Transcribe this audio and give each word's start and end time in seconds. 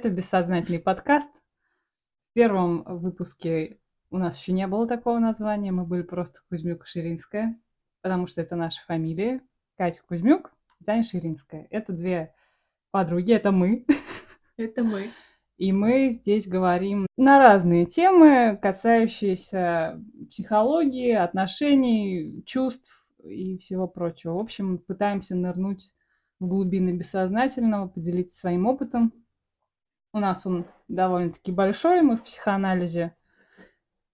Это 0.00 0.08
бессознательный 0.08 0.80
подкаст. 0.80 1.28
В 2.30 2.32
первом 2.32 2.84
выпуске 2.84 3.80
у 4.10 4.16
нас 4.16 4.40
еще 4.40 4.52
не 4.52 4.66
было 4.66 4.88
такого 4.88 5.18
названия. 5.18 5.72
Мы 5.72 5.84
были 5.84 6.00
просто 6.00 6.40
Кузьмюк 6.48 6.86
Ширинская, 6.86 7.60
потому 8.00 8.26
что 8.26 8.40
это 8.40 8.56
наши 8.56 8.82
фамилии. 8.86 9.42
Катя 9.76 10.00
Кузьмюк 10.08 10.54
и 10.80 10.84
Таня 10.84 11.02
Ширинская. 11.02 11.66
Это 11.68 11.92
две 11.92 12.32
подруги, 12.90 13.34
это 13.34 13.52
мы. 13.52 13.84
Это 14.56 14.82
мы. 14.84 15.10
И 15.58 15.70
мы 15.70 16.08
здесь 16.08 16.48
говорим 16.48 17.06
на 17.18 17.38
разные 17.38 17.84
темы, 17.84 18.58
касающиеся 18.62 20.02
психологии, 20.30 21.12
отношений, 21.12 22.42
чувств 22.46 23.06
и 23.22 23.58
всего 23.58 23.86
прочего. 23.86 24.32
В 24.32 24.38
общем, 24.38 24.78
пытаемся 24.78 25.34
нырнуть 25.34 25.92
в 26.38 26.46
глубины 26.46 26.96
бессознательного, 26.96 27.88
поделиться 27.88 28.38
своим 28.38 28.64
опытом. 28.64 29.12
У 30.12 30.18
нас 30.18 30.44
он 30.44 30.66
довольно-таки 30.88 31.52
большой, 31.52 32.02
мы 32.02 32.16
в 32.16 32.24
психоанализе 32.24 33.14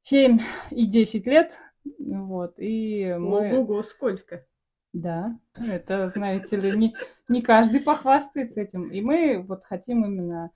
7 0.02 0.38
и 0.70 0.86
10 0.86 1.26
лет. 1.26 1.58
Вот, 1.98 2.54
и 2.58 3.14
мы... 3.18 3.58
Ого, 3.58 3.82
сколько? 3.82 4.46
Да, 4.92 5.38
это, 5.54 6.08
знаете 6.08 6.56
ли, 6.56 6.76
не, 6.76 6.96
не 7.28 7.42
каждый 7.42 7.80
похвастается 7.80 8.60
этим. 8.60 8.90
И 8.90 9.00
мы 9.00 9.44
вот 9.46 9.64
хотим 9.64 10.04
именно 10.04 10.50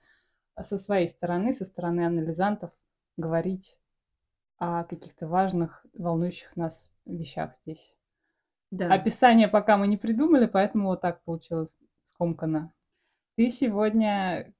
со 0.59 0.77
своей 0.77 1.07
стороны, 1.07 1.53
со 1.53 1.65
стороны 1.65 2.05
анализантов, 2.05 2.71
говорить 3.17 3.77
о 4.57 4.83
каких-то 4.83 5.27
важных, 5.27 5.85
волнующих 5.93 6.55
нас 6.55 6.91
вещах 7.05 7.51
здесь. 7.63 7.95
Да. 8.71 8.93
Описание 8.93 9.47
пока 9.47 9.77
мы 9.77 9.87
не 9.87 9.97
придумали, 9.97 10.45
поэтому 10.45 10.87
вот 10.87 11.01
так 11.01 11.23
получилось 11.23 11.77
скомканно. 12.03 12.73
Ты 13.35 13.49
сегодня 13.49 14.53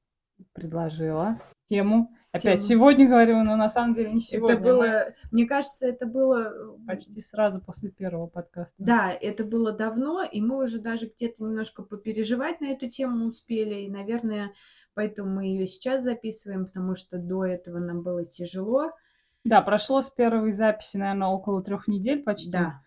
предложила 0.54 1.40
тему. 1.66 2.14
Опять 2.32 2.60
Тему. 2.60 2.80
сегодня 2.80 3.08
говорю, 3.10 3.44
но 3.44 3.58
на 3.58 3.70
самом 3.70 3.94
деле 3.94 4.14
не 4.14 4.22
сегодня. 4.22 4.56
Это 4.56 4.64
было, 4.64 5.06
мне 5.32 5.46
кажется, 5.46 5.86
это 5.86 6.06
было 6.06 6.78
почти 6.88 7.22
сразу 7.22 7.62
после 7.62 7.90
первого 7.90 8.28
подкаста. 8.28 8.76
Да, 8.78 9.12
это 9.12 9.44
было 9.44 9.74
давно, 9.74 10.24
и 10.24 10.40
мы 10.42 10.64
уже 10.64 10.80
даже 10.80 11.08
где-то 11.08 11.44
немножко 11.44 11.84
попереживать 11.84 12.62
на 12.62 12.68
эту 12.68 12.88
тему 12.88 13.26
успели, 13.26 13.82
и, 13.82 13.90
наверное, 13.90 14.54
поэтому 14.94 15.30
мы 15.30 15.46
ее 15.46 15.68
сейчас 15.68 16.04
записываем, 16.04 16.66
потому 16.66 16.96
что 16.96 17.18
до 17.18 17.46
этого 17.46 17.80
нам 17.80 18.02
было 18.02 18.26
тяжело. 18.26 18.92
Да, 19.44 19.62
прошло 19.62 20.02
с 20.02 20.10
первой 20.10 20.54
записи, 20.54 20.96
наверное, 20.98 21.28
около 21.28 21.62
трех 21.62 21.90
недель 21.90 22.24
почти. 22.24 22.52
Да, 22.52 22.82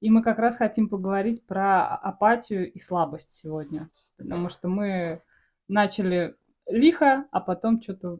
И 0.00 0.10
мы 0.10 0.22
как 0.22 0.38
раз 0.38 0.56
хотим 0.56 0.90
поговорить 0.90 1.46
про 1.46 1.86
апатию 1.86 2.70
и 2.70 2.78
слабость 2.78 3.32
сегодня. 3.32 3.88
Потому 4.18 4.50
что 4.50 4.68
мы 4.68 5.22
начали 5.68 6.36
лихо, 6.66 7.26
а 7.30 7.40
потом 7.40 7.80
что-то 7.82 8.18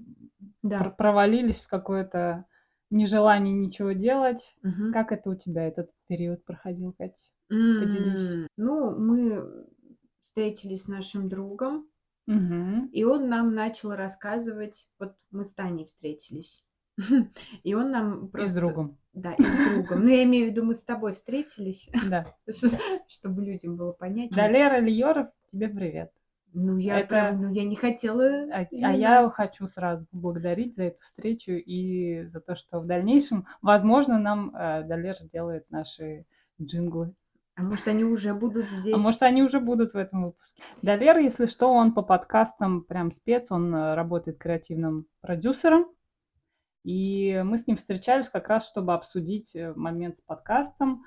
да. 0.62 0.90
провалились 0.90 1.60
в 1.60 1.68
какое-то 1.68 2.44
нежелание 2.90 3.54
ничего 3.54 3.92
делать. 3.92 4.54
Мгм. 4.62 4.92
Как 4.92 5.12
это 5.12 5.30
у 5.30 5.34
тебя 5.34 5.66
этот 5.66 5.90
период 6.06 6.44
проходил, 6.44 6.92
Катя? 6.92 7.22
Поделись. 7.48 8.30
М, 8.30 8.48
Ну, 8.56 8.96
мы 8.98 9.66
встретились 10.22 10.84
с 10.84 10.88
нашим 10.88 11.28
другом, 11.28 11.88
Мгм. 12.26 12.86
и 12.86 13.04
он 13.04 13.28
нам 13.28 13.54
начал 13.54 13.92
рассказывать, 13.92 14.88
вот 14.98 15.14
мы 15.30 15.44
с 15.44 15.52
Таней 15.54 15.84
встретились, 15.84 16.64
и 17.64 17.74
он 17.74 17.90
нам 17.90 18.24
И 18.24 18.28
с 18.28 18.30
просто... 18.30 18.60
другом. 18.60 18.98
Да, 19.12 19.34
и 19.34 19.42
с 19.42 19.70
другом. 19.74 20.00
Ну, 20.02 20.08
я 20.08 20.24
имею 20.24 20.46
в 20.48 20.50
виду, 20.50 20.64
мы 20.64 20.74
с 20.74 20.82
тобой 20.82 21.12
встретились, 21.12 21.90
Да. 22.08 22.26
чтобы 23.08 23.44
людям 23.44 23.76
было 23.76 23.92
понятнее. 23.92 24.30
Да, 24.34 24.48
Лера 24.48 24.80
Льоров, 24.80 25.28
тебе 25.52 25.68
привет. 25.68 26.10
Ну, 26.56 26.76
я 26.78 27.00
Это- 27.00 27.08
прям, 27.08 27.42
ну, 27.42 27.52
я 27.52 27.64
не 27.64 27.74
хотела... 27.74 28.24
А, 28.52 28.66
а 28.70 28.92
я 28.92 29.28
хочу 29.28 29.66
сразу 29.66 30.06
поблагодарить 30.06 30.76
за 30.76 30.84
эту 30.84 31.00
встречу 31.04 31.52
и 31.52 32.24
за 32.26 32.40
то, 32.40 32.54
что 32.54 32.80
в 32.80 32.86
дальнейшем, 32.86 33.46
возможно, 33.60 34.20
нам 34.20 34.54
э, 34.54 34.84
Далер 34.84 35.16
сделает 35.16 35.68
наши 35.70 36.26
джинглы. 36.62 37.12
А 37.56 37.62
может, 37.62 37.88
они 37.88 38.04
уже 38.04 38.34
будут 38.34 38.70
здесь? 38.70 38.94
А 38.94 38.98
может, 38.98 39.22
они 39.22 39.42
уже 39.42 39.58
будут 39.58 39.94
в 39.94 39.96
этом 39.96 40.26
выпуске. 40.26 40.62
Далер, 40.82 41.18
если 41.18 41.46
что, 41.46 41.72
он 41.72 41.92
по 41.92 42.02
подкастам 42.02 42.82
прям 42.82 43.10
спец, 43.10 43.50
он 43.50 43.74
э, 43.74 43.94
работает 43.94 44.38
креативным 44.38 45.06
продюсером. 45.20 45.86
И 46.84 47.42
мы 47.44 47.58
с 47.58 47.66
ним 47.66 47.76
встречались 47.76 48.28
как 48.28 48.48
раз, 48.48 48.68
чтобы 48.68 48.94
обсудить 48.94 49.56
э, 49.56 49.72
момент 49.74 50.18
с 50.18 50.20
подкастом, 50.20 51.04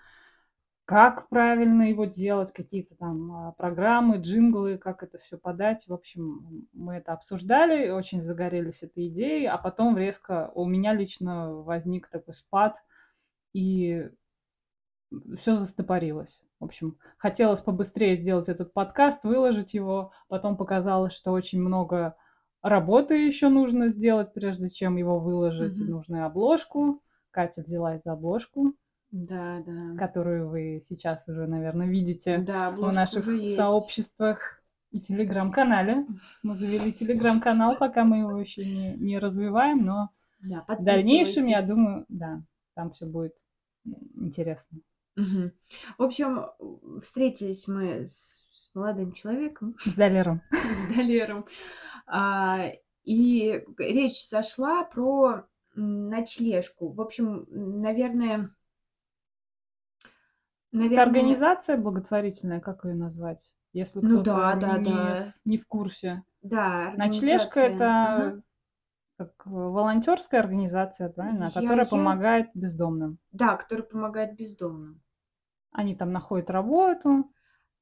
как 0.88 1.28
правильно 1.28 1.90
его 1.90 2.06
делать, 2.06 2.54
какие-то 2.54 2.96
там 2.96 3.32
а, 3.34 3.52
программы, 3.52 4.20
джинглы, 4.20 4.78
как 4.78 5.04
это 5.04 5.18
все 5.18 5.38
подать. 5.38 5.86
В 5.86 5.94
общем, 5.94 6.66
мы 6.72 6.96
это 6.96 7.12
обсуждали, 7.12 7.90
очень 7.90 8.22
загорелись 8.22 8.84
этой 8.84 9.10
идеей, 9.10 9.48
а 9.48 9.58
потом 9.58 9.98
резко 9.98 10.50
у 10.56 10.66
меня 10.66 10.94
лично 10.94 11.54
возник 11.56 12.08
такой 12.08 12.34
спад, 12.36 12.78
и 13.52 14.10
все 15.38 15.58
застопорилось. 15.58 16.42
В 16.62 16.64
общем, 16.64 16.98
хотелось 17.18 17.60
побыстрее 17.60 18.16
сделать 18.16 18.48
этот 18.48 18.72
подкаст, 18.72 19.26
выложить 19.26 19.74
его. 19.74 20.14
Потом 20.30 20.56
показалось, 20.56 21.12
что 21.12 21.34
очень 21.34 21.60
много 21.60 22.16
работы 22.62 23.26
еще 23.26 23.50
нужно 23.50 23.90
сделать, 23.90 24.34
прежде 24.34 24.70
чем 24.70 24.96
его 24.96 25.20
выложить. 25.20 25.82
Мгм. 25.82 25.92
Нужно 25.92 26.26
обложку. 26.26 27.04
Катя 27.32 27.62
взялась 27.62 28.04
за 28.04 28.14
обложку, 28.14 28.74
Да, 29.26 29.64
да. 29.66 29.98
которую 29.98 30.50
вы 30.50 30.80
сейчас 30.88 31.28
уже, 31.28 31.48
наверное, 31.48 31.88
видите 31.88 32.38
Да, 32.38 32.70
в 32.70 32.92
наших 32.92 33.26
сообществах 33.56 34.62
и 34.92 35.00
телеграм-канале. 35.00 36.06
Мы 36.44 36.56
завели 36.56 36.94
телеграм-канал, 36.94 37.78
пока 37.78 38.04
мы 38.04 38.20
его 38.20 38.38
еще 38.38 38.64
не, 38.64 38.96
не 38.96 39.18
развиваем, 39.18 39.84
но 39.84 40.12
Да, 40.42 40.64
в 40.68 40.84
дальнейшем, 40.84 41.46
я 41.46 41.66
думаю, 41.66 42.06
да, 42.10 42.44
там 42.76 42.92
все 42.92 43.06
будет 43.06 43.34
интересно. 44.16 44.80
Мгм. 45.16 45.52
В 45.98 46.04
общем, 46.04 46.46
встретились 47.02 47.68
мы 47.68 48.06
с, 48.06 48.72
молодым 48.76 49.14
человеком, 49.14 49.76
С 49.80 49.96
Далером. 49.96 50.44
с 50.52 50.94
Далером, 50.94 51.48
а, 52.06 52.72
и 53.04 53.64
речь 53.80 54.30
зашла 54.30 54.84
про 54.84 55.48
ночлежку. 55.74 56.90
В 56.90 57.02
общем, 57.02 57.48
м, 57.52 57.80
наверное, 60.72 60.94
Это 60.98 61.04
организация 61.04 61.78
благотворительная, 61.78 62.60
как 62.60 62.86
ее 62.86 62.96
назвать? 62.96 63.46
Если 63.74 64.00
Ну 64.00 64.22
кто-то 64.22 64.24
да, 64.24 64.56
да, 64.56 64.78
не, 64.78 64.84
да. 64.86 65.34
не 65.46 65.58
в 65.58 65.68
курсе. 65.68 66.24
да, 66.42 66.94
Ночлежка 66.96 67.60
это 67.60 68.32
Мгм. 68.34 68.44
как 69.18 69.46
волонтерская 69.46 70.40
организация, 70.42 71.10
правильно? 71.10 71.46
Я- 71.46 71.52
Которая 71.52 71.80
я- 71.80 71.86
помогает 71.86 72.50
бездомным. 72.54 73.18
Да, 73.32 73.56
который 73.58 73.84
помогает 73.84 74.36
бездомным. 74.36 75.02
Они 75.72 75.96
там 75.96 76.12
находят 76.12 76.50
работу. 76.50 77.32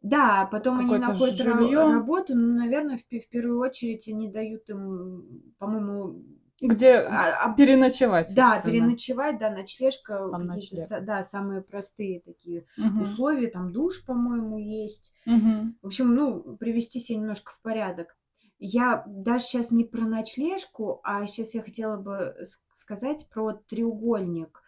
Да, 0.01 0.47
потом 0.51 0.79
они 0.79 0.97
находят 0.97 1.35
жилье. 1.35 1.79
работу, 1.79 2.35
но, 2.35 2.59
наверное, 2.59 2.97
в, 2.97 3.01
в 3.01 3.29
первую 3.29 3.59
очередь 3.59 4.07
они 4.07 4.29
дают 4.29 4.69
им, 4.69 5.53
по-моему, 5.57 6.23
Где 6.61 6.99
а- 6.99 7.43
а- 7.43 7.53
переночевать. 7.53 8.33
да, 8.33 8.61
переночевать, 8.61 9.37
да, 9.39 9.49
ночлежка, 9.51 10.23
Сам 10.23 10.45
ночлег. 10.45 10.87
да, 11.03 11.21
самые 11.21 11.61
простые 11.61 12.21
такие 12.21 12.65
Мгм. 12.77 13.01
условия, 13.01 13.47
там 13.47 13.71
душ, 13.73 14.05
по-моему, 14.05 14.57
есть. 14.57 15.13
Мгм. 15.25 15.77
В 15.81 15.87
общем, 15.87 16.13
ну, 16.15 16.55
привести 16.57 16.99
себя 17.01 17.19
немножко 17.19 17.51
в 17.51 17.61
порядок. 17.61 18.15
Я 18.57 19.03
даже 19.05 19.43
сейчас 19.43 19.71
не 19.71 19.83
про 19.83 20.01
ночлежку, 20.01 21.01
а 21.03 21.27
сейчас 21.27 21.53
я 21.55 21.61
хотела 21.61 21.97
бы 21.97 22.35
сказать 22.71 23.27
про 23.29 23.51
треугольник 23.67 24.61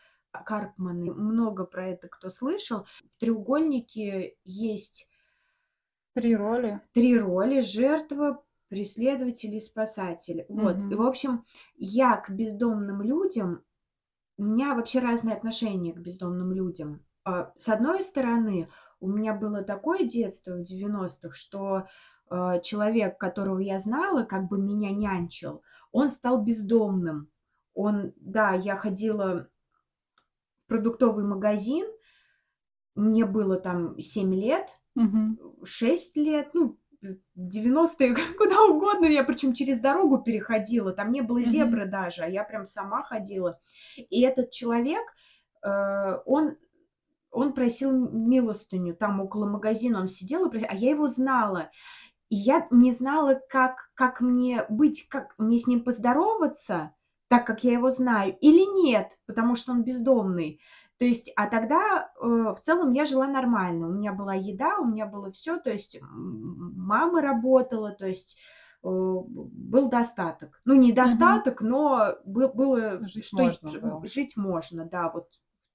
Карпмана. 0.45 1.13
Много 1.13 1.63
про 1.63 1.87
это 1.87 2.09
кто 2.09 2.29
слышал. 2.29 2.85
В 3.15 3.19
треугольнике 3.19 4.35
есть 4.43 5.07
Три 6.13 6.35
роли. 6.35 6.81
три 6.93 7.17
роли 7.17 7.61
жертва, 7.61 8.43
преследователь 8.69 9.55
и 9.55 9.59
спасатель. 9.59 10.45
Вот. 10.49 10.77
И, 10.91 10.95
в 10.95 11.01
общем, 11.01 11.43
я 11.77 12.17
к 12.17 12.29
бездомным 12.29 13.01
людям, 13.01 13.63
у 14.37 14.43
меня 14.43 14.75
вообще 14.75 14.99
разные 14.99 15.35
отношения 15.35 15.93
к 15.93 15.99
бездомным 15.99 16.51
людям. 16.53 17.05
А, 17.23 17.51
С 17.57 17.69
одной 17.69 18.03
стороны, 18.03 18.69
у 18.99 19.09
меня 19.09 19.33
было 19.33 19.63
такое 19.63 20.03
детство 20.03 20.53
в 20.57 20.63
90-х, 20.63 21.35
что 21.35 21.87
э, 22.29 22.61
человек, 22.61 23.17
которого 23.17 23.59
я 23.59 23.79
знала, 23.79 24.23
как 24.23 24.47
бы 24.47 24.57
меня 24.57 24.91
нянчил, 24.91 25.63
он 25.91 26.09
стал 26.09 26.43
бездомным. 26.43 27.29
Он, 27.73 28.13
да, 28.17 28.53
я 28.53 28.75
ходила 28.75 29.49
в 30.63 30.67
продуктовый 30.67 31.25
магазин, 31.25 31.85
мне 32.95 33.25
было 33.25 33.57
там 33.57 33.99
7 33.99 34.33
лет, 34.33 34.79
Мгм. 34.95 35.39
6 35.63 36.17
лет, 36.17 36.49
ну, 36.53 36.77
90-е, 37.37 38.15
куда 38.37 38.63
угодно. 38.65 39.05
Я 39.05 39.23
причем 39.23 39.53
через 39.53 39.79
дорогу 39.79 40.19
переходила. 40.19 40.91
Там 40.91 41.11
не 41.11 41.21
было 41.21 41.41
зебры 41.41 41.85
даже, 41.85 42.23
а 42.23 42.27
я 42.27 42.43
прям 42.43 42.65
сама 42.65 43.03
ходила. 43.03 43.59
И 43.95 44.21
этот 44.21 44.51
человек, 44.51 45.03
э, 45.63 46.17
он, 46.25 46.57
он 47.31 47.53
просил 47.53 47.91
милостыню. 47.91 48.95
Там 48.95 49.21
около 49.21 49.45
магазина 49.45 49.99
он 49.99 50.07
сидел, 50.07 50.45
и 50.45 50.49
просил, 50.49 50.67
а 50.69 50.75
я 50.75 50.91
его 50.91 51.07
знала. 51.07 51.69
И 52.29 52.35
я 52.35 52.67
не 52.71 52.91
знала, 52.91 53.39
как 53.49 53.89
как 53.93 54.21
мне 54.21 54.65
быть, 54.69 55.07
как 55.07 55.33
мне 55.37 55.57
с 55.57 55.67
ним 55.67 55.83
поздороваться, 55.83 56.93
так 57.29 57.45
как 57.45 57.63
я 57.63 57.73
его 57.73 57.89
знаю, 57.91 58.37
или 58.39 58.83
нет, 58.83 59.17
потому 59.25 59.55
что 59.55 59.71
он 59.71 59.83
бездомный. 59.83 60.59
То 60.99 61.05
есть, 61.05 61.31
а 61.35 61.47
тогда, 61.47 62.11
э, 62.19 62.25
в 62.25 62.59
целом 62.61 62.91
я 62.91 63.05
жила 63.05 63.27
нормально. 63.27 63.87
У 63.87 63.91
меня 63.93 64.13
была 64.13 64.33
еда, 64.33 64.79
у 64.79 64.85
меня 64.85 65.05
было 65.05 65.31
всё, 65.31 65.59
то 65.59 65.69
есть 65.71 65.99
мама 66.01 67.21
работала, 67.21 67.91
то 67.91 68.07
есть, 68.07 68.39
э, 68.83 68.87
был 68.89 69.89
достаток. 69.89 70.59
Ну, 70.65 70.73
не 70.75 70.91
достаток, 70.93 71.61
но 71.61 72.15
бы 72.25 72.47
было 72.49 73.03
Жить 73.07 73.31
что 73.31 73.43
можно 73.43 73.71
ж 73.71 73.79
было. 73.79 74.07
жить 74.07 74.37
можно, 74.37 74.85
да, 74.85 75.09
вот 75.11 75.27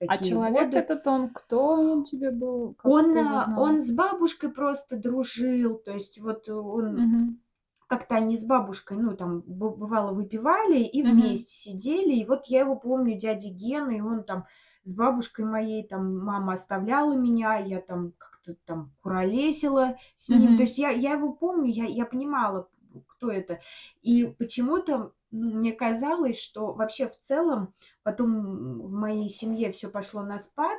А 0.08 0.18
человек 0.18 0.74
годы. 0.74 0.76
этот, 0.76 1.06
он 1.06 1.30
кто 1.32 1.58
он 1.74 2.04
тебе 2.04 2.30
был? 2.30 2.74
Как 2.74 2.94
Он, 2.94 3.16
а, 3.16 3.52
он 3.56 3.80
с 3.80 3.92
бабушкой 3.92 4.50
просто 4.50 4.96
дружил, 4.96 5.76
то 5.78 5.92
есть 5.92 6.18
вот 6.20 6.48
он 6.48 7.04
Мгм. 7.04 7.42
как-то 7.88 8.16
они 8.16 8.36
с 8.38 8.44
бабушкой, 8.46 8.98
ну, 8.98 9.16
там, 9.16 9.42
бы 9.42 9.70
бывало, 9.70 10.12
выпивали 10.14 10.80
и 10.82 11.02
Мгм. 11.02 11.04
вместе 11.04 11.56
сидели. 11.56 12.14
И 12.16 12.24
вот 12.26 12.46
я 12.46 12.60
его 12.60 12.76
помню, 12.76 13.18
дядя 13.18 13.50
Гена, 13.50 13.90
и 13.92 14.00
он 14.02 14.24
там 14.24 14.46
с 14.84 14.94
бабушкой 14.94 15.44
моей, 15.46 15.86
там, 15.86 16.18
мама 16.18 16.54
оставляла 16.54 17.14
меня, 17.14 17.56
я 17.58 17.80
там 17.80 18.12
как-то 18.18 18.56
там 18.66 18.92
куролесила 19.02 19.96
с 20.16 20.30
ним. 20.30 20.54
То 20.56 20.62
Мгм. 20.62 20.64
есть 20.64 20.78
я 20.78 20.90
я 20.90 21.12
его 21.14 21.32
помню, 21.32 21.70
я 21.72 21.84
я 21.86 22.06
понимала, 22.06 22.68
кто 23.08 23.30
это. 23.30 23.60
И 24.02 24.24
почему-то, 24.26 24.92
м 24.94 25.12
мне 25.32 25.72
казалось, 25.72 26.38
что 26.40 26.72
вообще 26.74 27.08
в 27.08 27.18
целом 27.18 27.74
потом, 28.02 28.82
в 28.82 28.92
моей 28.94 29.28
семье 29.30 29.72
всё 29.72 29.90
пошло 29.90 30.22
на 30.22 30.38
спад. 30.38 30.78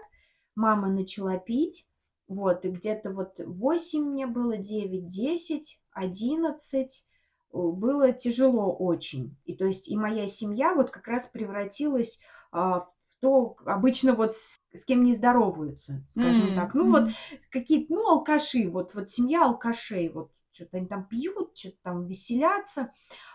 Мама 0.55 0.89
начала 0.89 1.37
пить, 1.39 1.87
вот, 2.27 2.65
и 2.65 2.69
где-то 2.69 3.11
вот 3.11 3.39
8 3.39 4.03
мне 4.11 4.27
было, 4.27 4.57
9, 4.57 5.07
10, 5.07 5.81
11 5.91 7.07
э, 7.53 7.57
было 7.57 8.11
тяжело 8.13 8.71
очень. 8.75 9.35
И 9.45 9.55
то 9.55 9.65
есть 9.65 9.89
и 9.89 9.97
моя 9.97 10.27
семья 10.27 10.75
вот 10.75 10.91
как 10.91 11.07
раз 11.07 11.25
превратилась, 11.27 12.19
а, 12.51 12.81
в 12.81 12.92
то 13.23 13.57
обычно 13.65 14.13
вот 14.15 14.35
с 14.35 14.57
с 14.75 14.85
кем 14.85 15.03
не 15.05 15.15
здороваются, 15.15 16.03
скажем 16.11 16.53
М, 16.53 16.53
так. 16.53 16.75
Ну, 16.75 16.89
вот 16.91 17.07
мгм. 17.07 17.17
какие-то, 17.51 17.93
ну, 17.95 18.09
алкаши, 18.09 18.69
вот 18.69 18.95
вот 18.95 19.09
семья 19.11 19.45
алкашей. 19.47 20.09
Вот 20.09 20.31
чё-то 20.53 20.77
они 20.77 20.87
там 20.87 21.07
пьют, 21.07 21.55
чё-то 21.55 21.77
там 21.83 22.05
веселятся. 22.07 22.91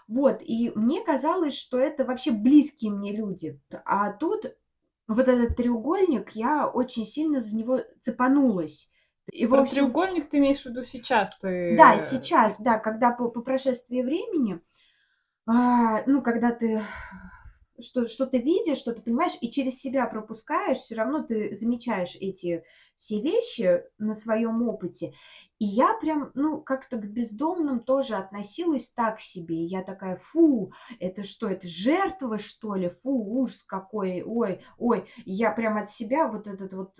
Вот, 0.08 0.42
и 0.42 0.72
мне 0.76 1.04
казалось, 1.04 1.56
что 1.58 1.78
это 1.78 2.04
вообще 2.06 2.32
близкие 2.32 2.92
мне 2.92 3.16
люди. 3.16 3.60
А 3.86 4.12
тут 4.12 4.46
вот 5.08 5.28
этот 5.28 5.56
треугольник, 5.56 6.32
я 6.32 6.68
очень 6.68 7.06
сильно 7.06 7.40
за 7.40 7.56
него 7.56 7.80
цепанулась. 8.00 8.90
И, 9.32 9.46
Про 9.50 9.62
общем 9.62 9.66
треугольник 9.66 10.28
ты 10.28 10.38
имеешь 10.38 10.62
в 10.62 10.66
виду 10.66 10.82
сейчас 10.84 11.36
Да, 11.68 11.98
ты 11.98 11.98
ты 11.98 11.98
сейчас, 11.98 12.58
да, 12.60 12.78
когда 12.78 13.10
по 13.10 13.28
по 13.28 13.42
прошествии 13.42 14.00
времени, 14.02 14.60
а, 15.46 16.02
ну, 16.06 16.22
когда 16.22 16.52
ты 16.52 16.82
что 17.80 18.06
что-то 18.08 18.38
видишь, 18.38 18.78
что-то 18.78 19.02
понимаешь 19.02 19.36
и 19.40 19.50
через 19.50 19.80
себя 19.80 20.06
пропускаешь, 20.06 20.78
всё 20.78 20.96
равно 20.96 21.22
ты 21.22 21.54
замечаешь 21.54 22.16
эти 22.20 22.64
все 22.96 23.20
вещи 23.20 23.82
на 23.98 24.14
своём 24.14 24.62
опыте. 24.68 25.12
И 25.60 25.64
я 25.66 25.94
прям, 26.00 26.30
ну, 26.34 26.60
как-то 26.62 26.96
к 26.98 27.06
бездомным 27.10 27.80
тоже 27.80 28.14
относилась 28.16 28.90
так 28.90 29.20
себе. 29.20 29.64
Я 29.64 29.82
такая: 29.82 30.16
"Фу, 30.16 30.72
это 31.00 31.22
что, 31.24 31.48
это 31.48 31.66
жертвы, 31.68 32.38
что 32.38 32.74
ли? 32.76 32.88
Фу, 32.88 33.10
ужас 33.40 33.62
какой, 33.64 34.22
ой, 34.24 34.60
ой". 34.78 35.08
Я 35.24 35.50
прям 35.52 35.76
от 35.78 35.90
себя 35.90 36.28
вот 36.28 36.46
этот 36.46 36.72
вот 36.74 36.96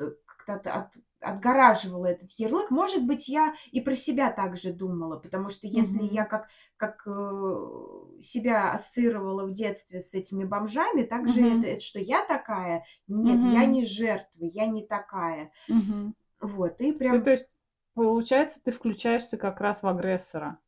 как-то 0.46 0.72
от 0.72 0.92
отгораживала 1.20 2.06
этот 2.06 2.30
ярлык. 2.32 2.70
Может 2.70 3.04
быть, 3.06 3.28
я 3.28 3.54
и 3.72 3.80
про 3.80 3.94
себя 3.94 4.30
так 4.32 4.56
же 4.56 4.72
думала, 4.72 5.16
потому 5.18 5.48
что 5.50 5.66
если 5.66 6.02
я 6.02 6.24
Мгм. 6.24 6.26
как 6.26 6.48
как, 6.76 7.02
э, 7.06 8.20
себя 8.20 8.72
ассоциировала 8.72 9.44
в 9.46 9.52
детстве 9.52 10.00
с 10.00 10.14
этими 10.14 10.44
бомжами, 10.44 11.02
так 11.02 11.28
же 11.28 11.42
это 11.42 11.66
это 11.66 11.80
что 11.80 11.98
я 11.98 12.24
такая? 12.24 12.84
Нет, 13.08 13.40
я 13.44 13.64
Мгм. 13.64 13.66
не 13.66 13.84
жертва, 13.84 14.44
я 14.44 14.66
не 14.66 14.86
такая. 14.86 15.50
Мгм. 15.68 16.14
Вот, 16.40 16.80
и 16.80 16.92
Ты, 17.10 17.20
прям 17.20 17.20
то 17.20 17.30
есть, 17.30 17.48
получается, 17.94 18.62
ты 18.64 18.70
включаешься 18.72 19.36
как 19.36 19.60
раз 19.60 19.82
в 19.82 19.86
агрессора 19.86 20.58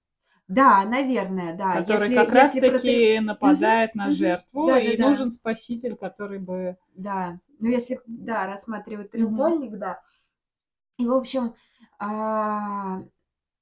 Да, 0.48 0.84
наверное, 0.84 1.56
да. 1.56 1.78
который 1.78 1.78
Если 1.78 2.12
как 2.12 2.32
раз 2.32 2.54
если 2.54 2.60
про 2.60 2.78
тре 2.80 3.02
таки 3.02 3.18
мгм, 3.40 3.80
нападает 3.80 3.94
на 3.94 4.10
мгм. 4.10 4.12
жертву, 4.12 4.74
и 4.74 4.96
Да-да-да. 4.96 4.98
нужен 4.98 5.30
спаситель, 5.30 5.96
который 5.96 6.38
бы 6.38 6.76
Да, 6.94 7.38
ну, 7.58 7.68
если, 7.68 8.00
да, 8.06 8.46
рассматривать 8.46 9.10
треугольник, 9.12 9.78
да. 9.78 10.00
И, 11.00 11.06
в 11.06 11.12
общем, 11.14 11.54
а, 11.98 13.02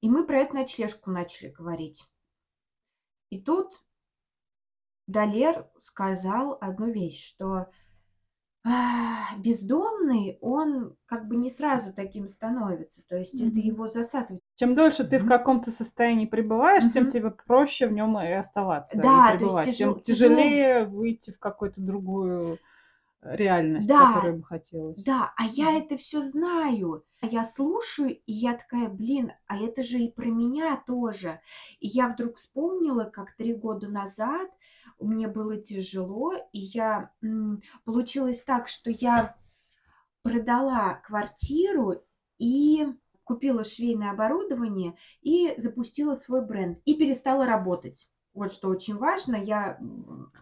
и 0.00 0.10
мы 0.10 0.26
про 0.26 0.40
эту 0.40 0.54
ночлежку 0.56 1.12
начали 1.12 1.50
говорить. 1.50 2.04
И 3.32 3.38
тут 3.40 3.82
Далер 5.08 5.66
сказал 5.80 6.58
одну 6.60 6.90
вещь, 6.92 7.26
что, 7.26 7.70
а, 8.64 9.36
бездомный, 9.38 10.38
он 10.42 10.96
как 11.06 11.28
бы 11.28 11.36
не 11.36 11.50
сразу 11.50 11.92
таким 11.92 12.28
становится, 12.28 13.02
то 13.08 13.16
есть 13.16 13.40
это 13.40 13.60
Мгм. 13.60 13.60
его 13.60 13.88
засасывает. 13.88 14.42
Чем 14.56 14.74
дольше 14.74 15.04
ты 15.04 15.18
в 15.18 15.24
Мгм. 15.24 15.26
каком-то 15.26 15.70
состоянии 15.70 16.26
пребываешь, 16.26 16.88
тем 16.90 17.06
Мгм. 17.06 17.08
тебе 17.08 17.30
проще 17.30 17.86
в 17.88 17.92
нём 17.92 18.18
и 18.20 18.30
оставаться, 18.32 19.04
и 19.04 19.20
Да, 19.22 19.34
то 19.34 19.44
есть 19.44 19.62
тяжел 19.62 20.00
тем 20.00 20.00
тяжелее 20.00 20.84
выйти 20.86 21.30
в 21.32 21.38
какую-то 21.38 21.80
другую, 21.82 22.54
э, 22.56 22.58
реальность, 23.22 23.92
Да, 23.92 23.94
которую 23.94 24.38
бы 24.38 24.44
хотелось. 24.44 25.06
да, 25.06 25.32
а 25.36 25.46
я 25.46 25.78
это 25.78 25.96
всё 25.96 26.22
знаю. 26.22 27.04
Я 27.22 27.44
слушаю, 27.44 28.10
и 28.26 28.32
я 28.32 28.54
такая: 28.56 28.88
"Блин, 28.88 29.32
а 29.46 29.58
это 29.58 29.82
же 29.82 29.98
и 30.00 30.10
про 30.12 30.26
меня 30.26 30.82
тоже". 30.86 31.40
И 31.80 31.86
я 31.88 32.08
вдруг 32.08 32.36
вспомнила, 32.36 33.04
как 33.04 33.36
3 33.36 33.54
года 33.54 33.88
назад 33.88 34.50
мне 35.00 35.28
было 35.28 35.56
тяжело, 35.58 36.32
и 36.52 36.58
я, 36.60 37.12
получилось 37.84 38.42
так, 38.42 38.68
что 38.68 38.90
я 38.90 39.36
продала 40.22 40.94
квартиру 41.06 42.02
и 42.38 42.86
купила 43.24 43.64
швейное 43.64 44.12
оборудование, 44.12 44.96
и 45.22 45.54
запустила 45.58 46.14
свой 46.14 46.44
бренд, 46.46 46.80
и 46.86 46.94
перестала 46.96 47.46
работать. 47.46 48.08
Вот 48.38 48.52
что 48.52 48.68
очень 48.68 48.96
важно. 48.96 49.34
Я, 49.36 49.78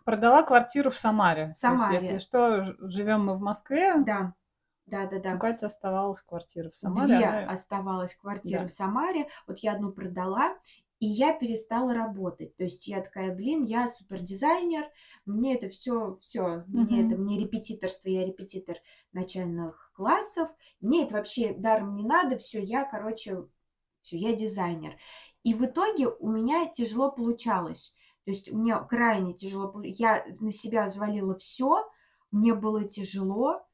Продала 0.04 0.42
квартиру 0.42 0.90
в 0.90 0.98
В 0.98 0.98
Самаре. 0.98 1.56
Есть, 1.64 1.88
если 1.90 2.18
Самаре. 2.18 2.18
что, 2.18 2.62
живем 2.88 3.24
мы 3.26 3.34
в 3.36 3.40
Москве 3.40 3.94
Да, 3.94 4.34
у 4.84 4.90
да-да-да. 4.90 5.36
Кати 5.38 5.66
оставалась 5.66 6.20
квартира 6.22 6.70
в 6.70 6.76
Самаре, 6.76 7.14
2 7.14 7.18
она 7.18 7.52
оставалось 7.52 8.14
квартиры 8.14 8.64
Да. 8.64 8.68
в 8.68 8.70
Самаре. 8.70 9.28
Вот 9.46 9.58
я 9.58 9.72
1 9.72 9.92
продала, 9.92 10.56
и 11.00 11.06
я 11.06 11.32
перестала 11.34 11.92
работать. 11.94 12.56
То 12.56 12.64
есть 12.64 12.86
я 12.88 13.00
такая: 13.02 13.34
"Блин, 13.34 13.64
я 13.64 13.88
супердизайнер, 13.88 14.88
мне 15.26 15.54
это 15.56 15.68
всё 15.68 16.16
всё, 16.20 16.64
мне 16.68 17.02
это 17.04 17.16
мне 17.16 17.38
репетиторство, 17.38 18.08
я 18.08 18.24
репетитор 18.26 18.76
начальных 19.12 19.90
классов, 19.94 20.50
мне 20.80 21.04
это 21.04 21.16
вообще 21.16 21.52
даром 21.54 21.96
не 21.96 22.04
надо, 22.04 22.38
всё, 22.38 22.60
я, 22.60 22.84
короче, 22.84 23.46
всё, 24.06 24.16
я 24.16 24.32
дизайнер". 24.34 24.96
И 25.42 25.54
в 25.54 25.64
итоге 25.64 26.08
у 26.08 26.28
меня 26.28 26.66
тяжело 26.66 27.10
получалось. 27.10 27.94
То 28.24 28.30
есть 28.32 28.52
меня 28.52 28.80
крайне 28.80 29.34
тяжело 29.34 29.72
я 29.84 30.24
на 30.40 30.50
себя 30.52 30.86
взвалила 30.86 31.36
всё, 31.36 31.84
мне 32.32 32.54
было 32.54 32.84
тяжело 32.84 33.66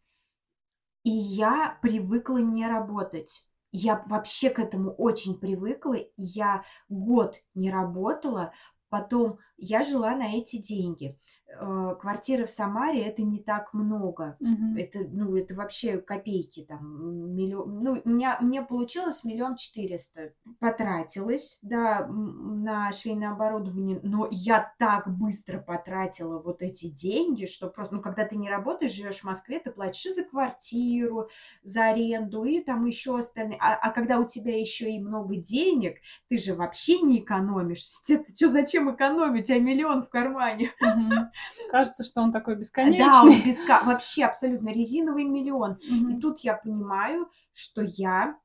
и 1.05 1.11
я 1.11 1.79
привыкла 1.83 2.39
не 2.39 2.67
работать. 2.67 3.47
Я 3.73 4.03
вообще 4.07 4.51
к 4.51 4.59
этому 4.59 4.93
очень 4.93 5.39
привыкла, 5.39 5.97
я 6.17 6.65
год 6.89 7.37
не 7.55 7.71
работала. 7.73 8.53
Потом 8.89 9.39
я 9.63 9.83
жила 9.85 10.15
на 10.17 10.35
эти 10.37 10.57
деньги. 10.59 11.17
Э, 11.55 11.95
квартира 12.01 12.47
в 12.47 12.51
Самаре- 12.51 13.03
это 13.05 13.23
не 13.23 13.39
так 13.41 13.75
много. 13.75 14.37
Мгм. 14.41 14.77
Это, 14.77 15.01
ну, 15.11 15.37
это 15.37 15.55
вообще 15.55 15.99
копейки 15.99 16.65
там, 16.67 16.79
м 16.81 17.35
миллио 17.37 17.65
ну, 17.67 18.01
у 18.05 18.09
меня 18.09 18.39
у 18.41 18.45
меня 18.47 18.63
получилось 18.63 19.23
1 19.25 19.57
400 19.57 20.21
000. 20.21 20.33
Потратилась, 20.61 21.59
да, 21.63 22.07
на 22.09 22.91
швейное 22.93 23.33
оборудование, 23.33 24.01
но 24.03 24.29
я 24.31 24.73
так 24.79 25.07
быстро 25.19 25.59
потратила 25.61 26.39
вот 26.41 26.63
эти 26.63 26.87
деньги, 26.89 27.45
что 27.47 27.69
просто, 27.69 27.97
ну, 27.97 28.01
когда 28.03 28.25
ты 28.27 28.37
не 28.37 28.49
работаешь, 28.51 28.93
живешь 28.95 29.21
в 29.21 29.25
Москве, 29.25 29.59
ты 29.61 29.71
платишь 29.71 30.07
и 30.07 30.11
за 30.11 30.25
квартиру, 30.25 31.29
за 31.63 31.85
аренду, 31.91 32.45
и 32.45 32.61
там 32.61 32.87
еще 32.87 33.19
остальные. 33.19 33.59
А 33.61 33.75
а 33.75 33.91
когда 33.91 34.19
у 34.19 34.25
тебя 34.27 34.59
еще 34.59 34.91
и 34.91 34.99
много 35.01 35.37
денег, 35.37 35.99
ты 36.31 36.39
же 36.39 36.55
вообще 36.55 37.01
не 37.03 37.21
экономишь. 37.21 37.85
То 38.07 38.15
есть 38.15 38.29
это 38.29 38.35
чё, 38.37 38.49
зачем 38.51 38.91
экономить? 38.95 39.51
У 39.53 39.59
тя 39.59 39.61
1 39.61 39.79
000 39.79 39.95
000 39.95 40.03
в 40.03 40.09
кармане. 40.09 40.73
Мгм. 40.81 41.31
Кажется, 41.71 42.05
что 42.05 42.23
он 42.23 42.33
такой 42.33 42.55
Да, 42.55 42.61
он 42.61 42.61
бесконечный. 42.61 43.43
беска 43.45 43.83
вообще 43.85 44.25
абсолютно 44.25 44.71
резиновый 44.71 45.25
1 45.25 45.45
000 45.45 45.79
000. 45.81 46.13
И 46.13 46.21
тут 46.21 46.41
я 46.41 46.55
понимаю, 46.55 47.29
что 47.53 47.83
я 47.83 48.37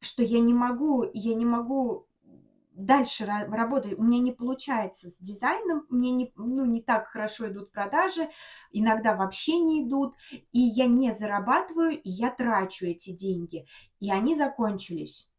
что 0.00 0.22
я 0.22 0.40
не 0.40 0.52
могу 0.52 1.06
я 1.14 1.34
не 1.34 1.46
могу 1.46 2.06
дальше 2.74 3.24
ра 3.24 3.46
работать. 3.46 3.98
У 3.98 4.02
меня 4.02 4.18
не 4.18 4.32
получается 4.32 5.08
с 5.08 5.18
дизайном, 5.18 5.86
мне 5.88 6.10
не 6.10 6.32
ну, 6.36 6.64
не 6.64 6.82
так 6.82 7.08
хорошо 7.08 7.48
идут 7.48 7.72
продажи, 7.72 8.28
иногда 8.72 9.14
вообще 9.14 9.58
не 9.58 9.86
идут, 9.86 10.14
и 10.52 10.60
я 10.60 10.86
не 10.86 11.12
зарабатываю, 11.12 11.92
и 11.92 12.10
я 12.10 12.30
трачу 12.30 12.86
эти 12.86 13.12
деньги, 13.12 13.66
и 14.00 14.10
они 14.10 14.34
закончились. 14.34 15.30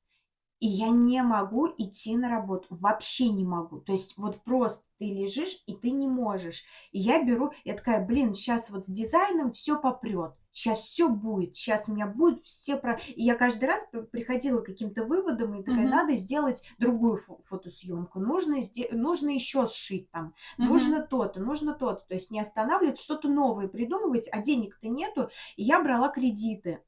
И 0.59 0.67
я 0.67 0.89
не 0.89 1.21
могу 1.21 1.67
идти 1.77 2.15
на 2.15 2.29
работу, 2.29 2.67
вообще 2.69 3.29
не 3.29 3.43
могу. 3.43 3.79
То 3.79 3.91
есть 3.91 4.17
вот 4.17 4.43
просто 4.43 4.83
ты 4.97 5.05
лежишь, 5.05 5.61
и 5.67 5.75
ты 5.75 5.91
не 5.91 6.07
можешь. 6.07 6.63
И 6.91 6.99
я 6.99 7.23
беру, 7.23 7.51
я 7.65 7.75
такая, 7.75 8.03
блин, 8.05 8.33
сейчас 8.33 8.69
вот 8.69 8.85
с 8.85 8.87
дизайном 8.87 9.51
все 9.51 9.77
попрет, 9.79 10.33
сейчас 10.51 10.79
все 10.79 11.09
будет, 11.09 11.55
сейчас 11.55 11.89
у 11.89 11.93
меня 11.93 12.07
будет 12.07 12.45
все 12.45 12.77
про... 12.77 12.97
И 13.15 13.23
я 13.23 13.35
каждый 13.35 13.65
раз 13.65 13.85
приходила 14.11 14.61
к 14.61 14.67
каким-то 14.67 15.03
выводам, 15.03 15.55
и 15.55 15.63
такая, 15.63 15.85
mm-hmm. 15.85 15.89
надо 15.89 16.15
сделать 16.15 16.63
другую 16.79 17.17
фо- 17.17 17.41
фотосъемку, 17.43 18.19
нужно, 18.19 18.61
сде... 18.61 18.87
нужно 18.91 19.31
еще 19.31 19.67
сшить 19.67 20.09
там, 20.11 20.33
mm-hmm. 20.57 20.63
нужно 20.63 21.01
то-то, 21.01 21.41
нужно 21.41 21.73
то-то. 21.73 22.05
То 22.07 22.13
есть 22.13 22.31
не 22.31 22.39
останавливать, 22.39 22.99
что-то 22.99 23.27
новое 23.27 23.67
придумывать, 23.67 24.29
а 24.31 24.41
денег-то 24.41 24.87
нету. 24.87 25.29
И 25.57 25.63
я 25.63 25.81
брала 25.81 26.07
кредиты. 26.07 26.81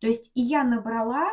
То 0.00 0.06
есть 0.06 0.30
и 0.34 0.42
я 0.42 0.62
набрала 0.62 1.30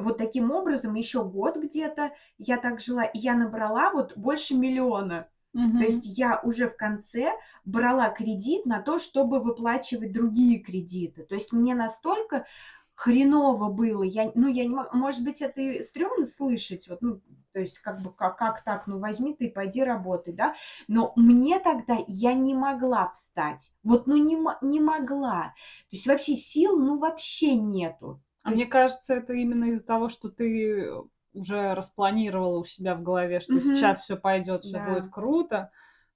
вот 0.00 0.18
таким 0.18 0.50
образом 0.50 0.94
еще 0.94 1.24
год 1.24 1.56
где-то 1.56 2.12
я 2.38 2.56
так 2.56 2.80
жила, 2.80 3.04
и 3.04 3.18
я 3.18 3.34
набрала 3.34 3.90
вот 3.92 4.16
больше 4.16 4.54
миллиона. 4.54 5.28
Угу. 5.52 5.78
То 5.78 5.84
есть 5.84 6.18
я 6.18 6.40
уже 6.44 6.68
в 6.68 6.76
конце 6.76 7.32
брала 7.64 8.08
кредит 8.08 8.66
на 8.66 8.80
то, 8.80 8.98
чтобы 8.98 9.40
выплачивать 9.40 10.12
другие 10.12 10.60
кредиты. 10.60 11.24
То 11.24 11.34
есть 11.34 11.52
мне 11.52 11.74
настолько 11.74 12.46
хреново 13.00 13.70
было. 13.70 14.02
Я, 14.02 14.30
ну, 14.34 14.46
я 14.46 14.66
не 14.66 14.76
может 14.92 15.24
быть, 15.24 15.40
это 15.40 15.60
и 15.60 15.82
стрёмно 15.82 16.26
слышать, 16.26 16.86
вот, 16.86 17.00
ну, 17.00 17.22
то 17.52 17.60
есть, 17.60 17.78
как 17.78 18.02
бы, 18.02 18.12
как, 18.12 18.36
как 18.36 18.62
так, 18.62 18.86
ну, 18.86 18.98
возьми 18.98 19.34
ты, 19.34 19.48
пойди 19.48 19.82
работай, 19.82 20.34
да, 20.34 20.54
но 20.86 21.14
мне 21.16 21.58
тогда, 21.60 21.96
я 22.06 22.34
не 22.34 22.54
могла 22.54 23.08
встать, 23.08 23.72
вот, 23.82 24.06
ну, 24.06 24.16
не, 24.16 24.38
не 24.60 24.80
могла, 24.80 25.54
то 25.88 25.96
есть, 25.96 26.06
вообще 26.06 26.34
сил, 26.34 26.78
ну, 26.78 26.98
вообще 26.98 27.54
нету. 27.54 28.20
А 28.42 28.50
мне 28.50 28.66
кажется, 28.66 29.14
это 29.14 29.32
именно 29.32 29.66
из-за 29.66 29.84
того, 29.84 30.08
что 30.08 30.30
ты 30.30 30.90
уже 31.32 31.74
распланировала 31.74 32.58
у 32.58 32.64
себя 32.64 32.94
в 32.94 33.02
голове, 33.02 33.40
что 33.40 33.54
угу. 33.54 33.62
сейчас 33.62 34.02
все 34.02 34.16
пойдет, 34.16 34.64
все 34.64 34.78
да. 34.78 34.88
будет 34.88 35.10
круто, 35.10 35.70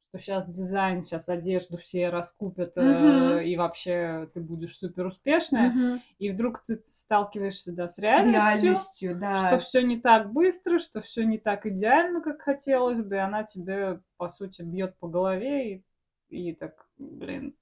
что 0.08 0.18
сейчас 0.18 0.46
дизайн, 0.46 1.02
сейчас 1.02 1.28
одежду 1.28 1.76
все 1.76 2.08
раскупят, 2.08 2.72
э, 2.76 3.44
и 3.44 3.56
вообще 3.56 4.28
ты 4.32 4.40
будешь 4.40 4.76
супер 4.76 5.06
успешная, 5.06 5.70
угу. 5.70 6.02
и 6.18 6.30
вдруг 6.30 6.62
ты 6.62 6.76
сталкиваешься 6.76 7.72
да, 7.72 7.88
с 7.88 7.98
реальностью, 7.98 8.40
с 8.40 8.62
реальностью 8.62 9.18
да. 9.18 9.34
что 9.34 9.58
все 9.58 9.82
не 9.82 10.00
так 10.00 10.32
быстро, 10.32 10.78
что 10.78 11.00
все 11.00 11.24
не 11.24 11.38
так 11.38 11.66
идеально, 11.66 12.20
как 12.20 12.42
хотелось 12.42 13.02
бы, 13.02 13.16
и 13.16 13.18
она 13.18 13.44
тебе, 13.44 14.00
по 14.16 14.28
сути, 14.28 14.62
бьет 14.62 14.96
по 14.98 15.08
голове, 15.08 15.76
и, 15.76 15.84
и 16.28 16.54
так, 16.54 16.88
блин, 16.98 17.54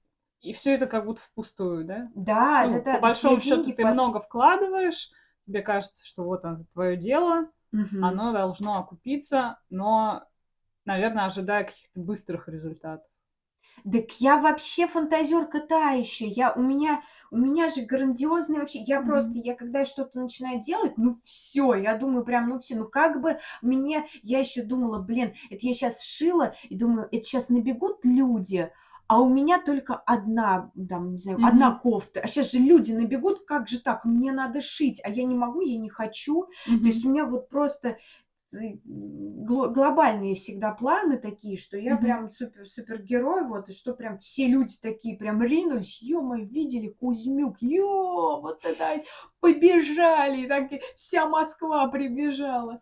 и 0.43 0.53
все 0.53 0.75
это 0.75 0.87
как 0.87 1.05
будто 1.05 1.21
впустую, 1.21 1.85
да? 1.85 2.11
Да, 2.13 2.65
ну, 2.67 2.73
да, 2.73 2.81
да. 2.81 2.95
По 2.95 3.03
большому 3.03 3.39
счету 3.39 3.63
ты 3.71 3.83
под... 3.83 3.93
много 3.93 4.19
вкладываешь, 4.19 5.09
тебе 5.45 5.61
кажется, 5.61 6.05
что 6.05 6.23
вот 6.23 6.43
оно 6.43 6.65
твое 6.73 6.97
дело, 6.97 7.49
угу. 7.71 8.03
оно 8.03 8.33
должно 8.33 8.77
окупиться, 8.77 9.59
но, 9.69 10.23
наверное, 10.85 11.25
ожидая 11.25 11.63
каких-то 11.63 11.99
быстрых 11.99 12.49
результатов. 12.49 13.07
Так 13.91 14.11
я 14.19 14.37
вообще 14.37 14.87
фантазерка 14.87 15.59
та 15.59 15.91
еще. 15.91 16.25
Я 16.25 16.53
у 16.53 16.61
меня 16.61 17.01
у 17.31 17.37
меня 17.37 17.67
же 17.67 17.81
грандиозный 17.81 18.59
вообще. 18.59 18.79
Я 18.79 19.01
mm-hmm. 19.01 19.05
просто 19.05 19.31
я 19.33 19.55
когда 19.55 19.83
что-то 19.83 20.19
начинаю 20.19 20.61
делать, 20.61 20.97
ну 20.97 21.13
все, 21.23 21.73
я 21.73 21.95
думаю 21.95 22.23
прям, 22.23 22.47
ну 22.47 22.59
все, 22.59 22.75
ну 22.75 22.87
как 22.87 23.19
бы 23.19 23.39
мне 23.61 24.05
я 24.21 24.39
еще 24.39 24.63
думала, 24.63 24.99
блин, 24.99 25.33
это 25.49 25.65
я 25.65 25.73
сейчас 25.73 26.01
шила 26.01 26.55
и 26.69 26.77
думаю, 26.77 27.09
это 27.11 27.23
сейчас 27.23 27.49
набегут 27.49 28.05
люди, 28.05 28.71
а 29.07 29.21
у 29.21 29.29
меня 29.29 29.61
только 29.61 29.95
одна, 29.95 30.71
там, 30.89 31.11
не 31.11 31.17
знаю, 31.17 31.39
mm-hmm. 31.39 31.47
одна 31.47 31.71
кофта. 31.75 32.21
А 32.21 32.27
сейчас 32.27 32.51
же 32.51 32.59
люди 32.59 32.91
набегут, 32.91 33.45
как 33.45 33.67
же 33.67 33.81
так, 33.81 34.05
мне 34.05 34.31
надо 34.31 34.61
шить, 34.61 35.01
а 35.03 35.09
я 35.09 35.23
не 35.23 35.35
могу, 35.35 35.61
я 35.61 35.77
не 35.77 35.89
хочу. 35.89 36.43
Mm-hmm. 36.67 36.79
То 36.79 36.85
есть 36.85 37.05
у 37.05 37.09
меня 37.09 37.25
вот 37.25 37.49
просто 37.49 37.97
глобальные 38.53 40.35
всегда 40.35 40.73
планы 40.73 41.17
такие, 41.17 41.57
что 41.57 41.75
я 41.75 41.95
mm-hmm. 41.95 42.01
прям 42.01 42.29
супер 42.29 42.67
супергерой, 42.67 43.47
вот, 43.47 43.69
и 43.69 43.73
что 43.73 43.93
прям 43.93 44.19
все 44.19 44.47
люди 44.47 44.75
такие 44.79 45.17
прям 45.17 45.41
ринулись, 45.41 45.99
ё 46.01 46.21
видели 46.35 46.89
Кузьмюк, 46.89 47.57
ё, 47.61 48.41
вот 48.41 48.63
это 48.63 49.03
побежали, 49.39 50.47
так 50.47 50.69
вся 50.95 51.27
Москва 51.27 51.87
прибежала. 51.87 52.79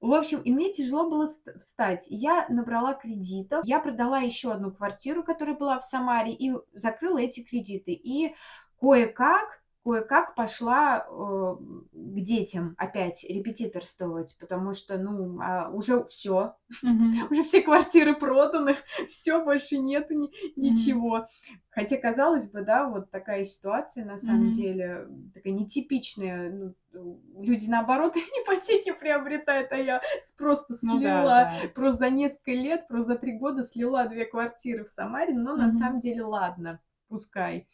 В 0.00 0.14
общем, 0.14 0.40
и 0.40 0.50
мне 0.50 0.72
тяжело 0.72 1.10
было 1.10 1.26
встать. 1.26 2.06
Я 2.08 2.46
набрала 2.48 2.94
кредитов. 2.94 3.60
Я 3.64 3.80
продала 3.80 4.18
еще 4.18 4.52
одну 4.52 4.70
квартиру, 4.70 5.22
которая 5.22 5.56
была 5.56 5.78
в 5.78 5.84
Самаре, 5.84 6.32
и 6.32 6.52
закрыла 6.72 7.18
эти 7.18 7.42
кредиты. 7.42 7.92
И 7.92 8.34
кое-как 8.80 9.59
кое-как 9.82 10.34
пошла 10.34 11.06
э, 11.08 11.56
к 11.92 12.20
детям 12.20 12.74
опять 12.76 13.24
репетиторствовать, 13.24 14.36
потому 14.38 14.74
что, 14.74 14.98
ну, 14.98 15.40
а 15.40 15.70
уже 15.70 16.04
все, 16.04 16.54
mm-hmm. 16.84 17.30
уже 17.30 17.44
все 17.44 17.62
квартиры 17.62 18.14
проданы, 18.14 18.76
все 19.08 19.42
больше 19.42 19.78
нету 19.78 20.14
ни, 20.14 20.30
ничего. 20.56 21.18
Mm-hmm. 21.18 21.56
Хотя, 21.70 21.96
казалось 21.96 22.50
бы, 22.50 22.62
да, 22.62 22.88
вот 22.88 23.10
такая 23.10 23.44
ситуация, 23.44 24.04
на 24.04 24.18
самом 24.18 24.48
mm-hmm. 24.48 24.50
деле, 24.50 25.08
такая 25.32 25.52
нетипичная. 25.54 26.50
Ну, 26.92 27.22
люди, 27.38 27.66
наоборот, 27.68 28.16
ипотеки 28.42 28.92
приобретают, 28.92 29.72
а 29.72 29.76
я 29.76 30.02
просто 30.36 30.74
слила, 30.74 30.94
ну, 30.94 31.02
да, 31.02 31.24
да. 31.62 31.68
просто 31.74 32.00
за 32.00 32.10
несколько 32.10 32.52
лет, 32.52 32.86
просто 32.86 33.14
за 33.14 33.18
три 33.18 33.38
года 33.38 33.62
слила 33.62 34.06
две 34.06 34.26
квартиры 34.26 34.84
в 34.84 34.90
Самаре, 34.90 35.32
но 35.32 35.54
mm-hmm. 35.54 35.58
на 35.58 35.68
самом 35.70 36.00
деле, 36.00 36.22
ладно, 36.22 36.80
пускай. 37.08 37.66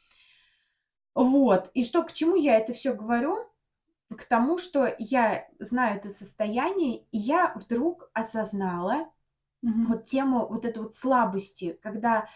Вот. 1.16 1.70
И 1.72 1.82
что, 1.82 2.02
к 2.02 2.12
чему 2.12 2.36
я 2.36 2.58
это 2.58 2.74
все 2.74 2.92
говорю? 2.92 3.38
К 4.14 4.22
тому, 4.24 4.58
что 4.58 4.94
я 4.98 5.48
знаю 5.58 5.96
это 5.96 6.10
состояние, 6.10 7.04
и 7.10 7.18
я 7.18 7.54
вдруг 7.56 8.10
осознала 8.12 9.10
угу. 9.62 9.86
вот 9.88 10.04
тему 10.04 10.46
вот 10.46 10.66
этой 10.66 10.82
вот 10.82 10.94
слабости, 10.94 11.78
когда 11.82 12.28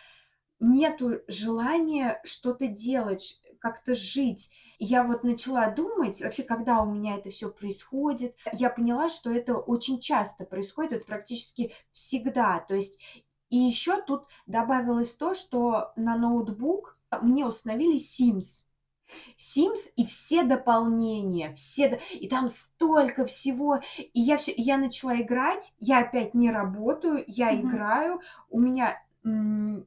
нету 0.61 1.21
желания 1.29 2.23
что-то 2.25 2.69
делать, 2.69 3.43
как-то 3.59 3.95
жить. 3.95 4.51
И 4.79 4.87
я 4.87 5.05
вот 5.05 5.25
начала 5.25 5.69
думать, 5.69 6.23
вообще, 6.23 6.43
когда 6.43 6.81
у 6.81 6.91
меня 6.91 7.17
это 7.17 7.29
все 7.29 7.51
происходит, 7.51 8.35
я 8.51 8.71
поняла, 8.71 9.11
что 9.11 9.31
это 9.31 9.59
очень 9.59 10.01
часто 10.01 10.47
происходит, 10.47 10.93
это 10.93 11.05
практически 11.05 11.75
всегда. 11.93 12.61
То 12.61 12.75
есть, 12.75 12.99
и 13.51 13.59
еще 13.59 14.01
тут 14.01 14.25
добавилось 14.47 15.15
то, 15.15 15.35
что 15.35 15.93
на 15.97 16.17
ноутбук 16.17 16.97
мне 17.21 17.45
установили 17.45 17.99
Sims. 17.99 18.63
Sims 19.37 19.91
и 19.97 20.05
все 20.05 20.43
дополнения, 20.43 21.55
все, 21.55 22.01
и 22.13 22.29
там 22.29 22.49
столько 22.49 23.25
всего, 23.27 23.81
и 23.99 24.21
я 24.21 24.37
все, 24.37 24.53
я 24.57 24.77
начала 24.77 25.21
играть, 25.21 25.75
я 25.79 26.01
опять 26.01 26.35
не 26.35 26.51
работаю, 26.51 27.25
я 27.27 27.53
mm-hmm. 27.53 27.61
играю, 27.61 28.21
у 28.49 28.61
меня, 28.61 29.03
ну 29.23 29.85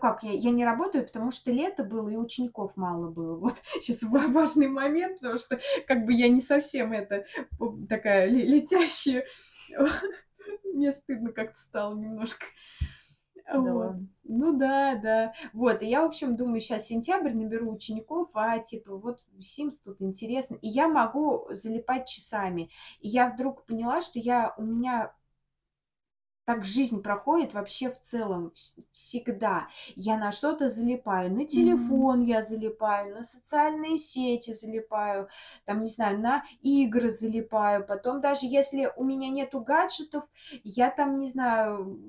как, 0.00 0.22
я, 0.22 0.32
я 0.32 0.50
не 0.50 0.64
работаю, 0.64 1.06
потому 1.06 1.30
что 1.30 1.50
лето 1.50 1.84
было 1.84 2.08
и 2.08 2.16
учеников 2.16 2.76
мало 2.76 3.10
было, 3.10 3.36
вот 3.36 3.62
сейчас 3.80 4.02
важный 4.02 4.68
момент, 4.68 5.20
потому 5.20 5.38
что 5.38 5.60
как 5.86 6.04
бы 6.04 6.12
я 6.12 6.28
не 6.28 6.40
совсем 6.40 6.92
это 6.92 7.24
такая 7.88 8.28
летящая, 8.28 9.24
мне 10.64 10.92
стыдно 10.92 11.32
как-то 11.32 11.58
стало 11.58 11.94
немножко. 11.96 12.46
Вот. 13.52 13.96
Ну 14.24 14.56
да, 14.56 14.94
да. 14.96 15.32
Вот, 15.52 15.82
и 15.82 15.86
я, 15.86 16.02
в 16.02 16.06
общем, 16.06 16.36
думаю, 16.36 16.60
сейчас 16.60 16.86
сентябрь, 16.86 17.34
наберу 17.34 17.72
учеников, 17.72 18.30
а 18.34 18.58
типа 18.58 18.96
вот 18.96 19.20
Sims 19.40 19.76
тут 19.84 20.00
интересно. 20.00 20.56
И 20.62 20.68
я 20.68 20.88
могу 20.88 21.46
залипать 21.50 22.08
часами. 22.08 22.70
И 23.00 23.08
я 23.08 23.28
вдруг 23.28 23.64
поняла, 23.64 24.00
что 24.00 24.18
я, 24.18 24.54
у 24.56 24.62
меня 24.62 25.12
так 26.44 26.64
жизнь 26.64 27.02
проходит 27.02 27.54
вообще 27.54 27.90
в 27.90 28.00
целом 28.00 28.52
всегда. 28.92 29.68
Я 29.94 30.18
на 30.18 30.32
что-то 30.32 30.68
залипаю, 30.68 31.32
на 31.32 31.46
телефон 31.46 32.22
mm-hmm. 32.22 32.28
я 32.28 32.42
залипаю, 32.42 33.14
на 33.14 33.22
социальные 33.22 33.98
сети 33.98 34.52
залипаю, 34.52 35.28
там, 35.64 35.82
не 35.82 35.88
знаю, 35.88 36.18
на 36.18 36.44
игры 36.60 37.10
залипаю. 37.10 37.86
Потом 37.86 38.20
даже 38.20 38.46
если 38.46 38.92
у 38.96 39.04
меня 39.04 39.28
нету 39.28 39.60
гаджетов, 39.60 40.24
я 40.64 40.90
там, 40.90 41.18
не 41.18 41.28
знаю, 41.28 42.00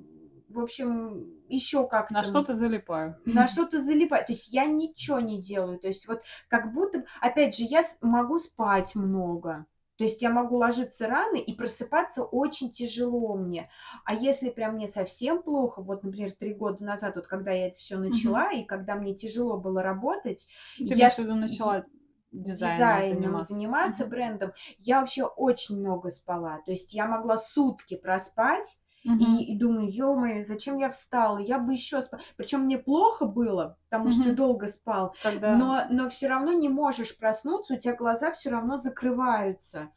в 0.54 0.60
общем, 0.60 1.28
еще 1.50 1.88
как-то... 1.88 2.14
На 2.14 2.24
что-то 2.24 2.54
залипаю. 2.54 3.18
На 3.26 3.48
что-то 3.48 3.80
залипаю. 3.80 4.26
То 4.26 4.32
есть 4.32 4.54
я 4.54 4.66
ничего 4.66 5.20
не 5.20 5.42
делаю. 5.42 5.80
То 5.80 5.88
есть 5.88 6.08
вот 6.08 6.24
как 6.48 6.74
будто... 6.74 7.06
Опять 7.22 7.58
же, 7.58 7.64
я 7.64 7.82
могу 8.02 8.38
спать 8.38 8.96
много. 8.96 9.66
То 9.98 10.06
есть 10.06 10.22
я 10.22 10.32
могу 10.32 10.58
ложиться 10.58 11.08
рано 11.08 11.38
и 11.38 11.54
просыпаться 11.54 12.24
очень 12.24 12.72
тяжело 12.72 13.36
мне. 13.36 13.70
А 14.06 14.16
если 14.16 14.50
прям 14.50 14.76
мне 14.76 14.88
совсем 14.88 15.44
плохо, 15.44 15.82
вот, 15.82 16.04
например, 16.04 16.32
три 16.32 16.54
года 16.54 16.84
назад, 16.84 17.16
вот 17.16 17.28
когда 17.28 17.52
я 17.52 17.68
это 17.68 17.78
все 17.78 17.98
начала, 17.98 18.48
угу. 18.48 18.58
и 18.58 18.64
когда 18.64 18.96
мне 18.96 19.14
тяжело 19.14 19.58
было 19.58 19.84
работать, 19.84 20.48
Ты 20.78 20.96
я 20.96 21.10
сюда 21.10 21.36
начала 21.36 21.86
дизайном, 22.32 22.78
дизайном 22.78 23.22
заниматься, 23.22 23.54
заниматься 23.54 24.04
угу. 24.04 24.10
брендом, 24.12 24.54
я 24.80 25.00
вообще 25.00 25.24
очень 25.24 25.80
много 25.80 26.10
спала. 26.10 26.60
То 26.66 26.72
есть 26.72 26.94
я 26.94 27.06
могла 27.06 27.38
сутки 27.38 27.96
проспать, 27.96 28.80
И, 29.04 29.54
и 29.54 29.58
думаю, 29.58 29.92
ё 29.92 30.44
зачем 30.44 30.78
я 30.78 30.90
встала? 30.90 31.38
Я 31.38 31.60
бы 31.60 31.74
еще 31.74 32.02
спала. 32.02 32.24
Причем 32.38 32.62
мне 32.62 32.78
плохо 32.78 33.26
было, 33.26 33.78
потому 33.90 34.10
что 34.10 34.24
ты 34.24 34.34
долго 34.34 34.68
спал. 34.68 35.14
Когда... 35.22 35.58
Но, 35.58 35.86
но 35.90 36.10
все 36.10 36.30
равно 36.30 36.54
не 36.54 36.70
можешь 36.70 37.18
проснуться, 37.18 37.74
у 37.74 37.78
тебя 37.78 37.96
глаза 37.96 38.32
все 38.32 38.50
равно 38.50 38.78
закрываются. 38.78 39.90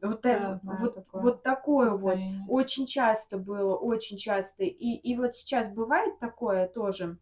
Вот, 0.00 0.20
Да, 0.22 0.30
это, 0.30 0.60
знаю 0.62 0.78
вот, 0.80 0.94
такое 0.94 1.22
вот 1.22 1.42
такое 1.42 1.90
вот. 1.90 2.18
Очень 2.48 2.86
часто 2.86 3.38
было, 3.38 3.74
очень 3.74 4.16
часто. 4.16 4.62
И, 4.62 4.68
и 4.68 5.16
вот 5.16 5.34
сейчас 5.34 5.68
бывает 5.68 6.18
такое 6.20 6.68
тоже. 6.68 7.18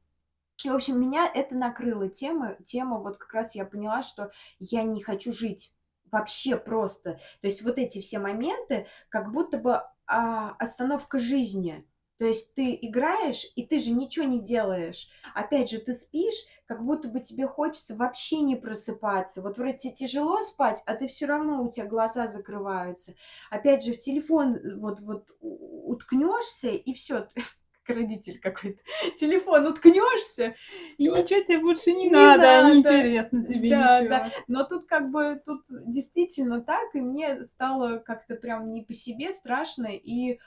И, 0.63 0.69
в 0.69 0.75
общем, 0.75 1.01
меня 1.01 1.31
это 1.33 1.57
накрыло 1.57 2.09
тема, 2.09 2.57
тема, 2.65 2.99
вот 2.99 3.17
как 3.17 3.33
раз 3.33 3.55
я 3.55 3.65
поняла, 3.65 4.03
что 4.03 4.31
я 4.59 4.83
не 4.83 5.03
хочу 5.03 5.33
жить 5.33 5.73
вообще 6.11 6.57
просто. 6.57 7.15
То 7.41 7.47
есть 7.47 7.63
вот 7.63 7.79
эти 7.79 8.01
все 8.01 8.19
моменты, 8.19 8.87
как 9.09 9.31
будто 9.33 9.59
бы 9.59 9.83
а, 10.11 10.57
остановка 10.59 11.19
жизни. 11.19 11.87
То 12.19 12.27
есть 12.27 12.55
ты 12.55 12.77
играешь, 12.83 13.47
и 13.57 13.65
ты 13.65 13.79
же 13.79 13.93
ничего 13.93 14.27
не 14.27 14.43
делаешь. 14.43 15.09
Опять 15.35 15.71
же, 15.71 15.79
ты 15.79 15.95
спишь, 15.95 16.35
как 16.67 16.85
будто 16.85 17.09
бы 17.09 17.21
тебе 17.21 17.47
хочется 17.47 17.97
вообще 17.97 18.41
не 18.41 18.57
просыпаться. 18.57 19.41
Вот 19.41 19.57
вроде 19.57 19.79
тебе 19.79 19.95
тяжело 19.95 20.43
спать, 20.43 20.83
а 20.85 20.97
ты 20.97 21.09
все 21.09 21.25
равно 21.27 21.65
у 21.65 21.71
тебя 21.71 21.87
глаза 21.87 22.27
закрываются. 22.27 23.15
Опять 23.51 23.85
же, 23.85 23.93
в 23.93 23.99
телефон 23.99 24.57
э, 24.57 24.75
вот, 24.77 25.01
вот 25.01 25.29
уткнешься, 25.41 26.69
и 26.69 26.93
все, 26.93 27.29
родитель 27.93 28.39
какой-то. 28.41 28.81
Телефон 29.17 29.67
уткнешься. 29.67 30.55
И 30.99 31.09
ничего 31.09 31.43
тебе 31.43 31.59
больше 31.59 31.93
не, 31.93 32.05
Не 32.05 32.11
надо, 32.11 32.43
надо. 32.43 32.75
неинтересно 32.75 33.45
тебе 33.47 33.71
Да, 33.71 34.01
ничего. 34.01 34.09
да. 34.11 34.31
Но 34.49 34.65
тут 34.65 34.85
как 34.87 35.11
бы, 35.11 35.41
тут 35.45 35.65
действительно 35.71 36.61
так, 36.61 36.95
и 36.95 37.01
мне 37.01 37.45
стало 37.45 37.99
как-то 37.99 38.35
прям 38.37 38.73
не 38.73 38.83
по 38.83 38.95
себе 38.95 39.33
страшно, 39.33 39.87
и, 39.87 40.39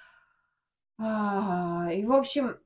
а, 0.98 1.90
и 1.92 2.06
в 2.06 2.12
общем, 2.14 2.58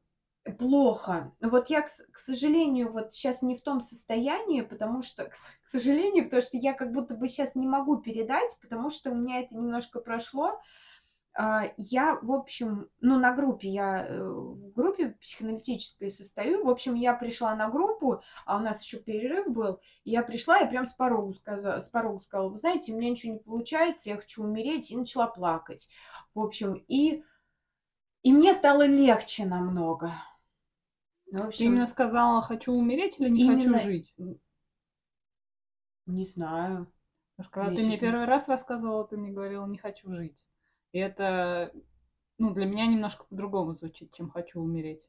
плохо. 0.57 1.33
Вот 1.41 1.69
я, 1.69 1.81
к, 1.81 1.87
к 2.11 2.17
сожалению, 2.17 2.89
вот 2.91 3.13
сейчас 3.13 3.41
не 3.41 3.55
в 3.55 3.61
том 3.61 3.81
состоянии, 3.81 4.61
потому 4.61 5.01
что, 5.01 5.25
к, 5.29 5.33
к 5.33 5.67
сожалению, 5.67 6.25
потому 6.25 6.41
что 6.41 6.57
я 6.57 6.73
как 6.73 6.91
будто 6.91 7.15
бы 7.15 7.27
сейчас 7.27 7.55
не 7.55 7.67
могу 7.67 7.97
передать, 7.97 8.57
потому 8.61 8.89
что 8.89 9.11
у 9.11 9.15
меня 9.15 9.41
это 9.41 9.55
немножко 9.55 9.99
прошло. 9.99 10.59
А, 11.39 11.71
Я, 11.77 12.15
в 12.23 12.31
общем, 12.31 12.89
ну, 12.99 13.19
на 13.19 13.31
группе, 13.31 13.69
я 13.69 14.07
э, 14.07 14.23
в 14.23 14.71
группе 14.73 15.09
психоаналитической 15.21 16.09
состою. 16.09 16.65
В 16.65 16.69
общем, 16.69 16.95
я 16.95 17.13
пришла 17.13 17.55
на 17.55 17.69
группу, 17.69 18.23
а 18.47 18.57
у 18.57 18.59
нас 18.59 18.83
еще 18.83 18.97
перерыв 18.97 19.47
был. 19.47 19.79
И 20.03 20.09
я 20.09 20.23
пришла 20.23 20.59
и 20.61 20.67
прям 20.67 20.87
с 20.87 20.93
порога 20.93 21.33
сказала, 21.33 21.79
с 21.79 21.89
порога 21.89 22.19
сказала, 22.21 22.49
вы 22.49 22.57
знаете, 22.57 22.91
у 22.91 22.97
меня 22.97 23.11
ничего 23.11 23.33
не 23.33 23.39
получается, 23.39 24.09
я 24.09 24.15
хочу 24.15 24.43
умереть, 24.43 24.89
и 24.89 24.97
начала 24.97 25.27
плакать. 25.27 25.89
В 26.33 26.39
общем, 26.39 26.83
и, 26.87 27.23
и 28.23 28.33
мне 28.33 28.53
стало 28.55 28.87
легче 28.87 29.45
намного. 29.45 30.11
В 31.31 31.37
Ты 31.37 31.43
общем, 31.43 31.65
именно 31.67 31.85
сказала, 31.85 32.41
хочу 32.41 32.73
умереть 32.73 33.19
или 33.19 33.29
не 33.29 33.43
Именно- 33.43 33.77
хочу 33.77 33.85
жить? 33.87 34.15
не 36.07 36.23
знаю. 36.23 36.91
Потому 37.35 37.43
что 37.43 37.51
когда 37.51 37.71
Я 37.71 37.77
ты 37.77 37.85
мне 37.85 37.97
первый 37.99 38.25
раз 38.25 38.47
рассказывала, 38.47 39.05
ты 39.07 39.17
мне 39.17 39.31
говорила, 39.31 39.67
не 39.67 39.77
хочу 39.77 40.09
жить. 40.09 40.43
И 40.91 40.99
это, 40.99 41.71
ну, 42.37 42.53
для 42.53 42.65
меня 42.65 42.87
немножко 42.87 43.25
по-другому 43.25 43.75
звучит, 43.75 44.13
чем 44.13 44.29
хочу 44.29 44.61
умереть. 44.61 45.07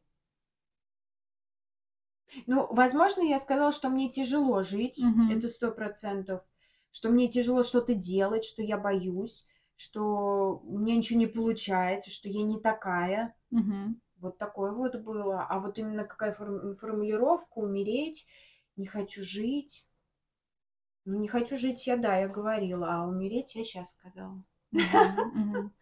Ну, 2.47 2.66
возможно, 2.73 3.23
я 3.23 3.38
сказала, 3.38 3.73
что 3.73 3.88
мне 3.88 4.11
тяжело 4.11 4.62
жить, 4.62 5.00
Мгм. 5.02 5.30
это 5.30 5.49
сто 5.49 5.70
процентов, 5.70 6.42
что 6.90 7.11
мне 7.11 7.28
тяжело 7.28 7.62
что-то 7.62 7.94
делать, 7.94 8.44
что 8.44 8.62
я 8.62 8.76
боюсь, 8.76 9.47
что 9.76 10.61
у 10.64 10.78
меня 10.78 10.97
ничего 10.97 11.18
не 11.18 11.26
получается, 11.26 12.11
что 12.11 12.28
я 12.28 12.42
не 12.42 12.58
такая. 12.61 13.35
Мгм. 13.50 14.00
Вот 14.18 14.38
такое 14.38 14.73
вот 14.73 14.97
было. 14.97 15.47
А 15.49 15.61
вот 15.61 15.78
именно 15.78 16.04
какая 16.04 16.32
форм- 16.35 16.75
формулировка 16.75 17.58
умереть, 17.58 18.26
не 18.76 18.87
хочу 18.87 19.23
жить. 19.23 19.87
Ну, 21.06 21.18
не 21.18 21.26
хочу 21.26 21.56
жить 21.56 21.88
я, 21.88 21.97
да, 21.97 22.18
я 22.20 22.28
говорила, 22.28 22.87
а 22.94 23.04
умереть 23.04 23.56
я 23.56 23.64
сейчас 23.64 23.91
сказала. 23.91 24.45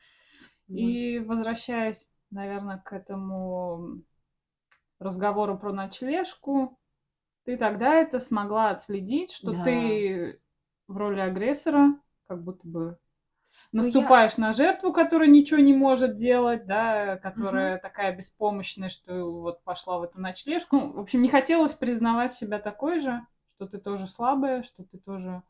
И 0.69 1.19
возвращаясь, 1.21 2.11
наверное, 2.31 2.79
к 2.79 2.93
этому 2.93 4.03
разговору 4.99 5.59
про 5.59 5.73
ночлежку, 5.73 6.79
ты 7.45 7.57
тогда 7.57 7.95
это 7.95 8.21
смогла 8.21 8.71
отследить, 8.71 9.33
что 9.33 9.53
Да. 9.53 9.65
ты 9.65 10.41
в 10.89 10.97
роли 10.97 11.21
агрессора, 11.21 11.95
как 12.29 12.43
будто 12.43 12.67
бы 12.67 12.99
Ну, 13.73 13.83
я- 13.83 13.85
наступаешь 13.85 14.39
на 14.39 14.53
жертву, 14.53 14.93
которая 14.93 15.29
ничего 15.29 15.61
не 15.61 15.75
может 15.75 16.17
делать, 16.17 16.67
да, 16.67 17.17
которая 17.19 17.79
такая 17.79 18.17
беспомощная, 18.17 18.89
что 18.89 19.31
вот 19.41 19.63
пошла 19.65 19.99
в 19.99 20.05
эту 20.05 20.21
ночлежку. 20.21 20.79
В 20.93 21.01
общем, 21.01 21.23
не 21.23 21.29
хотелось 21.29 21.75
признавать 21.75 22.33
себя 22.33 22.59
такой 22.59 22.99
же, 23.01 23.21
что 23.51 23.67
ты 23.67 23.79
тоже 23.79 24.07
слабая, 24.07 24.63
что 24.63 24.85
ты 24.85 24.99
тоже 24.99 25.43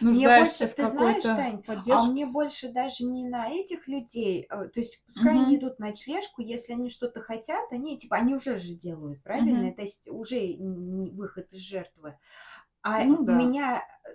нуждаешься 0.00 0.64
больше, 0.64 0.66
в 0.66 0.74
ты 0.74 0.86
знаешь, 0.86 1.22
Тань, 1.24 1.62
А 1.62 1.66
поддержке. 1.66 2.10
мне 2.10 2.26
больше 2.26 2.68
даже 2.72 3.04
не 3.04 3.24
на 3.28 3.48
этих 3.50 3.88
людей, 3.88 4.46
э, 4.48 4.68
то 4.68 4.80
есть 4.80 5.04
пускай 5.06 5.34
Мгм. 5.34 5.44
они 5.44 5.56
идут 5.56 5.78
на 5.78 5.88
ночлежку, 5.88 6.42
если 6.42 6.72
они 6.74 6.88
что-то 6.90 7.20
хотят, 7.20 7.72
они 7.72 7.98
типа 7.98 8.16
они 8.16 8.34
уже 8.34 8.56
же 8.56 8.74
делают, 8.74 9.22
правильно? 9.22 9.70
Мгм. 9.70 9.74
То 9.74 9.82
есть 9.82 10.08
уже 10.08 10.56
выход 10.58 11.52
из 11.52 11.60
жертвы. 11.60 12.18
А 12.82 13.04
Ну 13.04 13.24
да. 13.24 13.36
меня 13.36 13.82
э, 14.04 14.10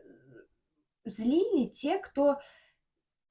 злили 1.05 1.67
те, 1.67 1.99
кто 1.99 2.39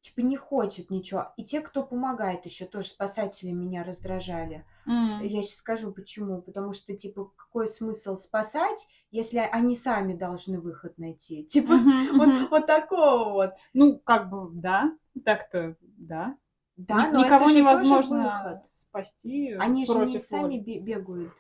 типа 0.01 0.21
не 0.21 0.37
хочет 0.37 0.91
ничего, 0.91 1.33
и 1.37 1.45
те, 1.45 1.61
кто 1.61 1.83
помогает 1.83 2.45
еще, 2.45 2.67
тоже 2.67 2.89
спасатели 2.89 3.51
меня 3.53 3.85
раздражали. 3.85 4.67
М. 4.87 5.21
Я 5.23 5.43
сейчас 5.43 5.59
скажу 5.59 5.93
почему. 5.93 6.43
Потому 6.43 6.73
что, 6.73 6.95
типа, 6.97 7.33
какой 7.37 7.69
смысл 7.69 8.17
спасать, 8.17 8.87
если 9.15 9.39
они 9.39 9.77
сами 9.77 10.15
должны 10.15 10.61
выход 10.61 10.99
найти? 10.99 11.45
Типа, 11.49 11.75
Мгм, 11.75 12.17
вот, 12.17 12.29
мгм. 12.29 12.51
вот 12.51 12.67
такого 12.67 13.33
вот. 13.33 13.51
Ну, 13.73 13.99
как 13.99 14.29
бы, 14.31 14.51
да, 14.53 14.93
так-то, 15.25 15.77
да. 15.81 16.37
Да, 16.77 17.09
Ни- 17.09 17.15
но 17.15 17.25
никого 17.25 17.47
это 17.47 17.59
невозможно 17.61 18.63
спасти 18.69 19.55
Они 19.55 19.85
же 19.87 20.05
не 20.07 20.19
сами 20.19 20.59
бегают. 20.59 21.33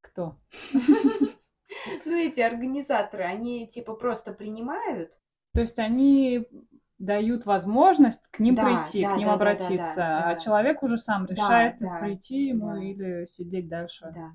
Кто? 0.00 0.36
Ну, 2.04 2.16
эти 2.16 2.40
организаторы, 2.40 3.24
они 3.24 3.66
типа 3.66 3.94
просто 3.94 4.32
принимают. 4.32 5.12
То 5.52 5.60
есть 5.60 5.78
они 5.78 6.46
дают 6.98 7.46
возможность 7.46 8.22
к 8.30 8.38
ним 8.40 8.54
Да, 8.56 8.62
прийти, 8.62 9.02
да, 9.02 9.14
к 9.14 9.16
ним 9.16 9.28
да, 9.28 9.36
да, 9.36 9.70
да, 9.70 9.72
обратиться, 9.72 10.00
да, 10.02 10.22
а 10.28 10.34
да. 10.34 10.40
человек 10.40 10.82
уже 10.82 10.98
сам 10.98 11.26
Да, 11.26 11.32
решает, 11.32 11.78
да, 11.80 12.00
прийти 12.00 12.46
ему 12.46 12.74
да. 12.74 12.80
или 12.80 13.26
сидеть 13.26 13.68
дальше 13.68 14.14
Да, 14.14 14.32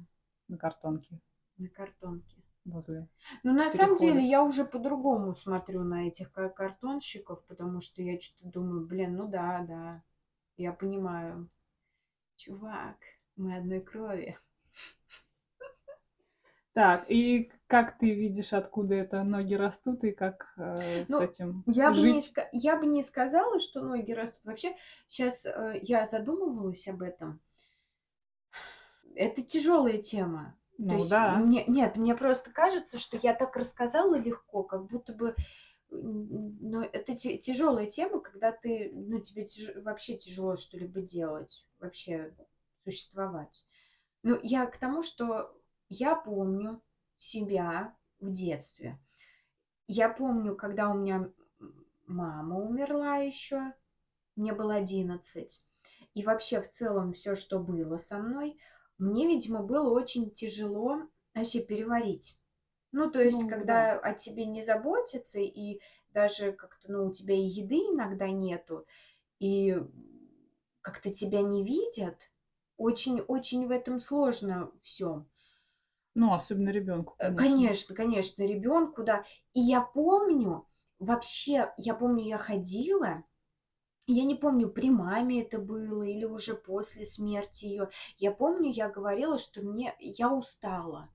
на 0.50 0.58
картонке 0.58 1.19
на 1.62 1.69
картонке. 1.69 2.36
возле. 2.65 3.08
Ну, 3.43 3.54
на 3.54 3.69
самом 3.69 3.97
деле, 3.97 4.21
я 4.28 4.43
уже 4.43 4.65
по-другому 4.65 5.34
смотрю 5.34 5.84
на 5.84 6.08
этих 6.08 6.32
ка- 6.32 6.50
картонщиков, 6.50 7.43
потому 7.45 7.82
что 7.82 8.02
я 8.02 8.19
что-то 8.19 8.50
думаю, 8.52 8.86
блин, 8.86 9.15
ну 9.15 9.28
да, 9.28 9.65
да, 9.67 10.04
я 10.58 10.74
понимаю. 10.74 11.50
Чувак, 12.36 12.97
мы 13.36 13.58
одной 13.58 13.82
крови. 13.82 14.38
Так, 16.74 17.06
и 17.10 17.52
как 17.67 17.97
ты 17.97 18.13
видишь, 18.13 18.54
откуда 18.54 18.95
это 18.95 19.24
ноги 19.24 19.56
растут 19.56 20.04
и 20.06 20.12
как 20.12 20.54
э, 20.58 21.06
Ну, 21.10 21.17
с 21.17 21.21
этим 21.21 21.63
Я 21.67 21.91
бы, 21.91 21.97
не, 21.97 22.21
жить? 22.21 22.34
я 22.54 22.78
бы 22.78 22.86
не 22.86 23.04
сказала, 23.04 23.60
что 23.60 23.82
ноги 23.82 24.13
растут. 24.13 24.45
Вообще, 24.45 24.76
сейчас 25.10 25.45
я 25.82 26.06
задумывалась 26.06 26.88
об 26.88 27.02
этом. 27.02 27.41
Это 29.15 29.41
тяжелая 29.41 29.97
тема. 29.97 30.56
То 30.88 30.95
Ну 30.95 30.95
есть 30.95 31.15
да. 31.15 31.21
мне, 31.21 31.63
нет, 31.67 31.95
мне 31.95 32.15
просто 32.15 32.51
кажется, 32.51 32.97
что 32.97 33.17
я 33.17 33.34
так 33.34 33.55
рассказала 33.55 34.15
легко, 34.15 34.63
как 34.63 34.86
будто 34.88 35.13
бы, 35.13 35.36
но 35.89 36.84
это 36.84 37.15
тяжелая 37.15 37.86
тема, 37.88 38.19
когда 38.19 38.51
ты, 38.51 38.91
ну 38.93 39.19
тебе 39.19 39.43
тяж- 39.45 39.81
вообще 39.81 40.17
тяжело 40.17 40.55
что-либо 40.55 41.01
делать, 41.01 41.65
вообще 41.79 42.34
существовать. 42.84 43.65
Ну 44.23 44.39
я 44.43 44.65
к 44.67 44.77
тому, 44.77 45.03
что 45.03 45.55
я 45.89 46.15
помню 46.15 46.81
себя 47.17 47.95
в 48.19 48.31
детстве. 48.31 48.99
Я 49.88 50.10
помню, 50.10 50.55
когда 50.55 50.89
у 50.89 50.95
меня 50.95 51.29
мама 52.07 52.57
умерла 52.60 53.17
еще, 53.17 53.73
мне 54.36 54.53
было 54.53 54.75
11. 54.75 55.65
И 56.13 56.25
вообще 56.25 56.62
в 56.62 56.69
целом 56.69 57.13
все, 57.13 57.36
что 57.36 57.60
было 57.60 57.97
со 57.97 58.17
мной, 58.19 58.57
мне, 59.02 59.28
видимо, 59.28 59.64
было 59.64 59.92
очень 59.92 60.32
тяжело 60.32 61.04
вообще 61.34 61.62
переварить. 61.62 62.40
Ну, 62.92 63.12
то 63.12 63.22
есть, 63.24 63.44
Ну, 63.44 63.48
когда 63.48 64.00
о 64.00 64.14
тебе 64.14 64.46
не 64.46 64.62
заботятся, 64.62 65.40
и 65.40 65.82
даже 66.12 66.54
как-то, 66.54 66.92
ну, 66.92 67.08
у 67.08 67.14
тебя 67.14 67.36
и 67.36 67.42
еды 67.44 67.78
иногда 67.78 68.30
нету, 68.30 68.86
и 69.40 69.78
как-то 70.82 71.12
тебя 71.14 71.42
не 71.42 71.64
видят, 71.64 72.32
очень-очень 72.78 73.68
в 73.68 73.72
этом 73.72 74.00
сложно 74.00 74.72
все. 74.82 75.26
Ну, 76.16 76.34
особенно 76.34 76.70
ребенку, 76.70 77.16
Э, 77.20 77.32
конечно. 77.32 77.44
Конечно, 77.44 77.96
конечно, 77.96 78.44
ребенку, 78.44 79.04
да. 79.04 79.24
И 79.54 79.62
я 79.62 79.82
помню, 79.82 80.68
вообще, 81.00 81.74
я 81.78 81.94
помню, 81.96 82.26
я 82.26 82.38
ходила, 82.38 83.24
Я 84.13 84.26
не 84.26 84.36
помню, 84.36 84.69
при 84.69 84.89
маме 84.89 85.41
это 85.41 85.58
было 85.58 86.04
или 86.04 86.26
уже 86.26 86.54
после 86.54 87.06
смерти 87.06 87.65
ее. 87.65 87.89
Я 88.17 88.32
помню, 88.32 88.69
я 88.69 88.89
говорила, 88.89 89.38
что 89.38 89.62
мне 89.62 89.95
я 90.00 90.34
устала. 90.34 91.10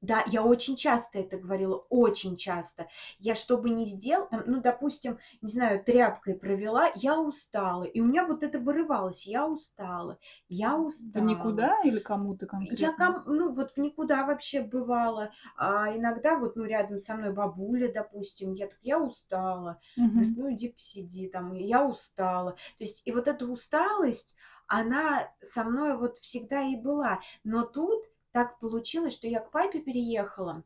Да, 0.00 0.24
я 0.26 0.42
очень 0.42 0.76
часто 0.76 1.18
это 1.18 1.36
говорила, 1.36 1.76
очень 1.90 2.36
часто. 2.36 2.88
Я 3.18 3.34
что 3.34 3.58
бы 3.58 3.70
ни 3.70 3.84
сделала, 3.84 4.28
там, 4.28 4.42
ну, 4.46 4.60
допустим, 4.62 5.18
не 5.42 5.48
знаю, 5.50 5.84
тряпкой 5.84 6.34
провела, 6.34 6.90
я 6.94 7.18
устала. 7.20 7.84
И 7.84 8.00
у 8.00 8.06
меня 8.06 8.26
вот 8.26 8.42
это 8.42 8.58
вырывалось, 8.58 9.26
я 9.26 9.46
устала, 9.46 10.18
я 10.48 10.76
устала. 10.78 11.18
никуда 11.20 11.82
или 11.84 12.00
кому-то 12.00 12.46
Я 12.72 12.92
конкретно? 12.92 12.96
ком, 12.96 13.22
ну, 13.26 13.50
вот 13.52 13.72
в 13.72 13.78
никуда 13.78 14.24
вообще 14.26 14.62
бывала. 14.62 15.32
А 15.56 15.94
иногда 15.96 16.38
вот, 16.38 16.56
ну, 16.56 16.64
рядом 16.64 16.98
со 16.98 17.14
мной 17.16 17.32
бабуля, 17.32 17.90
допустим, 17.92 18.52
я 18.54 18.68
так, 18.68 18.78
я 18.82 19.00
устала. 19.00 19.80
Говорит, 20.14 20.32
Мгм. 20.32 20.36
ну, 20.36 20.52
иди 20.52 20.68
посиди 20.68 21.28
там, 21.28 21.54
я 21.54 21.84
устала. 21.86 22.52
То 22.52 22.84
есть, 22.84 23.02
и 23.06 23.12
вот 23.12 23.28
эта 23.28 23.46
усталость, 23.46 24.36
она 24.66 25.32
со 25.40 25.64
мной 25.64 25.96
вот 25.96 26.18
всегда 26.18 26.62
и 26.62 26.76
была. 26.76 27.20
Но 27.44 27.64
тут 27.64 28.04
так 28.32 28.58
получилось, 28.58 29.14
что 29.14 29.26
я 29.28 29.40
к 29.40 29.50
папе 29.50 29.80
переехала 29.80 30.62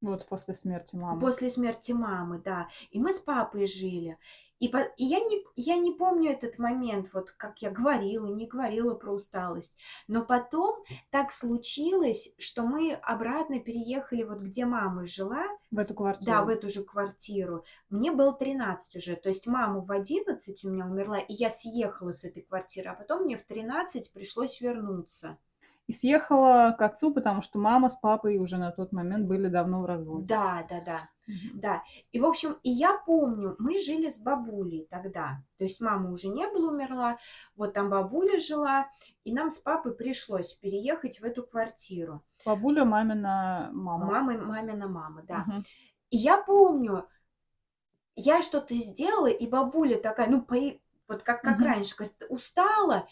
Вот 0.00 0.26
после 0.28 0.54
смерти 0.54 0.94
мамы. 0.96 1.20
после 1.20 1.50
смерти 1.50 1.92
мамы, 1.92 2.38
да. 2.44 2.68
И 2.90 2.98
мы 3.00 3.12
с 3.12 3.18
папой 3.20 3.66
жили. 3.66 4.18
И, 4.58 4.68
по- 4.68 4.88
и 4.96 5.04
я, 5.04 5.20
не, 5.20 5.44
я 5.56 5.76
не 5.76 5.92
помню 5.92 6.30
этот 6.32 6.58
момент, 6.58 7.10
вот 7.12 7.30
как 7.32 7.60
я 7.60 7.70
говорила, 7.70 8.26
не 8.26 8.46
говорила 8.46 8.94
про 8.94 9.12
усталость. 9.12 9.76
Но 10.08 10.24
потом 10.24 10.82
так 11.10 11.30
случилось, 11.30 12.34
что 12.38 12.62
мы 12.62 12.94
обратно 12.94 13.60
переехали 13.60 14.22
вот 14.22 14.38
где 14.38 14.64
мама 14.64 15.04
жила, 15.04 15.44
В 15.70 15.78
эту 15.78 15.88
да, 15.88 15.94
в 15.94 15.96
квартиру. 15.96 16.48
эту 16.48 16.68
же 16.70 16.84
квартиру. 16.84 17.64
Мне 17.90 18.10
было 18.12 18.32
13 18.32 18.96
уже, 18.96 19.16
то 19.16 19.28
есть 19.28 19.46
мама 19.46 19.80
в 19.80 19.92
11 19.92 20.64
у 20.64 20.70
меня 20.70 20.86
умерла, 20.86 21.18
и 21.18 21.34
я 21.34 21.50
съехала 21.50 22.12
с 22.12 22.24
этой 22.24 22.42
квартиры, 22.42 22.88
а 22.88 22.94
потом 22.94 23.24
мне 23.24 23.36
в 23.36 23.42
13 23.42 24.10
пришлось 24.14 24.62
вернуться. 24.62 25.36
И 25.86 25.92
съехала 25.92 26.74
к 26.76 26.82
отцу, 26.82 27.12
потому 27.12 27.42
что 27.42 27.58
мама 27.58 27.88
с 27.88 27.94
папой 27.94 28.38
уже 28.38 28.58
на 28.58 28.72
тот 28.72 28.92
момент 28.92 29.26
были 29.26 29.48
давно 29.48 29.82
в 29.82 29.86
разводе. 29.86 30.26
Да, 30.26 30.66
да, 30.68 30.80
да. 30.80 31.08
Мгм. 31.28 31.60
Да, 31.60 31.82
и 32.12 32.20
в 32.20 32.24
общем, 32.24 32.56
и 32.62 32.70
я 32.70 32.96
помню, 32.98 33.56
мы 33.58 33.78
жили 33.78 34.08
с 34.08 34.18
бабулей 34.18 34.86
тогда, 34.90 35.42
то 35.58 35.64
есть 35.64 35.80
мама 35.80 36.12
уже 36.12 36.28
не 36.28 36.46
была, 36.46 36.70
умерла, 36.70 37.18
вот 37.56 37.72
там 37.72 37.90
бабуля 37.90 38.38
жила, 38.38 38.88
и 39.24 39.32
нам 39.32 39.50
с 39.50 39.58
папой 39.58 39.92
пришлось 39.94 40.52
переехать 40.54 41.18
в 41.18 41.24
эту 41.24 41.42
квартиру. 41.42 42.22
Бабуля 42.44 42.84
мамина 42.84 43.70
мама. 43.72 44.06
Мама, 44.06 44.38
мамина 44.38 44.86
мама, 44.86 45.22
да. 45.22 45.46
Мгм. 45.48 45.64
И 46.10 46.16
я 46.16 46.38
помню, 46.38 47.08
я 48.14 48.40
что-то 48.42 48.74
сделала, 48.76 49.26
и 49.26 49.46
бабуля 49.46 49.98
такая, 49.98 50.28
ну, 50.28 50.42
по- 50.42 50.78
вот 51.08 51.22
как, 51.22 51.42
как 51.42 51.58
Мгм. 51.58 51.64
раньше, 51.64 51.96
говорит, 51.96 52.16
устала. 52.28 53.08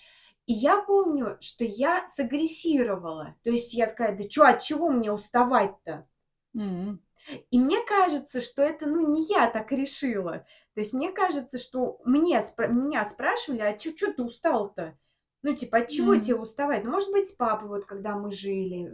И 0.47 0.53
я 0.53 0.81
помню, 0.83 1.37
что 1.41 1.65
я 1.65 2.07
сагрессировала. 2.09 3.35
То 3.45 3.51
есть 3.51 3.75
я 3.75 3.87
такая, 3.87 4.17
да 4.17 4.29
что, 4.29 4.47
от 4.47 4.61
чего 4.63 4.91
мне 4.91 5.11
уставать-то? 5.13 6.07
М. 6.55 7.01
И 7.51 7.59
мне 7.59 7.83
кажется, 7.85 8.41
что 8.41 8.63
это, 8.63 8.87
ну, 8.87 9.09
не 9.09 9.27
я 9.27 9.49
так 9.51 9.73
решила. 9.73 10.45
То 10.75 10.81
есть 10.81 10.93
мне 10.93 11.11
кажется, 11.13 11.59
что 11.59 12.01
мне, 12.05 12.39
спра- 12.41 12.69
меня 12.69 13.05
спрашивали, 13.05 13.61
а 13.61 13.79
что 13.79 14.13
ты 14.13 14.23
устал-то? 14.23 14.99
Ну, 15.43 15.55
типа, 15.55 15.79
от 15.79 15.89
чего 15.89 16.15
М. 16.15 16.21
тебе 16.21 16.37
уставать? 16.37 16.85
Ну, 16.85 16.91
может 16.91 17.11
быть, 17.13 17.27
с 17.29 17.33
папой, 17.33 17.69
вот 17.69 17.85
когда 17.85 18.17
мы 18.17 18.31
жили, 18.31 18.91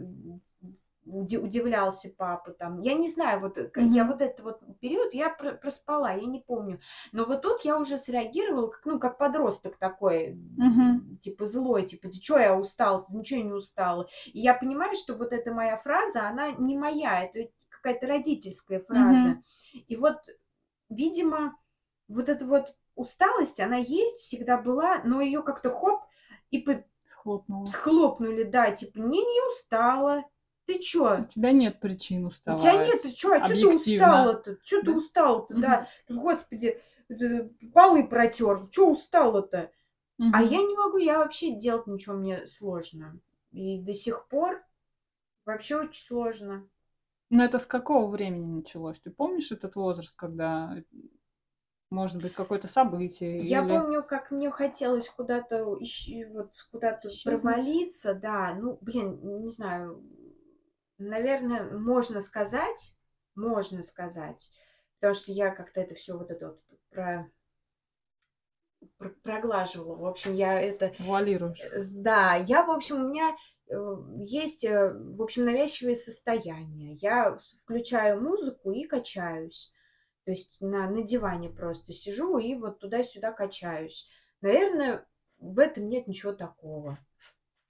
удивлялся 1.05 2.09
папа 2.15 2.51
там. 2.51 2.79
Я 2.81 2.93
не 2.93 3.09
знаю, 3.09 3.39
вот 3.39 3.55
к- 3.57 3.81
я 3.81 4.05
вот 4.05 4.21
этот 4.21 4.39
вот 4.41 4.79
период 4.79 5.13
я 5.13 5.29
про- 5.29 5.53
проспала, 5.53 6.11
я 6.13 6.25
не 6.25 6.39
помню. 6.39 6.79
Но 7.11 7.25
вот 7.25 7.41
тут 7.41 7.61
я 7.61 7.77
уже 7.79 7.97
среагировала, 7.97 8.67
как, 8.67 8.85
ну, 8.85 8.99
как 8.99 9.17
подросток 9.17 9.77
такой, 9.77 10.33
Мгм. 10.57 11.17
типа 11.17 11.45
злой, 11.45 11.85
типа, 11.85 12.09
ты 12.09 12.21
что, 12.21 12.37
я 12.37 12.55
устал, 12.55 13.05
ты 13.05 13.15
ничего 13.15 13.41
не 13.41 13.51
устала. 13.51 14.07
И 14.27 14.39
я 14.39 14.53
понимаю, 14.53 14.95
что 14.95 15.15
вот 15.15 15.33
эта 15.33 15.51
моя 15.53 15.77
фраза, 15.77 16.27
она 16.27 16.51
не 16.51 16.77
моя, 16.77 17.23
это 17.23 17.49
какая-то 17.69 18.05
родительская 18.07 18.79
фраза. 18.79 19.29
Мгм. 19.29 19.43
И 19.87 19.95
вот, 19.95 20.17
видимо, 20.89 21.57
вот 22.07 22.29
эта 22.29 22.45
вот 22.45 22.75
усталость, 22.95 23.59
она 23.59 23.77
есть, 23.77 24.21
всегда 24.21 24.57
была, 24.57 25.01
но 25.03 25.21
ее 25.21 25.41
как-то 25.41 25.71
хоп, 25.73 26.01
и 26.51 26.59
по- 26.59 26.83
Схлопнула. 27.09 27.65
схлопнули, 27.67 28.43
да, 28.43 28.71
типа, 28.71 28.99
не, 28.99 29.19
не 29.21 29.41
устала, 29.53 30.23
ты 30.65 30.79
У 31.17 31.23
чё? 31.23 31.25
тебя 31.25 31.51
нет 31.51 31.79
причин 31.79 32.25
У 32.25 32.27
уставать. 32.27 32.61
тебя 32.61 32.85
нет, 32.87 33.01
ты 33.03 33.11
чё, 33.11 33.33
а 33.33 33.41
чё 33.41 33.57
ты 33.59 33.67
устала-то? 33.67 34.57
Чё 34.63 34.81
ты 34.83 34.91
устала-то, 34.91 35.53
да? 35.55 35.87
Господи, 36.09 36.81
полы 37.73 38.07
протер, 38.07 38.67
чё 38.69 38.89
устала-то? 38.91 39.71
А 40.31 40.43
я 40.43 40.59
не 40.63 40.75
могу, 40.77 40.97
я 40.97 41.19
вообще 41.19 41.51
делать 41.55 41.87
ничего 41.87 42.15
мне 42.15 42.47
сложно. 42.47 43.19
И 43.51 43.79
до 43.81 43.93
сих 43.93 44.27
пор 44.29 44.63
вообще 45.45 45.77
очень 45.77 46.05
сложно. 46.07 46.69
Ну, 47.33 47.43
это 47.43 47.59
с 47.59 47.65
какого 47.65 48.07
времени 48.11 48.45
началось? 48.57 48.99
Ты 48.99 49.09
помнишь 49.09 49.53
этот 49.53 49.75
возраст, 49.77 50.13
когда, 50.17 50.83
может 51.91 52.21
быть, 52.21 52.33
какое-то 52.33 52.67
событие 52.67 53.41
Я 53.43 53.63
или 53.63 53.63
помню, 53.63 54.03
как 54.03 54.31
мне 54.31 54.51
хотелось 54.51 55.09
куда-то 55.09 55.77
ищ- 55.79 56.27
вот 56.31 56.51
куда-то 56.71 57.09
провалиться, 57.23 58.13
да, 58.13 58.53
ну, 58.55 58.77
блин, 58.81 59.19
не 59.41 59.49
знаю, 59.49 60.03
наверное, 61.01 61.63
можно 61.77 62.21
сказать, 62.21 62.93
можно 63.35 63.83
сказать, 63.83 64.51
потому 64.99 65.13
что 65.13 65.31
я 65.31 65.51
как-то 65.51 65.81
это 65.81 65.95
все 65.95 66.17
вот 66.17 66.31
это 66.31 66.49
вот 66.49 66.61
про, 66.89 67.29
про- 68.97 69.09
проглаживала. 69.23 69.95
В 69.95 70.05
общем, 70.05 70.33
я 70.33 70.59
это 70.59 70.93
Вуалируешь? 70.99 71.59
Э, 71.61 71.81
с- 71.81 71.91
Да, 71.93 72.35
я, 72.35 72.63
в 72.65 72.71
общем, 72.71 73.03
у 73.05 73.09
меня 73.09 73.35
э, 73.69 73.95
есть, 74.25 74.63
э, 74.65 74.91
в 74.93 75.21
общем, 75.21 75.45
навязчивые 75.45 75.95
состояния. 75.95 76.93
Я 76.95 77.37
включаю 77.63 78.21
музыку 78.21 78.71
и 78.71 78.83
качаюсь. 78.85 79.71
То 80.25 80.31
есть 80.31 80.61
на, 80.61 80.89
на 80.89 81.03
диване 81.03 81.49
просто 81.49 81.93
сижу 81.93 82.37
и 82.37 82.55
вот 82.55 82.79
туда-сюда 82.79 83.31
качаюсь. 83.31 84.07
Наверное, 84.41 85.05
в 85.39 85.57
этом 85.59 85.89
нет 85.89 86.07
ничего 86.07 86.33
такого. 86.33 86.99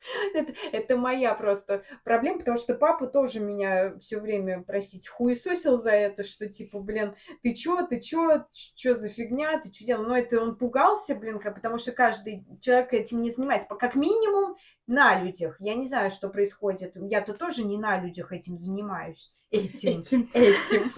Это, 0.34 0.54
это 0.72 0.98
моя 0.98 1.34
просто 1.36 1.84
проблема, 2.04 2.40
потому 2.40 2.58
что 2.58 2.74
папа 2.76 3.08
тоже 3.08 3.40
меня 3.40 3.98
все 4.00 4.20
время 4.20 4.62
просить 4.64 5.08
хуесосил 5.08 5.78
за 5.78 5.92
это, 5.92 6.24
что 6.24 6.48
типа, 6.48 6.80
блин, 6.80 7.16
ты 7.42 7.54
чё, 7.54 7.86
ты 7.86 8.00
чё, 8.00 8.46
чё 8.76 8.96
за 8.96 9.10
фигня, 9.10 9.60
ты 9.60 9.72
чё 9.72 9.86
делал? 9.86 10.04
Но 10.04 10.18
это 10.18 10.42
он 10.42 10.56
пугался, 10.56 11.16
блин, 11.16 11.40
потому 11.40 11.78
что 11.78 11.92
каждый 11.92 12.46
человек 12.60 12.94
этим 12.94 13.22
не 13.22 13.30
занимается. 13.30 13.68
По- 13.68 13.76
Как 13.76 13.96
минимум 13.96 14.56
на 14.88 15.22
людях. 15.22 15.56
Я 15.60 15.76
не 15.76 15.86
знаю, 15.86 16.12
что 16.12 16.30
происходит. 16.30 16.94
Я-то 16.96 17.34
тоже 17.34 17.64
не 17.64 17.78
на 17.78 17.98
людях 18.00 18.32
этим 18.32 18.58
занимаюсь. 18.58 19.32
Этим. 19.52 20.00
Этим. 20.00 20.30
Этим. 20.34 20.92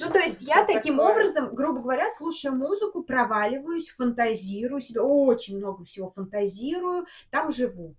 Ну, 0.00 0.10
то 0.12 0.18
есть 0.20 0.42
я 0.42 0.64
таким 0.64 0.98
образом, 0.98 1.54
грубо 1.54 1.80
говоря, 1.80 2.08
слушаю 2.08 2.54
музыку, 2.54 3.02
проваливаюсь, 3.02 3.90
фантазирую 3.90 4.80
себе, 4.80 5.00
очень 5.00 5.58
много 5.58 5.84
всего 5.84 6.10
фантазирую, 6.10 7.06
там 7.30 7.50
живу. 7.50 7.94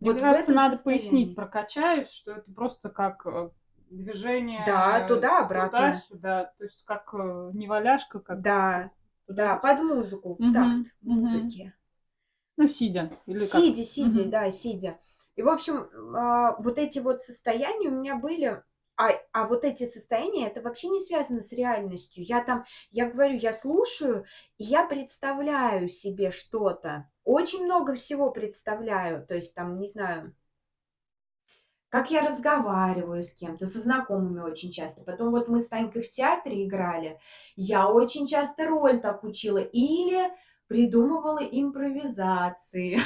Мне 0.00 0.10
Вот 0.10 0.20
кажется, 0.20 0.52
надо 0.52 0.76
состоянии. 0.76 1.04
пояснить 1.04 1.36
про 1.36 1.46
качаюсь, 1.46 2.10
что 2.10 2.32
это 2.32 2.52
просто 2.52 2.88
как 2.90 3.26
э, 3.26 3.50
движение 3.90 4.64
Да, 4.66 5.06
туда-обратно. 5.06 5.78
туда-сюда. 5.78 6.44
То 6.58 6.64
есть 6.64 6.84
как 6.84 7.14
э, 7.14 7.50
не 7.54 7.66
валяшка, 7.68 8.20
как 8.20 8.42
Да, 8.42 8.90
да, 9.28 9.56
под 9.56 9.80
музыку, 9.82 10.34
в 10.34 10.38
Мгм, 10.40 10.52
такт 10.52 10.94
музыки. 11.02 11.72
ну, 12.56 12.68
сидя. 12.68 13.10
Или 13.26 13.40
как. 13.46 13.50
Сидя, 13.60 13.84
сидя, 13.84 14.24
Мгм. 14.24 14.30
да, 14.30 14.50
сидя. 14.50 14.98
И, 15.36 15.42
в 15.42 15.48
общем, 15.48 15.88
а, 16.14 16.56
вот 16.58 16.78
эти 16.78 16.98
вот 16.98 17.20
состояния 17.22 17.88
у 17.88 17.92
меня 18.00 18.16
были, 18.16 18.62
а, 19.02 19.20
а 19.32 19.46
вот 19.48 19.64
эти 19.64 19.84
состояния, 19.84 20.46
это 20.46 20.60
вообще 20.60 20.88
не 20.88 21.00
связано 21.00 21.40
с 21.40 21.50
реальностью. 21.50 22.24
Я 22.24 22.42
там, 22.42 22.64
я 22.92 23.10
говорю, 23.10 23.36
я 23.36 23.52
слушаю, 23.52 24.26
и 24.58 24.64
я 24.64 24.84
представляю 24.84 25.88
себе 25.88 26.30
что-то. 26.30 27.10
Очень 27.24 27.64
много 27.64 27.94
всего 27.94 28.30
представляю. 28.30 29.26
То 29.26 29.34
есть 29.34 29.56
там, 29.56 29.80
не 29.80 29.88
знаю, 29.88 30.36
как 31.88 32.12
я 32.12 32.22
разговариваю 32.22 33.24
с 33.24 33.32
кем-то, 33.32 33.66
со 33.66 33.80
знакомыми 33.80 34.40
очень 34.40 34.70
часто. 34.70 35.02
Потом 35.02 35.32
вот 35.32 35.48
мы 35.48 35.58
с 35.58 35.66
Танькой 35.66 36.02
в 36.02 36.08
театре 36.08 36.64
играли, 36.64 37.18
я 37.56 37.88
очень 37.88 38.26
часто 38.26 38.66
роль 38.68 39.00
так 39.00 39.24
учила. 39.24 39.58
Или 39.58 40.30
придумывала 40.68 41.40
импровизации. 41.40 43.00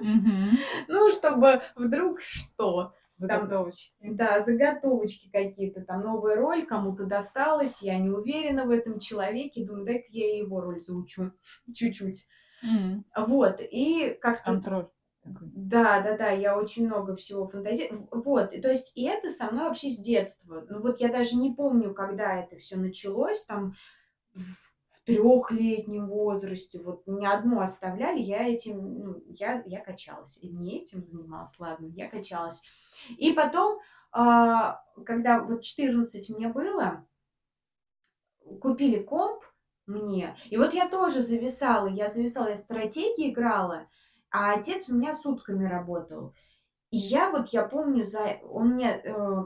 Мгм. 0.00 0.50
Ну, 0.88 1.10
чтобы 1.10 1.62
вдруг 1.76 2.20
что. 2.20 2.94
Там, 3.20 3.42
Заготовочки. 3.42 3.92
да, 4.00 4.40
заготовочки 4.40 5.30
какие-то, 5.30 5.84
там 5.84 6.00
новая 6.02 6.36
роль 6.36 6.64
кому-то 6.66 7.04
досталась, 7.04 7.82
я 7.82 7.98
не 7.98 8.08
уверена 8.10 8.64
в 8.64 8.70
этом 8.70 8.98
человеке, 8.98 9.64
думаю, 9.64 9.84
дай-ка 9.84 10.06
я 10.10 10.38
его 10.38 10.60
роль 10.60 10.80
заучу 10.80 11.32
чуть-чуть. 11.74 12.26
М, 12.62 13.04
Вот, 13.16 13.60
и 13.60 14.16
как-то 14.20 14.52
Контроль. 14.52 14.88
Да, 15.24 16.00
да, 16.00 16.16
да, 16.16 16.30
я 16.30 16.56
очень 16.58 16.86
много 16.86 17.14
всего 17.14 17.46
фантазирую. 17.46 18.08
Вот, 18.10 18.50
то 18.50 18.70
есть, 18.70 18.96
и 18.96 19.04
это 19.04 19.30
со 19.30 19.50
мной 19.50 19.64
вообще 19.64 19.90
с 19.90 19.98
детства. 19.98 20.64
Ну 20.68 20.80
вот 20.80 21.00
я 21.00 21.08
даже 21.08 21.36
не 21.36 21.52
помню, 21.52 21.92
когда 21.92 22.40
это 22.40 22.56
все 22.56 22.76
началось, 22.76 23.44
там 23.44 23.74
в 24.34 24.69
трехлетнем 25.10 26.08
возрасте, 26.08 26.80
вот 26.80 27.06
меня 27.06 27.34
одну 27.34 27.60
оставляли, 27.60 28.20
я 28.20 28.46
этим, 28.48 29.04
ну, 29.04 29.22
я, 29.26 29.62
я 29.66 29.80
качалась. 29.80 30.38
И 30.42 30.48
не 30.48 30.78
этим 30.78 31.02
занималась, 31.02 31.58
ладно, 31.58 31.86
я 31.86 32.08
качалась. 32.08 32.62
И 33.08 33.32
потом, 33.32 33.80
а, 34.12 34.82
когда 35.04 35.40
вот 35.42 35.62
14 35.62 36.30
мне 36.30 36.48
было, 36.48 37.06
купили 38.60 39.02
комп 39.02 39.42
мне, 39.86 40.36
и 40.48 40.56
вот 40.56 40.72
я 40.74 40.88
тоже 40.88 41.20
зависала, 41.20 41.88
я 41.88 42.08
зависала, 42.08 42.48
я 42.48 42.56
стратегии 42.56 43.30
играла, 43.30 43.88
а 44.30 44.54
отец 44.54 44.88
у 44.88 44.94
меня 44.94 45.12
сутками 45.14 45.68
работал. 45.68 46.34
И 46.90 46.96
я 46.96 47.30
вот, 47.30 47.48
я 47.48 47.62
помню, 47.62 48.04
за, 48.04 48.38
он 48.48 48.70
мне 48.70 49.00
э, 49.02 49.44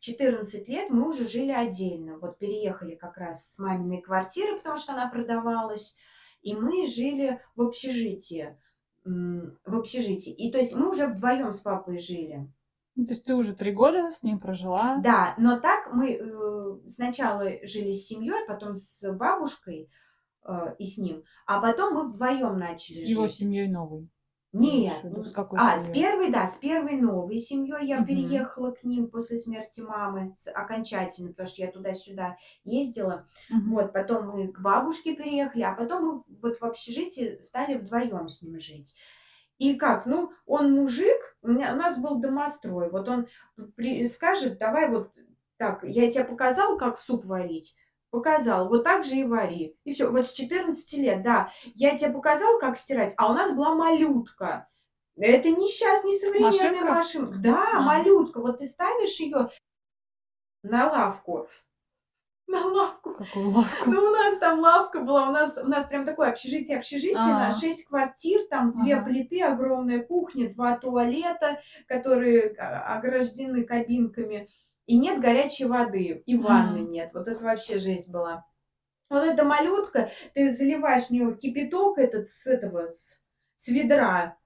в 0.00 0.02
14 0.02 0.66
лет 0.68 0.88
мы 0.88 1.06
уже 1.08 1.26
жили 1.26 1.50
отдельно. 1.50 2.18
Вот 2.18 2.38
переехали 2.38 2.94
как 2.94 3.18
раз 3.18 3.52
с 3.52 3.58
маминой 3.58 4.00
квартиры, 4.00 4.56
потому 4.56 4.78
что 4.78 4.94
она 4.94 5.10
продавалась, 5.10 5.98
и 6.40 6.54
мы 6.54 6.86
жили 6.86 7.38
в 7.54 7.60
общежитии. 7.60 8.56
В 9.04 9.76
общежитии. 9.76 10.32
И 10.32 10.50
то 10.50 10.56
есть 10.56 10.74
мы 10.74 10.88
уже 10.88 11.06
вдвоем 11.06 11.52
с 11.52 11.60
папой 11.60 11.98
жили. 11.98 12.50
Ну, 12.96 13.04
то 13.04 13.12
есть 13.12 13.24
ты 13.24 13.34
уже 13.34 13.54
три 13.54 13.72
года 13.72 14.10
с 14.10 14.22
ним 14.22 14.40
прожила? 14.40 14.96
Да, 15.02 15.34
но 15.38 15.60
так 15.60 15.92
мы 15.92 16.14
э, 16.14 16.88
сначала 16.88 17.44
жили 17.62 17.92
с 17.92 18.06
семьей, 18.06 18.46
потом 18.48 18.72
с 18.74 19.06
бабушкой 19.12 19.90
э, 20.44 20.74
и 20.78 20.84
с 20.84 20.96
ним, 20.98 21.22
а 21.46 21.60
потом 21.60 21.94
мы 21.94 22.10
вдвоем 22.10 22.58
начали 22.58 22.98
С 22.98 23.02
жить. 23.02 23.10
его 23.10 23.26
семьей 23.28 23.68
новой? 23.68 24.08
Нет, 24.52 24.98
ну, 25.04 25.22
с 25.22 25.30
какой 25.30 25.60
а, 25.60 25.78
с 25.78 25.88
первой, 25.90 26.30
да, 26.30 26.44
с 26.46 26.56
первой 26.56 26.96
новой 26.96 27.38
семьей 27.38 27.86
я 27.86 27.98
Мгм. 27.98 28.06
переехала 28.06 28.72
к 28.72 28.82
ним 28.82 29.08
после 29.08 29.36
смерти 29.36 29.80
мамы 29.80 30.32
с- 30.34 30.50
окончательно, 30.50 31.30
потому 31.30 31.46
что 31.46 31.62
я 31.62 31.70
туда-сюда 31.70 32.36
ездила. 32.64 33.28
Мгм. 33.48 33.70
Вот, 33.74 33.92
потом 33.92 34.28
мы 34.28 34.48
к 34.48 34.60
бабушке 34.60 35.14
переехали, 35.14 35.62
а 35.62 35.72
потом 35.72 36.04
мы 36.04 36.22
вот 36.42 36.58
в 36.58 36.64
общежитии 36.64 37.38
стали 37.38 37.76
вдвоем 37.78 38.28
с 38.28 38.42
ним 38.42 38.58
жить. 38.58 38.96
И 39.58 39.74
как, 39.74 40.06
ну, 40.06 40.32
он 40.46 40.72
мужик, 40.72 41.18
у, 41.42 41.48
меня, 41.48 41.72
у 41.72 41.76
нас 41.76 41.96
был 41.98 42.16
домострой, 42.16 42.90
вот 42.90 43.08
он 43.08 43.28
при- 43.76 44.06
скажет, 44.08 44.58
давай 44.58 44.88
вот 44.90 45.12
так, 45.58 45.84
я 45.84 46.10
тебе 46.10 46.24
показал, 46.24 46.76
как 46.76 46.98
суп 46.98 47.24
варить, 47.24 47.76
показал, 48.10 48.68
вот 48.68 48.84
так 48.84 49.04
же 49.04 49.16
и 49.16 49.24
вари. 49.24 49.76
И 49.84 49.92
все, 49.92 50.10
вот 50.10 50.26
с 50.26 50.32
14 50.32 50.92
лет, 50.98 51.22
да, 51.22 51.52
я 51.74 51.96
тебе 51.96 52.10
показал, 52.12 52.58
как 52.58 52.76
стирать, 52.76 53.14
а 53.16 53.30
у 53.30 53.34
нас 53.34 53.52
была 53.52 53.74
малютка. 53.74 54.68
Это 55.16 55.50
не 55.50 55.66
сейчас, 55.68 56.02
не 56.04 56.16
современная 56.16 56.50
Машинка? 56.72 56.92
машинка. 56.92 57.38
Да, 57.38 57.68
А. 57.74 57.80
малютка. 57.80 58.40
Вот 58.40 58.58
ты 58.58 58.64
ставишь 58.64 59.20
ее 59.20 59.50
на 60.62 60.90
лавку. 60.90 61.48
На 62.46 62.64
лавку. 62.66 63.14
Какую 63.14 63.50
лавку? 63.50 63.90
Ну, 63.90 64.00
у 64.02 64.10
нас 64.10 64.38
там 64.38 64.60
лавка 64.60 65.00
была, 65.00 65.28
у 65.28 65.32
нас, 65.32 65.56
у 65.56 65.66
нас 65.68 65.86
прям 65.86 66.04
такое 66.04 66.30
общежитие, 66.30 66.78
общежитие 66.78 67.18
на 67.34 67.48
А. 67.48 67.50
6 67.52 67.84
квартир, 67.86 68.46
там 68.48 68.72
две 68.74 68.94
Ага. 68.96 69.04
плиты, 69.06 69.42
огромная 69.42 70.02
кухня, 70.02 70.52
два 70.52 70.76
туалета, 70.76 71.60
которые 71.86 72.54
а, 72.58 72.96
ограждены 72.96 73.64
кабинками, 73.64 74.48
и 74.86 74.98
нет 74.98 75.20
горячей 75.20 75.66
воды, 75.66 76.22
и 76.26 76.36
ванны 76.36 76.78
М. 76.78 76.90
нет. 76.90 77.10
Вот 77.14 77.28
это 77.28 77.42
вообще 77.44 77.78
жесть 77.78 78.10
была. 78.10 78.46
Вот 79.08 79.24
эта 79.24 79.44
малютка, 79.44 80.10
ты 80.34 80.52
заливаешь 80.52 81.06
в 81.06 81.10
нее 81.10 81.36
кипяток 81.36 81.98
этот 81.98 82.28
с 82.28 82.46
этого, 82.46 82.86
с, 82.88 83.20
с 83.56 83.68
ведра, 83.68 84.38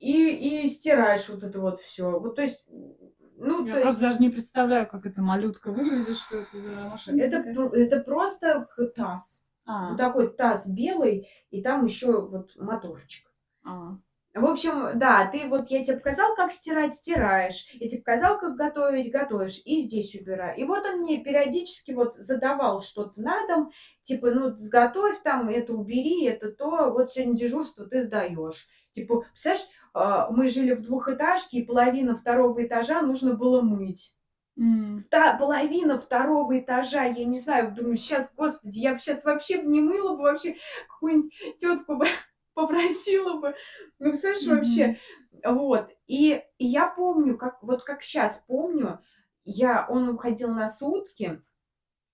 и, 0.00 0.62
и 0.64 0.68
стираешь 0.68 1.28
вот 1.28 1.42
это 1.42 1.60
вот 1.60 1.80
все. 1.80 2.18
Вот, 2.18 2.36
то 2.36 2.42
есть, 2.42 2.66
ну, 2.68 3.64
Я 3.66 3.72
то 3.72 3.78
есть, 3.78 3.82
просто 3.82 4.00
даже 4.02 4.18
не 4.20 4.30
представляю, 4.30 4.88
как 4.88 5.06
эта 5.06 5.20
малютка 5.22 5.72
выглядит, 5.72 6.16
что 6.16 6.38
это 6.38 6.58
за 6.58 6.70
машинка. 6.88 7.24
это, 7.24 7.36
это 7.76 8.00
просто 8.00 8.68
таз. 8.94 9.40
А, 9.66 9.90
Вот 9.90 9.98
такой 9.98 10.32
таз 10.34 10.66
белый, 10.68 11.28
и 11.50 11.62
там 11.62 11.84
еще 11.84 12.26
вот 12.26 12.56
моторчик. 12.56 13.30
а. 13.64 13.98
В 14.32 14.44
общем, 14.44 14.96
да, 14.96 15.26
ты 15.26 15.48
вот, 15.48 15.70
я 15.70 15.82
тебе 15.82 15.96
показал, 15.96 16.36
как 16.36 16.52
стирать, 16.52 16.94
стираешь. 16.94 17.66
Я 17.74 17.88
тебе 17.88 17.98
показал, 18.00 18.38
как 18.38 18.54
готовить, 18.54 19.10
готовишь. 19.10 19.60
И 19.64 19.80
здесь 19.80 20.14
убирай. 20.14 20.56
И 20.56 20.62
вот 20.64 20.86
он 20.86 21.00
мне 21.00 21.18
периодически 21.18 21.90
вот 21.90 22.14
задавал 22.14 22.80
что-то 22.80 23.20
на 23.20 23.44
дом. 23.48 23.72
Типа, 24.02 24.30
ну, 24.30 24.56
сготовь 24.56 25.20
там, 25.24 25.48
это 25.48 25.72
убери, 25.72 26.26
это 26.26 26.52
то. 26.52 26.92
Вот 26.92 27.12
сегодня 27.12 27.34
дежурство 27.34 27.86
ты 27.86 28.02
сдаешь. 28.02 28.68
Типа, 28.92 29.24
представляешь, 29.32 29.66
а, 29.94 30.30
мы 30.30 30.46
жили 30.46 30.74
в 30.74 30.82
двухэтажке, 30.82 31.58
и 31.58 31.64
половина 31.66 32.14
второго 32.14 32.64
этажа 32.64 33.02
нужно 33.02 33.34
было 33.34 33.62
мыть. 33.62 34.14
М. 34.56 34.98
Вта- 34.98 35.36
половина 35.38 35.98
второго 35.98 36.56
этажа, 36.56 37.04
я 37.04 37.24
не 37.24 37.40
знаю, 37.40 37.74
думаю, 37.74 37.96
сейчас, 37.96 38.30
господи, 38.36 38.78
я 38.78 38.92
бы 38.92 39.00
сейчас 39.00 39.24
вообще 39.24 39.60
не 39.62 39.80
мыла 39.80 40.14
бы, 40.14 40.22
вообще 40.22 40.56
какую-нибудь 40.88 41.32
тетку 41.58 41.96
бы 41.96 42.06
попросила 42.54 43.40
бы. 43.40 43.54
Ну, 43.98 44.12
слышишь, 44.14 44.46
вообще, 44.46 44.98
вот. 45.44 45.90
И, 46.06 46.42
и 46.58 46.66
я 46.66 46.88
помню, 46.88 47.36
как, 47.36 47.62
вот 47.62 47.84
как 47.84 48.02
сейчас 48.02 48.42
помню, 48.46 49.00
я, 49.44 49.86
он 49.88 50.08
уходил 50.08 50.52
на 50.52 50.66
сутки, 50.66 51.42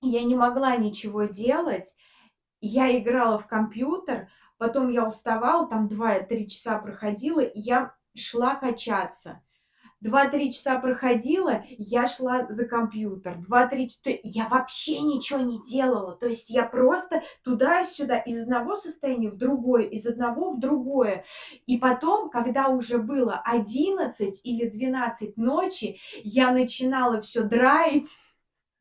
я 0.00 0.22
не 0.22 0.34
могла 0.34 0.76
ничего 0.76 1.24
делать, 1.24 1.94
я 2.60 2.96
играла 2.98 3.38
в 3.38 3.46
компьютер, 3.46 4.28
потом 4.58 4.90
я 4.90 5.06
уставала, 5.06 5.68
там 5.68 5.88
2-3 5.88 6.46
часа 6.46 6.78
проходила, 6.78 7.40
и 7.40 7.58
я 7.58 7.94
шла 8.14 8.54
качаться. 8.54 9.42
2-3 10.06 10.50
часа 10.50 10.78
проходила, 10.78 11.64
я 11.78 12.06
шла 12.06 12.46
за 12.48 12.66
компьютер. 12.66 13.38
2-3 13.48 13.86
часа... 13.86 14.18
Я 14.22 14.48
вообще 14.48 15.00
ничего 15.00 15.40
не 15.40 15.60
делала. 15.62 16.16
То 16.16 16.26
есть 16.26 16.50
я 16.50 16.64
просто 16.64 17.22
туда-сюда, 17.42 18.18
из 18.18 18.42
одного 18.42 18.76
состояния 18.76 19.28
в 19.28 19.36
другое, 19.36 19.84
из 19.84 20.06
одного 20.06 20.50
в 20.50 20.60
другое. 20.60 21.24
И 21.66 21.78
потом, 21.78 22.30
когда 22.30 22.68
уже 22.68 22.98
было 22.98 23.40
11 23.44 24.40
или 24.44 24.68
12 24.68 25.36
ночи, 25.36 25.98
я 26.22 26.50
начинала 26.50 27.20
все 27.20 27.42
драить, 27.42 28.18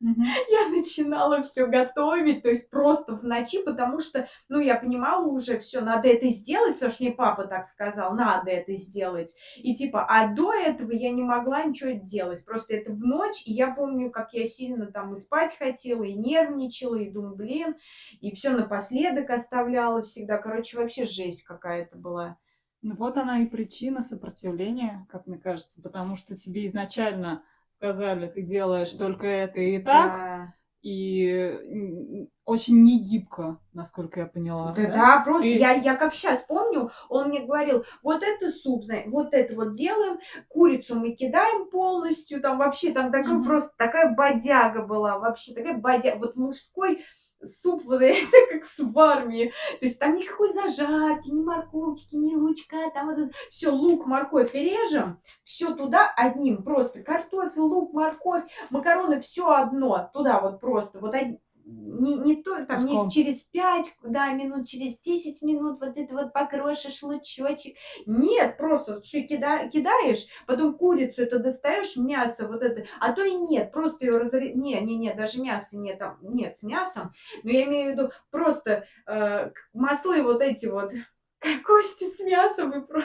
Я 0.00 0.68
начинала 0.68 1.40
все 1.40 1.66
готовить, 1.66 2.42
то 2.42 2.50
есть 2.50 2.70
просто 2.70 3.16
в 3.16 3.24
ночи, 3.24 3.62
потому 3.62 3.98
что, 4.00 4.28
ну, 4.48 4.60
я 4.60 4.76
понимала 4.76 5.26
уже, 5.26 5.58
все, 5.58 5.80
надо 5.80 6.08
это 6.08 6.28
сделать, 6.28 6.74
потому 6.74 6.90
что 6.90 7.04
мне 7.04 7.12
папа 7.12 7.46
так 7.46 7.64
сказал, 7.64 8.14
надо 8.14 8.50
это 8.50 8.74
сделать. 8.74 9.34
И 9.56 9.74
типа, 9.74 10.04
а 10.08 10.28
до 10.28 10.52
этого 10.52 10.92
я 10.92 11.10
не 11.10 11.22
могла 11.22 11.64
ничего 11.64 11.92
делать, 11.92 12.44
просто 12.44 12.74
это 12.74 12.92
в 12.92 13.00
ночь, 13.00 13.42
и 13.46 13.52
я 13.52 13.70
помню, 13.70 14.10
как 14.10 14.34
я 14.34 14.44
сильно 14.44 14.86
там 14.86 15.14
и 15.14 15.16
спать 15.16 15.56
хотела, 15.56 16.02
и 16.02 16.14
нервничала, 16.14 16.96
и 16.96 17.10
думаю, 17.10 17.34
блин, 17.34 17.76
и 18.20 18.34
все 18.34 18.50
напоследок 18.50 19.30
оставляла 19.30 20.02
всегда. 20.02 20.36
Короче, 20.38 20.76
вообще 20.76 21.06
жесть 21.06 21.44
какая-то 21.44 21.96
была. 21.96 22.36
Ну 22.82 22.94
вот 22.96 23.16
она 23.16 23.40
и 23.40 23.46
причина 23.46 24.02
сопротивления, 24.02 25.06
как 25.10 25.26
мне 25.26 25.38
кажется, 25.38 25.80
потому 25.82 26.16
что 26.16 26.36
тебе 26.36 26.66
изначально 26.66 27.42
сказали, 27.76 28.26
ты 28.28 28.42
делаешь 28.42 28.90
только 28.92 29.26
это 29.26 29.60
и 29.60 29.78
так, 29.78 30.12
Да. 30.12 30.54
и 30.82 32.28
очень 32.44 32.82
негибко, 32.84 33.58
насколько 33.72 34.20
я 34.20 34.26
поняла. 34.26 34.72
Да, 34.72 34.86
да, 34.86 35.20
просто 35.24 35.48
Ты- 35.48 35.56
я, 35.56 35.72
я 35.72 35.96
как 35.96 36.14
сейчас 36.14 36.42
помню, 36.42 36.90
он 37.08 37.28
мне 37.28 37.40
говорил, 37.40 37.84
вот 38.02 38.22
это 38.22 38.50
суп, 38.50 38.84
вот 39.06 39.34
это 39.34 39.54
вот 39.54 39.72
делаем, 39.72 40.18
курицу 40.48 40.94
мы 40.94 41.12
кидаем 41.12 41.68
полностью, 41.70 42.40
там 42.40 42.58
вообще 42.58 42.92
там 42.92 43.10
такой 43.12 43.34
Мгм. 43.34 43.44
просто 43.44 43.72
такая 43.76 44.14
бодяга 44.14 44.82
была, 44.82 45.18
вообще 45.18 45.54
такая 45.54 45.76
бодяга, 45.76 46.18
вот 46.18 46.36
мужской 46.36 47.04
суп, 47.42 47.88
это 47.90 48.14
как 48.50 48.62
в 48.78 48.98
армии, 48.98 49.52
то 49.80 49.86
есть 49.86 49.98
там 49.98 50.14
никакой 50.14 50.52
зажарки, 50.52 51.28
ни 51.30 51.42
морковочки, 51.42 52.14
ни 52.16 52.34
лучка, 52.34 52.90
там 52.94 53.06
вот 53.06 53.32
все, 53.50 53.70
лук, 53.70 54.06
морковь 54.06 54.54
режем, 54.54 55.20
все 55.42 55.74
туда 55.74 56.12
одним, 56.16 56.62
просто 56.62 57.02
картофель, 57.02 57.60
лук, 57.60 57.92
морковь, 57.92 58.44
макароны, 58.70 59.20
все 59.20 59.50
одно, 59.50 60.10
туда 60.12 60.40
вот 60.40 60.60
просто, 60.60 60.98
вот 60.98 61.14
од- 61.14 61.40
не, 61.66 62.14
не 62.14 62.42
то, 62.42 62.64
там, 62.64 62.86
не 62.86 63.10
через 63.10 63.42
5, 63.42 63.96
да, 64.04 64.32
минут, 64.32 64.66
через 64.66 64.98
10 64.98 65.42
минут 65.42 65.80
вот 65.80 65.96
это 65.96 66.14
вот 66.14 66.32
покрошишь 66.32 67.02
лучочек. 67.02 67.76
Нет, 68.06 68.56
просто 68.56 69.00
все 69.00 69.22
кида, 69.22 69.68
кидаешь, 69.68 70.26
потом 70.46 70.74
курицу 70.78 71.22
это 71.22 71.40
достаешь, 71.40 71.96
мясо 71.96 72.46
вот 72.46 72.62
это, 72.62 72.84
а 73.00 73.12
то 73.12 73.24
и 73.24 73.34
нет, 73.34 73.72
просто 73.72 74.06
ее 74.06 74.18
разрезаешь. 74.18 74.54
Не, 74.54 74.80
не, 74.80 74.96
не, 74.96 75.12
даже 75.12 75.40
мяса 75.40 75.76
нет, 75.76 75.98
там, 75.98 76.18
нет 76.22 76.54
с 76.54 76.62
мясом, 76.62 77.12
но 77.42 77.50
я 77.50 77.64
имею 77.64 77.90
в 77.90 77.92
виду 77.96 78.10
просто 78.30 78.86
э, 79.06 79.50
маслы 79.72 80.22
вот 80.22 80.42
эти 80.42 80.66
вот, 80.66 80.92
кости 81.66 82.04
с 82.04 82.20
мясом 82.20 82.72
и 82.72 82.86
про... 82.86 83.02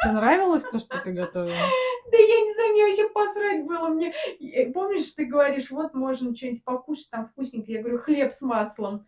Тебе 0.00 0.12
нравилось 0.12 0.62
то, 0.62 0.78
что 0.78 0.98
ты 1.00 1.12
готовила? 1.12 1.66
Да 2.10 2.16
я 2.16 2.40
не 2.40 2.54
знаю, 2.54 2.72
мне 2.72 2.84
вообще 2.86 3.08
посрать 3.10 3.66
было. 3.66 3.88
Мне... 3.88 4.12
э, 4.40 4.72
Помнишь, 4.72 5.12
ты 5.12 5.26
говоришь, 5.26 5.70
вот 5.70 5.94
можно 5.94 6.34
что-нибудь 6.34 6.64
покушать 6.64 7.10
там 7.10 7.26
вкусненько. 7.26 7.70
Я 7.72 7.80
говорю, 7.80 7.98
хлеб 7.98 8.32
с 8.32 8.42
маслом. 8.42 9.06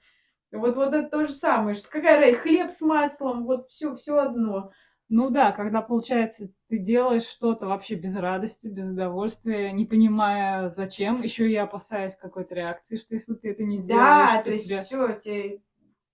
Вот, 0.52 0.76
вот 0.76 0.92
это 0.92 1.08
то 1.08 1.24
же 1.24 1.32
самое, 1.32 1.76
что 1.76 1.88
какая 1.88 2.34
хлеб 2.34 2.70
с 2.70 2.80
маслом, 2.80 3.44
вот 3.44 3.68
все, 3.68 3.94
все 3.94 4.16
одно. 4.18 4.72
Ну 5.08 5.30
да, 5.30 5.50
когда, 5.52 5.82
получается, 5.82 6.50
ты 6.68 6.78
делаешь 6.78 7.24
что-то 7.24 7.66
вообще 7.66 7.94
без 7.96 8.16
радости, 8.16 8.68
без 8.68 8.90
удовольствия, 8.90 9.72
не 9.72 9.84
понимая 9.84 10.68
зачем, 10.68 11.22
еще 11.22 11.50
и 11.50 11.56
опасаясь 11.56 12.14
какой-то 12.16 12.54
реакции, 12.54 12.96
что 12.96 13.14
если 13.14 13.34
ты 13.34 13.50
это 13.50 13.64
не 13.64 13.76
сделаешь, 13.76 14.30
Да, 14.30 14.38
то 14.38 14.44
то 14.44 14.50
есть 14.50 14.66
тебе 14.66 14.80
все, 14.82 15.12
тебе 15.14 15.60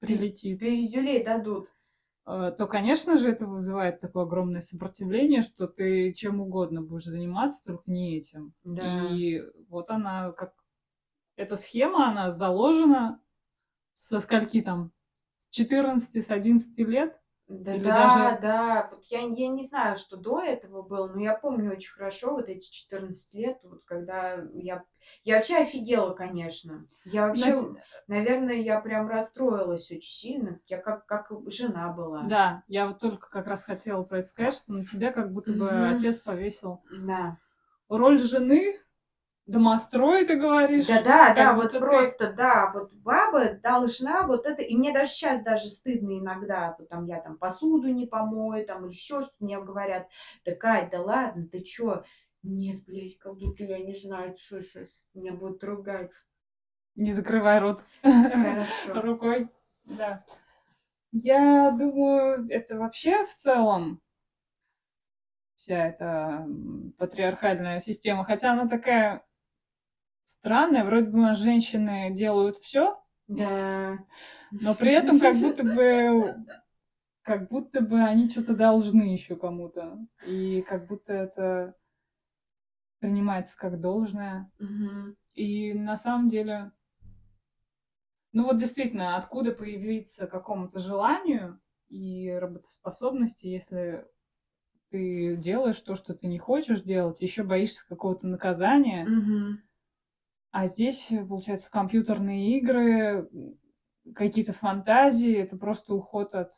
прилетит. 0.00 0.58
пиздюлей 0.60 1.22
дадут. 1.22 1.68
Э, 2.26 2.52
то, 2.56 2.66
конечно 2.66 3.16
же, 3.16 3.28
это 3.28 3.46
вызывает 3.46 4.00
такое 4.00 4.24
огромное 4.24 4.60
сопротивление, 4.60 5.42
что 5.42 5.68
ты 5.68 6.12
чем 6.12 6.40
угодно 6.40 6.82
будешь 6.82 7.04
заниматься, 7.04 7.64
только 7.64 7.90
не 7.90 8.18
этим. 8.18 8.52
Да. 8.64 9.08
И 9.10 9.42
вот 9.68 9.90
она 9.90 10.32
как... 10.32 10.52
Эта 11.36 11.56
схема, 11.56 12.08
она 12.08 12.32
заложена 12.32 13.20
со 13.92 14.20
скольки 14.20 14.62
там? 14.62 14.92
С 15.36 15.54
14, 15.54 16.26
с 16.26 16.30
11 16.30 16.78
лет? 16.88 17.20
Да, 17.48 17.74
Или 17.74 17.84
да, 17.84 17.94
даже... 17.94 18.40
да. 18.42 18.88
Вот 18.90 19.04
я, 19.04 19.20
я 19.20 19.48
не 19.48 19.62
знаю, 19.62 19.96
что 19.96 20.16
до 20.16 20.40
этого 20.40 20.82
было, 20.82 21.06
но 21.06 21.20
я 21.20 21.34
помню 21.34 21.72
очень 21.72 21.92
хорошо 21.92 22.34
вот 22.34 22.48
эти 22.48 22.68
14 22.70 23.32
лет, 23.34 23.58
вот 23.62 23.82
когда 23.84 24.44
я... 24.54 24.82
Я 25.22 25.36
вообще 25.36 25.58
офигела, 25.58 26.12
конечно. 26.12 26.86
Я 27.04 27.28
вообще, 27.28 27.54
Знаете, 27.54 27.82
наверное, 28.08 28.56
я 28.56 28.80
прям 28.80 29.08
расстроилась 29.08 29.90
очень 29.92 30.00
сильно. 30.00 30.60
Я 30.66 30.78
как, 30.78 31.06
как 31.06 31.30
жена 31.46 31.92
была. 31.92 32.22
да, 32.22 32.64
я 32.66 32.88
вот 32.88 32.98
только 32.98 33.30
как 33.30 33.46
раз 33.46 33.64
хотела 33.64 34.02
про 34.02 34.18
это 34.18 34.28
сказать, 34.28 34.54
что 34.54 34.72
на 34.72 34.84
тебя 34.84 35.12
как 35.12 35.32
будто 35.32 35.52
бы 35.52 35.70
Мгм. 35.70 35.94
отец 35.94 36.18
повесил 36.18 36.82
Да. 37.06 37.36
роль 37.88 38.18
жены, 38.18 38.76
домострой, 39.46 40.26
ты 40.26 40.36
говоришь, 40.36 40.86
Да, 40.86 41.02
да, 41.02 41.34
да, 41.34 41.52
вот 41.54 41.72
ты... 41.72 41.78
просто, 41.78 42.32
да, 42.32 42.70
вот 42.74 42.92
баба 42.92 43.50
должна 43.54 44.26
вот 44.26 44.44
это, 44.46 44.62
и 44.62 44.76
мне 44.76 44.92
даже 44.92 45.10
сейчас 45.10 45.42
даже 45.42 45.68
стыдно 45.68 46.18
иногда, 46.18 46.74
вот 46.78 46.88
там 46.88 47.06
я 47.06 47.20
там 47.20 47.36
посуду 47.38 47.88
не 47.88 48.06
помою, 48.06 48.66
там 48.66 48.84
или 48.84 48.92
еще 48.92 49.20
что-то 49.20 49.36
мне 49.40 49.60
говорят, 49.60 50.08
да, 50.44 50.54
Кать, 50.54 50.90
да 50.90 51.00
ладно, 51.00 51.46
ты 51.46 51.62
чё? 51.62 52.02
Нет, 52.42 52.84
блядь, 52.86 53.18
как 53.18 53.36
будто 53.36 53.64
я 53.64 53.78
не 53.78 53.94
знаю, 53.94 54.36
что 54.36 54.62
сейчас 54.62 54.88
меня 55.14 55.32
будут 55.32 55.62
ругать. 55.64 56.12
Не 56.94 57.12
закрывай 57.12 57.58
рот 57.60 57.82
Хорошо. 58.02 59.00
рукой. 59.00 59.48
Да. 59.84 60.24
Я 61.12 61.70
думаю, 61.72 62.46
это 62.48 62.76
вообще 62.76 63.24
в 63.24 63.34
целом 63.34 64.00
вся 65.56 65.88
эта 65.88 66.46
патриархальная 66.98 67.78
система, 67.78 68.24
хотя 68.24 68.52
она 68.52 68.68
такая 68.68 69.25
странная, 70.26 70.84
вроде 70.84 71.08
бы 71.08 71.18
у 71.18 71.22
нас 71.22 71.38
женщины 71.38 72.10
делают 72.12 72.56
все, 72.56 73.00
Да. 73.28 73.98
но 74.50 74.74
при 74.74 74.92
этом 74.92 75.18
как 75.18 75.38
будто 75.40 75.62
бы 75.64 76.44
как 77.22 77.48
будто 77.48 77.80
бы 77.80 78.00
они 78.02 78.28
что-то 78.28 78.54
должны 78.54 79.02
еще 79.02 79.36
кому-то. 79.36 79.98
И 80.26 80.62
как 80.62 80.86
будто 80.86 81.12
это 81.12 81.74
принимается 82.98 83.56
как 83.56 83.80
должное. 83.80 84.50
И 85.34 85.74
на 85.74 85.96
самом 85.96 86.28
деле, 86.28 86.72
ну 88.32 88.44
вот 88.44 88.56
действительно, 88.58 89.16
откуда 89.16 89.52
появиться 89.52 90.26
какому-то 90.26 90.78
желанию 90.78 91.60
и 91.88 92.30
работоспособности, 92.30 93.46
если 93.46 94.06
ты 94.90 95.36
делаешь 95.36 95.80
то, 95.80 95.94
что 95.94 96.14
ты 96.14 96.26
не 96.26 96.38
хочешь 96.38 96.82
делать, 96.82 97.20
еще 97.20 97.42
боишься 97.44 97.86
какого-то 97.88 98.26
наказания. 98.26 99.04
Мгм. 99.06 99.58
А 100.58 100.64
здесь, 100.64 101.10
э, 101.12 101.22
получается, 101.22 101.68
компьютерные 101.70 102.56
игры, 102.56 103.28
какие-то 104.14 104.52
фантазии, 104.54 105.34
это 105.36 105.54
просто 105.58 105.92
уход 105.92 106.32
от 106.32 106.48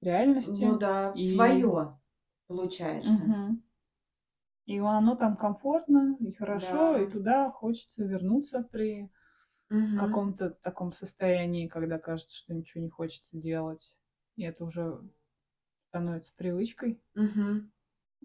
реальности. 0.00 0.62
Ну 0.62 0.76
да, 0.78 1.14
И, 1.14 1.18
своё, 1.18 1.98
получается. 2.46 3.34
Мгм. 3.34 3.64
и 4.66 4.78
оно 4.78 5.14
там 5.14 5.36
комфортно 5.36 6.16
и 6.20 6.32
хорошо, 6.32 6.96
и 6.96 7.06
Да. 7.06 7.06
туда 7.06 7.50
хочется 7.50 8.02
вернуться 8.04 8.62
при 8.62 9.10
Мгм. 9.70 10.24
каком-то 10.24 10.50
таком 10.50 10.92
состоянии, 10.92 11.68
когда 11.68 11.98
кажется, 11.98 12.36
что 12.36 12.54
ничего 12.54 12.82
не 12.82 12.90
хочется 12.90 13.36
делать. 13.38 13.92
И 14.36 14.44
это 14.44 14.64
уже 14.64 15.00
становится 15.90 16.32
привычкой, 16.36 17.00
Мгм. 17.14 17.70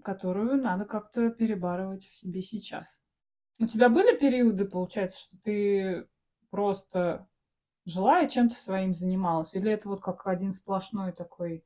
которую 0.04 0.58
надо 0.62 0.84
как-то 0.84 1.30
перебарывать 1.30 2.04
в 2.06 2.18
себе 2.18 2.42
сейчас. 2.42 3.00
У 3.60 3.68
тебя 3.68 3.90
были 3.90 4.18
периоды, 4.18 4.66
получается, 4.66 5.20
что 5.20 5.38
ты 5.40 6.08
просто 6.50 7.28
жила 7.86 8.22
и 8.22 8.30
чем-то 8.30 8.56
своим 8.56 8.94
занималась? 8.94 9.56
Или 9.56 9.72
это 9.72 9.90
вот 9.90 10.02
как 10.02 10.28
один 10.28 10.52
сплошной 10.52 11.12
такой... 11.14 11.66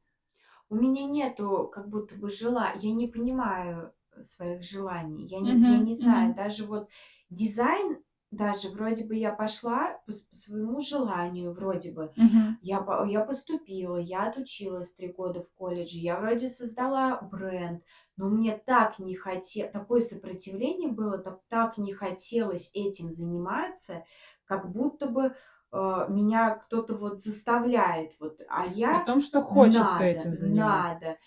У 0.69 0.75
меня 0.75 1.05
нету 1.05 1.69
как 1.71 1.89
будто 1.89 2.15
бы 2.15 2.29
жела 2.29 2.73
я 2.75 2.91
не 2.93 3.07
понимаю 3.07 3.93
своих 4.21 4.63
желаний. 4.63 5.25
Я 5.25 5.39
не 5.39 5.61
я 5.63 5.77
Мгм, 5.77 5.79
не 5.79 5.93
знаю, 5.93 6.33
мгм, 6.33 6.35
даже 6.35 6.65
вот 6.65 6.89
дизайн, 7.29 8.03
даже 8.37 8.69
вроде 8.69 9.05
бы 9.05 9.15
я 9.15 9.31
пошла 9.33 9.99
по 10.05 10.13
по 10.13 10.35
своему 10.35 10.81
желанию, 10.81 11.53
вроде 11.53 11.91
бы. 11.91 12.13
мгм. 12.15 12.55
Я 12.61 12.85
я 13.09 13.21
поступила, 13.25 13.97
я 13.97 14.29
отучилась 14.29 14.93
3 14.93 15.11
года 15.11 15.41
в 15.41 15.51
колледже, 15.53 15.97
я 15.99 16.17
вроде 16.19 16.47
создала 16.47 17.19
бренд, 17.21 17.83
но 18.15 18.29
мне 18.29 18.57
так 18.57 18.99
не 18.99 19.15
хоте 19.15 19.67
такое 19.67 19.99
сопротивление 19.99 20.89
было, 20.89 21.17
так 21.17 21.41
так 21.49 21.77
не 21.77 21.91
хотелось 21.93 22.71
этим 22.73 23.11
заниматься, 23.11 24.05
как 24.45 24.71
будто 24.71 25.09
бы, 25.09 25.35
э, 25.73 26.05
меня 26.09 26.55
кто-то 26.55 26.95
вот 26.95 27.19
заставляет 27.19 28.13
вот, 28.19 28.39
а 28.47 28.65
я 28.65 29.05
том, 29.05 29.21
что 29.21 29.41
хочется 29.41 30.03
надо, 30.03 30.03
этим 30.03 30.35
заниматься. 30.35 30.93
надо. 30.93 31.17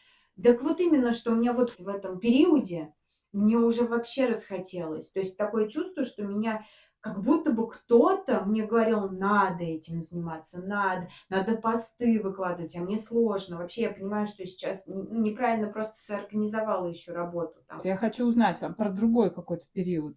Так 0.43 0.63
вот 0.63 0.81
именно, 0.81 1.13
что 1.13 1.33
у 1.33 1.35
меня 1.37 1.53
вот 1.53 1.79
в 1.79 1.89
этом 1.89 2.19
периоде 2.19 2.95
мне 3.33 3.57
уже 3.57 3.85
вообще 3.85 4.27
расхотелось. 4.27 5.11
То 5.11 5.21
есть 5.21 5.37
такое 5.37 5.69
чувство, 5.69 6.05
что 6.05 6.25
меня 6.25 6.65
как 7.07 7.23
будто 7.23 7.53
бы 7.53 7.69
кто-то 7.69 8.45
мне 8.45 8.65
говорил: 8.65 9.09
"Надо 9.11 9.65
этим 9.65 10.01
заниматься, 10.01 10.61
надо, 10.61 11.09
надо 11.29 11.57
посты 11.57 12.21
выкладывать". 12.21 12.77
А 12.77 12.81
мне 12.81 12.99
сложно. 12.99 13.59
Вообще, 13.59 13.83
я 13.83 13.91
понимаю, 13.91 14.27
что 14.27 14.45
сейчас 14.45 14.87
н 14.87 15.23
неправильно 15.23 15.69
просто 15.69 15.95
сорганизовала 15.97 16.87
еще 16.87 17.13
работу 17.13 17.61
там. 17.69 17.81
Я 17.85 17.97
хочу 17.97 18.27
узнать 18.27 18.63
а 18.63 18.71
про 18.71 18.91
другой 18.91 19.31
какой-то 19.31 19.65
период 19.73 20.17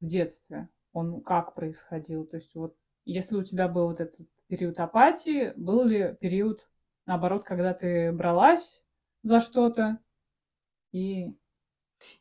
в 0.00 0.06
детстве. 0.06 0.68
Он 0.92 1.20
как 1.20 1.54
происходил? 1.54 2.26
То 2.26 2.36
есть 2.36 2.54
вот 2.54 2.74
если 3.04 3.36
у 3.36 3.42
тебя 3.42 3.68
был 3.68 3.86
вот 3.88 4.00
этот 4.00 4.20
период 4.48 4.78
апатии, 4.78 5.52
был 5.56 5.84
ли 5.84 6.16
период, 6.20 6.68
наоборот, 7.06 7.44
когда 7.44 7.72
ты 7.74 8.12
бралась 8.12 8.82
за 9.22 9.40
что-то 9.40 9.98
и... 10.92 11.34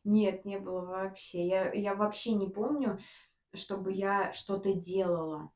Нет, 0.04 0.46
не 0.46 0.58
было 0.60 0.82
вообще. 0.86 1.46
Я 1.48 1.72
я 1.74 1.96
вообще 1.96 2.34
не 2.34 2.48
помню, 2.50 3.00
чтобы 3.56 3.94
я 3.94 4.32
что-то 4.32 4.74
делала. 4.74 5.52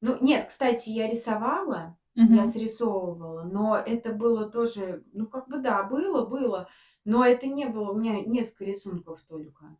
Ну, 0.00 0.18
нет, 0.22 0.46
кстати, 0.48 0.90
я 0.90 1.08
рисовала, 1.10 1.98
я 2.26 2.44
Мгм. 2.44 2.46
срисовывала, 2.46 3.44
но 3.44 3.76
это 3.76 4.12
было 4.12 4.50
тоже, 4.50 5.04
ну, 5.12 5.26
как 5.26 5.48
бы 5.48 5.58
да, 5.60 5.82
было, 5.84 6.26
было, 6.26 6.68
но 7.04 7.24
это 7.24 7.46
не 7.46 7.66
было, 7.66 7.92
у 7.92 7.98
меня 7.98 8.20
несколько 8.22 8.64
рисунков 8.66 9.22
только. 9.28 9.76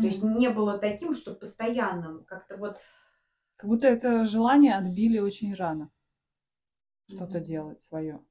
То 0.00 0.06
есть 0.06 0.22
не 0.24 0.50
было 0.50 0.78
таким, 0.78 1.14
что 1.14 1.34
постоянным, 1.34 2.24
как-то 2.24 2.56
вот. 2.58 2.78
Как 3.56 3.68
будто 3.68 3.86
это 3.86 4.24
желание 4.24 4.74
отбили 4.76 5.18
очень 5.18 5.52
рано. 5.52 5.90
Что-то 7.08 7.40
Мгм. 7.40 7.40
делать 7.40 7.80
свое 7.80 8.24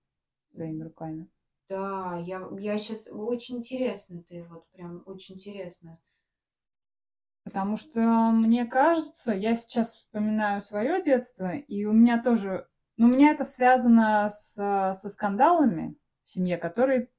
своими 0.53 0.83
руками. 0.83 1.29
Да, 1.69 2.17
я, 2.25 2.47
я 2.59 2.77
сейчас 2.77 3.07
очень 3.11 3.57
интересно, 3.57 4.23
ты 4.23 4.43
вот 4.43 4.67
прям 4.71 5.03
очень 5.05 5.35
интересно. 5.35 5.99
Потому 7.45 7.77
что 7.77 7.99
мне 8.31 8.65
кажется, 8.65 9.31
я 9.31 9.53
сейчас 9.53 9.93
вспоминаю 9.93 10.61
свое 10.61 10.99
детство, 11.01 11.53
и 11.55 11.85
у 11.85 11.93
меня 11.93 12.21
тоже, 12.21 12.67
ну, 12.97 13.05
у 13.05 13.09
меня 13.11 13.31
это 13.31 13.43
связано 13.43 14.27
с, 14.29 14.55
а, 14.57 14.93
со 14.93 15.09
скандалами 15.09 15.95
в 16.23 16.31
семье, 16.31 16.57
которые 16.57 17.11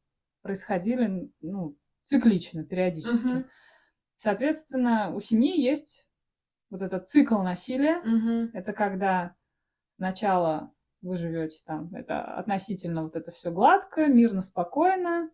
происходили, 0.42 1.30
ну, 1.40 1.76
циклично, 2.04 2.64
периодически. 2.64 3.26
Мгм, 3.28 3.46
Соответственно, 4.16 5.14
у 5.14 5.20
семьи 5.20 5.60
есть 5.60 6.08
вот 6.70 6.82
этот 6.82 7.08
цикл 7.08 7.38
насилия. 7.42 8.00
мгм, 8.02 8.50
Это 8.52 8.72
когда 8.72 9.36
сначала 9.96 10.72
вы 11.02 11.16
живете 11.16 11.58
там, 11.64 11.94
это 11.94 12.20
относительно 12.24 13.04
вот 13.04 13.14
это 13.14 13.30
все 13.30 13.52
гладко, 13.52 14.06
мирно, 14.06 14.40
спокойно, 14.40 15.30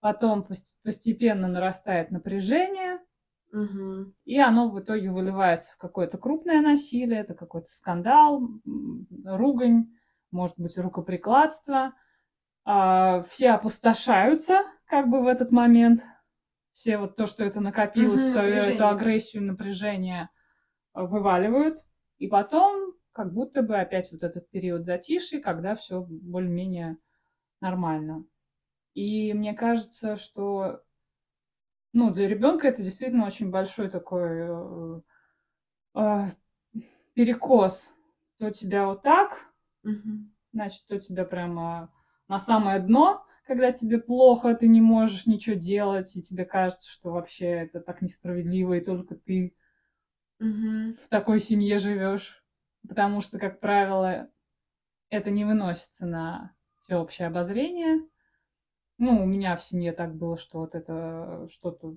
потом 0.00 0.46
пос- 0.48 0.74
постепенно 0.82 1.46
нарастает 1.46 2.10
напряжение, 2.10 3.00
и 4.24 4.38
оно 4.38 4.70
в 4.70 4.80
итоге 4.80 5.10
выливается 5.10 5.72
в 5.72 5.76
какое-то 5.78 6.18
крупное 6.18 6.60
насилие, 6.60 7.20
это 7.20 7.34
какой-то 7.34 7.72
скандал, 7.72 8.48
ругань, 9.24 9.88
может 10.30 10.56
быть, 10.58 10.76
рукоприкладство. 10.78 11.94
А, 12.64 13.22
Все 13.24 13.50
опустошаются 13.50 14.62
как 14.86 15.08
бы 15.08 15.22
в 15.22 15.26
этот 15.26 15.50
момент. 15.50 16.00
Все 16.72 16.98
вот 16.98 17.16
то, 17.16 17.26
что 17.26 17.44
это 17.44 17.60
накопилось, 17.60 18.22
мгм, 18.22 18.32
свою 18.32 18.54
эту 18.56 18.88
агрессию, 18.88 19.42
напряжение 19.42 20.30
э, 20.94 21.02
вываливают. 21.02 21.78
И 22.18 22.28
потом 22.28 22.94
как 23.12 23.32
будто 23.32 23.62
бы 23.62 23.76
опять 23.76 24.12
вот 24.12 24.22
этот 24.22 24.48
период 24.50 24.84
затишья, 24.84 25.40
когда 25.40 25.74
все 25.74 26.06
более-менее 26.08 26.98
нормально. 27.60 28.24
И 28.94 29.32
мне 29.34 29.54
кажется, 29.54 30.16
что 30.16 30.80
ну, 31.92 32.10
для 32.12 32.28
ребенка 32.28 32.68
это 32.68 32.82
действительно 32.82 33.26
очень 33.26 33.50
большой 33.50 33.88
такой 33.90 34.30
э, 34.48 35.00
э, 35.96 36.30
перекос. 37.14 37.90
То 38.38 38.50
тебя 38.50 38.86
вот 38.86 39.02
так, 39.02 39.46
Мгм. 39.82 40.30
значит, 40.52 40.86
то 40.86 40.98
тебя 40.98 41.24
прямо 41.24 41.92
на 42.28 42.38
самое 42.38 42.80
дно, 42.80 43.24
когда 43.46 43.72
тебе 43.72 43.98
плохо, 43.98 44.54
ты 44.54 44.68
не 44.68 44.80
можешь 44.80 45.26
ничего 45.26 45.56
делать, 45.56 46.14
и 46.16 46.22
тебе 46.22 46.44
кажется, 46.44 46.88
что 46.88 47.10
вообще 47.10 47.46
это 47.46 47.80
так 47.80 48.00
несправедливо, 48.02 48.74
и 48.74 48.80
только 48.84 49.16
ты 49.16 49.54
Мгм. 50.40 50.94
в 51.04 51.08
такой 51.08 51.40
семье 51.40 51.78
живешь. 51.78 52.44
Потому 52.88 53.20
что, 53.20 53.38
как 53.38 53.60
правило, 53.60 54.30
это 55.10 55.30
не 55.30 55.44
выносится 55.44 56.06
на 56.06 56.54
всеобщее 56.80 57.28
обозрение. 57.28 58.02
Ну, 59.00 59.22
у 59.22 59.26
меня 59.26 59.56
в 59.56 59.62
семье 59.62 59.92
так 59.92 60.14
было, 60.14 60.36
что 60.36 60.58
вот 60.58 60.74
это 60.74 61.48
что-то 61.50 61.96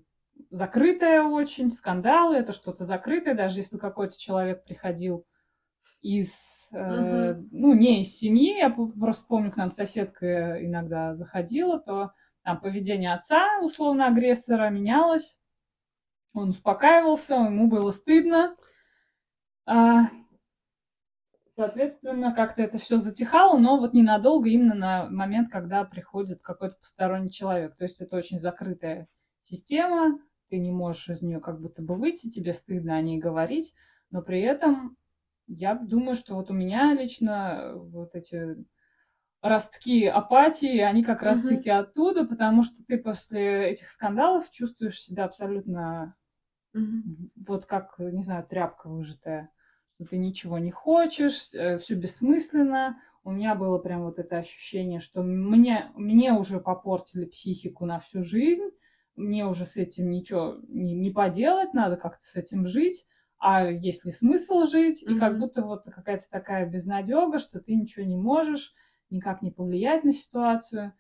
закрытое 0.51 1.22
очень, 1.22 1.70
скандалы, 1.70 2.38
это 2.38 2.54
что-то 2.54 2.86
закрытое, 2.86 3.36
даже 3.36 3.60
если 3.60 3.78
какой-то 3.78 4.18
человек 4.18 4.64
приходил 4.64 5.26
из, 6.01 6.34
э, 6.72 7.36
Мгм. 7.36 7.49
ну, 7.51 7.74
не 7.74 8.01
из 8.01 8.18
семьи, 8.18 8.58
я 8.58 8.70
просто 8.70 9.28
помню, 9.28 9.51
к 9.51 9.58
нам 9.58 9.70
соседка 9.70 10.66
иногда 10.66 11.16
заходила, 11.16 11.78
то 11.80 12.14
там 12.43 12.62
поведение 12.62 13.14
отца, 13.14 13.60
условно, 13.62 14.08
агрессора 14.08 14.70
менялось, 14.70 15.38
он 16.34 16.49
успокаивался, 16.49 17.36
ему 17.36 17.68
было 17.68 17.91
стыдно, 17.91 18.56
а, 19.66 20.04
соответственно, 21.56 22.34
как-то 22.34 22.62
это 22.62 22.78
все 22.78 22.97
затихало, 22.97 23.58
но 23.58 23.78
вот 23.78 23.93
ненадолго, 23.93 24.49
именно 24.49 24.76
на 24.76 25.10
момент, 25.10 25.51
когда 25.51 25.84
приходит 25.84 26.41
какой-то 26.41 26.76
посторонний 26.76 27.32
человек. 27.32 27.76
То 27.76 27.84
есть 27.84 27.99
это 28.01 28.16
очень 28.18 28.38
закрытая 28.39 29.08
система, 29.43 30.20
ты 30.49 30.58
не 30.58 30.72
можешь 30.72 31.10
из 31.10 31.22
нее 31.22 31.39
как 31.39 31.60
будто 31.62 31.82
бы 31.82 31.95
выйти, 31.95 32.30
тебе 32.30 32.54
стыдно 32.54 32.95
о 32.95 33.01
ней 33.01 33.20
говорить, 33.20 33.74
но 34.12 34.22
при 34.22 34.41
этом 34.41 34.97
я 35.47 35.76
думаю, 35.76 36.16
что 36.16 36.36
вот 36.36 36.49
у 36.49 36.54
меня 36.54 36.93
лично 36.93 37.74
вот 37.76 38.16
эти 38.16 38.66
ростки 39.41 40.06
апатии, 40.06 40.80
они 40.80 41.04
как 41.04 41.22
раз-таки 41.22 41.70
оттуда, 41.70 42.26
потому 42.26 42.64
что 42.64 42.84
ты 42.86 42.97
после 42.97 43.70
этих 43.72 43.89
скандалов 43.89 44.49
чувствуешь 44.49 45.01
себя 45.01 45.26
абсолютно 45.26 46.16
Мгм. 46.74 47.30
вот 47.36 47.66
как, 47.66 47.99
не 47.99 48.24
знаю, 48.24 48.45
тряпка 48.47 48.89
выжатая, 48.89 49.49
что 50.04 50.10
ты 50.12 50.18
ничего 50.18 50.58
не 50.60 50.72
хочешь, 50.72 51.49
все 51.49 51.95
бессмысленно. 51.95 52.99
У 53.24 53.32
меня 53.32 53.56
было 53.56 53.78
прям 53.78 54.04
вот 54.04 54.20
это 54.20 54.38
ощущение, 54.38 54.99
что 54.99 55.24
мне, 55.24 55.91
мне 55.95 56.34
уже 56.34 56.60
попортили 56.60 57.26
психику 57.26 57.86
на 57.86 57.99
всю 57.99 58.22
жизнь, 58.22 58.70
мне 59.16 59.45
уже 59.45 59.64
с 59.64 59.78
этим 59.78 60.10
ничего 60.10 60.58
не, 60.68 60.93
не 60.93 61.10
поделать, 61.10 61.74
надо 61.74 61.95
как-то 61.95 62.26
с 62.26 62.36
этим 62.36 62.68
жить, 62.68 63.06
а 63.39 63.70
есть 63.70 64.04
ли 64.04 64.12
смысл 64.12 64.64
жить, 64.66 65.04
и 65.04 65.18
как 65.18 65.39
будто 65.39 65.62
вот 65.62 65.86
какая-то 65.86 66.26
такая 66.30 66.68
безнадега, 66.70 67.39
что 67.39 67.62
ты 67.62 67.76
ничего 67.76 68.06
не 68.06 68.18
можешь, 68.18 68.74
никак 69.10 69.41
не 69.41 69.51
повлиять 69.51 70.04
на 70.04 70.12
ситуацию. 70.12 70.93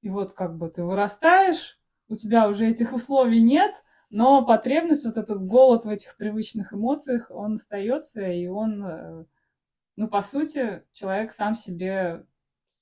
И 0.00 0.08
вот 0.08 0.32
как 0.32 0.56
бы 0.56 0.70
ты 0.70 0.82
вырастаешь, 0.82 1.78
у 2.08 2.16
тебя 2.16 2.48
уже 2.48 2.66
этих 2.66 2.94
условий 2.94 3.42
нет, 3.42 3.74
но 4.10 4.44
потребность, 4.44 5.04
вот 5.04 5.16
этот 5.16 5.40
голод 5.44 5.84
в 5.84 5.88
этих 5.88 6.16
привычных 6.16 6.72
эмоциях, 6.74 7.30
он 7.30 7.54
остается, 7.54 8.22
и 8.22 8.48
он, 8.48 8.84
э, 8.84 9.24
ну, 9.96 10.08
по 10.08 10.20
сути, 10.20 10.82
человек 10.92 11.30
сам 11.30 11.54
себе 11.54 12.26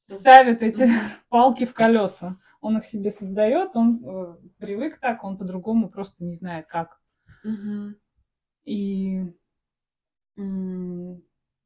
ставит 0.07 0.62
эти 0.62 0.89
палки 1.29 1.66
в 1.66 1.74
колеса. 1.74 2.39
Он 2.62 2.79
их 2.79 2.85
себе 2.85 3.11
создает, 3.11 3.76
он 3.76 4.03
э, 4.03 4.37
привык 4.59 4.99
так, 5.01 5.22
он 5.22 5.37
по-другому 5.37 5.91
просто 5.91 6.24
не 6.24 6.33
знает 6.33 6.66
как. 6.66 6.99
Мгм. 7.45 7.97
И 8.64 9.22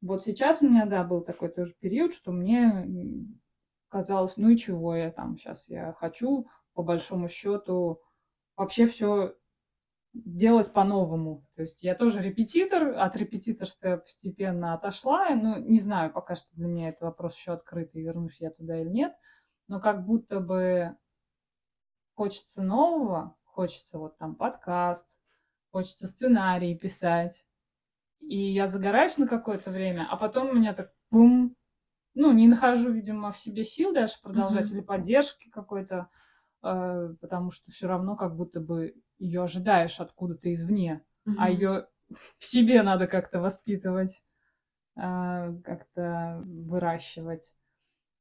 вот 0.01 0.23
сейчас 0.23 0.61
у 0.61 0.67
меня, 0.67 0.85
да, 0.85 1.03
был 1.03 1.21
такой 1.21 1.49
тоже 1.49 1.73
период, 1.79 2.13
что 2.13 2.31
мне 2.31 2.87
казалось, 3.87 4.35
ну 4.35 4.49
и 4.49 4.57
чего 4.57 4.95
я 4.95 5.11
там 5.11 5.37
сейчас, 5.37 5.69
я 5.69 5.93
хочу 5.93 6.47
по 6.73 6.81
большому 6.81 7.29
счету 7.29 8.01
вообще 8.55 8.87
все 8.87 9.35
делать 10.13 10.71
по-новому. 10.71 11.45
То 11.55 11.63
есть 11.63 11.83
я 11.83 11.95
тоже 11.95 12.21
репетитор, 12.21 12.89
от 12.97 13.15
репетиторства 13.15 13.87
я 13.87 13.97
постепенно 13.97 14.73
отошла. 14.73 15.29
Ну, 15.31 15.57
не 15.57 15.79
знаю, 15.79 16.11
пока 16.13 16.35
что 16.35 16.47
для 16.53 16.67
меня 16.67 16.89
этот 16.89 17.01
вопрос 17.01 17.35
еще 17.35 17.53
открытый, 17.53 18.03
вернусь 18.03 18.39
я 18.39 18.51
туда 18.51 18.79
или 18.79 18.89
нет. 18.89 19.13
Но 19.67 19.79
как 19.79 20.05
будто 20.05 20.39
бы 20.39 20.95
хочется 22.13 22.61
нового, 22.61 23.35
хочется 23.43 23.97
вот 23.97 24.17
там 24.17 24.35
подкаст, 24.35 25.07
хочется 25.71 26.05
сценарий 26.05 26.77
писать. 26.77 27.43
И 28.19 28.37
я 28.53 28.67
загораюсь 28.67 29.17
на 29.17 29.27
какое-то 29.27 29.71
время, 29.71 30.07
а 30.09 30.15
потом 30.15 30.49
у 30.49 30.53
меня 30.53 30.73
так 30.73 30.93
бум, 31.11 31.55
ну, 32.13 32.31
не 32.31 32.47
нахожу, 32.47 32.91
видимо, 32.91 33.31
в 33.31 33.37
себе 33.37 33.63
сил 33.63 33.93
дальше 33.93 34.21
продолжать 34.21 34.67
Мгм. 34.67 34.75
или 34.77 34.81
поддержки 34.81 35.49
какой-то, 35.49 36.09
э, 36.63 37.15
потому 37.19 37.51
что 37.51 37.71
все 37.71 37.87
равно 37.87 38.15
как 38.15 38.35
будто 38.35 38.61
бы 38.61 38.95
ее 39.19 39.43
ожидаешь 39.43 39.99
откуда-то 39.99 40.53
извне, 40.53 41.01
а 41.35 41.49
Мгм. 41.49 41.51
ее 41.51 41.87
в 42.37 42.45
себе 42.45 42.83
надо 42.83 43.07
как-то 43.07 43.39
воспитывать, 43.39 44.21
а, 44.97 45.53
как-то 45.63 46.43
выращивать. 46.45 47.51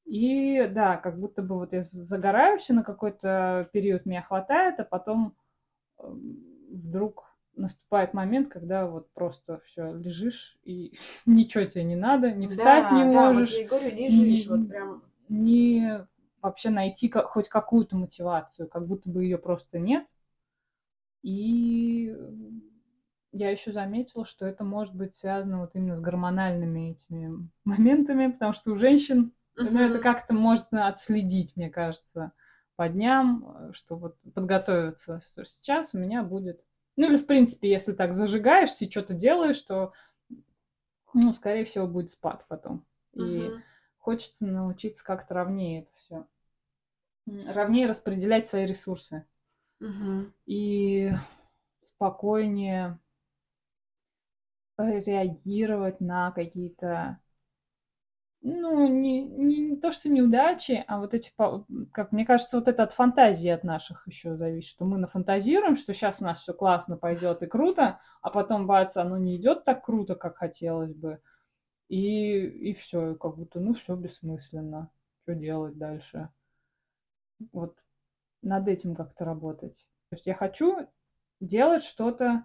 И 0.05 0.67
да, 0.69 0.97
как 0.97 1.19
будто 1.19 1.43
бы 1.43 1.57
вот 1.57 1.73
я 1.73 1.83
загораюсь, 1.83 2.69
и 2.71 2.73
на 2.73 2.83
какой-то 2.83 3.69
период 3.73 4.07
меня 4.07 4.23
хватает, 4.23 4.81
а 4.81 4.85
потом 4.85 5.37
м, 6.01 6.37
вдруг 6.71 7.25
наступает 7.57 8.15
момент, 8.15 8.49
когда 8.49 8.87
вот 8.87 9.13
просто 9.13 9.61
все 9.67 9.93
лежишь 9.95 10.59
и 10.65 10.99
ничего 11.27 11.65
тебе 11.65 11.85
не 11.85 11.97
надо, 11.97 12.33
не 12.33 12.49
встать 12.49 12.91
не 12.91 13.05
Да, 13.05 13.09
да, 13.11 13.33
вот 13.33 13.51
можешь, 13.51 13.51
я 13.51 13.67
говорю, 13.67 13.91
лежишь, 13.97 14.47
вот 14.47 14.67
ни, 14.67 14.69
прям. 14.69 15.03
ни 15.29 16.07
вообще 16.43 16.71
найти 16.71 17.09
ка- 17.09 17.25
хоть 17.25 17.49
какую-то 17.49 17.97
мотивацию, 17.97 18.69
как 18.69 18.87
будто 18.87 19.11
бы 19.11 19.25
ее 19.25 19.39
просто 19.39 19.79
нет. 19.79 20.07
И 21.23 22.09
м, 22.11 22.63
я 23.33 23.51
еще 23.51 23.73
заметила, 23.73 24.25
что 24.27 24.47
это 24.47 24.65
может 24.65 24.95
быть 24.95 25.17
связано 25.17 25.61
вот 25.61 25.71
именно 25.75 25.97
с 25.97 26.01
гормональными 26.01 26.91
этими 26.93 27.49
моментами, 27.65 28.31
потому 28.31 28.53
что 28.53 28.73
у 28.73 28.77
женщин, 28.77 29.33
ну, 29.57 29.81
это 29.81 29.99
как-то 29.99 30.35
можно 30.35 30.89
отследить, 30.89 31.57
мне 31.57 31.71
кажется, 31.71 32.33
по 32.77 32.89
дням, 32.89 33.69
э, 33.69 33.73
что 33.73 33.97
вот 33.97 34.17
подготовиться, 34.35 35.21
что 35.21 35.45
сейчас 35.45 35.95
у 35.95 35.99
меня 35.99 36.23
будет... 36.23 36.61
Ну, 36.97 37.07
или, 37.09 37.17
в 37.17 37.27
принципе, 37.27 37.71
если 37.71 37.93
так 37.93 38.13
зажигаешься 38.13 38.85
и 38.85 38.91
что-то 38.91 39.15
делаешь, 39.15 39.63
то, 39.63 39.93
ну, 41.15 41.33
скорее 41.33 41.65
всего, 41.65 41.87
будет 41.87 42.11
спад 42.11 42.45
потом. 42.49 42.85
И 43.15 43.21
Мгм. 43.21 43.63
хочется 43.99 44.45
научиться 44.47 45.05
как-то 45.05 45.35
ровнее 45.35 45.83
это 45.83 45.91
все. 45.97 46.27
Ровнее 47.47 47.87
распределять 47.87 48.47
свои 48.47 48.67
ресурсы. 48.67 49.25
И 50.47 51.13
спокойнее 51.85 52.99
реагировать 54.79 56.01
на 56.01 56.33
какие-то, 56.33 57.21
ну, 58.41 58.89
не, 58.89 59.23
не, 59.23 59.61
не 59.61 59.77
то, 59.77 59.93
что 59.93 60.09
неудачи, 60.09 60.85
а 60.89 60.99
вот 60.99 61.15
эти, 61.15 61.33
как 61.93 62.11
мне 62.13 62.27
кажется, 62.27 62.59
вот 62.59 62.69
это 62.69 62.83
от 62.83 62.93
фантазии 62.93 63.49
от 63.49 63.63
наших 63.63 64.07
еще 64.09 64.37
зависит, 64.37 64.71
что 64.71 64.85
мы 64.85 64.99
нафантазируем, 64.99 65.77
что 65.77 65.95
сейчас 65.95 66.21
у 66.21 66.25
нас 66.25 66.41
все 66.41 66.55
классно 66.55 66.97
пойдет 66.97 67.43
и 67.43 67.47
круто, 67.47 68.01
а 68.21 68.31
потом, 68.31 68.67
бац, 68.67 68.97
оно 68.97 69.17
не 69.17 69.37
идет 69.37 69.65
так 69.65 69.85
круто, 69.85 70.17
как 70.17 70.39
хотелось 70.39 70.95
бы, 70.95 71.21
и, 71.89 72.41
и 72.41 72.73
все, 72.73 73.15
как 73.15 73.37
будто, 73.37 73.61
ну, 73.61 73.75
все 73.75 73.95
бессмысленно, 73.95 74.91
что 75.23 75.35
делать 75.35 75.77
дальше. 75.77 76.31
Вот 77.53 77.77
над 78.43 78.69
этим 78.69 78.95
как-то 78.95 79.25
работать. 79.25 79.75
То 80.11 80.17
есть 80.17 80.27
я 80.27 80.35
хочу 80.35 80.87
делать 81.41 81.83
что-то 81.83 82.45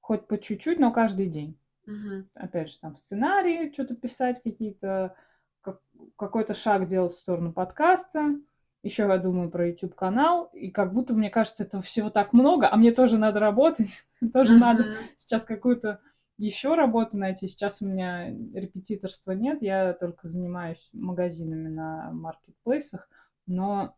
хоть 0.00 0.26
по 0.26 0.38
чуть-чуть, 0.38 0.78
но 0.78 0.90
каждый 0.90 1.28
день. 1.28 1.58
Мгм. 1.86 2.28
Опять 2.34 2.70
же, 2.70 2.78
там 2.78 2.96
сценарии, 2.96 3.70
что-то 3.72 3.94
писать 3.94 4.42
какие-то, 4.42 5.14
как- 5.60 5.80
какой-то 6.16 6.54
шаг 6.54 6.86
делать 6.88 7.12
в 7.14 7.18
сторону 7.18 7.52
подкаста. 7.52 8.36
Еще 8.82 9.02
я 9.02 9.18
думаю 9.18 9.50
про 9.50 9.68
YouTube-канал, 9.68 10.50
и 10.52 10.70
как 10.70 10.92
будто, 10.92 11.12
мне 11.12 11.30
кажется, 11.30 11.64
этого 11.64 11.82
всего 11.82 12.10
так 12.10 12.32
много, 12.32 12.70
а 12.70 12.76
мне 12.76 12.92
тоже 12.92 13.18
надо 13.18 13.40
работать, 13.40 14.06
тоже 14.32 14.56
надо 14.56 14.84
Мгм. 14.84 14.94
сейчас 15.16 15.44
какую-то 15.44 16.00
еще 16.38 16.74
работу 16.74 17.18
найти. 17.18 17.48
Сейчас 17.48 17.82
у 17.82 17.86
меня 17.86 18.30
репетиторства 18.30 19.32
нет, 19.32 19.60
я 19.60 19.92
только 19.94 20.28
занимаюсь 20.28 20.88
магазинами 20.92 21.68
на 21.68 22.12
маркетплейсах, 22.12 23.08
но 23.46 23.96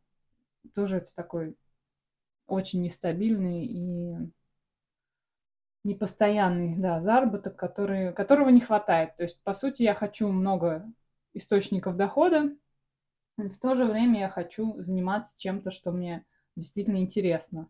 тоже 0.75 0.99
это 0.99 1.15
такой 1.15 1.57
очень 2.47 2.83
нестабильный 2.83 3.65
и 3.65 4.17
непостоянный, 5.85 6.77
да, 6.77 7.01
заработок, 7.01 7.57
который, 7.57 8.13
которого 8.13 8.51
не 8.51 8.61
хватает. 8.61 9.17
То 9.17 9.23
есть, 9.23 9.43
по 9.43 9.55
сути, 9.55 9.83
я 9.83 9.95
хочу 9.95 10.29
много 10.29 10.85
источников 11.33 11.97
дохода, 11.97 12.55
В 13.37 13.59
то 13.59 13.75
же 13.75 13.87
время 13.87 14.21
я 14.21 14.29
хочу 14.29 14.75
заниматься 14.83 15.39
чем-то, 15.39 15.71
что 15.71 15.93
мне 15.93 16.27
действительно 16.57 17.01
интересно. 17.01 17.69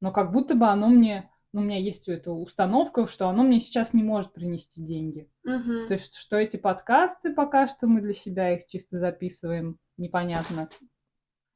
Но 0.00 0.12
как 0.12 0.32
будто 0.32 0.54
бы 0.54 0.66
оно 0.66 0.88
мне, 0.88 1.30
ну, 1.52 1.62
у 1.62 1.64
меня 1.64 1.78
есть 1.78 2.08
эта 2.08 2.32
установка, 2.32 3.06
что 3.06 3.28
оно 3.28 3.44
мне 3.44 3.60
сейчас 3.60 3.94
не 3.94 4.02
может 4.02 4.32
принести 4.32 4.82
деньги. 4.82 5.30
Мгм. 5.44 5.86
То 5.86 5.94
есть, 5.94 6.16
что 6.16 6.36
эти 6.36 6.56
подкасты 6.56 7.32
пока 7.32 7.68
что 7.68 7.86
мы 7.86 8.00
для 8.00 8.14
себя 8.14 8.54
их 8.54 8.66
чисто 8.66 8.98
записываем, 8.98 9.78
непонятно, 9.96 10.68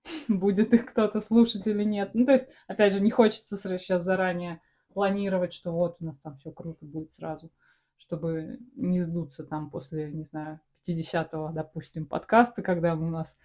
будет 0.28 0.72
их 0.72 0.86
кто-то 0.86 1.20
слушать 1.20 1.66
или 1.66 1.84
нет. 1.84 2.10
Ну, 2.14 2.24
то 2.26 2.32
есть, 2.32 2.48
опять 2.66 2.92
же, 2.92 3.00
не 3.00 3.10
хочется 3.10 3.56
сейчас 3.56 4.04
заранее 4.04 4.60
планировать, 4.92 5.52
что 5.52 5.72
вот 5.72 5.96
у 6.00 6.04
нас 6.06 6.18
там 6.18 6.36
все 6.38 6.50
круто 6.50 6.84
будет 6.86 7.12
сразу, 7.12 7.50
чтобы 7.96 8.58
не 8.74 9.02
сдуться 9.02 9.44
там 9.44 9.70
после, 9.70 10.10
не 10.10 10.24
знаю, 10.24 10.60
50-го, 10.84 11.52
допустим, 11.52 12.06
подкаста, 12.06 12.62
когда 12.62 12.94
у 12.94 13.08
нас 13.08 13.36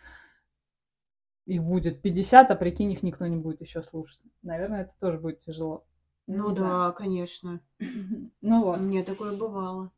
их 1.46 1.64
будет 1.64 2.02
50, 2.02 2.52
а 2.52 2.56
прикинь, 2.56 2.92
их 2.92 3.04
никто 3.04 3.26
не 3.28 3.38
будет 3.38 3.62
еще 3.62 3.82
слушать. 3.82 4.22
Наверное, 4.42 4.84
это 4.84 4.94
тоже 5.00 5.20
будет 5.20 5.40
тяжело. 5.40 5.86
Ну 6.28 6.50
Не 6.50 6.56
да, 6.56 6.62
знаю. 6.62 6.94
конечно. 6.94 7.60
Ну 8.42 8.64
вот. 8.64 8.80
меня 8.80 9.04
такое 9.04 9.38
бывало. 9.38 9.92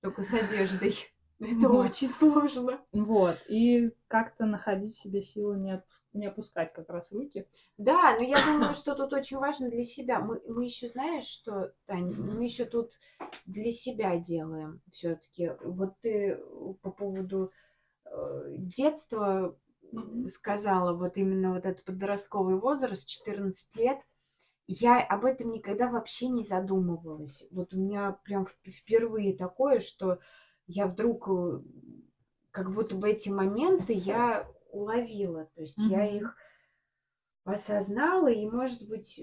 Только 0.00 0.22
с 0.22 0.32
одеждой. 0.32 0.94
Это 1.40 1.68
Вот. 1.68 1.86
очень 1.90 2.08
сложно. 2.08 2.80
Вот. 2.92 3.38
И 3.48 3.90
как-то 4.08 4.46
находить 4.46 4.94
себе 4.94 5.20
силы 5.22 5.58
не, 5.58 5.72
отпус- 5.74 6.08
не 6.12 6.26
опускать 6.26 6.72
как 6.72 6.88
раз 6.88 7.10
руки. 7.12 7.46
Да, 7.76 8.14
но 8.16 8.22
я 8.22 8.36
думаю, 8.44 8.74
что 8.74 8.94
тут 8.94 9.12
очень 9.12 9.38
важно 9.38 9.68
для 9.68 9.84
себя. 9.84 10.20
Мы, 10.20 10.40
мы 10.46 10.64
еще, 10.64 10.88
знаешь, 10.88 11.24
что, 11.24 11.72
Тань, 11.86 12.14
мы 12.14 12.44
еще 12.44 12.64
тут 12.64 12.92
для 13.46 13.72
себя 13.72 14.16
делаем 14.16 14.80
все-таки. 14.92 15.52
Вот 15.62 15.98
ты 16.00 16.36
по 16.82 16.90
поводу 16.90 17.50
э, 18.06 18.44
детства 18.58 19.56
сказала, 20.28 20.96
вот 20.96 21.16
именно 21.16 21.52
вот 21.54 21.66
этот 21.66 21.84
подростковый 21.84 22.56
возраст, 22.56 23.08
14 23.08 23.74
лет. 23.76 23.98
Я 24.66 25.00
об 25.02 25.24
этом 25.26 25.50
никогда 25.52 25.88
вообще 25.90 26.28
не 26.28 26.42
задумывалась. 26.42 27.46
Вот 27.50 27.74
у 27.74 27.76
меня 27.78 28.18
прям 28.24 28.44
вп- 28.44 28.70
впервые 28.70 29.36
такое, 29.36 29.80
что 29.80 30.20
я 30.66 30.86
вдруг 30.86 31.28
э, 31.28 31.60
как 32.50 32.72
будто 32.72 32.94
бы 32.96 33.10
эти 33.10 33.28
моменты 33.28 33.92
я 33.92 34.48
уловила. 34.70 35.46
То 35.54 35.62
есть 35.62 35.86
я 35.86 36.06
Мгм. 36.06 36.18
их 36.18 36.36
осознала 37.44 38.28
и, 38.28 38.46
может 38.48 38.86
быть, 38.88 39.20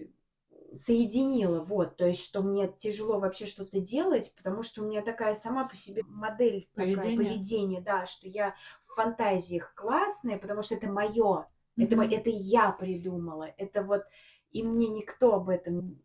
соединила. 0.75 1.61
Вот, 1.63 1.97
то 1.97 2.05
есть, 2.05 2.23
что 2.23 2.41
мне 2.41 2.71
тяжело 2.77 3.19
вообще 3.19 3.45
что-то 3.45 3.79
делать, 3.79 4.33
потому 4.35 4.63
что 4.63 4.81
у 4.81 4.87
меня 4.87 5.01
такая 5.01 5.35
сама 5.35 5.67
по 5.67 5.75
себе 5.75 6.03
модель 6.07 6.69
такая 6.77 7.11
Поведение. 7.11 7.11
поведения, 7.11 7.81
да, 7.81 8.05
что 8.05 8.27
я 8.27 8.55
в 8.83 8.93
фантазиях 8.95 9.73
классная, 9.75 10.37
потому 10.37 10.61
что 10.61 10.75
это 10.75 10.87
мое, 10.87 11.47
это, 11.77 11.95
мо- 11.97 12.05
Мгм. 12.05 12.09
это 12.09 12.29
я 12.29 12.71
придумала, 12.71 13.53
это 13.57 13.83
вот, 13.83 14.03
и 14.51 14.63
мне 14.63 14.87
никто 14.89 15.35
об 15.35 15.49
этом 15.49 15.99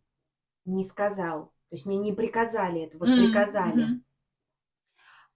не 0.67 0.85
сказал, 0.85 1.47
то 1.71 1.77
есть 1.77 1.87
мне 1.87 1.99
не 1.99 2.13
приказали 2.13 2.83
это, 2.83 2.99
вот 2.99 3.15
М, 3.15 3.15
приказали. 3.15 3.95
мгм. 3.95 4.03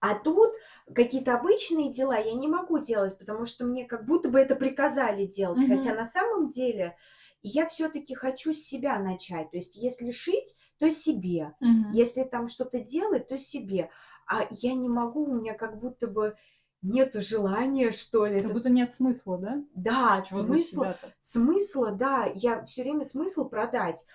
А 0.01 0.15
тут 0.15 0.51
какие-то 0.93 1.35
обычные 1.35 1.91
дела 1.91 2.17
я 2.17 2.33
не 2.33 2.47
могу 2.47 2.79
делать, 2.79 3.17
потому 3.17 3.45
что 3.45 3.65
мне 3.65 3.85
как 3.85 4.05
будто 4.05 4.29
бы 4.29 4.39
это 4.39 4.55
приказали 4.55 5.25
делать. 5.27 5.61
Хотя 5.67 5.89
Мгм. 5.89 5.97
на 5.97 6.05
самом 6.05 6.49
деле 6.49 6.97
я 7.43 7.67
все-таки 7.67 8.15
хочу 8.15 8.51
с 8.53 8.57
себя 8.57 8.97
начать. 8.99 9.51
То 9.51 9.57
есть 9.57 9.75
если 9.75 10.11
шить, 10.11 10.55
то 10.79 10.89
себе. 10.89 11.53
Мгм. 11.59 11.91
Если 11.93 12.23
там 12.23 12.47
что-то 12.47 12.79
делать, 12.79 13.27
то 13.27 13.37
себе. 13.37 13.91
А 14.27 14.47
я 14.49 14.73
не 14.73 14.89
могу, 14.89 15.23
у 15.25 15.33
меня 15.35 15.53
как 15.53 15.79
будто 15.79 16.07
бы 16.07 16.35
нету 16.81 17.21
желания, 17.21 17.91
что 17.91 18.25
ли. 18.25 18.37
Как 18.37 18.45
Это- 18.45 18.53
будто 18.53 18.69
нет 18.71 18.89
смысла, 18.89 19.37
да? 19.37 19.63
Да, 19.75 20.19
Чего 20.27 20.41
смысла, 20.43 20.97
смысла, 21.19 21.91
да, 21.91 22.25
я 22.33 22.65
все 22.65 22.81
время 22.81 23.05
смысл 23.05 23.45
продать. 23.45 24.05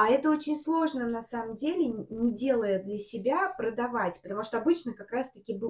А 0.00 0.06
это 0.10 0.30
очень 0.30 0.56
сложно 0.56 1.08
на 1.08 1.22
самом 1.22 1.56
деле, 1.56 1.88
не 1.88 2.32
делая 2.32 2.80
для 2.80 2.98
себя, 2.98 3.48
продавать, 3.48 4.20
потому 4.22 4.44
что 4.44 4.58
обычно 4.58 4.92
как 4.92 5.10
раз-таки 5.10 5.60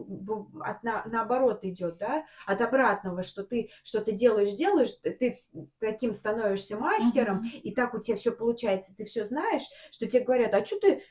от 0.61 0.83
на- 0.83 1.03
наоборот 1.07 1.61
идет, 1.65 1.97
да, 1.97 2.27
от 2.47 2.61
обратного, 2.61 3.23
что 3.23 3.43
ты 3.43 3.71
что-то 3.83 4.13
делаешь, 4.13 4.53
делаешь, 4.53 4.93
ты 5.03 5.43
таким 5.79 6.13
становишься 6.13 6.77
мастером, 6.77 7.39
Мгм. 7.39 7.47
и 7.63 7.75
так 7.75 7.95
у 7.95 8.01
тебя 8.01 8.19
все 8.19 8.33
получается, 8.33 8.95
ты 8.95 9.07
все 9.07 9.25
знаешь, 9.25 9.65
что 9.91 10.05
тебе 10.07 10.25
говорят, 10.25 10.53
а 10.53 10.63
что 10.63 10.79
ты 10.79 11.03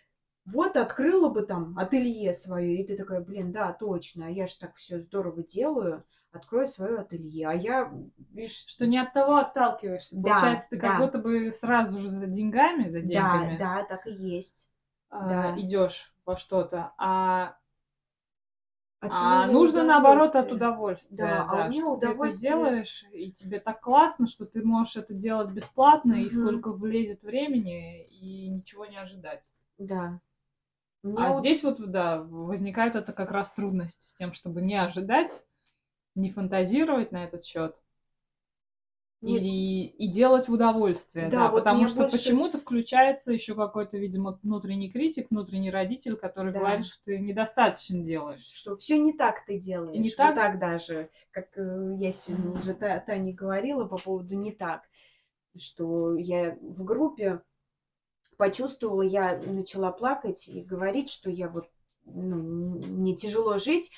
вот 0.45 0.77
открыла 0.77 1.29
бы 1.29 1.41
там 1.41 1.75
ателье 1.79 2.35
свое, 2.35 2.75
и 2.75 2.85
ты 2.85 2.95
такая, 2.95 3.21
блин, 3.21 3.51
да, 3.51 3.73
точно, 3.73 4.27
а 4.27 4.29
я 4.29 4.45
же 4.45 4.59
так 4.59 4.75
все 4.75 4.99
здорово 4.99 5.41
делаю, 5.41 6.03
открою 6.37 6.67
свое 6.67 6.99
ателье, 6.99 7.47
а 7.49 7.53
я, 7.53 7.91
видишь, 8.31 8.65
Что 8.67 8.87
не 8.87 8.97
от 8.97 9.13
того 9.13 9.35
отталкиваешься. 9.37 10.15
Да, 10.17 10.29
Получается, 10.35 10.69
ты 10.69 10.79
как 10.79 10.97
да. 10.97 11.05
будто 11.05 11.17
бы 11.19 11.51
сразу 11.51 11.99
же 11.99 12.09
за 12.09 12.27
деньгами, 12.27 12.89
за 12.89 12.99
Да, 13.01 13.05
деньгами 13.05 13.57
да, 13.57 13.83
так 13.83 14.07
и 14.07 14.11
есть. 14.11 14.69
а, 15.09 15.27
да. 15.29 15.59
идешь 15.59 16.13
во 16.25 16.37
что-то, 16.37 16.93
а, 16.97 17.55
От 18.99 19.11
а 19.13 19.45
нужно 19.47 19.83
наоборот 19.83 20.35
от 20.35 20.51
удовольствия. 20.51 20.55
удовольствия. 20.55 21.17
Да, 21.17 21.43
а 21.49 21.53
у 21.53 21.69
меня 21.69 21.71
что 21.71 21.95
ты 21.97 22.05
это 22.07 22.09
удовольствие- 22.13 22.51
делаешь, 22.51 23.05
и 23.13 23.31
тебе 23.31 23.59
так 23.59 23.79
классно, 23.79 24.25
что 24.27 24.45
ты 24.45 24.63
можешь 24.63 24.95
это 24.97 25.13
делать 25.13 25.51
бесплатно, 25.51 26.13
и 26.13 26.25
Мгм. 26.25 26.29
сколько 26.31 26.71
влезет 26.73 27.21
времени, 27.21 28.05
и 28.07 28.49
ничего 28.49 28.85
не 28.87 28.97
ожидать. 28.97 29.43
Да. 29.77 30.19
Мне 31.03 31.15
А 31.23 31.29
вот- 31.29 31.39
здесь 31.39 31.63
вот, 31.63 31.79
да, 31.91 32.21
возникает 32.23 32.95
это 32.95 33.13
как 33.13 33.29
раз 33.29 33.53
трудность 33.53 34.09
с 34.09 34.13
тем, 34.13 34.33
чтобы 34.33 34.61
не 34.63 34.75
ожидать, 34.75 35.45
не 36.17 36.31
фантазировать 36.31 37.11
на 37.11 37.23
этот 37.23 37.45
счет. 37.45 37.75
Нет. 39.21 39.41
И, 39.41 39.85
и 39.87 40.11
делать 40.11 40.47
в 40.47 40.51
удовольствие, 40.51 41.27
Да, 41.29 41.45
да, 41.45 41.51
вот 41.51 41.63
потому 41.63 41.87
что 41.87 42.01
больше- 42.01 42.17
почему-то 42.17 42.59
включается 42.59 43.31
еще 43.31 43.55
какой-то, 43.55 43.97
видимо, 43.97 44.39
внутренний 44.43 44.91
критик, 44.91 45.31
внутренний 45.31 45.71
родитель, 45.71 46.15
который 46.15 46.53
Да. 46.53 46.59
говорит, 46.59 46.85
что 46.85 47.03
ты 47.05 47.17
недостаточно 47.17 47.99
делаешь. 48.03 48.43
что 48.45 48.75
все 48.75 48.99
не 48.99 49.13
так 49.13 49.43
ты 49.45 49.57
делаешь. 49.57 49.97
Не 49.97 50.11
так? 50.11 50.35
так 50.35 50.59
даже, 50.59 51.09
как 51.31 51.57
э, 51.57 51.95
я 51.97 52.11
сегодня 52.11 52.51
уже 52.51 52.75
Та- 52.75 52.99
Тане 52.99 53.33
говорила 53.33 53.85
по 53.85 53.97
поводу 53.97 54.35
не 54.35 54.51
так, 54.51 54.83
что 55.57 56.15
я 56.15 56.55
в 56.61 56.83
группе 56.83 57.41
почувствовала, 58.37 59.01
я 59.01 59.35
начала 59.35 59.91
плакать 59.91 60.47
и 60.47 60.61
говорить, 60.61 61.09
что 61.09 61.31
я 61.31 61.49
вот 61.49 61.67
ну, 62.05 62.35
мне 62.37 63.15
тяжело 63.15 63.57
жить, 63.57 63.91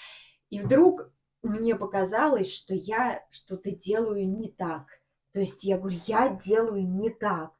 и 0.49 0.61
вдруг 0.61 1.11
мне 1.43 1.75
показалось, 1.75 2.53
что 2.53 2.73
я 2.73 3.23
что-то 3.29 3.71
делаю 3.71 4.27
не 4.27 4.51
так. 4.51 4.87
То 5.31 5.39
есть 5.39 5.63
я 5.63 5.77
говорю, 5.77 5.99
я 6.05 6.29
делаю 6.29 6.87
не 6.87 7.09
так. 7.09 7.51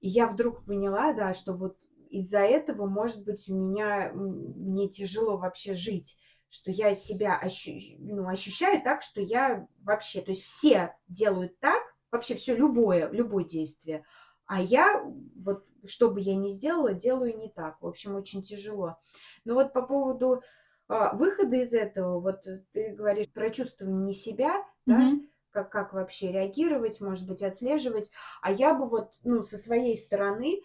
И 0.00 0.08
я 0.08 0.26
вдруг 0.26 0.64
поняла, 0.64 1.12
да, 1.12 1.34
что 1.34 1.52
вот 1.52 1.76
из-за 2.10 2.40
этого, 2.40 2.86
может 2.86 3.24
быть, 3.24 3.48
у 3.48 3.54
меня 3.54 4.12
мне 4.14 4.88
тяжело 4.88 5.36
вообще 5.36 5.74
жить, 5.74 6.16
что 6.48 6.70
я 6.70 6.94
себя 6.94 7.38
ощу- 7.42 7.96
ну, 7.98 8.28
ощущаю 8.28 8.80
так, 8.82 9.02
что 9.02 9.20
я 9.20 9.66
вообще, 9.82 10.20
то 10.20 10.30
есть 10.30 10.42
все 10.42 10.94
делают 11.08 11.58
так, 11.58 11.82
вообще 12.10 12.34
все 12.36 12.54
любое, 12.54 13.10
любое 13.10 13.44
действие, 13.44 14.04
а 14.46 14.62
я 14.62 15.02
вот 15.34 15.64
что 15.84 16.10
бы 16.10 16.20
я 16.20 16.34
ни 16.34 16.48
сделала, 16.48 16.94
делаю 16.94 17.36
не 17.36 17.48
так. 17.48 17.80
В 17.80 17.86
общем, 17.86 18.16
очень 18.16 18.42
тяжело. 18.42 18.96
Но 19.44 19.54
вот 19.54 19.72
по 19.72 19.82
поводу 19.82 20.42
а, 20.88 21.14
выхода 21.14 21.56
из 21.56 21.72
этого, 21.74 22.20
вот 22.20 22.46
э, 22.46 22.64
ты 22.72 22.94
говоришь 22.94 23.28
про 23.28 23.50
чувствование 23.50 24.12
себя, 24.12 24.64
да, 24.86 24.98
Мгм. 24.98 25.28
как, 25.50 25.70
как 25.70 25.92
вообще 25.92 26.32
реагировать, 26.32 27.00
может 27.00 27.26
быть, 27.26 27.42
отслеживать. 27.42 28.10
А 28.42 28.52
я 28.52 28.74
бы 28.74 28.88
вот, 28.88 29.14
ну, 29.24 29.42
со 29.42 29.58
своей 29.58 29.96
стороны, 29.96 30.62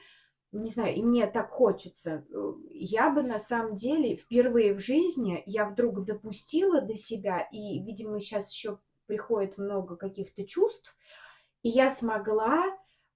не 0.51 0.69
знаю, 0.69 0.95
и 0.95 1.01
мне 1.01 1.27
так 1.27 1.49
хочется, 1.49 2.25
э, 2.29 2.53
я 2.69 3.09
бы 3.09 3.23
на 3.23 3.39
самом 3.39 3.75
деле 3.75 4.15
впервые 4.15 4.73
в 4.73 4.79
жизни 4.79 5.41
я 5.45 5.65
вдруг 5.65 6.03
допустила 6.05 6.81
до 6.81 6.95
себя, 6.95 7.47
и, 7.51 7.79
видимо, 7.81 8.19
сейчас 8.19 8.51
еще 8.51 8.79
приходит 9.07 9.57
много 9.57 9.95
каких-то 9.95 10.45
чувств, 10.45 10.95
и 11.63 11.69
я 11.69 11.89
смогла 11.89 12.63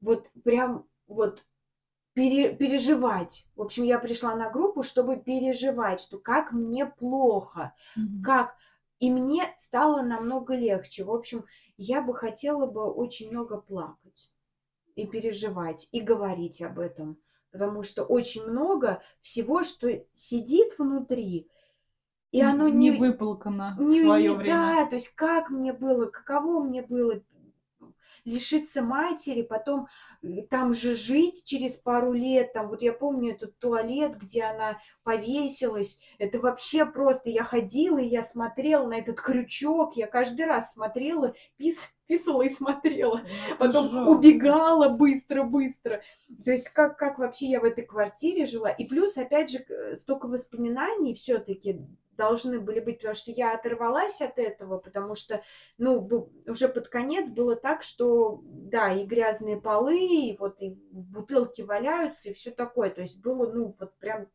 вот 0.01 0.30
прям 0.43 0.88
вот 1.08 1.43
пере- 2.16 2.55
переживать. 2.55 3.45
В 3.55 3.61
общем, 3.61 3.84
я 3.84 3.99
пришла 3.99 4.36
на 4.36 4.49
группу, 4.49 4.82
чтобы 4.82 5.18
переживать, 5.18 5.99
что 5.99 6.18
как 6.18 6.51
мне 6.51 6.86
плохо, 6.88 7.74
Мгм. 7.95 8.24
как... 8.24 8.55
И 9.01 9.11
мне 9.11 9.53
стало 9.57 10.01
намного 10.03 10.55
легче. 10.55 11.03
В 11.03 11.11
общем, 11.11 11.43
я 11.78 12.01
бы 12.01 12.16
хотела 12.16 12.66
бы 12.66 12.89
очень 12.89 13.30
много 13.30 13.57
плакать 13.57 14.32
и 14.95 15.05
переживать, 15.05 15.89
и 15.91 15.99
говорить 15.99 16.61
об 16.61 16.80
этом. 16.80 17.18
Потому 17.51 17.84
что 17.84 18.03
очень 18.05 18.45
много 18.45 19.01
всего, 19.22 19.63
что 19.63 19.89
сидит 20.13 20.80
внутри, 20.80 21.49
и 22.32 22.41
оно 22.41 22.70
не 22.70 22.91
не, 22.91 22.97
выплакано 22.97 23.76
в 23.78 23.82
не- 23.84 24.01
свое 24.01 24.32
не- 24.32 24.36
время. 24.38 24.55
Да, 24.55 24.86
то 24.88 24.95
есть 24.95 25.09
как 25.09 25.49
мне 25.49 25.74
было, 25.74 26.05
каково 26.05 26.63
мне 26.63 26.82
было. 26.82 27.22
Лишиться 28.26 28.82
матери, 28.82 29.44
потом 29.44 29.88
э, 30.22 30.42
там 30.50 30.74
же 30.74 30.96
жить 30.96 31.44
через 31.46 31.78
пару 31.78 32.12
лет, 32.12 32.54
там 32.54 32.68
вот 32.68 32.82
я 32.82 32.92
помню 32.92 33.34
этот 33.34 33.58
туалет, 33.60 34.18
где 34.18 34.44
она 34.44 34.80
повесилась, 35.04 36.02
это 36.18 36.40
вообще 36.40 36.86
просто, 36.86 37.30
я 37.30 37.44
ходила 37.44 38.00
и 38.00 38.08
я 38.08 38.24
смотрела 38.24 38.88
на 38.88 38.96
этот 38.96 39.22
крючок, 39.22 39.96
я 39.96 40.08
каждый 40.08 40.46
раз 40.46 40.74
смотрела, 40.74 41.34
пис, 41.58 41.80
писала 42.08 42.41
и 42.43 42.49
смотрела, 42.49 43.22
Ну, 43.49 43.56
потом 43.58 43.84
жестко. 43.89 44.10
убегала 44.10 44.89
быстро-быстро. 44.89 46.01
То 46.43 46.51
есть 46.51 46.70
как, 46.70 46.97
как 46.97 47.20
вообще 47.20 47.47
я 47.47 47.60
в 47.60 47.64
этой 47.66 47.86
квартире 47.86 48.45
жила, 48.45 48.70
и 48.70 48.86
плюс, 48.86 49.18
опять 49.18 49.49
же, 49.49 49.60
к- 49.60 49.95
столько 49.95 50.28
воспоминаний 50.28 51.14
все-таки 51.16 51.82
должны 52.18 52.62
были 52.62 52.80
быть, 52.80 52.99
потому 52.99 53.16
что 53.16 53.32
я 53.32 53.53
оторвалась 53.53 54.22
от 54.22 54.38
этого, 54.39 54.78
потому 54.78 55.16
что, 55.16 55.41
ну, 55.78 56.30
уже 56.47 56.70
под 56.70 56.88
конец 56.88 57.30
было 57.30 57.58
так, 57.58 57.84
что, 57.84 58.41
да, 58.45 58.93
и 58.93 59.06
грязные 59.06 59.60
полы, 59.60 59.99
и 59.99 60.38
вот 60.38 60.62
и 60.62 60.78
бутылки 60.91 61.62
валяются, 61.62 62.30
и 62.30 62.34
все 62.34 62.51
такое. 62.51 62.89
То 62.89 63.01
есть 63.01 63.22
было, 63.22 63.51
ну, 63.51 63.76
вот 63.78 63.93
прям 63.97 64.28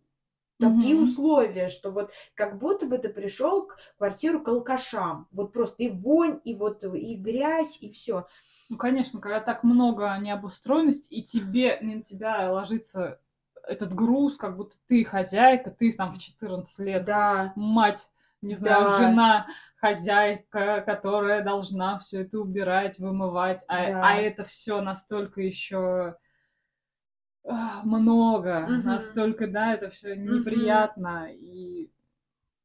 такие 0.61 0.95
Мгм. 0.95 1.03
условия, 1.03 1.69
что 1.69 1.91
вот 1.91 2.13
как 2.35 2.59
будто 2.59 2.87
бы 2.87 2.99
ты 2.99 3.09
пришел 3.09 3.67
к 3.67 3.77
квартиру 3.99 4.41
к 4.43 4.49
алкашам. 4.49 5.27
Вот 5.33 5.53
просто 5.53 5.83
и 5.85 5.89
вонь, 5.89 6.41
и 6.45 6.55
вот 6.55 6.85
и 6.85 7.17
грязь, 7.17 7.79
и 7.81 7.91
все. 7.91 8.27
Ну, 8.69 8.77
конечно, 8.77 9.21
когда 9.21 9.41
так 9.41 9.65
много 9.65 10.17
необустроенности, 10.21 11.09
и 11.13 11.23
тебе, 11.23 11.79
на 11.81 12.03
тебя 12.03 12.53
ложится 12.53 13.19
этот 13.67 13.95
груз, 13.95 14.37
как 14.37 14.57
будто 14.57 14.77
ты 14.87 15.05
хозяйка, 15.05 15.71
ты 15.71 15.93
там 15.93 16.13
в 16.13 16.19
14 16.19 16.79
лет 16.81 17.05
Да, 17.07 17.53
мать, 17.57 18.11
не 18.43 18.55
знаю, 18.55 18.87
Да. 18.87 18.97
жена, 18.97 19.47
хозяйка, 19.77 20.83
которая 20.87 21.43
должна 21.43 21.99
все 21.99 22.23
это 22.23 22.39
убирать, 22.39 22.99
вымывать, 22.99 23.65
а, 23.69 23.87
Да. 23.87 24.01
а 24.03 24.17
это 24.17 24.45
все 24.45 24.81
настолько 24.81 25.41
еще 25.41 26.17
много, 27.85 28.67
Мгм. 28.69 28.85
настолько, 28.85 29.47
да, 29.47 29.75
это 29.75 29.91
все 29.91 30.15
неприятно. 30.17 31.29
И, 31.33 31.91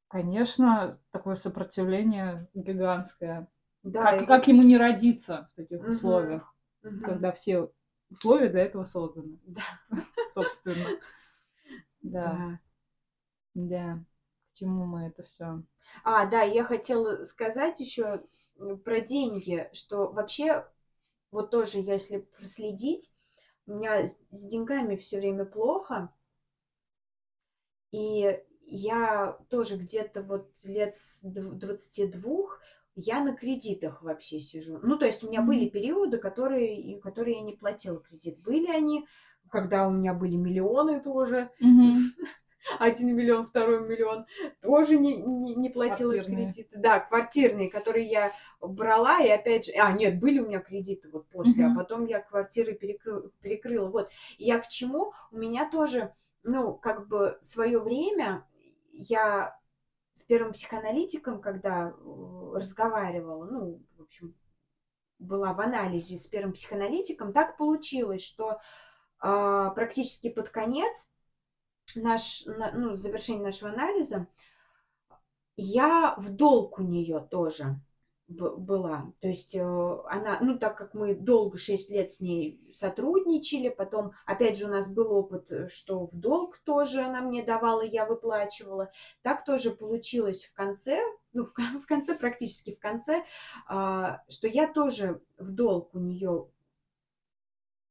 конечно, 0.08 1.00
такое 1.12 1.36
сопротивление 1.36 2.48
гигантское. 2.54 3.48
да. 3.84 4.12
Как, 4.12 4.24
и 4.24 4.26
как 4.26 4.48
ему 4.48 4.64
не 4.64 4.78
родиться 4.78 5.50
в 5.54 5.56
таких 5.56 5.82
Мгм. 5.82 5.90
условиях, 5.90 6.54
Мгм. 6.84 7.06
когда 7.06 7.32
все 7.32 7.70
условия 8.10 8.50
для 8.50 8.62
этого 8.62 8.84
созданы, 8.84 9.40
Да. 9.48 9.64
собственно. 10.34 10.86
Да. 12.04 12.60
да. 13.56 14.00
К 14.54 14.58
чему 14.58 14.86
мы 14.86 15.08
это 15.08 15.24
все? 15.24 15.64
А, 16.04 16.26
да, 16.26 16.42
я 16.42 16.64
хотела 16.64 17.24
сказать 17.24 17.80
еще 17.80 18.24
про 18.84 19.02
деньги, 19.02 19.70
что 19.74 20.08
вообще 20.08 20.66
вот 21.32 21.52
тоже, 21.52 21.80
если 21.80 22.20
проследить, 22.38 23.12
у 23.68 23.76
меня 23.76 24.06
с, 24.08 24.18
деньгами 24.32 24.96
все 24.96 25.18
время 25.20 25.46
плохо, 25.46 26.10
и 27.92 28.40
я 28.68 29.38
тоже 29.50 29.78
где-то 29.78 30.22
вот 30.24 30.52
лет 30.64 30.96
с 30.96 31.24
дв- 31.24 31.54
22 31.54 32.58
я 32.96 33.22
на 33.24 33.36
кредитах 33.36 34.02
вообще 34.02 34.40
сижу. 34.40 34.80
Ну, 34.82 34.98
то 34.98 35.06
есть 35.06 35.24
у 35.24 35.28
меня 35.28 35.42
были 35.42 35.66
Мгм. 35.66 35.70
периоды, 35.70 36.18
которые, 36.18 37.00
которые 37.02 37.38
я 37.38 37.44
не 37.44 37.54
платила 37.54 38.00
кредит. 38.00 38.40
Были 38.40 38.68
они, 38.72 39.06
когда 39.50 39.88
у 39.88 39.92
меня 39.92 40.14
были 40.14 40.36
миллионы 40.36 41.02
тоже, 41.02 41.50
один 42.80 43.16
миллион, 43.16 43.46
второй 43.46 43.80
миллион, 43.88 44.26
тоже 44.62 44.98
не, 44.98 45.16
не, 45.18 45.56
не 45.56 45.70
платила 45.70 46.12
Квартирные. 46.14 46.46
кредиты. 46.46 46.80
Да, 46.80 47.00
квартирные, 47.00 47.70
которые 47.70 48.08
я 48.08 48.32
брала, 48.60 49.20
и 49.20 49.30
опять 49.30 49.66
же... 49.66 49.72
А, 49.74 49.92
нет, 49.92 50.20
были 50.20 50.40
у 50.40 50.48
меня 50.48 50.60
кредиты 50.60 51.10
вот 51.10 51.28
после, 51.30 51.66
а 51.66 51.70
Мгм. 51.70 51.78
потом 51.78 52.06
я 52.06 52.22
квартиры 52.22 52.74
перекры- 52.74 53.32
перекрыла. 53.42 53.90
Вот. 53.90 54.10
И 54.38 54.46
я 54.46 54.60
к 54.60 54.68
чему? 54.68 55.14
У 55.32 55.38
меня 55.38 55.70
тоже, 55.70 56.14
ну, 56.44 56.74
как 56.74 57.08
бы 57.08 57.38
свое 57.42 57.80
время 57.80 58.46
я 58.92 59.58
с 60.14 60.24
первым 60.24 60.54
психоаналитиком, 60.54 61.42
когда 61.42 61.90
э, 61.90 62.52
разговаривала, 62.56 63.46
ну, 63.46 63.82
в 63.98 64.04
общем, 64.04 64.34
была 65.20 65.54
в 65.54 65.62
анализе 65.62 66.18
с 66.18 66.28
первым 66.28 66.54
психоаналитиком, 66.54 67.34
так 67.34 67.58
получилось, 67.58 68.22
что 68.24 68.60
а, 69.20 69.70
практически 69.72 70.30
под 70.30 70.50
конец 70.50 71.08
наш, 71.96 72.46
на- 72.46 72.72
ну, 72.72 72.96
завершение 72.96 73.44
нашего 73.44 73.72
анализа, 73.72 74.28
я 75.58 76.16
в 76.18 76.30
долг 76.32 76.80
у 76.80 76.84
нее 76.84 77.26
тоже 77.30 77.80
была. 78.28 79.14
То 79.22 79.28
есть 79.28 79.56
э, 79.56 79.62
она, 79.62 80.40
ну, 80.42 80.58
так 80.58 80.78
как 80.78 80.94
мы 80.94 81.14
долго, 81.14 81.58
6 81.58 81.92
лет 81.92 82.10
с 82.10 82.22
ней 82.22 82.60
сотрудничали, 82.74 83.70
потом, 83.70 84.14
опять 84.26 84.58
же, 84.58 84.66
у 84.66 84.70
нас 84.70 84.92
был 84.92 85.12
опыт, 85.12 85.52
э, 85.52 85.68
что 85.68 86.08
в 86.08 86.16
долг 86.20 86.58
тоже 86.66 87.02
она 87.02 87.22
мне 87.22 87.44
давала, 87.44 87.84
я 87.84 88.06
выплачивала. 88.06 88.92
Так 89.22 89.46
тоже 89.46 89.72
получилось 89.72 90.46
в 90.46 90.54
конце, 90.54 91.00
ну, 91.34 91.46
в, 91.46 91.54
в 91.84 91.86
конце, 91.86 92.16
практически 92.16 92.74
в 92.74 92.80
конце, 92.80 93.24
а, 93.68 94.24
что 94.28 94.48
я 94.48 94.72
тоже 94.72 95.22
в 95.38 95.52
долг 95.52 95.94
у 95.94 96.00
нее, 96.00 96.48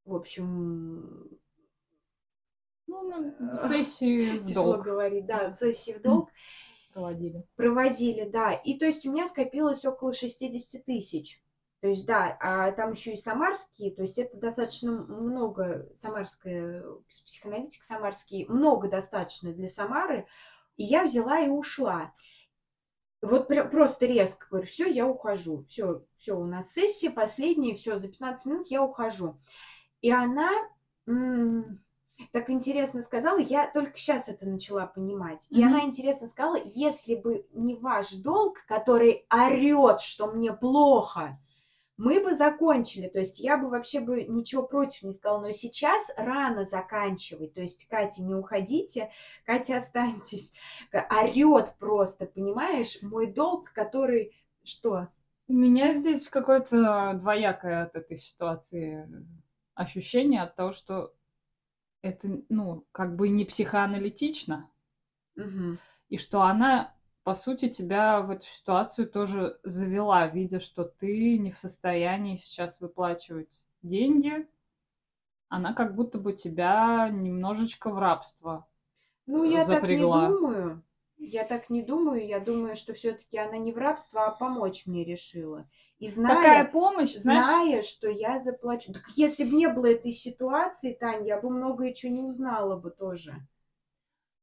в 0.05 0.15
общем, 0.15 1.39
Ну, 2.87 3.03
на 3.39 3.57
сессии 3.57 4.39
в 4.41 4.45
тяжело 4.45 4.75
долг 4.75 4.85
говорить, 4.85 5.27
да, 5.27 5.51
сессии 5.51 5.93
в 5.93 6.03
долг 6.03 6.31
проводили. 6.93 7.45
проводили, 7.57 8.29
да. 8.29 8.53
И 8.53 8.79
то 8.79 8.87
есть 8.87 9.07
у 9.07 9.13
меня 9.13 9.27
скопилось 9.27 9.85
около 9.85 10.13
60 10.13 10.85
тысяч. 10.85 11.41
То 11.81 11.89
есть, 11.89 12.07
да, 12.07 12.39
а 12.41 12.73
там 12.73 12.93
еще 12.93 13.13
и 13.13 13.17
самарские, 13.17 13.91
то 13.91 14.01
есть 14.01 14.19
это 14.19 14.39
достаточно 14.39 14.91
много, 14.91 15.91
самарская, 15.95 16.83
психоаналитик 17.11 17.85
самарский, 17.85 18.47
много 18.47 18.89
достаточно 18.89 19.53
для 19.53 19.69
Самары. 19.69 20.27
И 20.79 20.85
я 20.85 21.05
взяла 21.05 21.41
и 21.41 21.49
ушла. 21.49 22.15
Вот 23.21 23.51
пря- 23.51 23.69
просто 23.69 24.07
резко 24.07 24.47
говорю, 24.51 24.67
все, 24.67 24.87
я 24.91 25.07
ухожу. 25.07 25.65
Все, 25.65 26.05
все, 26.19 26.39
у 26.39 26.45
нас 26.47 26.73
сессия 26.73 27.11
последняя, 27.11 27.75
все, 27.75 27.99
за 27.99 28.09
15 28.09 28.47
минут 28.47 28.69
я 28.69 28.83
ухожу. 28.83 29.39
И 30.01 30.11
она 30.11 30.51
м, 31.07 31.84
так 32.33 32.51
интересно 32.51 33.03
сказала, 33.03 33.39
я 33.39 33.71
только 33.71 33.97
сейчас 33.97 34.29
это 34.29 34.47
начала 34.47 34.87
понимать. 34.87 35.47
И 35.51 35.57
Мгм. 35.65 35.67
она 35.69 35.85
интересно 35.85 36.27
сказала, 36.27 36.59
если 36.65 37.15
бы 37.15 37.47
не 37.53 37.75
ваш 37.75 38.13
долг, 38.13 38.59
который 38.67 39.27
орет, 39.33 40.01
что 40.01 40.29
мне 40.29 40.53
плохо, 40.53 41.39
мы 41.97 42.21
бы 42.21 42.35
закончили. 42.35 43.09
То 43.09 43.21
есть 43.21 43.39
я 43.39 43.57
бы 43.57 43.69
вообще 43.69 44.01
бы 44.01 44.25
ничего 44.25 44.63
против 44.63 45.03
не 45.03 45.13
сказала. 45.13 45.41
Но 45.41 45.51
сейчас 45.53 46.11
рано 46.17 46.65
заканчивать. 46.65 47.55
То 47.55 47.61
есть, 47.61 47.89
Катя, 47.89 48.23
не 48.23 48.35
уходите, 48.35 49.11
Катя, 49.45 49.77
останьтесь. 49.77 50.55
Орет 50.93 51.75
просто, 51.79 52.27
понимаешь? 52.27 52.99
Мой 53.03 53.27
долг, 53.27 53.73
который... 53.73 54.35
Что? 54.65 55.09
У 55.47 55.53
меня 55.53 55.93
здесь 55.93 56.29
какое-то 56.29 57.13
двоякое 57.15 57.85
от 57.85 57.95
этой 57.97 58.17
ситуации 58.19 59.07
ощущение 59.75 60.43
от 60.43 60.57
того, 60.57 60.73
что 60.73 61.13
это, 62.05 62.43
ну, 62.51 62.85
как 62.93 63.17
бы 63.17 63.31
не 63.31 63.47
психоаналитично, 63.47 64.71
Мгм. 65.37 65.79
и 66.11 66.19
что 66.19 66.43
она, 66.43 66.95
по 67.23 67.35
сути, 67.35 67.69
тебя 67.71 68.21
в 68.21 68.31
эту 68.31 68.45
ситуацию 68.47 69.09
тоже 69.09 69.59
завела, 69.65 70.27
видя, 70.27 70.61
что 70.61 70.85
ты 70.85 71.39
не 71.39 71.51
в 71.51 71.59
состоянии 71.59 72.37
сейчас 72.37 72.81
выплачивать 72.83 73.63
деньги, 73.83 74.47
она 75.49 75.73
как 75.73 75.95
будто 75.95 76.19
бы 76.19 76.35
тебя 76.35 77.09
немножечко 77.09 77.89
в 77.91 77.99
рабство. 77.99 78.67
Ну, 79.27 79.45
я 79.45 79.65
так 79.65 79.83
запрягла. 79.83 80.29
не 80.29 80.35
думаю. 80.35 80.83
Я 81.27 81.45
так 81.45 81.71
не 81.71 81.83
думаю. 81.83 82.27
Я 82.27 82.41
думаю, 82.41 82.77
что 82.77 82.95
все-таки 82.95 83.39
она 83.39 83.57
не 83.57 83.73
в 83.73 83.79
рабство, 83.79 84.27
а 84.27 84.31
помочь 84.31 84.87
мне 84.87 85.05
решила. 85.05 85.69
И 85.99 86.09
зная, 86.09 86.37
Такая 86.37 86.65
помощь, 86.65 87.15
знаешь, 87.15 87.47
зная, 87.47 87.83
что 87.83 88.09
я 88.09 88.39
заплачу. 88.39 88.93
Так 88.93 89.05
если 89.17 89.45
бы 89.45 89.57
не 89.57 89.69
было 89.69 89.87
этой 89.87 90.13
ситуации, 90.13 90.93
Тань, 90.93 91.27
я 91.27 91.41
бы 91.41 91.51
многое 91.51 91.93
чего 91.93 92.13
не 92.13 92.23
узнала 92.23 92.77
бы 92.77 92.91
тоже. 92.91 93.35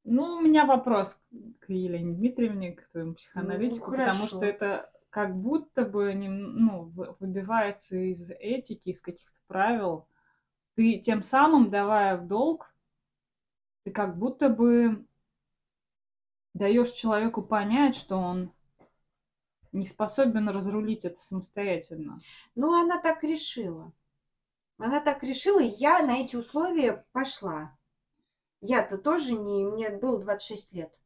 Ну, 0.03 0.37
у 0.37 0.41
меня 0.41 0.65
вопрос 0.65 1.21
к 1.59 1.69
Елене 1.69 2.15
Дмитриевне, 2.15 2.73
к 2.73 2.89
твоему 2.89 3.13
психоаналитику, 3.13 3.91
потому 3.91 4.13
хорошо. 4.13 4.27
что 4.27 4.45
это 4.45 4.91
как 5.11 5.35
будто 5.35 5.85
бы 5.85 6.13
ну, 6.15 6.85
вы- 6.85 7.15
выбивается 7.19 7.97
из 7.97 8.31
этики, 8.31 8.89
из 8.89 9.01
каких-то 9.01 9.37
правил. 9.47 10.07
Ты 10.75 10.97
тем 10.99 11.21
самым, 11.21 11.69
давая 11.69 12.17
в 12.17 12.27
долг, 12.27 12.73
ты 13.83 13.91
как 13.91 14.17
будто 14.17 14.49
бы 14.49 15.05
даешь 16.53 16.91
человеку 16.91 17.41
понять, 17.41 17.95
что 17.95 18.17
он 18.17 18.51
не 19.73 19.85
способен 19.85 20.47
разрулить 20.49 21.03
это 21.05 21.19
самостоятельно. 21.19 22.19
Ну, 22.55 22.73
она 22.73 23.01
так 23.01 23.23
решила. 23.23 23.91
Она 24.77 25.01
так 25.01 25.23
решила, 25.23 25.61
и 25.61 25.67
я 25.69 26.01
на 26.05 26.17
эти 26.19 26.35
условия 26.35 27.05
пошла. 27.13 27.77
Я-то 28.61 28.97
тоже 28.97 29.33
не... 29.33 29.65
Мне 29.65 29.89
было 29.91 30.19
26 30.19 30.73
лет. 30.73 30.99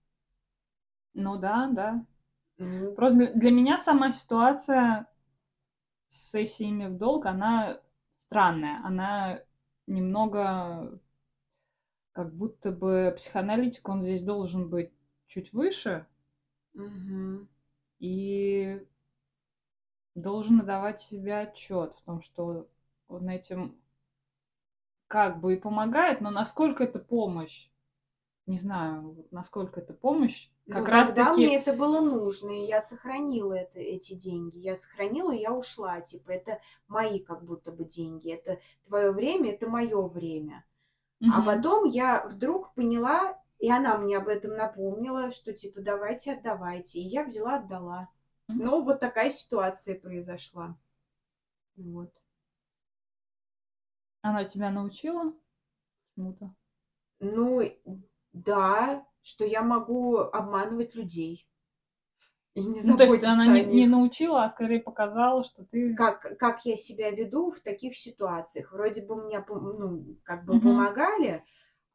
Ну 1.13 1.37
да, 1.37 1.69
да. 1.73 2.05
М, 2.59 2.95
Просто 2.95 3.19
для- 3.19 3.33
для 3.33 3.51
меня 3.51 3.77
сама 3.77 4.11
ситуация 4.11 5.07
с 6.09 6.31
сессиями 6.31 6.87
в 6.87 6.97
долг, 6.97 7.25
она 7.27 7.79
странная. 8.17 8.81
Она 8.83 9.41
немного 9.87 10.99
как 12.13 12.33
будто 12.33 12.71
бы 12.71 13.13
психоаналитик, 13.15 13.87
он 13.87 14.01
здесь 14.01 14.23
должен 14.23 14.69
быть 14.69 14.91
чуть 15.27 15.53
выше 15.53 16.07
Мгм. 16.81 17.47
и 17.99 18.79
должен 20.15 20.59
отдавать 20.61 20.99
себе 20.99 21.37
отчет 21.37 21.95
в 21.95 22.01
том, 22.01 22.21
что 22.21 22.67
он 23.07 23.29
этим 23.29 23.79
как 25.07 25.39
бы 25.39 25.53
и 25.53 25.57
помогает, 25.57 26.21
но 26.21 26.29
насколько 26.31 26.83
это 26.83 26.99
помощь? 26.99 27.69
Не 28.47 28.59
знаю, 28.59 29.27
насколько 29.31 29.79
это 29.81 29.93
помощь. 29.93 30.49
Как 30.69 30.87
Ну, 30.87 30.89
раз 30.89 31.13
тогда 31.13 31.31
таки 31.33 31.41
мне 31.41 31.55
это 31.57 31.73
было 31.73 32.01
нужно, 32.01 32.49
и 32.51 32.65
я 32.65 32.81
сохранила 32.81 33.53
это, 33.53 33.79
эти 33.79 34.13
деньги. 34.13 34.57
Я 34.57 34.75
сохранила, 34.75 35.31
и 35.31 35.39
я 35.41 35.53
ушла. 35.53 36.01
Типа, 36.01 36.31
это 36.31 36.59
мои 36.87 37.19
как 37.19 37.43
будто 37.43 37.71
бы 37.71 37.83
деньги. 37.85 38.31
Это 38.31 38.59
твое 38.87 39.11
время, 39.11 39.51
это 39.53 39.67
мое 39.69 40.01
время. 40.07 40.65
А 41.27 41.41
Мгм. 41.41 41.43
потом 41.43 41.85
я 41.85 42.27
вдруг 42.27 42.73
поняла, 42.75 43.39
и 43.65 43.71
она 43.71 43.97
мне 43.97 44.17
об 44.17 44.27
этом 44.27 44.55
напомнила, 44.55 45.31
что 45.31 45.51
типа 45.51 45.81
давайте, 45.81 46.33
отдавайте. 46.33 46.99
И 46.99 47.07
я 47.07 47.23
взяла, 47.23 47.55
отдала. 47.55 48.09
Ну, 48.47 48.83
вот 48.83 48.99
такая 48.99 49.31
ситуация 49.31 49.99
произошла. 49.99 50.77
Вот. 51.75 52.13
Она 54.21 54.43
тебя 54.43 54.69
научила 54.69 55.33
чему-то? 56.13 56.53
Ну, 57.19 57.63
да, 58.33 59.03
что 59.23 59.45
я 59.45 59.63
могу 59.63 60.17
обманывать 60.17 60.93
людей. 60.93 61.49
И 62.53 62.63
не 62.63 62.83
Ну, 62.83 62.97
то 62.97 63.05
есть 63.05 63.23
она 63.23 63.47
не, 63.47 63.65
не 63.65 63.87
научила, 63.87 64.43
а 64.43 64.49
скорее 64.49 64.79
показала, 64.79 65.43
что 65.43 65.65
ты... 65.65 65.95
Как, 65.95 66.37
как 66.37 66.63
я 66.65 66.75
себя 66.75 67.09
веду 67.09 67.49
в 67.49 67.61
таких 67.61 67.97
ситуациях. 67.97 68.71
Вроде 68.71 69.03
бы 69.03 69.15
мне 69.15 69.43
ну, 69.49 70.17
как 70.21 70.45
бы 70.45 70.53
Мгм. 70.53 70.61
помогали, 70.61 71.43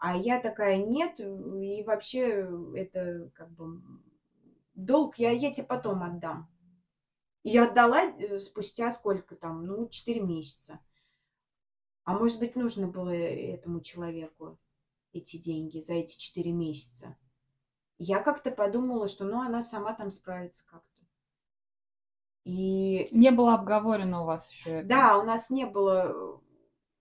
а 0.01 0.17
я 0.17 0.41
такая 0.41 0.79
нет, 0.79 1.21
и 1.21 1.85
вообще 1.87 2.49
это 2.75 3.31
как 3.35 3.51
бы 3.53 3.81
долг 4.75 5.19
я, 5.19 5.31
я 5.31 5.53
тебе 5.53 5.67
потом 5.67 6.03
отдам. 6.03 6.49
И 7.43 7.51
я 7.51 7.69
отдала 7.69 8.05
э, 8.05 8.39
спустя 8.41 8.93
сколько 8.93 9.37
там, 9.37 9.67
ну, 9.67 9.89
4 9.89 10.21
месяца. 10.21 10.81
А 12.05 12.19
может 12.19 12.39
быть, 12.39 12.57
нужно 12.57 12.89
было 12.89 13.11
этому 13.11 13.81
человеку 13.81 14.59
эти 15.13 15.37
деньги 15.37 15.81
за 15.81 15.95
эти 15.95 16.19
4 16.19 16.53
месяца. 16.53 17.17
Я 17.99 18.21
как-то 18.23 18.51
подумала, 18.51 19.09
что 19.09 19.25
ну 19.25 19.41
она 19.43 19.63
сама 19.63 19.95
там 19.95 20.11
справится 20.11 20.65
как-то. 20.67 20.87
И 22.45 23.07
Не 23.13 23.31
было 23.31 23.55
обговорено 23.55 24.23
у 24.23 24.27
вас 24.27 24.51
еще 24.51 24.71
это. 24.71 24.89
да, 24.89 25.19
у 25.19 25.25
нас 25.25 25.51
не 25.51 25.67
было 25.67 26.13
э, 26.13 26.40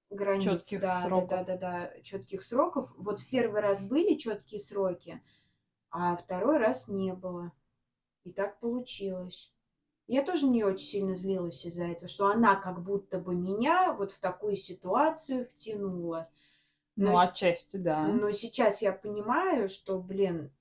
границ, 0.09 0.43
Чётких 0.43 0.81
да, 0.81 1.07
да, 1.09 1.27
да, 1.27 1.41
сроков. 1.41 1.45
да, 1.45 1.57
да, 1.57 2.01
четких 2.01 2.43
сроков. 2.43 2.93
Вот 2.97 3.21
в 3.21 3.29
первый 3.29 3.61
раз 3.61 3.81
были 3.81 4.15
четкие 4.15 4.59
сроки, 4.59 5.21
а 5.91 6.15
второй 6.15 6.57
раз 6.57 6.87
не 6.87 7.13
было. 7.13 7.51
И 8.23 8.31
так 8.31 8.59
получилось. 8.59 9.51
Я 10.07 10.23
тоже 10.23 10.47
не 10.47 10.63
очень 10.63 10.85
сильно 10.85 11.15
злилась 11.15 11.65
из-за 11.65 11.85
этого, 11.85 12.07
что 12.07 12.27
она 12.27 12.55
как 12.55 12.83
будто 12.83 13.19
бы 13.19 13.35
меня 13.35 13.93
вот 13.93 14.11
в 14.11 14.19
такую 14.19 14.55
ситуацию 14.57 15.47
втянула. 15.47 16.29
Ну, 16.95 17.11
Но, 17.11 17.17
с- 17.17 17.29
отчасти, 17.29 17.77
да. 17.77 18.07
но 18.07 18.31
сейчас 18.31 18.81
я 18.81 18.91
понимаю, 18.91 19.69
что, 19.69 19.99
блин, 19.99 20.51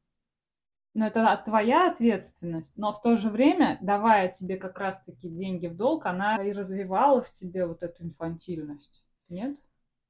Но 0.94 1.06
это 1.06 1.40
твоя 1.44 1.90
ответственность. 1.90 2.76
Но 2.76 2.92
в 2.92 3.00
то 3.00 3.16
же 3.16 3.30
время, 3.30 3.78
давая 3.80 4.28
тебе 4.28 4.56
как 4.58 4.78
раз-таки 4.78 5.28
деньги 5.28 5.66
в 5.66 5.76
долг, 5.76 6.06
она 6.06 6.42
и 6.44 6.52
развивала 6.52 7.22
в 7.22 7.30
тебе 7.30 7.66
вот 7.66 7.82
эту 7.82 8.04
инфантильность. 8.04 9.04
Нет? 9.28 9.56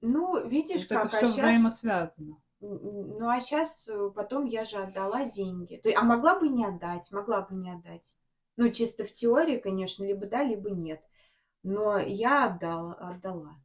ну, 0.01 0.47
видишь, 0.47 0.89
Вот 0.89 0.93
это 0.93 1.03
как, 1.03 1.14
а 1.14 1.16
все 1.16 1.27
сейчас... 1.27 1.37
взаимосвязано. 1.39 2.37
Ну, 2.61 3.29
а 3.29 3.41
сейчас 3.41 3.89
потом 4.14 4.45
я 4.45 4.64
же 4.64 4.79
отдала 4.79 5.25
деньги. 5.25 5.77
То 5.77 5.89
есть, 5.89 6.01
а 6.01 6.05
могла 6.05 6.39
бы 6.39 6.49
не 6.49 6.64
отдать, 6.64 7.11
могла 7.12 7.43
бы 7.43 7.55
не 7.55 7.71
отдать. 7.71 8.14
Ну, 8.57 8.71
чисто 8.71 9.05
в 9.05 9.12
теории, 9.12 9.59
конечно, 9.59 10.05
либо 10.05 10.27
да, 10.27 10.43
либо 10.43 10.71
нет. 10.71 11.03
Но 11.62 11.99
я 11.99 12.47
отдала, 12.47 12.95
отдала. 12.95 13.57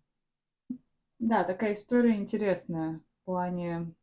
Да, 1.20 1.44
такая 1.44 1.74
история 1.74 2.16
интересная 2.16 3.02
в 3.22 3.26
плане... 3.26 3.94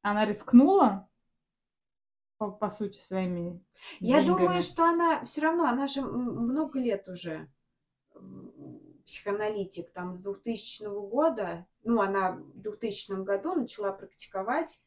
Она 0.00 0.24
рискнула, 0.24 1.08
по, 2.38 2.50
по 2.50 2.70
сути, 2.70 2.98
своими 2.98 3.60
Я 3.98 4.22
деньгами. 4.22 4.46
думаю, 4.46 4.62
что 4.62 4.84
она 4.84 5.24
все 5.24 5.40
равно, 5.42 5.64
она 5.64 5.86
же 5.86 6.02
много 6.02 6.78
лет 6.78 7.08
уже 7.08 7.48
психоаналитик, 9.08 9.90
там 9.90 10.14
с 10.14 10.20
2000 10.20 10.84
года, 11.08 11.66
ну, 11.82 12.02
она 12.02 12.32
в 12.32 12.60
2000 12.60 13.24
году 13.24 13.54
начала 13.54 13.90
практиковать, 13.90 14.82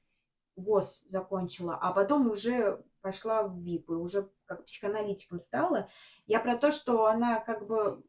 ГОС 0.56 1.02
закончила, 1.08 1.76
а 1.76 1.92
потом 1.92 2.30
уже 2.30 2.84
пошла 3.02 3.44
в 3.44 3.58
ВИП, 3.58 3.90
и 3.90 3.94
уже 3.94 4.30
как 4.46 4.66
психоаналитиком 4.66 5.40
стала. 5.40 5.90
Я 6.28 6.40
про 6.40 6.56
то, 6.56 6.70
что 6.70 7.08
она 7.08 7.40
как 7.40 7.66
бы, 7.66 8.04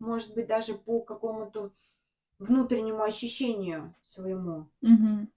может 0.00 0.34
быть, 0.34 0.48
даже 0.48 0.74
по 0.74 1.00
какому-то 1.00 1.70
внутреннему 2.40 3.02
ощущению 3.04 3.94
своему. 4.02 4.68
Мгм. 4.80 5.30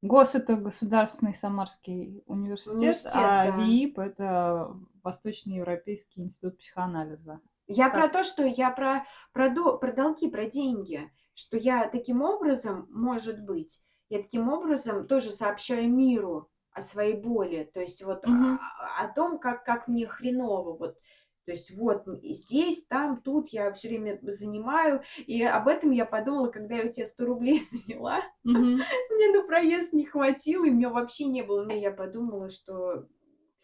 ГОС– 0.00 0.34
это 0.36 0.56
Государственный 0.56 1.34
Самарский 1.34 2.22
университет, 2.26 2.76
Университет, 2.76 3.12
а 3.14 3.50
да. 3.50 3.56
ВИИП– 3.58 3.98
это 3.98 4.74
Восточноевропейский 5.02 6.22
институт 6.22 6.56
психоанализа. 6.58 7.40
Я 7.68 7.90
Как? 7.90 7.94
про 7.94 8.08
то, 8.08 8.22
что 8.22 8.44
я 8.44 8.70
про, 8.70 9.06
про, 9.32 9.50
до- 9.50 9.76
про 9.78 9.92
долги, 9.92 10.28
про 10.28 10.46
деньги, 10.46 11.10
что 11.34 11.56
я 11.58 11.86
таким 11.88 12.22
образом, 12.22 12.88
может 12.90 13.44
быть, 13.44 13.84
я 14.08 14.22
таким 14.22 14.48
образом 14.48 15.06
тоже 15.06 15.30
сообщаю 15.30 15.88
миру 15.90 16.50
о 16.72 16.80
своей 16.80 17.14
боли, 17.14 17.70
то 17.72 17.80
есть 17.80 18.02
вот 18.02 18.24
Мгм. 18.24 18.58
о, 18.58 19.04
о 19.04 19.08
том, 19.14 19.38
как, 19.38 19.64
как 19.64 19.86
мне 19.86 20.06
хреново, 20.06 20.76
вот, 20.78 20.98
то 21.44 21.50
есть 21.52 21.70
вот 21.72 22.04
здесь, 22.22 22.86
там, 22.86 23.20
тут 23.20 23.48
я 23.48 23.70
все 23.72 23.88
время 23.88 24.18
занимаю, 24.22 25.02
и 25.26 25.42
об 25.44 25.68
этом 25.68 25.90
я 25.90 26.06
подумала, 26.06 26.48
когда 26.48 26.76
я 26.76 26.86
у 26.86 26.90
тебя 26.90 27.04
100 27.06 27.26
рублей 27.26 27.60
заняла, 27.70 28.22
Мгм. 28.44 28.88
мне 29.10 29.30
на 29.30 29.42
проезд 29.46 29.92
не 29.92 30.06
хватило, 30.06 30.64
и 30.64 30.70
мне 30.70 30.88
вообще 30.88 31.26
не 31.26 31.42
было, 31.42 31.64
но 31.64 31.74
я 31.74 31.90
подумала, 31.90 32.48
что 32.48 33.06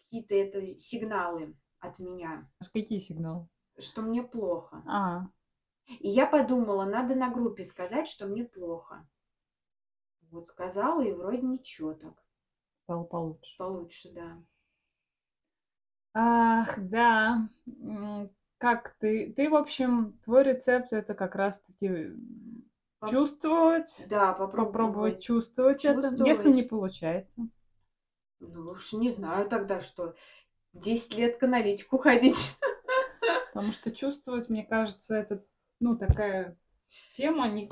какие-то 0.05 0.35
это 0.35 0.77
сигналы 0.77 1.55
от 1.79 1.99
меня, 1.99 2.47
А 2.59 2.65
Какие 2.65 2.99
сигналы? 2.99 3.47
Что 3.79 4.01
мне 4.01 4.23
плохо. 4.23 4.83
А, 4.87 5.27
И 5.99 6.09
я 6.09 6.25
подумала, 6.25 6.85
надо 6.85 7.15
на 7.15 7.29
группе 7.29 7.63
сказать, 7.63 8.07
что 8.07 8.25
мне 8.27 8.43
плохо. 8.43 9.07
Вот 10.31 10.47
сказала, 10.47 11.01
и 11.01 11.11
вроде 11.13 11.41
ничего 11.41 11.93
так. 11.93 12.13
стало 12.83 13.03
получше. 13.03 13.57
Получше, 13.57 14.11
да. 14.11 14.37
Ах, 16.13 16.75
да. 16.79 17.49
Как 18.57 18.95
ты? 18.99 19.33
Ты, 19.33 19.49
в 19.49 19.55
общем, 19.55 20.17
твой 20.23 20.43
рецепт– 20.43 20.87
это 20.93 21.13
как 21.13 21.35
раз-таки 21.35 22.11
Поп- 22.99 23.09
чувствовать, 23.11 24.03
Да, 24.07 24.33
попробовать 24.33 24.71
попробовать. 24.73 25.23
чувствовать 25.23 25.85
это. 25.85 26.07
Если 26.23 26.49
не 26.49 26.61
Чувствовать. 26.61 26.69
получается, 26.69 27.47
Ну 28.39 28.69
уж 28.71 28.93
не 28.93 29.09
знаю 29.11 29.49
тогда, 29.49 29.81
что 29.81 30.15
10 30.73 31.15
лет 31.15 31.37
к 31.37 31.43
аналитику 31.43 31.97
ходить. 31.97 32.55
Потому 33.55 33.71
что 33.71 33.89
чувствовать, 33.89 34.49
мне 34.49 34.65
кажется, 34.65 35.15
это, 35.15 35.41
ну, 35.79 35.95
такая 35.95 36.57
тема, 37.13 37.47
не... 37.47 37.69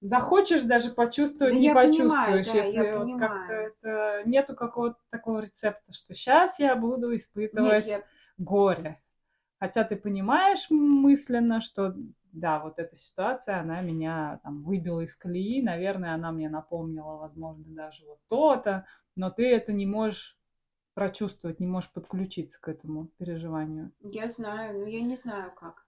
захочешь 0.00 0.62
даже 0.62 0.90
почувствовать, 0.90 1.54
Да 1.54 1.60
не 1.60 1.66
я 1.66 1.74
понимаю, 1.74 2.38
почувствуешь, 2.38 2.74
да, 2.74 2.80
если 2.80 2.96
вот 2.96 3.20
как-то 3.20 3.52
это... 3.52 4.22
Нету 4.28 4.56
какого-то 4.56 4.98
такого 5.10 5.42
рецепта, 5.42 5.92
что 5.92 6.12
сейчас 6.12 6.58
я 6.58 6.74
буду 6.74 7.12
Нет, 7.12 7.20
испытывать 7.20 7.88
я... 7.88 8.02
горе. 8.36 9.00
Хотя 9.60 9.84
ты 9.84 9.94
понимаешь 9.94 10.66
мысленно, 10.70 11.60
что 11.60 11.94
да, 12.32 12.58
вот 12.58 12.80
эта 12.80 12.96
ситуация, 12.96 13.60
она 13.60 13.82
меня 13.82 14.40
там 14.42 14.64
выбила 14.64 15.02
из 15.02 15.14
колеи, 15.14 15.62
наверное, 15.62 16.14
она 16.14 16.32
мне 16.32 16.48
напомнила, 16.48 17.16
возможно, 17.16 17.64
даже 17.68 18.04
вот 18.06 18.18
то-то, 18.28 18.86
но 19.14 19.30
ты 19.30 19.48
это 19.54 19.72
не 19.72 19.86
можешь 19.86 20.36
прочувствовать, 20.94 21.60
не 21.60 21.66
можешь 21.66 21.92
подключиться 21.92 22.60
к 22.60 22.68
этому 22.68 23.06
переживанию. 23.18 23.92
Я 24.00 24.28
знаю, 24.28 24.80
но 24.80 24.86
я 24.86 25.00
не 25.00 25.16
знаю 25.16 25.52
как. 25.54 25.86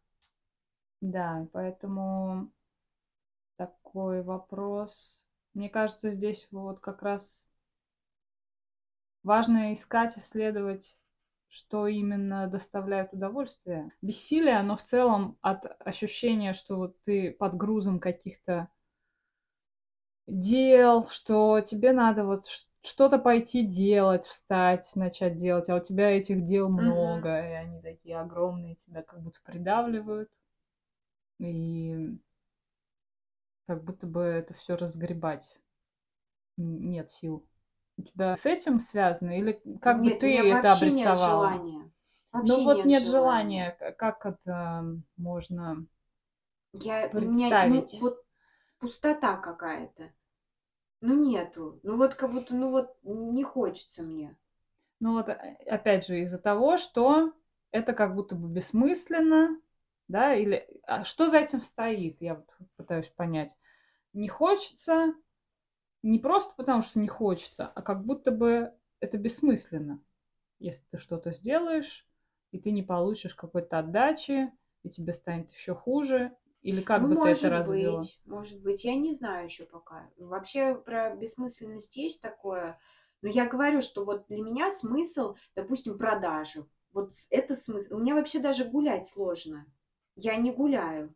Да, 1.00 1.48
поэтому 1.53 2.50
такой 3.57 4.22
вопрос. 4.22 5.24
Мне 5.55 5.68
кажется, 5.68 6.11
здесь 6.11 6.46
вот 6.50 6.80
как 6.80 7.03
раз 7.03 7.46
важно 9.22 9.72
искать, 9.72 10.16
исследовать, 10.16 10.98
что 11.48 11.86
именно 11.86 12.46
доставляет 12.48 13.12
удовольствие. 13.12 13.92
Бессилие, 14.00 14.57
оно 14.57 14.76
в 14.76 14.84
целом 14.84 15.36
от 15.42 15.64
ощущения, 15.80 16.53
что 16.55 16.76
вот 16.76 16.96
ты 17.05 17.32
под 17.32 17.57
грузом 17.57 18.00
каких-то 18.00 18.68
дел, 20.26 21.09
что 21.09 21.61
тебе 21.61 21.92
надо 21.92 22.24
вот 22.24 22.46
что-то 22.83 23.18
пойти 23.18 23.64
делать, 23.66 24.26
встать, 24.26 24.91
начать 24.97 25.37
делать, 25.37 25.68
а 25.70 25.76
у 25.76 25.80
тебя 25.80 26.11
этих 26.11 26.45
дел 26.45 26.68
много, 26.68 27.41
и 27.41 27.53
они 27.53 27.80
такие 27.80 28.18
огромные, 28.18 28.76
тебя 28.76 29.03
как 29.03 29.20
будто 29.22 29.41
придавливают, 29.45 30.30
и 31.39 32.18
как 33.66 33.83
будто 33.83 34.07
бы 34.07 34.20
это 34.22 34.55
все 34.55 34.76
разгребать 34.76 35.49
нет 36.57 37.11
сил. 37.11 37.47
У 37.99 38.03
тебя 38.03 38.37
с 38.37 38.47
этим 38.47 38.80
связано 38.80 39.39
или 39.39 39.61
как 39.80 40.03
бы 40.05 40.11
Нет, 40.11 40.24
у 40.24 40.28
ты 40.30 40.39
это 40.51 40.72
вообще 40.72 40.91
нет 40.91 41.16
обрисовала? 41.16 41.18
желания. 41.18 41.89
Ну 42.41 42.62
Вообще 42.62 42.64
вот 42.64 42.85
нет 42.85 42.87
нет 42.87 43.07
желания. 43.07 43.07
желания, 43.07 43.76
как 43.99 44.26
это 44.26 44.85
можно 45.16 45.87
Я, 46.85 47.11
у 47.14 47.20
меня, 47.22 47.57
ну, 47.62 47.89
представить? 47.89 47.93
вот 47.93 48.22
пустота 48.78 49.37
какая-то. 49.39 50.12
Ну, 51.03 51.16
нету. 51.16 51.80
Ну, 51.82 51.96
вот 51.96 52.14
как 52.14 52.32
будто, 52.32 52.55
ну, 52.55 52.70
вот 52.70 52.96
не 53.03 53.42
хочется 53.42 54.03
мне. 54.03 54.36
Ну 55.00 55.14
вот, 55.14 55.28
э, 55.28 55.57
опять 55.66 56.07
же, 56.07 56.20
из-за 56.20 56.38
того, 56.38 56.76
что 56.76 57.32
это 57.72 57.92
как 57.92 58.14
будто 58.14 58.36
бы 58.36 58.48
бессмысленно, 58.48 59.61
да, 60.07 60.34
или 60.34 60.80
а 60.84 61.05
что 61.05 61.28
за 61.28 61.38
этим 61.38 61.62
стоит, 61.62 62.20
я 62.20 62.36
вот 62.36 62.46
пытаюсь 62.76 63.09
понять. 63.09 63.57
Не 64.12 64.28
хочется 64.28 65.12
не 66.03 66.20
просто 66.20 66.55
потому, 66.57 66.82
что 66.82 67.00
не 67.00 67.09
хочется, 67.09 67.66
а 67.66 67.82
как 67.82 68.05
будто 68.05 68.30
бы 68.30 68.72
это 69.00 69.18
бессмысленно. 69.18 70.00
Если 70.61 70.84
ты 70.90 70.98
что-то 70.98 71.32
сделаешь, 71.32 72.07
и 72.53 72.61
ты 72.61 72.70
не 72.70 72.82
получишь 72.84 73.34
какой-то 73.34 73.80
отдачи, 73.80 74.53
и 74.84 74.90
тебе 74.90 75.12
станет 75.12 75.50
еще 75.50 75.74
хуже, 75.74 76.32
или 76.62 76.80
как 76.80 77.02
Ну, 77.02 77.08
бы 77.08 77.16
ты 77.16 77.28
это 77.28 77.48
может 77.48 77.50
развила? 77.50 78.00
быть, 78.00 78.20
может 78.26 78.62
быть, 78.62 78.84
я 78.84 78.94
не 78.96 79.12
знаю 79.14 79.44
еще 79.44 79.64
пока. 79.64 80.10
Вообще 80.18 80.74
про 80.74 81.14
бессмысленность 81.16 81.96
есть 81.96 82.20
такое. 82.22 82.78
Но 83.22 83.28
я 83.28 83.46
говорю, 83.46 83.80
что 83.82 84.04
вот 84.04 84.26
для 84.28 84.42
меня 84.42 84.70
смысл, 84.70 85.36
допустим, 85.54 85.96
продажи. 85.98 86.66
Вот 86.92 87.12
это 87.30 87.54
смысл. 87.54 87.96
Мне 87.98 88.14
вообще 88.14 88.40
даже 88.40 88.64
гулять 88.64 89.06
сложно. 89.08 89.66
Я 90.16 90.36
не 90.36 90.52
гуляю, 90.52 91.14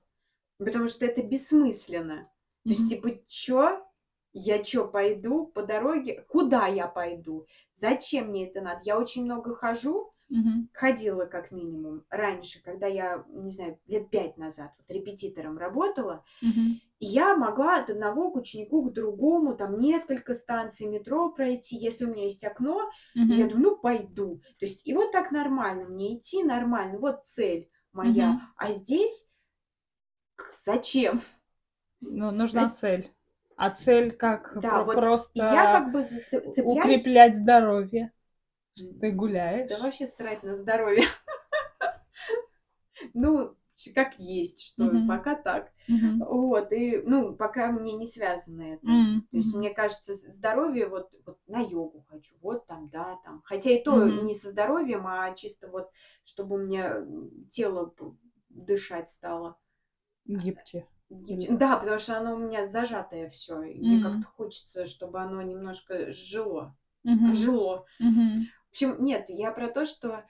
потому 0.59 0.89
что 0.89 1.07
это 1.07 1.23
бессмысленно. 1.23 2.31
То 2.67 2.75
есть, 2.75 2.89
типа, 2.89 3.11
чё? 3.27 3.87
Я 4.33 4.63
чё, 4.63 4.89
пойду 4.89 5.47
по 5.47 5.63
дороге? 5.63 6.25
Куда 6.29 6.67
я 6.69 6.89
пойду? 6.89 7.47
Зачем 7.73 8.29
мне 8.29 8.49
это 8.49 8.61
надо? 8.63 8.81
Я 8.85 8.99
очень 8.99 9.25
много 9.25 9.55
хожу, 9.55 10.15
Мгм. 10.29 10.69
ходила 10.73 11.25
как 11.27 11.53
минимум 11.53 12.05
раньше, 12.11 12.61
когда 12.63 12.87
я, 12.87 13.25
не 13.29 13.51
знаю, 13.51 13.79
лет 13.87 14.11
пять 14.11 14.37
назад 14.37 14.73
вот, 14.79 14.91
репетитором 14.95 15.57
работала, 15.57 16.25
и 16.99 17.07
я 17.07 17.37
могла 17.37 17.77
от 17.79 17.91
одного 17.91 18.31
к 18.31 18.37
ученику 18.37 18.83
к 18.83 18.93
другому, 18.93 19.55
там 19.55 19.79
несколько 19.79 20.35
станций 20.35 20.87
метро 20.89 21.31
пройти, 21.31 21.77
если 21.77 22.07
у 22.07 22.13
меня 22.13 22.25
есть 22.25 22.45
окно, 22.45 22.91
и 23.15 23.21
я 23.21 23.47
думаю, 23.47 23.71
ну 23.71 23.77
пойду. 23.77 24.41
То 24.59 24.65
есть 24.67 24.87
и 24.87 24.95
вот 24.95 25.13
так 25.13 25.31
нормально, 25.31 25.85
мне 25.89 26.17
идти 26.17 26.43
нормально, 26.43 26.99
вот 26.99 27.25
цель 27.25 27.69
моя. 27.93 28.31
Мгм. 28.33 28.41
А 28.57 28.73
здесь 28.73 29.31
зачем? 30.65 31.21
Ну, 32.01 32.31
нужна 32.31 32.63
Зачем? 32.69 32.75
цель. 32.75 33.13
А 33.57 33.71
цель 33.71 34.11
как 34.13 34.53
Да, 34.61 34.71
про- 34.71 34.85
вот 34.85 34.95
просто 34.95 35.33
и 35.35 35.39
я 35.39 35.73
как 35.73 35.93
бы 35.93 36.01
заце- 36.01 36.53
цепляюсь, 36.53 37.01
укреплять 37.01 37.37
здоровье. 37.37 38.13
Ты 38.77 39.11
гуляешь. 39.11 39.69
да 39.71 39.79
вообще 39.79 40.07
срать 40.07 40.43
на 40.43 40.55
здоровье. 40.55 41.05
Ну, 43.15 43.55
как 43.95 44.19
есть, 44.19 44.63
что 44.63 44.91
пока 45.07 45.35
так. 45.35 45.71
Вот, 46.19 46.73
и, 46.73 46.99
ну, 47.05 47.35
пока 47.35 47.71
мне 47.71 47.93
не 47.93 48.07
связано 48.07 48.63
это. 48.63 48.87
То 49.31 49.37
есть, 49.37 49.53
мне 49.55 49.71
кажется, 49.71 50.15
здоровье, 50.15 50.89
вот, 50.89 51.11
вот 51.27 51.39
на 51.47 51.61
йогу 51.61 52.05
хочу, 52.09 52.35
вот 52.41 52.67
там, 52.67 52.89
да, 52.89 53.19
там. 53.25 53.43
Хотя 53.45 53.71
и 53.71 53.83
то 53.83 54.09
не 54.09 54.35
со 54.35 54.49
здоровьем, 54.49 55.07
а 55.07 55.35
чисто 55.35 55.69
вот, 55.69 55.91
чтобы 56.25 56.57
мне 56.57 56.81
м, 56.85 57.47
тело 57.51 57.93
дышать 58.49 59.11
стало. 59.11 59.57
Гибче. 61.11 61.53
Да, 61.53 61.77
потому 61.77 61.99
что 61.99 62.19
оно 62.19 62.35
у 62.35 62.39
меня 62.39 62.67
зажатое 62.67 63.29
все. 63.31 63.63
И 63.63 63.79
мне 63.79 63.99
как-то 63.99 64.27
хочется, 64.27 64.87
чтобы 64.87 65.21
оно 65.21 65.43
немножко 65.43 66.11
жило. 66.11 66.75
Жило. 67.35 67.87
Общем, 68.77 69.03
нет, 69.03 69.31
я 69.31 69.53
про 69.53 69.69
то, 69.69 69.87
что 69.87 70.27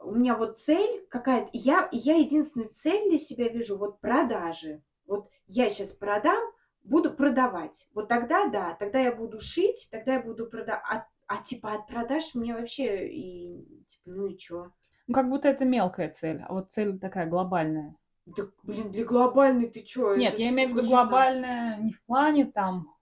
у 0.00 0.12
меня 0.12 0.36
вот 0.36 0.58
цель 0.58 1.04
какая-то. 1.10 1.50
Я, 1.52 1.88
я 1.90 2.14
единственную 2.14 2.70
цель 2.70 3.08
для 3.08 3.18
себя 3.18 3.48
вижу, 3.48 3.76
вот 3.76 4.00
продажи. 4.00 4.80
Вот 5.06 5.28
я 5.48 5.68
сейчас 5.68 5.90
продам, 5.90 6.38
буду 6.84 7.12
продавать. 7.12 7.88
Вот 7.94 8.06
тогда, 8.06 8.46
да, 8.46 8.76
тогда 8.78 9.00
я 9.00 9.12
буду 9.12 9.40
шить, 9.40 9.88
тогда 9.90 10.14
я 10.14 10.20
буду 10.20 10.46
продавать. 10.46 10.84
А, 10.88 11.06
а 11.26 11.42
типа 11.42 11.72
от 11.72 11.88
продаж 11.88 12.32
мне 12.36 12.54
вообще 12.54 13.08
и 13.08 13.84
типа, 13.88 14.10
ну 14.10 14.26
и 14.26 14.36
чё? 14.36 14.70
Ну, 15.08 15.14
как 15.14 15.28
будто 15.28 15.48
это 15.48 15.64
мелкая 15.64 16.10
цель, 16.10 16.40
а 16.48 16.54
вот 16.54 16.70
цель 16.70 16.96
такая 17.00 17.26
глобальная. 17.26 17.96
Да, 18.26 18.44
блин, 18.62 18.92
для 18.92 19.04
глобальной 19.04 19.66
ты 19.66 19.82
чё? 19.82 20.14
Нет, 20.14 20.38
я 20.38 20.50
имею 20.50 20.74
в 20.74 20.76
виду 20.76 20.86
глобальная 20.86 21.78
не 21.78 21.92
в 21.92 22.04
плане 22.04 22.44
там, 22.44 22.94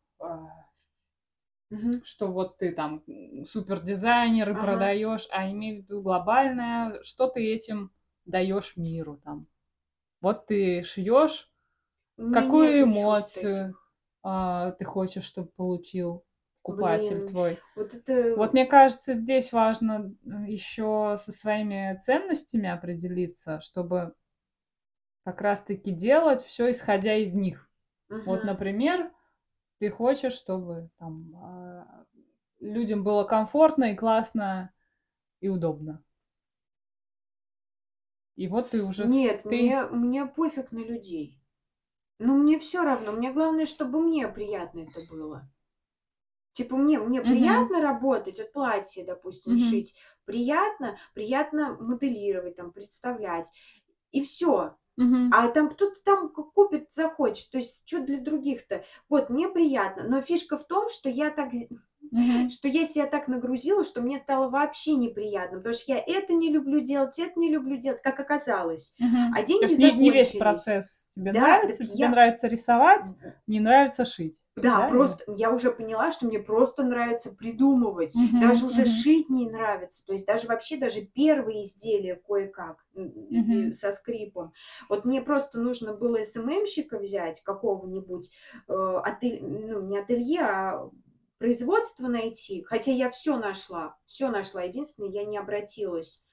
Мгм. 1.70 2.02
что 2.04 2.28
вот 2.28 2.58
ты 2.58 2.72
там 2.72 3.02
супер 3.46 3.80
дизайнер 3.80 4.50
и 4.50 4.54
Ага. 4.54 4.64
продаешь, 4.66 5.26
а 5.32 5.50
имею 5.50 5.80
в 5.80 5.84
виду 5.84 6.02
глобальное, 6.02 7.02
что 7.02 7.26
ты 7.28 7.52
этим 7.52 7.90
даешь 8.24 8.76
миру 8.76 9.20
там. 9.24 9.46
Вот 10.20 10.46
ты 10.46 10.82
шьешь, 10.82 11.50
какую 12.32 12.82
эмоцию 12.82 13.76
а, 14.22 14.72
ты 14.72 14.84
хочешь, 14.84 15.24
чтобы 15.24 15.48
получил 15.56 16.24
покупатель 16.62 17.16
Блин, 17.16 17.28
твой. 17.28 17.58
вот 17.76 17.94
это... 17.94 18.36
Вот 18.36 18.52
мне 18.52 18.66
кажется, 18.66 19.14
здесь 19.14 19.52
важно 19.52 20.14
еще 20.46 21.16
со 21.20 21.32
своими 21.32 21.98
ценностями 22.02 22.68
определиться, 22.68 23.60
чтобы 23.60 24.14
как 25.24 25.40
раз-таки 25.40 25.92
делать 25.92 26.42
все 26.42 26.70
исходя 26.70 27.14
из 27.14 27.34
них. 27.34 27.68
Вот, 28.08 28.42
Мгм. 28.42 28.46
например, 28.46 29.10
ты 29.78 29.90
хочешь, 29.90 30.32
чтобы 30.32 30.90
там 30.98 31.34
а, 31.36 32.04
людям 32.60 33.04
было 33.04 33.24
комфортно 33.24 33.92
и 33.92 33.94
классно 33.96 34.72
и 35.40 35.48
удобно. 35.48 36.02
И 38.36 38.48
вот 38.48 38.70
ты 38.70 38.82
уже 38.82 39.08
Нет, 39.08 39.44
ты 39.48 39.50
мне, 39.60 39.82
мне 39.86 40.26
пофиг 40.26 40.72
на 40.72 40.78
людей. 40.78 41.40
Ну, 42.18 42.36
мне 42.36 42.58
все 42.58 42.82
равно. 42.82 43.12
Мне 43.12 43.32
главное, 43.32 43.66
чтобы 43.66 44.00
мне 44.00 44.28
приятно 44.28 44.80
это 44.80 45.00
было. 45.10 45.48
Типа 46.52 46.76
мне, 46.76 46.98
мне 46.98 47.20
Мгм. 47.20 47.32
приятно 47.32 47.82
работать, 47.82 48.38
вот 48.38 48.52
платье, 48.52 49.04
допустим, 49.04 49.52
Мгм. 49.52 49.58
шить. 49.58 49.94
Приятно, 50.24 50.96
приятно 51.14 51.76
моделировать, 51.78 52.56
там, 52.56 52.72
представлять. 52.72 53.52
И 54.10 54.22
все. 54.22 54.76
Мгм. 54.97 55.30
А 55.34 55.49
там 55.49 55.68
кто-то 55.70 56.01
там 56.05 56.28
ку- 56.30 56.44
купит, 56.44 56.92
захочет. 56.92 57.51
То 57.51 57.59
есть, 57.59 57.82
что 57.86 58.01
для 58.01 58.18
других-то? 58.20 58.84
Вот, 59.09 59.28
мне 59.30 59.49
приятно. 59.49 60.05
Но 60.05 60.20
фишка 60.22 60.57
в 60.57 60.66
том, 60.66 60.88
что 60.88 61.09
я 61.11 61.30
так 61.30 61.53
Мгм. 62.11 62.50
что 62.50 62.68
я 62.68 62.84
себя 62.84 63.07
так 63.07 63.28
нагрузила, 63.28 63.84
что 63.84 64.00
мне 64.00 64.18
стало 64.18 64.48
вообще 64.48 64.94
неприятно, 64.94 65.59
потому 65.59 65.74
что 65.74 65.92
я 65.92 65.98
это 66.07 66.32
не 66.34 66.50
люблю 66.50 66.80
делать, 66.80 67.18
это 67.18 67.38
не 67.38 67.50
люблю 67.50 67.76
делать, 67.76 68.00
как 68.02 68.18
оказалось. 68.20 68.94
Мгм. 68.98 69.32
А 69.34 69.42
деньги 69.42 69.74
не, 69.74 69.92
не 69.92 70.11
весь 70.11 70.32
процесс 70.32 71.09
тебе 71.14 71.32
Да, 71.32 71.40
нравится, 71.40 71.84
тебе 71.86 71.98
я- 72.04 72.09
нравится 72.11 72.46
рисовать, 72.48 73.07
не 73.46 73.61
нравится 73.61 74.04
шить. 74.04 74.42
Да, 74.57 74.78
Да, 74.80 74.88
просто 74.88 75.22
я 75.36 75.50
уже 75.50 75.70
поняла, 75.70 76.11
что 76.11 76.24
мне 76.26 76.38
просто 76.38 76.82
нравится 76.82 77.30
придумывать. 77.30 78.14
Мгм, 78.14 78.40
Даже 78.40 78.64
уже 78.64 78.82
мгм. 78.82 78.86
шить 78.86 79.28
не 79.28 79.50
нравится. 79.50 80.02
То 80.07 80.14
есть 80.14 80.26
даже 80.26 80.46
вообще 80.48 80.78
даже 80.78 81.02
первые 81.02 81.61
изделия 81.62 82.14
кое-как 82.26 82.82
Мгм. 82.94 83.74
со 83.74 83.92
скрипом. 83.92 84.52
Вот 84.88 85.04
мне 85.04 85.20
просто 85.20 85.59
нужно 85.61 85.92
было 85.92 86.22
СММщика 86.22 86.98
взять 86.98 87.42
какого-нибудь, 87.42 88.30
э, 88.68 89.00
атель- 89.04 89.42
ну 89.44 89.82
не 89.82 89.98
ателье, 89.98 90.40
а 90.40 90.90
производство 91.39 92.09
найти. 92.09 92.62
Хотя 92.62 92.93
я 92.93 93.11
все 93.11 93.37
нашла, 93.39 93.97
все 94.07 94.30
нашла. 94.30 94.62
Единственное, 94.62 95.11
я 95.11 95.24
не 95.24 95.39
обратилась. 95.39 96.24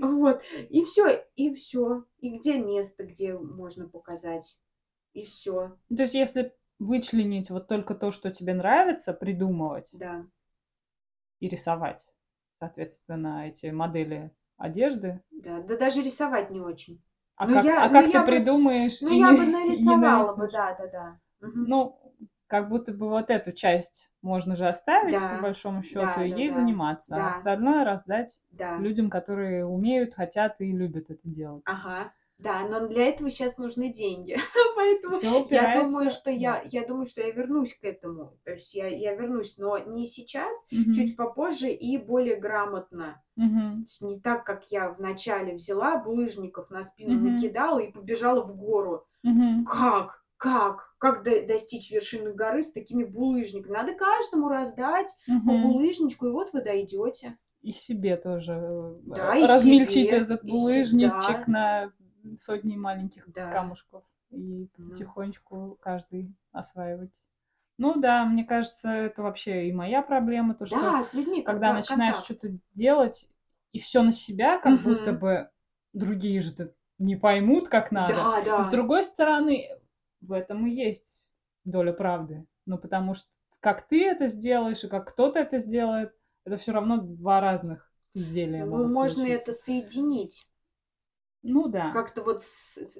Вот. 0.00 0.42
И 0.68 0.84
все, 0.84 1.24
и 1.36 1.52
все. 1.54 2.04
И 2.18 2.36
где 2.38 2.58
место, 2.58 3.04
где 3.04 3.34
можно 3.36 3.88
показать. 3.88 4.56
И 5.12 5.24
все, 5.24 5.76
То 5.88 6.02
есть 6.02 6.14
если 6.14 6.54
вычленить 6.78 7.50
вот 7.50 7.66
только 7.66 7.94
то, 7.96 8.12
что 8.12 8.30
тебе 8.30 8.54
нравится, 8.54 9.12
придумывать 9.12 9.90
да. 9.92 10.24
и 11.40 11.48
рисовать, 11.48 12.06
соответственно, 12.60 13.48
эти 13.48 13.66
модели 13.66 14.30
одежды, 14.56 15.20
Да, 15.32 15.60
да 15.62 15.76
даже 15.76 16.02
рисовать 16.02 16.50
не 16.50 16.60
очень. 16.60 17.02
а 17.34 17.46
Ну, 17.48 17.54
как, 17.54 17.64
я- 17.64 17.84
а 17.84 17.88
ну, 17.88 17.94
как 17.94 18.06
я 18.06 18.12
ты 18.12 18.20
бы- 18.20 18.26
придумаешь 18.26 19.00
Ну, 19.00 19.10
и 19.10 19.18
я 19.18 19.32
не- 19.32 19.38
бы 19.38 19.44
нарисовала 19.50 20.36
бы, 20.36 20.48
да, 20.52 20.74
да, 20.78 20.86
да. 20.86 21.20
Мгм. 21.40 21.64
Ну, 21.66 21.99
как 22.50 22.68
будто 22.68 22.92
бы 22.92 23.08
вот 23.08 23.30
эту 23.30 23.52
часть 23.52 24.10
можно 24.22 24.56
же 24.56 24.68
оставить, 24.68 25.16
Да, 25.16 25.28
по 25.28 25.36
большому 25.36 25.82
счету, 25.82 26.20
да, 26.20 26.26
и 26.26 26.30
да, 26.30 26.40
ей 26.40 26.50
да, 26.50 26.52
заниматься, 26.52 27.16
да. 27.16 27.26
а 27.26 27.28
остальное 27.28 27.84
раздать 27.84 28.40
Да. 28.50 28.72
людям, 28.76 29.10
которые 29.10 29.64
умеют, 29.66 30.14
хотят 30.14 30.60
и 30.60 30.72
любят 30.72 31.10
это 31.10 31.28
делать. 31.28 31.64
Ага, 31.64 32.12
Да, 32.38 32.66
но 32.66 32.88
для 32.88 33.06
этого 33.08 33.28
сейчас 33.30 33.58
нужны 33.58 33.92
деньги. 33.92 34.36
Поэтому 34.76 35.20
я 35.50 35.66
думаю, 35.66 36.08
что 36.10 36.30
я 36.30 36.62
я 36.64 36.86
думаю, 36.86 37.06
что 37.06 37.20
я 37.20 37.30
вернусь 37.32 37.74
к 37.74 37.84
этому. 37.84 38.38
То 38.44 38.52
есть 38.52 38.74
я 38.74 38.86
я 38.88 39.14
вернусь, 39.14 39.56
но 39.58 39.78
не 39.78 40.06
сейчас, 40.06 40.66
чуть 40.90 41.16
Мгм. 41.16 41.16
попозже 41.16 41.70
и 41.70 41.98
более 41.98 42.36
грамотно. 42.36 43.22
Есть 43.82 44.02
не 44.02 44.20
так, 44.20 44.44
как 44.46 44.70
я 44.72 44.90
вначале 44.90 45.54
взяла, 45.54 45.98
булыжников 45.98 46.70
на 46.70 46.82
спину 46.82 47.14
Мгм. 47.14 47.20
накидала 47.20 47.80
и 47.80 47.92
побежала 47.92 48.42
в 48.42 48.56
гору. 48.56 49.06
Мгм. 49.22 49.64
Как? 49.64 50.24
Как? 50.40 50.94
Как 50.96 51.22
до 51.22 51.46
достичь 51.46 51.90
вершины 51.90 52.32
горы 52.32 52.62
с 52.62 52.72
такими 52.72 53.04
булыжниками? 53.04 53.74
Надо 53.74 53.92
каждому 53.94 54.48
раздать 54.48 55.14
по 55.44 55.52
Мгм. 55.52 55.58
булыжничку, 55.58 56.28
и 56.28 56.30
вот 56.30 56.54
вы 56.54 56.62
дойдёте. 56.62 57.36
И 57.62 57.72
себе 57.72 58.16
тоже, 58.16 58.52
э, 58.54 59.00
Да, 59.06 59.46
размельчить 59.46 60.12
себе, 60.12 60.12
этот 60.12 60.44
булыжничек 60.44 61.46
на 61.46 61.92
сотни 62.38 62.76
маленьких 62.76 63.26
Да. 63.26 63.50
камушков 63.50 64.04
и 64.30 64.66
потихонечку 64.86 65.76
каждый 65.80 66.34
осваивать. 66.52 67.12
Ну 67.78 67.94
да, 68.00 68.24
мне 68.26 68.44
кажется, 68.44 68.90
это 68.90 69.22
вообще 69.22 69.68
и 69.68 69.72
моя 69.72 70.02
проблема, 70.02 70.54
то, 70.54 70.66
что 70.66 70.78
Да, 70.80 71.02
с 71.02 71.14
людьми 71.14 71.42
когда 71.42 71.72
когда 71.72 71.74
начинаешь 71.74 72.18
чё-то 72.18 72.48
делать, 72.72 73.28
и 73.72 73.80
всё 73.80 74.02
на 74.02 74.12
себя, 74.12 74.58
как 74.58 74.82
будто 74.82 75.12
Мгм. 75.12 75.14
бы 75.14 75.50
другие 75.92 76.40
же-то 76.42 76.74
не 76.98 77.16
поймут, 77.16 77.68
как 77.68 77.92
надо. 77.92 78.16
Да, 78.16 78.40
С 78.56 78.68
да. 78.68 78.70
другой 78.70 79.04
стороны, 79.04 79.68
в 80.20 80.32
этом 80.32 80.66
и 80.66 80.70
есть 80.72 81.28
доля 81.64 81.92
правды. 81.92 82.46
Ну, 82.66 82.78
потому 82.78 83.14
что 83.14 83.28
как 83.60 83.88
ты 83.88 84.04
это 84.06 84.28
сделаешь 84.28 84.84
и 84.84 84.88
как 84.88 85.08
кто-то 85.10 85.38
это 85.40 85.58
сделает, 85.58 86.14
это 86.44 86.58
всё 86.58 86.72
равно 86.72 86.98
2 86.98 87.40
разных 87.40 87.92
изделия 88.14 88.66
Ну, 88.66 88.86
можно 88.88 89.22
это 89.24 89.52
получиться. 89.52 89.52
соединить. 89.52 90.48
Ну 91.42 91.68
да. 91.68 91.90
Как-то 91.92 92.22
вот 92.22 92.42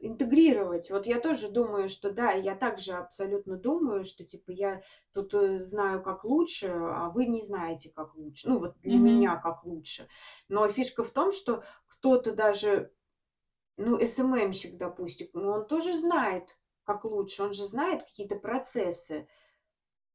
интегрировать. 0.01 0.91
Вот 0.91 1.07
я 1.07 1.21
тоже 1.21 1.49
думаю, 1.49 1.89
что 1.89 2.11
да, 2.11 2.33
я 2.33 2.57
также 2.57 2.93
абсолютно 2.93 3.57
думаю, 3.57 4.05
что 4.05 4.25
типа 4.25 4.51
я 4.51 4.83
тут, 5.13 5.33
э, 5.33 5.61
знаю, 5.61 6.03
как 6.03 6.25
лучше, 6.25 6.67
а 6.69 7.09
вы 7.11 7.27
не 7.27 7.41
знаете, 7.41 7.91
как 7.95 8.17
лучше. 8.17 8.49
Ну, 8.49 8.59
вот 8.59 8.81
для 8.81 8.99
Мгм. 8.99 8.99
меня 8.99 9.37
как 9.37 9.65
лучше. 9.65 10.09
Но 10.49 10.67
фишка 10.69 11.05
в 11.05 11.11
том, 11.11 11.31
что 11.31 11.63
кто-то 11.87 12.33
даже, 12.35 12.93
ну, 13.79 13.99
СММщик, 14.05 14.77
допустим, 14.79 15.29
ну, 15.35 15.51
он 15.53 15.67
тоже 15.69 15.99
знает, 15.99 16.59
как 16.95 17.05
лучше. 17.05 17.43
Он 17.43 17.53
же 17.53 17.65
знает 17.67 18.03
какие-то 18.05 18.37
процессы. 18.37 19.27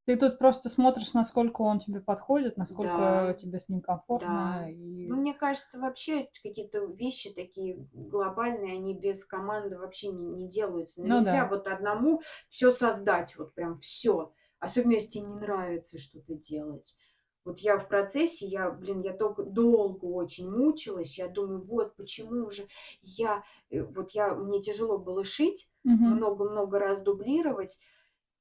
Ты 0.07 0.17
тут 0.17 0.37
просто 0.37 0.69
смотришь, 0.69 1.13
насколько 1.13 1.61
он 1.63 1.79
тебе 1.79 1.99
подходит, 1.99 2.57
насколько 2.57 3.33
Да. 3.33 3.39
тебе 3.39 3.59
с 3.59 3.69
ним 3.69 3.81
Да. 4.09 4.61
комфортно, 4.61 4.69
Ну, 5.07 5.15
и 5.15 5.17
мне 5.17 5.33
кажется, 5.33 5.79
вообще 5.79 6.29
какие-то 6.43 6.85
вещи 6.85 7.31
такие 7.33 7.77
глобальные, 7.93 8.73
они 8.75 8.93
без 8.95 9.23
команды 9.25 9.77
вообще 9.77 10.07
не 10.09 10.27
не 10.27 10.47
делаются. 10.49 11.01
Ну, 11.01 11.07
Ну 11.07 11.21
нельзя 11.21 11.47
да. 11.47 11.49
вот 11.49 11.67
одному 11.67 12.21
всё 12.49 12.71
создать, 12.71 13.35
вот 13.37 13.53
прям 13.53 13.77
всё. 13.77 14.33
Особенно 14.59 14.93
если 14.93 15.11
те 15.11 15.19
не 15.21 15.35
нравится 15.35 15.97
что-то 15.99 16.33
делать. 16.35 16.97
Вот 17.45 17.59
я 17.59 17.77
в 17.77 17.87
процессе, 17.87 18.45
я, 18.47 18.71
блин, 18.71 19.01
я 19.01 19.13
тока 19.13 19.43
долго 19.43 20.05
очень 20.05 20.49
мучилась. 20.49 21.17
Я 21.17 21.27
думаю: 21.29 21.59
"Вот 21.61 21.95
почему 21.95 22.49
же 22.51 22.67
я, 23.03 23.43
э, 23.69 23.83
вот 23.83 24.11
я 24.11 24.33
мне 24.35 24.61
тяжело 24.61 24.97
было 24.97 25.23
шить, 25.23 25.69
много-много 26.05 26.79
раз 26.79 27.01
дублировать". 27.01 27.79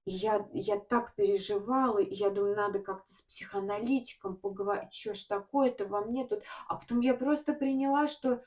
И 0.07 0.13
я 0.13 0.49
я 0.55 0.79
так 0.81 1.15
переживала, 1.17 1.99
и 1.99 2.15
я 2.15 2.31
думаю: 2.31 2.57
"Надо 2.57 2.81
как-то 2.81 3.13
с 3.13 3.23
психоаналитиком 3.23 4.37
поговори 4.37 4.89
чё 4.91 5.15
ж 5.15 5.25
такое-то 5.25 5.87
во 5.87 6.03
мне 6.03 6.27
тут?" 6.27 6.43
А 6.69 6.77
потом 6.77 7.01
я 7.01 7.15
просто 7.15 7.55
приняла, 7.55 8.07
что 8.09 8.43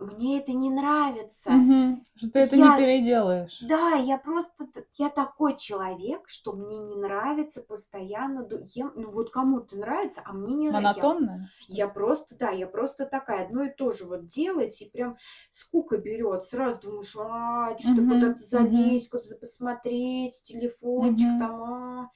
мне 0.00 0.40
это 0.40 0.52
не 0.52 0.70
нравится. 0.70 1.50
Мгм. 1.50 2.04
Что 2.16 2.30
ты 2.30 2.38
это 2.40 2.56
не 2.58 2.70
Я 2.70 2.72
переделаешь. 2.72 3.60
да, 3.60 3.92
я 3.96 4.18
просто 4.18 4.68
я 4.94 5.10
такой 5.10 5.56
человек, 5.58 6.28
что 6.28 6.52
мне 6.54 6.78
не 6.80 6.96
нравится 6.96 7.62
постоянно 7.62 8.48
ем 8.74 8.92
ну, 8.96 9.10
вот 9.10 9.30
кому-то 9.32 9.76
нравится, 9.76 10.22
а 10.24 10.32
мне 10.34 10.54
не 10.56 10.70
нра 10.70 10.82
я 10.82 11.12
Монотонная, 11.12 11.50
что 11.58 11.76
я 11.76 11.86
ли? 11.86 11.88
просто, 11.88 12.36
да, 12.36 12.50
я 12.52 12.66
просто 12.68 13.06
такая. 13.06 13.46
Одно 13.46 13.64
и 13.64 13.70
то 13.70 13.92
же 13.92 14.06
вот 14.06 14.26
делать, 14.26 14.82
и 14.82 14.90
прям 14.90 15.16
скука 15.52 15.98
берёт. 15.98 16.44
Сразу 16.44 16.80
думаешь: 16.82 17.16
"А, 17.18 17.74
чё-то 17.76 18.02
Мгм, 18.02 18.04
куда-то 18.04 18.44
залезть, 18.44 19.10
куда-то 19.10 19.36
посмотреть, 19.38 20.42
телефончик 20.44 21.30
Мгм. 21.30 21.38
там, 21.38 21.62
а". 21.62 22.10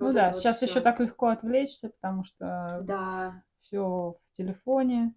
Ну 0.00 0.10
Вот 0.10 0.14
да, 0.14 0.32
вот 0.32 0.48
сейчас 0.48 0.62
всё. 0.62 0.80
так 0.80 0.98
легко 1.00 1.26
отвлечься, 1.28 1.90
потому 1.90 2.24
что 2.24 2.86
Да. 2.86 3.42
всё 3.60 4.16
в 4.24 4.32
телефоне. 4.32 5.14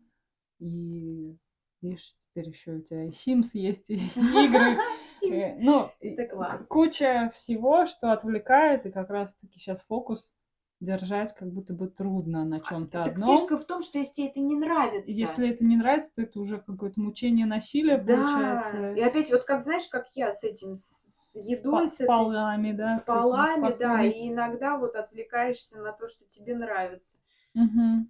И 0.60 1.38
видишь, 1.84 2.16
теперь 2.30 2.50
ещё 2.50 2.78
у 2.78 2.82
тя 2.82 3.04
и 3.06 3.10
Sims 3.12 3.50
есть, 3.54 3.90
и 3.92 3.98
игры. 4.46 4.84
Sims. 5.00 5.30
Э, 5.30 5.56
ну, 5.60 5.92
Это 6.00 6.26
класс. 6.26 6.70
куча 6.70 7.32
всего, 7.34 7.86
что 7.86 8.12
отвлекает, 8.14 8.86
и 8.86 8.92
как 8.92 9.10
раз 9.10 9.36
таки 9.36 9.60
щас 9.60 9.82
фокус 9.82 10.36
держать 10.80 11.34
как 11.36 11.52
будто 11.52 11.74
бы 11.74 11.88
трудно 11.90 12.46
на 12.46 12.60
А, 12.62 12.62
чём-то 12.62 13.04
так 13.04 13.14
одном. 13.14 13.26
фишка 13.26 13.58
в 13.58 13.66
том, 13.66 13.82
что 13.82 13.98
если 14.00 14.14
те 14.14 14.28
это 14.30 14.40
не 14.40 14.56
нравится 14.56 15.10
Если 15.10 15.50
это 15.50 15.64
не 15.66 15.76
нравится, 15.78 16.14
то 16.16 16.22
это 16.22 16.40
уже 16.40 16.60
какое-то 16.60 17.00
мучение, 17.02 17.46
насилие 17.46 17.98
Да. 17.98 18.90
И 18.94 19.02
получается. 19.02 19.02
опять 19.02 19.32
вот 19.32 19.44
как, 19.44 19.62
знаешь, 19.62 19.88
как 19.88 20.08
я 20.16 20.32
с 20.32 20.44
этим, 20.44 20.76
с 20.76 21.36
едой, 21.36 21.88
с 21.88 22.00
с 22.00 22.00
с 22.00 22.06
полами, 22.06 22.72
да, 22.72 23.00
с 23.00 23.02
с 23.02 23.14
этими, 23.14 23.46
с 23.46 23.56
полами, 23.56 23.72
да. 23.78 24.04
И 24.04 24.30
иногда 24.30 24.78
вот 24.78 24.96
отвлекаешься 24.96 25.80
на 25.80 25.92
то, 25.94 26.08
что 26.08 26.26
тебе 26.26 26.56
нравится. 26.56 27.18
Мгм. 27.56 28.08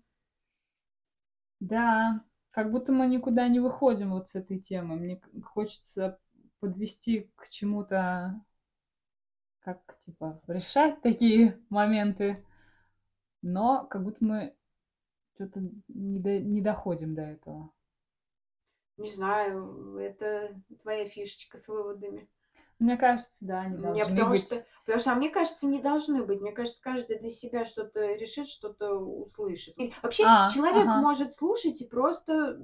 Да, 1.62 2.24
как 2.54 2.70
будто 2.72 2.92
мы 2.92 3.08
никуда 3.08 3.48
не 3.48 3.60
выходим 3.60 4.12
вот 4.12 4.30
с 4.30 4.36
этой 4.36 4.60
темы. 4.60 4.96
Мне 4.96 5.20
хочется 5.44 6.20
подвести 6.60 7.32
к 7.36 7.50
чему-то 7.50 8.40
как, 9.60 9.98
типа, 10.06 10.40
решать 10.48 11.02
такие 11.02 11.60
моменты, 11.70 12.46
но 13.42 13.88
как 13.88 14.04
будто 14.04 14.24
мы 14.24 14.56
чё-то 15.38 15.62
не 15.88 16.20
до 16.20 16.40
не 16.40 16.62
доходим 16.62 17.16
до 17.16 17.24
этого. 17.24 17.72
Не 18.98 19.10
знаю, 19.10 19.98
это 19.98 20.54
твоя 20.84 21.10
фишечка 21.10 21.58
с 21.58 21.68
выводами. 21.68 22.30
Мне 22.84 22.98
кажется, 22.98 23.32
да, 23.40 23.62
они 23.62 23.78
должны 23.78 24.10
потому 24.10 24.36
что 24.36 24.56
быть. 24.56 24.66
потому 24.86 25.00
что, 25.00 25.12
а 25.12 25.16
мне 25.16 25.30
кажется, 25.30 25.66
не 25.68 25.80
должны 25.80 26.24
быть. 26.24 26.42
Мне 26.42 26.52
кажется, 26.52 26.82
каждый 26.82 27.18
для 27.18 27.30
себя 27.30 27.64
что-то 27.64 28.14
решит, 28.14 28.48
что-то 28.48 28.94
услышит. 28.96 29.80
И 29.80 29.94
вообще 30.02 30.26
А, 30.26 30.48
человек 30.48 30.88
ага. 30.88 31.02
может 31.02 31.34
слушать 31.34 31.82
и 31.82 31.88
просто 31.88 32.60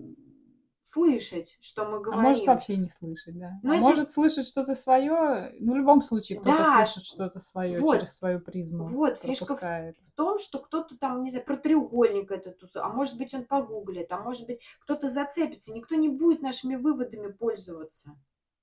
слышать, 0.84 1.57
что 1.61 1.86
мы 1.86 1.99
А 2.11 2.15
может 2.17 2.39
говорим. 2.39 2.47
вообще 2.47 2.78
не 2.78 2.89
слышать, 2.89 3.38
да. 3.39 3.59
Но 3.63 3.72
А 3.72 3.76
это 3.76 3.82
может 3.82 4.11
слышать 4.11 4.47
что-то 4.47 4.74
своё. 4.74 5.51
Ну, 5.59 5.74
в 5.74 5.78
любом 5.78 6.01
случае, 6.01 6.39
кто-то 6.39 6.57
Да, 6.57 6.86
слышит 6.86 7.05
что-то 7.05 7.39
своё, 7.39 7.80
вот. 7.82 7.99
через 8.01 8.13
свою 8.15 8.39
призму 8.39 8.88
Вот 8.89 9.20
фишка 9.20 9.55
в 9.55 9.61
в 9.61 10.11
том, 10.15 10.38
что 10.38 10.59
кто-то 10.59 10.97
там, 10.97 11.24
не 11.24 11.30
знаю, 11.32 11.45
про 11.45 11.55
треугольник 11.55 12.30
этот 12.32 12.59
а 12.76 12.89
может 12.89 13.17
быть, 13.17 13.34
он 13.34 13.45
погуглит, 13.45 14.11
а 14.11 14.20
может 14.20 14.47
быть, 14.47 14.59
кто-то 14.82 15.07
зацепится. 15.07 15.72
Никто 15.72 15.95
не 15.95 16.09
будет 16.09 16.41
нашими 16.41 16.76
выводами 16.76 17.32
пользоваться, 17.32 18.17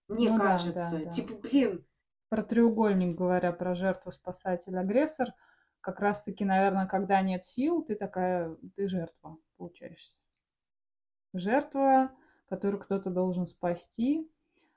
мне 0.09 0.31
Ну 0.31 0.39
да, 0.39 0.45
да, 0.45 0.49
кажется. 0.55 0.99
да. 1.05 1.11
Типа, 1.11 1.35
блин 1.35 1.85
Про 2.29 2.43
треугольник 2.43 3.17
говоря, 3.17 3.53
про 3.53 3.75
жертву, 3.75 4.13
спасатель, 4.13 4.77
агрессор. 4.77 5.33
Как 5.81 6.01
раз 6.01 6.23
таки, 6.23 6.45
наверно, 6.45 6.87
когда 6.87 7.21
нет 7.23 7.45
сил, 7.45 7.83
ты 7.85 7.95
такая, 7.95 8.57
ты 8.75 8.89
жертва 8.89 9.39
получаешься. 9.57 10.19
Жертва, 11.33 12.11
которую 12.49 12.81
кто-то 12.83 13.11
должен 13.11 13.47
спасти, 13.47 14.31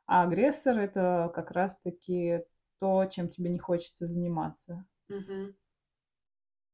а 0.06 0.24
агрессор- 0.24 0.78
это 0.78 1.32
как 1.34 1.52
раз 1.52 1.80
таки 1.80 2.44
то, 2.80 3.06
чем 3.06 3.30
тебе 3.30 3.50
не 3.50 3.60
хочется 3.60 4.06
заниматься. 4.08 4.86
Мгм. 5.08 5.56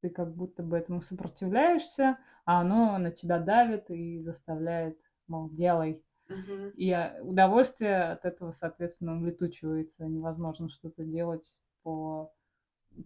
Ты 0.01 0.09
как 0.09 0.35
будто 0.35 0.63
бы 0.63 0.77
этому 0.77 1.01
сопротивляешься, 1.01 2.17
а 2.45 2.61
оно 2.61 2.97
на 2.97 3.11
тебя 3.11 3.39
давит 3.39 3.89
и 3.89 4.21
заставляет, 4.21 4.99
мол, 5.27 5.49
делай. 5.49 6.03
Мгм. 6.29 6.75
И, 6.75 6.91
а, 6.91 7.19
удовольствие 7.23 8.03
от 8.11 8.25
этого, 8.25 8.51
соответственно, 8.51 9.17
улетучивается. 9.17 10.05
Невозможно 10.07 10.69
что-то 10.69 11.03
делать 11.05 11.57
по 11.83 12.33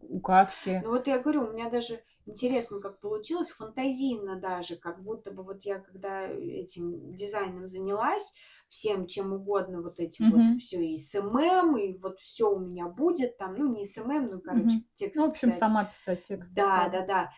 указке. 0.02 0.80
Ну, 0.82 0.92
вот 0.92 1.08
я 1.08 1.20
говорю, 1.20 1.44
у 1.46 1.52
меня 1.52 1.70
даже 1.70 2.02
интересно, 2.26 2.80
как 2.80 3.00
получилось, 3.00 3.52
фантазийно 3.52 4.40
даже, 4.40 4.78
как 4.78 5.04
будто 5.04 5.32
бы 5.32 5.44
вот 5.44 5.64
я 5.64 5.80
когда 5.80 6.22
этим 6.28 7.14
дизайном 7.14 7.68
занялась, 7.68 8.34
всем 8.70 9.06
чем 9.06 9.34
угодно, 9.34 9.82
вот 9.82 10.00
этим 10.00 10.30
вот 10.30 10.48
Мгм. 10.48 10.56
всё, 10.56 10.80
и 10.80 10.98
SMM, 10.98 11.76
и 11.78 11.98
вот 11.98 12.20
всё 12.20 12.52
у 12.56 12.60
меня 12.60 12.88
будет 12.88 13.38
там. 13.38 13.56
Ну, 13.56 13.74
не 13.74 13.86
SMM, 13.86 14.30
ну, 14.32 14.40
короче. 14.42 14.80
Ну, 15.14 15.24
текст 15.24 15.28
в 15.28 15.30
общем, 15.30 15.52
писать. 15.52 15.54
сама 15.54 15.86
писать 15.86 16.24
тексты, 16.24 16.66
да. 16.74 16.92
Да-да-да. 16.92 17.32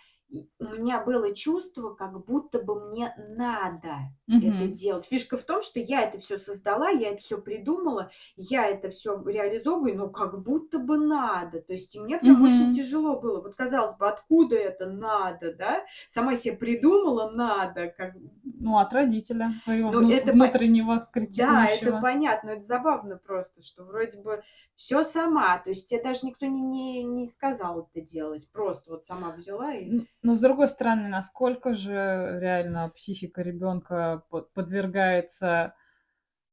У 0.59 0.65
меня 0.65 1.03
было 1.03 1.33
чувство, 1.35 1.93
как 1.93 2.25
будто 2.25 2.61
бы 2.61 2.89
мне 2.89 3.13
надо 3.17 4.11
это 4.27 4.67
делать. 4.67 5.05
Фишка 5.05 5.37
в 5.37 5.43
том, 5.43 5.61
что 5.61 5.79
я 5.79 6.01
это 6.03 6.19
все 6.19 6.37
создала, 6.37 6.89
я 6.89 7.09
это 7.09 7.21
все 7.21 7.37
придумала, 7.37 8.11
я 8.35 8.65
это 8.67 8.89
все 8.89 9.21
реализовываю, 9.21 9.97
но 9.97 10.09
как 10.09 10.41
будто 10.41 10.79
бы 10.79 10.97
надо. 10.97 11.61
То 11.61 11.73
есть 11.73 11.95
и 11.95 11.99
мне 11.99 12.17
прям 12.17 12.41
очень 12.43 12.71
тяжело 12.71 13.19
было. 13.19 13.41
Вот 13.41 13.55
казалось 13.55 13.95
бы, 13.95 14.07
откуда 14.07 14.55
это 14.55 14.89
надо, 14.89 15.53
да? 15.53 15.83
Сама 16.07 16.35
себе 16.35 16.55
придумала 16.55 17.29
надо, 17.31 17.87
как 17.87 18.15
Ну, 18.43 18.77
от 18.77 18.93
родителя, 18.93 19.51
твоего 19.63 19.91
Ну, 19.91 20.11
это 20.11 20.31
внутреннего 20.31 21.09
Да, 21.47 21.67
это 21.67 21.99
понятно, 22.01 22.51
это 22.51 22.61
забавно 22.61 23.17
просто, 23.17 23.63
что 23.63 23.83
вроде 23.83 24.21
бы 24.21 24.43
все 24.75 25.03
сама, 25.03 25.59
то 25.59 25.69
есть 25.69 25.89
тебе 25.89 26.01
даже 26.01 26.25
никто 26.25 26.45
не 26.47 26.61
не 26.61 27.03
не 27.03 27.27
сказал 27.27 27.81
это 27.81 28.01
делать, 28.01 28.49
просто 28.51 28.91
вот 28.91 29.05
сама 29.05 29.31
взяла 29.31 29.73
и 29.75 30.05
но 30.23 30.35
с 30.35 30.39
другой 30.39 30.69
стороны, 30.69 31.07
насколько 31.07 31.73
же 31.73 32.37
реально 32.39 32.89
психика 32.89 33.41
ребенка 33.41 34.23
подвергается 34.53 35.73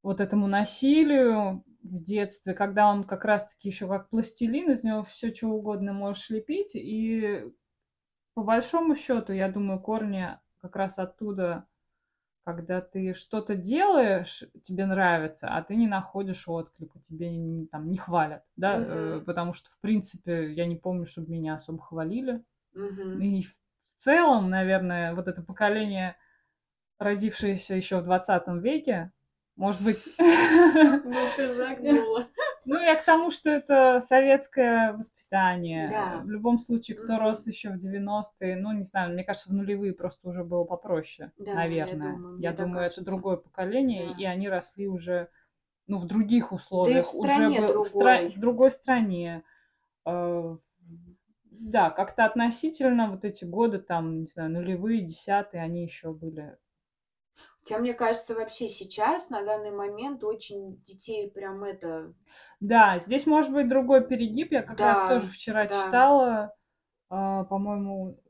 вот 0.03 0.21
этому 0.21 0.47
насилию 0.47 1.65
в 1.83 2.03
детстве, 2.03 2.55
когда 2.55 2.91
он 2.91 3.05
как 3.05 3.25
раз-таки 3.25 3.69
еще 3.69 3.87
как 3.89 4.09
пластилин, 4.09 4.71
из 4.71 4.85
него 4.85 5.03
все 5.03 5.35
что 5.35 5.49
угодно 5.49 5.93
можешь 5.93 6.31
лепить. 6.31 6.75
И 6.75 7.45
по 8.35 8.43
большому 8.43 8.95
счету, 8.95 9.33
я 9.33 9.51
думаю, 9.51 9.81
корни 9.81 10.29
как 10.61 10.77
раз 10.77 10.99
оттуда, 10.99 11.67
когда 12.45 12.81
ты 12.81 13.13
что-то 13.13 13.55
делаешь, 13.55 14.45
тебе 14.63 14.87
нравится, 14.87 15.49
а 15.49 15.63
ты 15.63 15.77
не 15.77 15.87
находишь 15.87 16.49
отклика, 16.49 16.99
тебе 17.01 17.67
там 17.67 17.91
не 17.91 17.99
хвалят, 17.99 18.45
да, 18.57 18.79
угу. 18.79 19.25
потому 19.27 19.53
что, 19.53 19.69
в 19.71 19.79
принципе, 19.81 20.53
я 20.55 20.65
не 20.65 20.77
помню, 20.77 21.05
чтобы 21.05 21.31
меня 21.31 21.57
особо 21.57 21.83
хвалили. 21.83 22.43
Угу. 22.79 23.21
И 23.21 23.43
в 23.43 23.55
целом, 23.97 24.51
наверное, 24.51 25.15
вот 25.15 25.29
это 25.29 25.43
поколение, 25.43 26.17
родившееся 26.99 27.75
еще 27.75 28.01
в 28.01 28.05
20 28.05 28.49
веке, 28.63 29.13
может 29.57 29.83
быть... 29.83 30.07
Ну, 30.19 31.15
ты 31.37 31.55
загнула. 31.57 32.29
Ну, 32.65 32.79
я 32.79 32.97
к 32.97 33.05
тому, 33.05 33.31
что 33.31 33.49
это 33.49 33.99
советское 34.01 34.93
воспитание. 34.93 35.89
Да. 35.89 36.21
В 36.23 36.29
любом 36.29 36.59
случае, 36.59 36.99
кто 36.99 37.15
mm-hmm. 37.15 37.19
рос 37.19 37.47
еще 37.47 37.71
в 37.71 37.77
90-е, 37.77 38.57
ну, 38.57 38.73
не 38.73 38.83
знаю, 38.83 39.13
мне 39.13 39.25
кажется, 39.25 39.49
в 39.49 39.55
нулевые 39.55 39.95
просто 39.95 40.29
уже 40.29 40.45
было 40.45 40.65
попроще, 40.65 41.33
да, 41.39 41.55
наверное. 41.55 42.09
Я 42.09 42.13
думаю, 42.13 42.41
я 42.41 42.53
думаю 42.53 42.87
это 42.87 43.03
другое 43.03 43.37
поколение, 43.39 44.09
да. 44.09 44.15
и 44.19 44.25
они 44.25 44.51
росли 44.51 44.87
уже, 44.87 45.29
ну, 45.87 45.99
в 45.99 46.07
других 46.07 46.53
условиях. 46.53 47.07
Да 47.07 47.11
в 47.11 47.15
уже. 47.17 47.79
В, 47.79 47.89
стра... 47.89 48.29
в 48.29 48.39
другой 48.39 48.71
стране. 48.71 49.45
Э, 50.05 50.57
да, 51.59 51.91
как-то 51.91 52.25
относительно 52.25 53.11
вот 53.11 53.25
эти 53.25 53.45
годы, 53.45 53.79
там, 53.79 54.21
не 54.21 54.27
знаю, 54.27 54.51
нулевые, 54.51 55.03
десятые, 55.03 55.63
они 55.63 55.83
еще 55.83 56.13
были. 56.13 56.57
Хотя, 57.61 57.79
мне 57.79 57.93
кажется, 57.93 58.35
вообще 58.35 58.69
сейчас, 58.69 59.29
на 59.29 59.45
данный 59.45 59.73
момент, 59.73 60.25
очень 60.25 60.81
детей 60.83 61.31
прям 61.31 61.65
это... 61.65 62.15
Да, 62.61 62.99
здесь 62.99 63.27
может 63.27 63.53
быть 63.53 63.69
другой 63.69 64.07
перегиб. 64.07 64.53
Я 64.53 64.63
как 64.63 64.77
да, 64.77 64.95
раз 64.95 65.09
тоже 65.09 65.33
вчера 65.33 65.67
да. 65.67 65.75
читала, 65.75 66.55
э, 67.11 67.45
по-моему, 67.45 68.21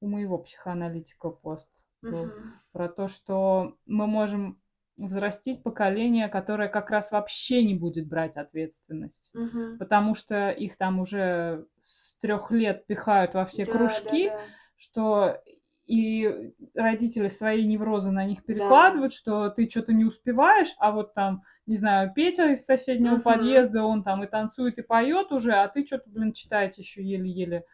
у 0.00 0.06
моего 0.08 0.38
психоаналитика 0.38 1.30
пост 1.30 1.68
угу. 2.02 2.30
про 2.72 2.88
то, 2.88 3.08
что 3.08 3.76
мы 3.86 4.06
можем 4.06 4.60
взрастить 5.06 5.62
поколение, 5.62 6.28
которое 6.28 6.68
как 6.68 6.90
раз 6.90 7.12
вообще 7.12 7.64
не 7.64 7.74
будет 7.74 8.08
брать 8.08 8.36
ответственность, 8.36 9.30
угу. 9.34 9.78
потому 9.78 10.14
что 10.14 10.50
их 10.50 10.76
там 10.76 11.00
уже 11.00 11.66
с 11.82 12.18
трех 12.18 12.50
лет 12.50 12.86
пихают 12.86 13.34
во 13.34 13.46
все 13.46 13.66
да, 13.66 13.72
кружки, 13.72 14.28
да, 14.28 14.34
да. 14.34 14.40
что 14.76 15.42
и 15.86 16.52
родители 16.74 17.28
свои 17.28 17.66
неврозы 17.66 18.10
на 18.10 18.24
них 18.24 18.44
перекладывают, 18.44 19.12
да. 19.12 19.16
что 19.16 19.50
ты 19.50 19.68
что-то 19.68 19.92
не 19.92 20.04
успеваешь, 20.04 20.74
а 20.78 20.92
вот 20.92 21.14
там, 21.14 21.42
не 21.66 21.76
знаю, 21.76 22.12
Петя 22.14 22.52
из 22.52 22.64
соседнего 22.64 23.14
угу. 23.14 23.22
подъезда, 23.22 23.84
он 23.84 24.04
там 24.04 24.22
и 24.22 24.26
танцует, 24.26 24.78
и 24.78 24.82
поет 24.82 25.32
уже, 25.32 25.52
а 25.54 25.66
ты 25.68 25.84
что-то, 25.84 26.08
блин, 26.10 26.32
читаешь 26.32 26.76
еще 26.76 27.02
еле-еле 27.02 27.64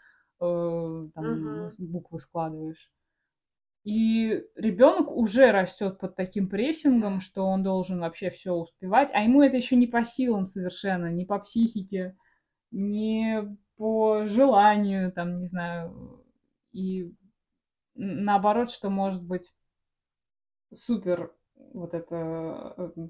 э, 0.41 1.09
там 1.15 1.25
угу. 1.25 1.69
буквы 1.79 2.19
складываешь. 2.19 2.91
И 3.87 4.43
ребенок 4.57 5.13
уже 5.13 5.53
растет 5.53 6.01
под 6.01 6.17
таким 6.17 6.49
прессингом, 6.49 7.21
что 7.21 7.45
он 7.45 7.63
должен 7.63 8.01
вообще 8.01 8.31
все 8.31 8.53
успевать, 8.53 9.11
а 9.13 9.23
ему 9.23 9.43
это 9.43 9.57
еще 9.57 9.77
не 9.77 9.87
по 9.87 10.05
силам 10.05 10.45
совершенно, 10.45 11.07
не 11.07 11.25
по 11.25 11.39
психике, 11.39 12.17
не 12.73 13.57
по 13.77 14.27
желанию, 14.27 15.13
там, 15.13 15.39
не 15.39 15.47
знаю, 15.47 16.25
и 16.73 17.15
наоборот, 17.95 18.73
что 18.73 18.91
может 18.91 19.23
быть 19.23 19.53
супер 20.75 21.33
вот 21.55 21.95
это 21.95 22.75
э, 22.97 23.07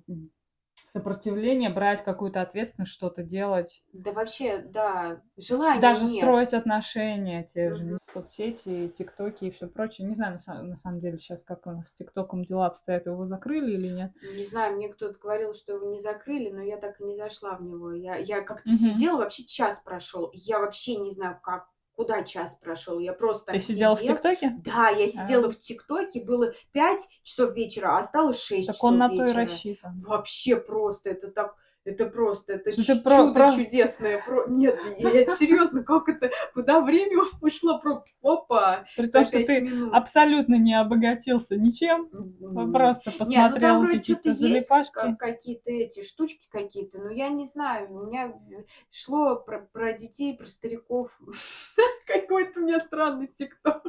сопротивление, 0.97 1.69
брать 1.69 2.03
какую-то 2.03 2.41
ответственность, 2.41 2.93
что-то 2.93 3.23
делать. 3.23 3.83
Да 3.93 4.13
вообще, 4.13 4.59
да, 4.59 5.21
желания 5.37 5.81
Даже 5.81 6.05
нет. 6.05 6.23
строить 6.25 6.55
отношения, 6.55 7.45
те 7.45 7.75
же 7.75 7.85
mm-hmm. 7.85 7.99
соцсети, 8.13 8.89
тиктоки 8.89 9.45
и 9.45 9.51
все 9.51 9.69
прочее. 9.69 10.07
Не 10.09 10.15
знаю, 10.15 10.39
на, 10.47 10.63
на 10.63 10.77
самом 10.77 10.99
деле 10.99 11.19
сейчас 11.19 11.45
как 11.45 11.67
у 11.67 11.71
нас 11.71 11.89
с 11.89 11.93
тиктоком 11.93 12.45
дела 12.45 12.67
обстоят, 12.67 13.07
его 13.07 13.27
закрыли 13.27 13.73
или 13.73 13.89
нет? 13.89 14.13
Не 14.23 14.45
знаю, 14.45 14.77
мне 14.77 14.89
кто-то 14.89 15.19
говорил, 15.19 15.53
что 15.53 15.75
его 15.75 15.91
не 15.91 16.01
закрыли, 16.01 16.51
но 16.51 16.63
я 16.63 16.79
так 16.79 17.01
и 17.01 17.05
не 17.05 17.15
зашла 17.15 17.57
в 17.57 17.63
него. 17.63 17.93
Я, 17.93 18.17
я 18.17 18.41
как-то 18.41 18.71
mm-hmm. 18.71 18.73
сидела, 18.73 19.19
вообще 19.19 19.45
час 19.45 19.81
прошел, 19.81 20.31
я 20.33 20.59
вообще 20.59 20.97
не 20.97 21.11
знаю, 21.11 21.39
как 21.43 21.69
куда 21.97 22.23
час 22.23 22.55
прошел. 22.55 22.99
Я 22.99 23.13
просто 23.13 23.53
Ты 23.53 23.61
сидела 23.61 23.97
сидел. 23.97 24.15
в 24.15 24.19
ТикТоке? 24.19 24.55
Да, 24.65 24.91
я 24.91 25.09
сидела 25.09 25.49
а. 25.49 25.51
в 25.51 25.59
ТикТоке, 25.59 26.23
было 26.23 26.53
5 26.73 27.09
часов 27.23 27.55
вечера, 27.55 27.97
а 27.97 27.99
осталось 27.99 28.41
6 28.43 28.67
так 28.67 28.77
часов 28.77 28.89
он 28.89 28.99
на 28.99 29.09
вечера. 29.09 29.27
то 29.27 29.33
и 29.33 29.45
рассчитан. 29.47 30.01
Вообще 30.01 30.57
просто, 30.57 31.11
это 31.11 31.31
так 31.31 31.57
это 31.87 32.07
просто, 32.07 32.55
это 32.55 32.71
ч- 32.73 32.83
чудо 32.83 33.33
про- 33.33 33.51
чудесное. 33.51 34.21
Про... 34.27 34.47
Нет, 34.49 34.79
я, 34.99 35.27
серьезно, 35.29 35.83
как 35.85 36.09
это, 36.09 36.31
куда 36.55 36.81
время 36.81 37.23
ушло, 37.41 37.79
про 37.79 38.05
опа, 38.23 38.85
При 38.97 39.09
том, 39.09 39.25
что 39.25 39.43
ты 39.45 39.61
минут. 39.63 39.95
абсолютно 39.95 40.57
не 40.57 40.75
обогатился 40.79 41.57
ничем, 41.57 42.09
М. 42.13 42.73
просто 42.73 43.11
ну 43.13 43.19
посмотрел 43.19 43.83
что-то 43.85 43.99
какие-то 43.99 44.29
есть, 44.31 44.41
залипашки. 44.41 44.93
ка- 44.93 45.17
какие-то 45.19 45.71
эти 45.71 46.03
штучки 46.03 46.49
какие-то, 46.51 46.99
но 46.99 47.11
я 47.11 47.29
не 47.29 47.45
знаю, 47.47 47.91
у 47.93 48.07
меня 48.07 48.37
шло 48.91 49.37
про, 49.37 49.61
про 49.61 49.93
детей, 49.93 50.37
про 50.37 50.47
стариков. 50.47 51.19
Какой-то 52.07 52.61
у 52.61 52.63
меня 52.65 52.81
странный 52.81 53.27
тикток 53.29 53.83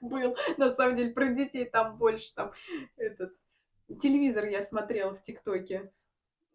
был, 0.00 0.36
на 0.56 0.70
самом 0.70 0.96
деле, 0.96 1.10
про 1.12 1.28
детей 1.28 1.64
там 1.64 1.96
больше, 1.98 2.34
там, 2.34 2.52
этот, 2.96 3.32
телевизор 4.00 4.44
я 4.46 4.62
смотрела 4.62 5.14
в 5.14 5.20
ТикТоке. 5.20 5.90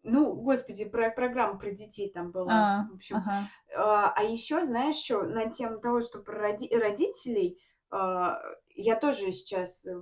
Ну, 0.02 0.32
господи, 0.34 0.84
про 0.86 1.10
программу 1.10 1.58
про 1.58 1.70
детей 1.70 2.10
там 2.10 2.30
была. 2.30 2.70
А, 2.70 2.88
В 2.90 2.94
общем, 2.94 3.16
ага. 3.16 3.48
а, 3.76 4.12
а 4.16 4.22
еще, 4.22 4.64
знаешь, 4.64 4.96
еще 4.96 5.22
на 5.22 5.50
тему 5.50 5.78
того, 5.78 6.00
что 6.00 6.20
про 6.20 6.50
роди- 6.52 6.74
родителей, 6.74 7.60
а, 7.90 8.40
я 8.74 8.96
тоже 8.96 9.30
сейчас 9.32 9.84
э, 9.86 9.94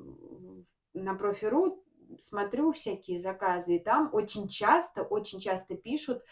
на 0.95 1.15
профи.ру 1.15 1.85
смотрю 2.21 2.73
всякие 2.73 3.19
заказы, 3.19 3.77
и 3.77 3.79
там 3.79 4.09
очень 4.13 4.49
часто, 4.49 5.03
очень 5.03 5.41
часто 5.41 5.75
пишут 5.77 6.23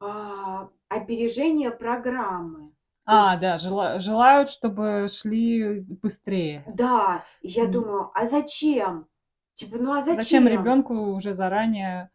а, 0.00 0.68
опережение 0.88 1.70
программы. 1.70 2.72
А, 3.04 3.36
есть, 3.36 3.42
да, 3.42 3.58
жела- 3.58 3.98
желают, 4.00 4.48
чтобы 4.48 5.06
шли 5.10 5.80
быстрее. 5.80 6.64
да, 6.66 7.24
я 7.42 7.66
М. 7.66 7.72
думаю, 7.72 8.10
а 8.14 8.26
зачем? 8.26 9.06
Типа, 9.52 9.76
ну 9.78 9.92
а 9.92 10.00
Зачем 10.08 10.44
зачем? 10.44 10.52
ребенку 10.52 10.94
уже 11.14 11.34
заранее... 11.34 12.10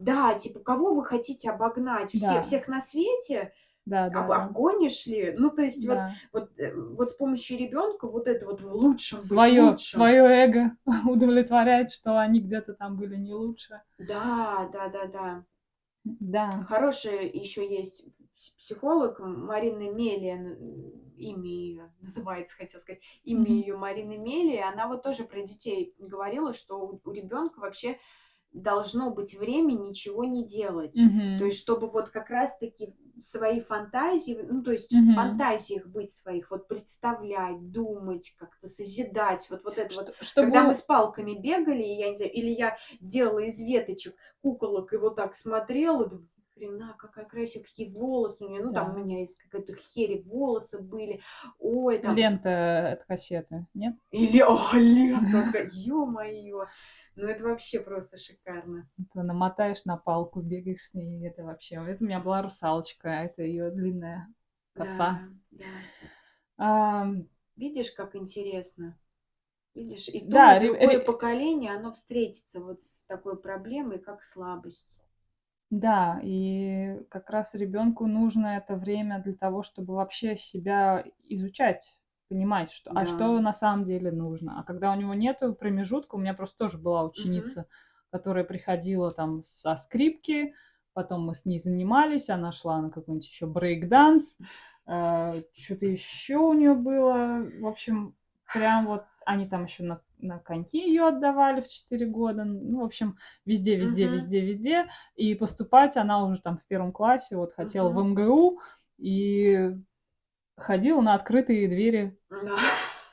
Да, 0.00 0.34
типа, 0.34 0.60
кого 0.60 0.94
вы 0.94 1.04
хотите 1.04 1.50
обогнать? 1.50 2.12
Все, 2.12 2.40
Да, 2.40 2.42
всех 2.42 2.68
на 2.68 2.80
свете? 2.80 3.52
да, 3.86 4.08
Об- 4.12 4.26
да, 4.26 4.28
да, 4.30 4.42
обгонишь 4.44 5.06
ли? 5.06 5.34
Ну, 5.38 5.50
то 5.50 5.62
есть 5.62 5.86
вот, 5.86 5.98
да. 5.98 6.14
вот, 6.32 6.50
э, 6.58 6.74
вот 6.74 7.10
с 7.12 7.14
помощью 7.14 7.58
ребенка 7.58 8.08
вот 8.08 8.28
это 8.28 8.46
вот 8.46 8.60
быть, 8.62 9.28
Свое, 9.28 9.78
свое 9.78 10.22
эго 10.24 10.76
удовлетворяет, 11.08 11.90
что 11.90 12.18
они 12.18 12.40
где-то 12.40 12.74
там 12.74 12.96
были 12.96 13.16
не 13.16 13.32
лучше. 13.34 13.80
Да, 13.98 14.68
да, 14.72 14.88
да, 14.88 15.06
да. 15.06 15.44
Да. 16.04 16.66
Хорошая 16.68 17.22
еще 17.24 17.66
есть 17.68 18.04
пс- 18.36 18.56
психолог 18.58 19.18
Марина 19.20 19.90
Мелия, 19.90 20.56
имя 21.16 21.48
ее 21.50 21.92
называется, 22.00 22.56
хотела 22.56 22.80
сказать, 22.80 23.02
имя 23.24 23.50
Мгм. 23.50 23.52
ее 23.52 23.76
Марина 23.76 24.16
Мелия, 24.16 24.68
она 24.68 24.88
вот 24.88 25.02
тоже 25.02 25.24
про 25.24 25.42
детей 25.42 25.94
говорила, 25.98 26.52
что 26.54 26.76
у, 26.80 27.00
у 27.04 27.12
ребенка 27.12 27.60
вообще 27.60 27.98
должно 28.52 29.10
быть 29.10 29.38
время 29.38 29.72
ничего 29.74 30.24
не 30.24 30.44
делать. 30.44 30.94
То 30.94 31.02
Мгм. 31.04 31.44
есть, 31.46 31.58
чтобы 31.58 31.88
вот 31.88 32.08
как 32.10 32.30
раз-таки 32.30 32.90
свои 33.18 33.60
фантазии, 33.60 34.38
ну, 34.42 34.62
то 34.62 34.72
есть 34.72 34.92
в 34.92 34.96
Мгм. 34.96 35.14
фантазиях 35.14 35.86
быть 35.86 36.12
своих, 36.12 36.50
вот 36.50 36.66
представлять, 36.68 37.70
думать, 37.70 38.34
как-то 38.38 38.66
созидать, 38.66 39.46
вот, 39.50 39.62
вот 39.64 39.78
это 39.78 39.94
вот. 39.94 40.14
Что- 40.20 40.42
Когда 40.42 40.62
мы 40.64 40.72
Чтобы... 40.72 40.74
с 40.74 40.82
палками 40.82 41.34
бегали, 41.34 41.82
я 41.82 42.08
не 42.08 42.14
знаю, 42.14 42.32
или 42.32 42.50
я 42.50 42.76
делала 43.00 43.40
из 43.40 43.60
веточек 43.60 44.14
куколок 44.42 44.92
и 44.92 44.96
вот 44.96 45.16
так 45.16 45.34
смотрела, 45.34 46.06
думаю, 46.06 46.28
хрена, 46.54 46.94
какая 46.98 47.24
красивая, 47.26 47.64
какие 47.66 47.88
волосы 47.90 48.44
у 48.44 48.50
нее. 48.50 48.62
Ну, 48.62 48.72
там 48.72 48.90
у 48.90 48.94
Да. 48.94 49.00
меня 49.00 49.22
из 49.22 49.36
какой-то 49.36 49.74
хери 49.76 50.22
волосы 50.26 50.78
были. 50.80 51.20
Ой, 51.58 51.98
там... 51.98 52.16
Лента 52.16 52.92
от 52.92 53.04
кассеты, 53.04 53.66
нет? 53.74 53.94
Или, 54.10 54.40
о, 54.40 54.58
лента, 54.74 55.66
ё-моё. 55.72 56.66
Ну, 57.16 57.26
это 57.28 57.44
вообще 57.44 57.80
просто 57.80 58.16
шикарно. 58.16 58.88
Ты 59.12 59.22
намотаешь 59.22 59.84
на 59.84 59.96
палку, 59.96 60.40
бегаешь 60.40 60.80
с 60.82 60.94
ней, 60.94 61.26
это 61.28 61.42
вообще... 61.44 61.76
Это 61.86 62.02
у 62.02 62.06
меня 62.06 62.20
была 62.20 62.42
русалочка, 62.42 63.10
а 63.10 63.24
это 63.24 63.42
ее 63.42 63.70
длинная 63.70 64.28
коса. 64.74 65.20
Да, 65.20 65.28
да. 65.50 65.72
А, 66.58 67.06
Видишь, 67.54 67.92
как 67.92 68.16
интересно? 68.16 68.98
Видишь, 69.74 70.08
и 70.08 70.20
то, 70.28 70.44
Да, 70.44 70.56
и 70.56 70.60
другое 70.60 70.98
ре- 70.98 71.00
поколение, 71.00 71.74
оно 71.74 71.92
встретится 71.92 72.60
вот 72.60 72.82
с 72.82 73.04
такой 73.04 73.36
проблемой, 73.40 73.98
как 74.00 74.24
слабость. 74.24 75.00
Да, 75.70 76.20
и 76.24 76.98
как 77.10 77.30
раз 77.30 77.54
ребенку 77.54 78.06
нужно 78.06 78.56
это 78.56 78.74
время 78.76 79.22
для 79.22 79.34
того, 79.34 79.62
чтобы 79.62 79.94
вообще 79.94 80.36
себя 80.36 81.04
изучать, 81.24 81.96
понимать, 82.30 82.70
что, 82.70 82.90
а 82.92 83.04
Да. 83.04 83.06
что 83.06 83.38
на 83.40 83.52
самом 83.52 83.84
деле 83.84 84.10
нужно. 84.12 84.58
А 84.60 84.62
когда 84.62 84.92
у 84.92 84.96
него 84.96 85.12
нету 85.14 85.52
промежутка, 85.52 86.14
у 86.14 86.18
меня 86.18 86.32
просто 86.32 86.56
тоже 86.58 86.78
была 86.78 87.04
ученица, 87.04 87.66
которая 88.10 88.44
приходила 88.44 89.10
там 89.10 89.42
со 89.42 89.76
скрипки, 89.76 90.54
потом 90.94 91.26
мы 91.26 91.34
с 91.34 91.44
ней 91.44 91.58
занимались, 91.60 92.30
она 92.30 92.52
шла 92.52 92.80
на 92.80 92.90
какой-нибудь 92.90 93.26
еще 93.26 93.46
брейк-данс, 93.46 94.38
что-то 94.84 95.86
еще 95.86 96.36
у 96.38 96.52
нее 96.52 96.74
было. 96.74 97.44
В 97.60 97.66
общем, 97.66 98.16
прям 98.52 98.86
вот 98.86 99.04
они 99.26 99.48
там 99.48 99.64
еще 99.64 99.82
на, 99.84 100.00
на 100.18 100.38
коньки 100.38 100.78
ее 100.78 101.08
отдавали 101.08 101.60
в 101.60 101.68
4 101.68 102.06
года. 102.06 102.44
Ну, 102.44 102.80
в 102.80 102.84
общем, 102.84 103.16
везде, 103.44 103.76
везде, 103.76 104.06
Мгм. 104.06 104.14
везде, 104.14 104.40
везде. 104.40 104.86
И 105.14 105.34
поступать 105.34 105.96
она 105.96 106.24
уже 106.24 106.40
там 106.40 106.58
в 106.58 106.64
первом 106.66 106.92
классе, 106.92 107.36
вот 107.36 107.52
хотела 107.54 107.88
в 107.90 107.96
Мгм. 107.96 108.10
МГУ 108.12 108.60
и 108.98 109.76
ходила 110.62 111.00
на 111.00 111.14
открытые 111.14 111.68
двери 111.68 112.18
Да. 112.30 112.58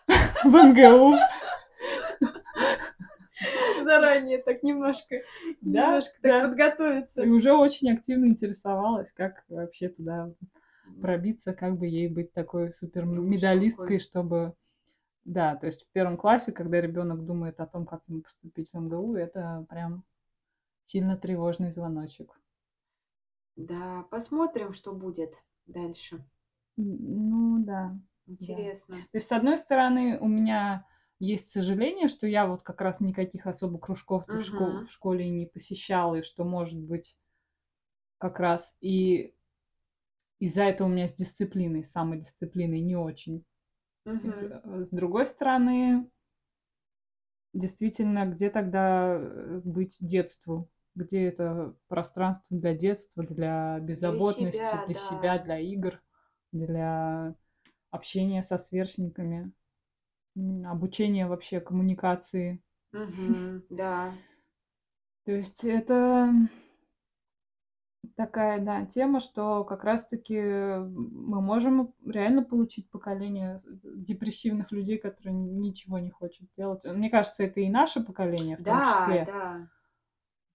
в 0.44 0.53
МГУ. 0.53 1.18
Заранее 3.84 4.40
так 4.40 4.64
немножко, 4.64 5.18
Да, 5.61 5.86
немножко 5.86 6.15
так 6.22 6.32
да. 6.32 6.48
подготовиться. 6.48 7.24
И 7.24 7.30
уже 7.30 7.53
очень 7.53 7.91
активно 7.91 8.26
интересовалась, 8.26 9.14
как 9.14 9.44
вообще 9.48 9.90
туда 9.90 10.32
пробиться, 11.02 11.53
как 11.53 11.78
бы 11.78 11.88
ей 11.88 12.07
быть 12.07 12.34
такой 12.34 12.74
супер 12.74 13.06
медалисткой, 13.06 13.99
чтобы... 13.99 14.53
Да, 15.26 15.56
то 15.57 15.68
есть 15.68 15.84
в 15.84 15.91
первом 15.91 16.15
классе, 16.18 16.53
когда 16.53 16.80
ребенок 16.80 17.26
думает 17.26 17.60
о 17.60 17.68
том, 17.68 17.86
как 17.86 18.02
ему 18.07 18.22
поступить 18.22 18.69
в 18.72 18.80
МГУ, 18.80 19.15
это 19.15 19.65
прям 19.69 20.03
сильно 20.86 21.18
тревожный 21.18 21.72
звоночек. 21.72 22.40
Да, 23.57 24.06
посмотрим, 24.10 24.74
что 24.74 24.94
будет 24.94 25.34
дальше. 25.65 26.24
Ну 26.78 27.64
да. 27.66 27.98
Интересно. 28.28 28.98
То 29.12 29.18
есть, 29.18 29.28
с 29.28 29.32
одной 29.32 29.58
стороны, 29.58 30.20
у 30.20 30.28
меня 30.28 30.86
есть 31.20 31.49
сожаление, 31.49 32.08
что 32.08 32.28
я 32.28 32.45
вот 32.45 32.62
как 32.62 32.82
раз 32.82 33.02
никаких 33.02 33.48
особо 33.48 33.80
кружков 33.80 34.28
в, 34.28 34.36
шко- 34.38 34.74
Мгм. 34.74 34.84
в 34.86 34.91
школе 34.91 35.28
не 35.30 35.45
посещала, 35.48 36.16
и 36.16 36.22
что, 36.22 36.44
может 36.44 36.80
быть, 36.80 37.18
как 38.20 38.40
раз 38.40 38.78
и 38.82 39.34
из-за 40.40 40.64
этого 40.64 40.88
у 40.88 40.91
меня 40.91 41.08
с 41.08 41.14
дисциплиной, 41.14 41.84
с 41.84 41.91
самодисциплиной 41.91 42.80
не 42.80 42.95
очень. 42.95 43.44
Э, 44.06 44.84
С 44.84 44.90
другой 44.90 45.26
стороны, 45.26 46.08
действительно, 47.54 48.26
где 48.26 48.49
тогда 48.49 49.16
э, 49.20 49.62
быть 49.64 49.98
детству? 49.99 50.70
Где 50.95 51.26
это 51.28 51.76
пространство 51.88 52.45
для 52.58 52.74
детства, 52.74 53.24
для 53.24 53.80
беззаботности, 53.80 54.58
себя, 54.60 54.86
для 54.86 54.94
да. 54.95 54.99
себя, 54.99 55.40
для 55.40 55.60
игр, 55.60 56.02
для 56.52 57.36
общения 57.91 58.44
со 58.44 58.57
сверстниками, 58.57 59.52
обучения 60.65 61.28
вообще 61.28 61.60
коммуникации. 61.60 62.61
Да. 63.69 64.14
То 65.26 65.32
есть 65.32 65.64
это 65.65 66.32
такая, 68.15 68.60
да, 68.64 68.86
тема, 68.86 69.19
что 69.19 69.64
как 69.64 69.84
раз-таки 69.84 70.40
мы 70.40 71.41
можем 71.41 71.94
реально 72.06 72.44
получить 72.44 72.90
поколение 72.90 73.60
депрессивных 73.84 74.72
людей, 74.72 74.98
которые 74.98 75.34
ничего 75.34 75.99
не 75.99 76.11
хотят 76.11 76.49
делать. 76.56 76.86
Мне 76.86 77.10
кажется, 77.10 77.44
это 77.44 77.60
и 77.60 77.69
наше 77.69 78.03
поколение 78.03 78.57
в 78.57 78.64
том 78.64 78.78
Да, 78.78 78.86
числе, 78.86 79.26
да. 79.26 79.69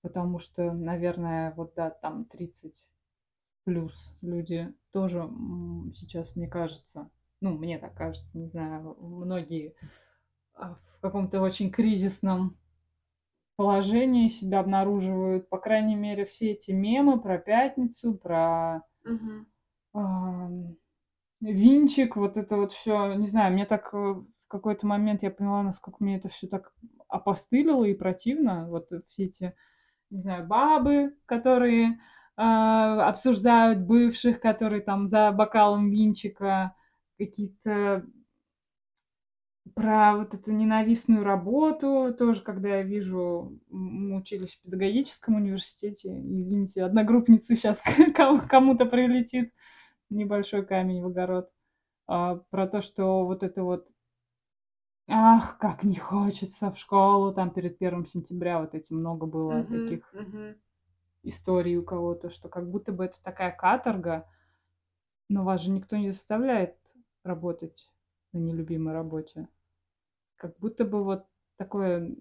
потому 0.01 0.39
что, 0.39 0.73
наверное, 0.73 1.53
вот 1.57 1.75
да, 1.77 1.91
там 1.91 2.25
30 2.25 2.83
плюс 3.65 4.15
люди 4.21 4.73
тоже 4.93 5.29
сейчас, 5.95 6.37
мне 6.37 6.49
кажется, 6.49 7.11
ну, 7.41 7.57
мне 7.57 7.79
так 7.79 7.95
кажется, 7.95 8.37
не 8.37 8.47
знаю, 8.49 8.97
многие 9.01 9.75
а, 10.55 10.75
в 10.97 11.01
каком-то 11.01 11.41
очень 11.41 11.71
кризисном 11.71 12.57
положении 13.57 14.29
себя 14.29 14.61
обнаруживают, 14.61 15.49
по 15.49 15.59
крайней 15.59 15.95
мере, 15.95 16.25
все 16.25 16.53
эти 16.53 16.73
мемы 16.73 17.21
про 17.21 17.39
пятницу, 17.39 18.15
про 18.15 18.83
Мгм. 19.05 19.47
ам, 19.93 20.77
винчик, 21.41 22.17
вот 22.17 22.37
это 22.37 22.57
вот 22.57 22.73
все, 22.73 23.15
не 23.15 23.27
знаю, 23.27 23.53
мне 23.53 23.67
так 23.67 23.93
э, 23.93 23.97
в 23.97 24.27
какой-то 24.49 24.87
момент 24.87 25.23
я 25.23 25.31
поняла, 25.31 25.63
насколько 25.63 26.03
мне 26.03 26.17
это 26.17 26.29
все 26.29 26.47
так 26.47 26.73
опостылило 27.09 27.85
и 27.85 27.95
противно. 27.95 28.69
Вот 28.69 28.91
все 29.09 29.25
эти, 29.25 29.55
не 30.11 30.21
знаю, 30.21 30.47
бабы, 30.47 31.17
которые 31.27 32.01
обсуждают 32.37 33.81
бывших, 33.81 34.41
которые 34.41 34.83
там 34.83 35.09
за 35.09 35.33
бокалом 35.33 35.91
винчика 35.91 36.75
какие-то 37.19 38.05
про 39.75 40.17
вот 40.17 40.35
эту 40.35 40.53
ненавистную 40.53 41.25
работу 41.25 42.15
тоже, 42.19 42.43
когда 42.43 42.77
я 42.77 42.83
вижу, 42.83 43.59
мы 43.71 44.17
учились 44.17 44.55
в 44.57 44.63
педагогическом 44.63 45.37
университете, 45.37 46.11
извините, 46.11 46.85
одногруппницы 46.85 47.55
сейчас 47.55 47.81
кому-то 48.49 48.87
прилетит 48.87 49.53
небольшой 50.11 50.67
камень 50.67 51.03
в 51.03 51.07
огород, 51.07 51.51
а, 52.07 52.37
про 52.51 52.67
то, 52.67 52.83
что 52.83 53.25
вот 53.25 53.43
это 53.43 53.63
вот, 53.63 53.89
ах, 55.09 55.59
как 55.59 55.85
не 55.85 55.97
хочется 55.97 56.71
в 56.71 56.79
школу, 56.79 57.33
там 57.33 57.51
перед 57.51 57.79
первым 57.79 58.05
сентября 58.05 58.61
вот 58.61 58.75
эти 58.75 58.93
много 58.93 59.27
было 59.27 59.63
Мгм. 59.63 59.87
таких 59.87 60.13
Мгм. 60.15 60.57
Историй 61.23 61.77
у 61.77 61.83
кого-то, 61.83 62.31
что 62.31 62.49
как 62.49 62.69
будто 62.69 62.93
бы 62.93 63.05
это 63.05 63.23
такая 63.23 63.53
каторга, 63.53 64.29
но 65.29 65.45
вас 65.45 65.63
же 65.63 65.71
никто 65.71 65.97
не 65.97 66.11
заставляет 66.11 66.77
работать 67.23 67.89
на 68.33 68.39
нелюбимой 68.39 68.95
работе. 68.95 69.49
Как 70.37 70.59
будто 70.59 70.85
бы 70.85 71.05
вот 71.05 71.27
такое 71.57 72.17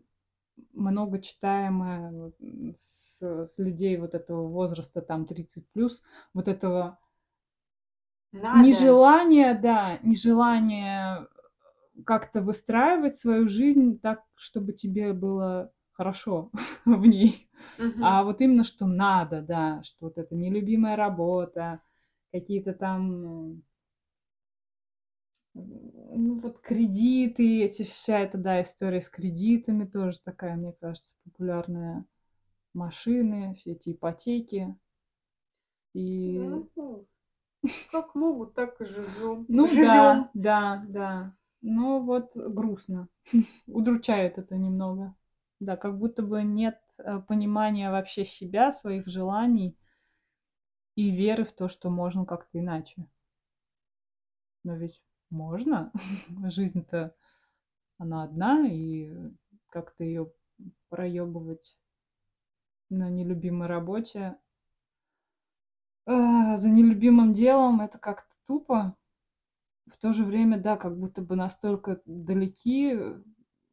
много 0.74 1.20
читаемое 1.20 2.32
с, 2.76 3.22
с 3.22 3.58
людей 3.58 3.98
вот 3.98 4.14
этого 4.14 4.48
возраста, 4.48 5.02
там 5.02 5.26
30 5.26 5.68
плюс, 5.70 6.02
вот 6.34 6.48
этого 6.48 7.00
Надо. 8.32 8.68
нежелания, 8.68 9.60
да, 9.60 9.98
нежелания 10.04 11.28
как-то 12.06 12.42
выстраивать 12.42 13.16
свою 13.16 13.48
жизнь 13.48 14.00
так, 14.00 14.24
чтобы 14.36 14.74
тебе 14.74 15.14
было 15.14 15.72
хорошо 15.94 16.52
в 16.86 17.06
ней. 17.06 17.50
Мгм. 17.78 18.12
А 18.12 18.24
вот 18.24 18.42
именно, 18.42 18.64
что 18.64 18.86
надо, 18.88 19.42
да, 19.42 19.82
что 19.84 20.06
вот 20.08 20.18
это 20.18 20.36
нелюбимая 20.36 20.96
работа, 20.96 21.82
какие-то 22.32 22.74
там, 22.74 23.62
ну 25.54 26.40
вот 26.40 26.60
кредиты, 26.60 27.64
эти 27.64 27.84
вся 27.84 28.20
эта, 28.20 28.38
да, 28.38 28.62
история 28.62 29.02
с 29.02 29.10
кредитами 29.10 29.86
тоже 29.86 30.20
такая, 30.24 30.56
мне 30.56 30.74
кажется, 30.74 31.16
популярная. 31.24 32.06
Машины, 32.74 33.56
все 33.56 33.74
эти 33.74 33.92
ипотеки. 33.94 34.76
И, 35.94 36.64
Ну, 36.76 37.06
Как 37.92 38.16
могут, 38.16 38.54
так 38.56 38.82
и 38.82 38.86
живем. 38.86 39.48
ну 39.48 39.66
да, 39.80 39.98
Живем. 40.16 40.30
да, 40.34 40.84
да. 40.88 41.34
Ну 41.62 42.00
вот 42.04 42.32
грустно. 42.36 43.08
Удручает 43.68 44.38
это 44.38 44.56
немного. 44.58 45.16
Да, 45.62 45.78
как 45.78 46.00
будто 46.00 46.24
бы 46.24 46.42
нет 46.42 46.82
э, 46.98 47.20
понимания 47.20 47.92
вообще 47.92 48.26
себя, 48.26 48.74
своих 48.74 49.06
желаний 49.06 49.78
и 50.96 51.12
веры 51.12 51.46
в 51.46 51.52
то, 51.52 51.68
что 51.68 51.92
можно 51.92 52.26
как-то 52.26 52.58
иначе. 52.58 53.06
Но 54.64 54.76
ведь 54.76 55.04
можно. 55.30 55.92
Жизнь-то, 56.50 57.16
она 58.00 58.24
одна, 58.24 58.68
и 58.68 59.14
как-то 59.68 60.04
ее 60.04 60.32
проебывать 60.90 61.78
на 62.90 63.12
нелюбимой 63.12 63.68
работе 63.68 64.36
а, 66.08 66.58
за 66.58 66.72
нелюбимым 66.72 67.34
делом 67.34 67.82
это 67.82 68.00
как-то 68.00 68.34
тупо. 68.48 68.98
В 69.86 69.96
то 69.98 70.12
же 70.12 70.26
время, 70.26 70.60
да, 70.60 70.76
как 70.76 70.98
будто 70.98 71.22
бы 71.22 71.36
настолько 71.36 72.02
далеки 72.06 72.98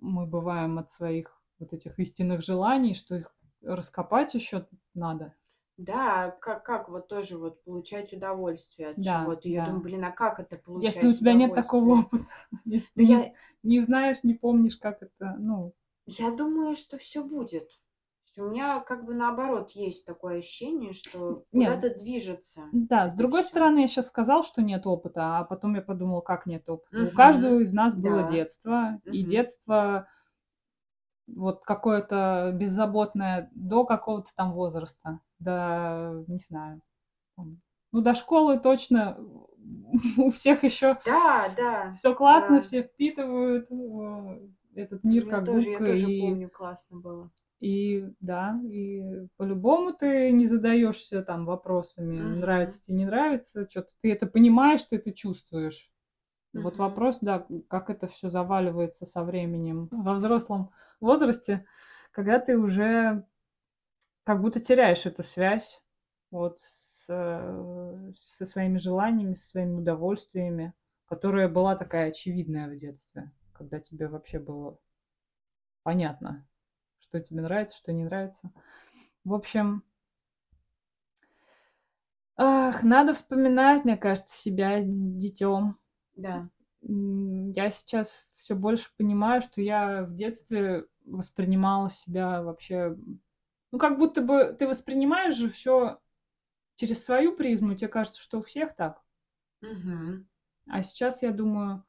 мы 0.01 0.27
бываем 0.27 0.79
от 0.79 0.91
своих 0.91 1.38
вот 1.59 1.73
этих 1.73 1.99
истинных 1.99 2.43
желаний, 2.43 2.95
что 2.95 3.17
их 3.17 3.35
раскопать 3.63 4.35
еще 4.35 4.67
надо. 4.95 5.35
Да, 5.79 6.31
как 6.41 6.65
как 6.65 6.89
вот 6.89 7.07
тоже 7.09 7.39
вот 7.39 7.63
получать 7.65 8.13
удовольствие 8.13 8.89
от 8.91 9.01
Да, 9.05 9.35
чего-то? 9.41 9.49
Я 9.49 9.63
думаю, 9.63 9.81
да. 9.81 9.83
блин, 9.83 10.05
а 10.05 10.11
как 10.11 10.41
это 10.41 10.57
Если 10.75 11.09
у 11.09 11.13
получать 11.13 11.15
тебя 11.15 11.35
нет 11.35 11.55
такого 11.55 12.01
опыта, 12.01 12.33
если 12.65 12.91
Ну 12.97 13.03
ты 13.03 13.05
не 13.05 13.17
я 13.17 13.21
з 13.21 13.29
не 13.63 13.81
знаешь, 13.81 14.25
не 14.25 14.35
помнишь, 14.35 14.77
как 14.77 15.03
это, 15.03 15.37
ну 15.39 15.75
я 16.07 16.31
думаю, 16.33 16.75
что 16.75 16.99
всё 16.99 17.23
будет. 17.25 17.71
У 18.37 18.43
меня 18.43 18.81
как 18.81 19.05
бы 19.05 19.15
наоборот 19.15 19.73
есть 19.73 20.05
такое 20.07 20.39
ощущение, 20.39 20.93
что 20.93 21.47
куда-то 21.53 21.95
движется 21.95 22.73
да, 22.73 23.09
с 23.09 23.15
другой 23.15 23.45
всё. 23.45 23.45
стороны, 23.45 23.81
я 23.81 23.89
щас 23.89 24.09
сказала, 24.09 24.43
что 24.45 24.63
нет 24.63 24.87
опыта, 24.87 25.39
а 25.39 25.45
потом 25.45 25.75
я 25.75 25.83
подумала, 25.83 26.21
как 26.21 26.47
нет 26.47 26.69
опыта. 26.69 27.03
У 27.05 27.13
каждого 27.13 27.61
из 27.61 27.73
нас 27.73 27.97
было 27.97 28.23
Да. 28.23 28.25
детство, 28.25 29.01
и 29.11 29.23
детство 29.23 30.09
вот 31.37 31.63
какое-то 31.65 32.53
беззаботное 32.55 33.51
до 33.55 33.85
какого-то 33.85 34.31
там 34.37 34.53
возраста, 34.55 35.21
до, 35.39 36.25
не 36.29 36.39
знаю, 36.39 36.83
ну, 37.93 38.01
до 38.03 38.15
школы 38.15 38.59
точно 38.61 39.19
у 40.19 40.31
всех 40.33 40.65
ещё 40.65 40.99
Да, 41.05 41.49
да, 41.57 41.95
всё 41.95 42.15
классно, 42.15 42.61
да. 42.61 42.63
все 42.63 42.83
впитывают, 42.85 43.69
э, 43.71 44.49
этот 44.77 45.05
мир 45.05 45.27
меня 45.27 45.27
как 45.27 45.45
тоже, 45.45 45.71
я 45.71 45.81
губка, 45.81 45.83
тоже 45.83 46.11
и 46.11 46.11
помню, 46.11 46.49
классно 46.51 46.99
было. 46.99 47.31
и 47.61 48.07
да, 48.21 48.61
и 48.71 49.03
по-любому 49.37 49.93
ты 49.93 50.31
не 50.33 50.47
задаешься 50.47 51.23
там 51.23 51.45
вопросами: 51.45 52.19
Мгм. 52.19 52.39
нравится 52.39 52.83
те, 52.85 52.93
не 52.93 53.05
нравится, 53.05 53.67
чё-то 53.67 53.89
ты 54.01 54.13
это 54.13 54.27
понимаешь, 54.27 54.85
ты 54.85 54.97
это 54.97 55.13
чувствуешь. 55.13 55.91
Вот 56.55 56.79
Мгм. 56.79 56.79
вопрос, 56.79 57.19
да, 57.23 57.47
как 57.69 57.91
это 57.91 58.09
всё 58.09 58.29
заваливается 58.31 59.07
со 59.07 59.25
временем 59.25 59.89
во 59.93 60.15
взрослом 60.15 60.71
возрасте, 61.01 61.67
когда 62.13 62.39
ты 62.39 62.57
уже 62.59 63.25
как 64.25 64.41
будто 64.43 64.61
теряешь 64.61 65.07
эту 65.07 65.23
связь 65.25 65.83
вот 66.31 66.61
с 66.61 67.07
э, 67.09 68.13
со 68.19 68.47
своими 68.47 68.79
желаниями, 68.79 69.35
со 69.35 69.49
своими 69.49 69.77
удовольствиями, 69.79 70.75
которая 71.07 71.49
была 71.49 71.77
такая 71.77 72.09
очевидная 72.11 72.69
в 72.69 72.77
детстве, 72.77 73.33
когда 73.55 73.81
тебе 73.81 74.09
вообще 74.09 74.39
было 74.39 74.79
понятно, 75.83 76.47
что 76.99 77.21
тебе 77.21 77.41
нравится, 77.41 77.79
что 77.79 77.93
не 77.93 78.05
нравится. 78.05 78.53
В 79.25 79.33
общем 79.35 79.83
ах, 82.37 82.83
надо 82.83 83.15
вспоминать, 83.15 83.85
мне 83.85 83.97
кажется, 83.97 84.39
себя 84.39 84.81
детём. 84.83 85.79
Да. 86.15 86.49
Я 86.83 87.71
сейчас 87.71 88.28
всё 88.49 88.57
больше 88.57 88.89
понимаю, 88.97 89.43
что 89.43 89.61
я 89.61 90.05
в 90.05 90.15
детстве 90.15 90.87
воспринимала 91.05 91.91
себя 91.91 92.43
вообще, 92.43 92.97
ну, 93.73 93.79
как 93.79 93.99
будто 93.99 94.23
бы 94.23 94.57
ты 94.59 94.67
воспринимаешь 94.67 95.37
же 95.37 95.51
всё 95.51 95.99
через 96.77 97.05
свою 97.05 97.37
призму, 97.37 97.75
те 97.75 97.89
кажется, 97.89 98.23
что 98.23 98.39
у 98.39 98.43
всех 98.43 98.75
так. 98.77 99.03
Мгм. 99.63 100.29
А 100.67 100.83
сейчас 100.83 101.23
я 101.23 101.31
думаю: 101.33 101.85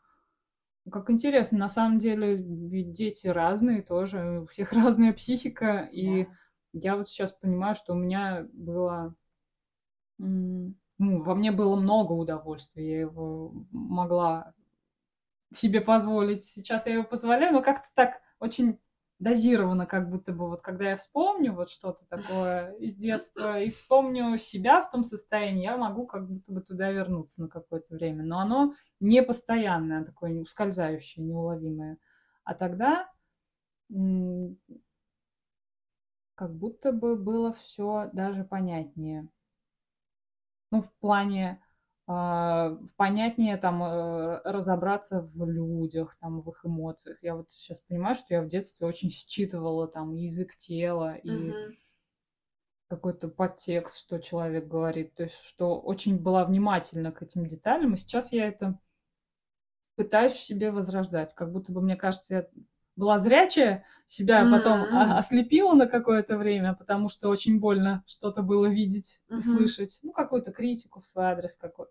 как 0.91 1.09
интересно, 1.11 1.57
на 1.59 1.69
самом 1.69 1.99
деле 1.99 2.35
ведь 2.37 2.93
дети 2.93 3.27
разные 3.27 3.81
тоже, 3.83 4.41
у 4.43 4.47
всех 4.47 4.71
разная 4.73 5.13
психика. 5.13 5.89
И 5.91 6.25
Да. 6.25 6.31
я 6.73 6.97
вот 6.97 7.09
сейчас 7.09 7.33
понимаю, 7.33 7.75
что 7.75 7.93
у 7.93 7.97
меня 7.97 8.47
было 8.53 9.15
ну, 10.19 11.23
во 11.23 11.33
мне 11.35 11.51
было 11.51 11.75
много 11.77 12.11
удовольствия, 12.13 12.91
я 12.91 12.99
его 13.01 13.53
могла 13.71 14.53
себе 15.55 15.81
позволить. 15.81 16.43
Сейчас 16.43 16.85
я 16.85 16.93
его 16.93 17.03
позволяю, 17.03 17.53
но 17.53 17.61
как-то 17.61 17.89
так 17.95 18.21
очень 18.39 18.79
дозированно, 19.19 19.85
как 19.85 20.09
будто 20.09 20.31
бы. 20.31 20.47
Вот 20.47 20.61
когда 20.61 20.91
я 20.91 20.97
вспомню 20.97 21.53
вот 21.53 21.69
что-то 21.69 22.05
такое 22.05 22.71
из 22.73 22.95
детства 22.95 23.59
и 23.59 23.69
вспомню 23.69 24.37
себя 24.37 24.81
в 24.81 24.89
том 24.89 25.03
состоянии, 25.03 25.63
я 25.63 25.75
могу 25.77 26.07
как 26.07 26.27
будто 26.27 26.51
бы 26.51 26.61
туда 26.61 26.91
вернуться 26.91 27.41
на 27.41 27.49
какое-то 27.49 27.95
время. 27.95 28.23
Но 28.23 28.39
оно 28.39 28.73
не 28.99 29.21
постоянное, 29.21 30.05
такое 30.05 30.39
ускользающее, 30.41 31.25
неуловимое. 31.25 31.97
А 32.43 32.53
тогда, 32.55 33.11
как 36.35 36.55
будто 36.55 36.91
бы 36.93 37.15
было 37.17 37.51
всё 37.53 38.09
даже 38.13 38.43
понятнее. 38.45 39.27
Ну, 40.71 40.81
в 40.81 40.91
плане, 40.99 41.61
понятнее 42.97 43.57
там, 43.57 43.83
э, 43.83 44.41
разобраться 44.43 45.21
в 45.21 45.45
людях, 45.47 46.17
там, 46.19 46.41
в 46.41 46.49
их 46.49 46.65
эмоциях. 46.65 47.19
Я 47.21 47.35
вот 47.35 47.51
щас 47.51 47.81
понимаю, 47.81 48.15
что 48.15 48.33
я 48.33 48.41
в 48.41 48.47
детстве 48.47 48.87
очень 48.87 49.11
считывала 49.11 49.87
там 49.87 50.15
язык 50.15 50.55
тела 50.55 51.15
и 51.15 51.29
Мгм. 51.29 51.77
какой-то 52.87 53.27
подтекст, 53.27 53.99
что 53.99 54.17
человек 54.17 54.67
говорит. 54.67 55.13
То 55.13 55.23
есть 55.23 55.39
что 55.43 55.79
очень 55.79 56.17
была 56.17 56.45
внимательна 56.45 57.11
к 57.11 57.21
этим 57.21 57.45
деталям. 57.45 57.93
И 57.93 57.97
сейчас 57.97 58.31
я 58.31 58.47
это 58.47 58.79
пытаюсь 59.95 60.33
себе 60.33 60.71
возрождать. 60.71 61.35
Как 61.35 61.51
будто 61.51 61.71
бы, 61.71 61.81
мне 61.81 61.95
кажется, 61.95 62.33
я 62.33 62.47
была 62.99 63.19
зрячая, 63.19 63.85
себя 64.07 64.45
потом 64.45 64.87
а 64.91 65.17
М. 65.17 65.19
ослепило 65.19 65.73
на 65.73 65.87
какое-то 65.87 66.37
время, 66.37 66.75
потому 66.75 67.09
что 67.09 67.29
очень 67.29 67.59
больно 67.59 68.03
что-то 68.07 68.43
было 68.43 68.67
видеть 68.67 69.21
и 69.35 69.41
Мгм. 69.41 69.41
слышать. 69.41 69.99
Ну, 70.03 70.11
какую-то 70.13 70.51
критику 70.51 71.01
в 71.01 71.07
свой 71.07 71.25
адрес, 71.27 71.55
какой 71.55 71.87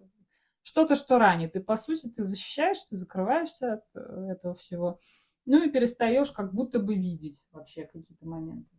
что-то, 0.62 0.94
что 0.94 1.18
ранит. 1.18 1.56
И, 1.56 1.60
по 1.60 1.76
сути, 1.76 2.08
ты 2.08 2.24
защищаешься, 2.24 2.96
закрываешься 2.96 3.74
от, 3.74 3.84
э, 3.94 4.28
этого 4.32 4.54
всего, 4.54 5.00
ну 5.46 5.64
и 5.64 5.70
перестаешь 5.70 6.30
как 6.30 6.52
будто 6.52 6.78
бы 6.78 6.94
видеть 6.94 7.42
вообще 7.52 7.84
какие-то 7.86 8.26
моменты. 8.26 8.76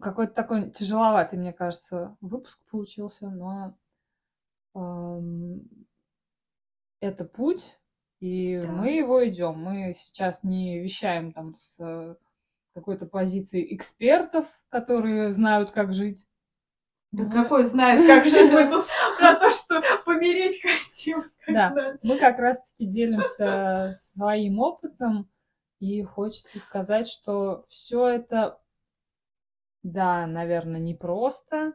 Какой-то 0.00 0.32
такой 0.34 0.70
тяжеловатый, 0.70 1.36
мне 1.38 1.52
кажется, 1.52 2.16
выпуск 2.20 2.58
получился, 2.70 3.28
но, 3.30 3.76
ам, 4.74 5.60
это 7.00 7.24
путь, 7.24 7.78
и 8.24 8.56
мы 8.56 8.86
Да. 8.86 8.88
его 8.88 9.28
идём. 9.28 9.62
Мы 9.62 9.92
сейчас 9.94 10.42
не 10.42 10.78
вещаем 10.80 11.32
там 11.32 11.54
с 11.54 11.76
какой-то 12.72 13.04
позиции 13.04 13.74
экспертов, 13.76 14.46
которые 14.70 15.30
знают, 15.30 15.72
как 15.72 15.92
жить. 15.92 16.26
Да 17.12 17.24
Мы 17.24 17.30
какой 17.30 17.64
знает, 17.64 18.06
как 18.06 18.24
жить? 18.24 18.50
Мы 18.50 18.66
тут 18.70 18.86
про 19.18 19.34
то, 19.34 19.50
что 19.50 19.82
помереть 20.06 20.62
хотим, 20.62 21.24
Да, 21.46 21.98
мы 22.02 22.16
как 22.16 22.38
раз 22.38 22.58
таки 22.64 22.86
делимся 22.86 23.94
своим 24.00 24.58
опытом, 24.58 25.28
и 25.78 26.02
хочется 26.02 26.58
сказать, 26.60 27.08
что 27.08 27.66
всё 27.68 28.06
это 28.06 28.58
да, 29.82 30.26
наверно, 30.26 30.78
непросто, 30.78 31.74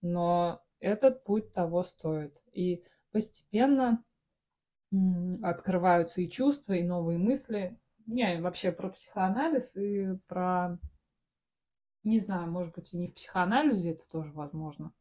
но 0.00 0.62
этот 0.80 1.22
путь 1.22 1.52
того 1.52 1.82
стоит. 1.82 2.34
И 2.54 2.82
постепенно, 3.10 4.02
открываются 5.42 6.20
и 6.20 6.28
чувства, 6.28 6.74
и 6.74 6.82
новые 6.82 7.18
мысли. 7.18 7.78
Не, 8.06 8.40
вообще 8.40 8.72
про 8.72 8.90
психоанализ 8.90 9.76
и 9.76 10.18
про 10.26 10.78
не 12.04 12.18
знаю, 12.20 12.50
может 12.50 12.74
быть, 12.74 12.92
и 12.92 12.96
не 12.96 13.08
в 13.08 13.14
психоанализе 13.14 13.90
это 13.92 14.04
тоже 14.08 14.32
возможно. 14.32 14.92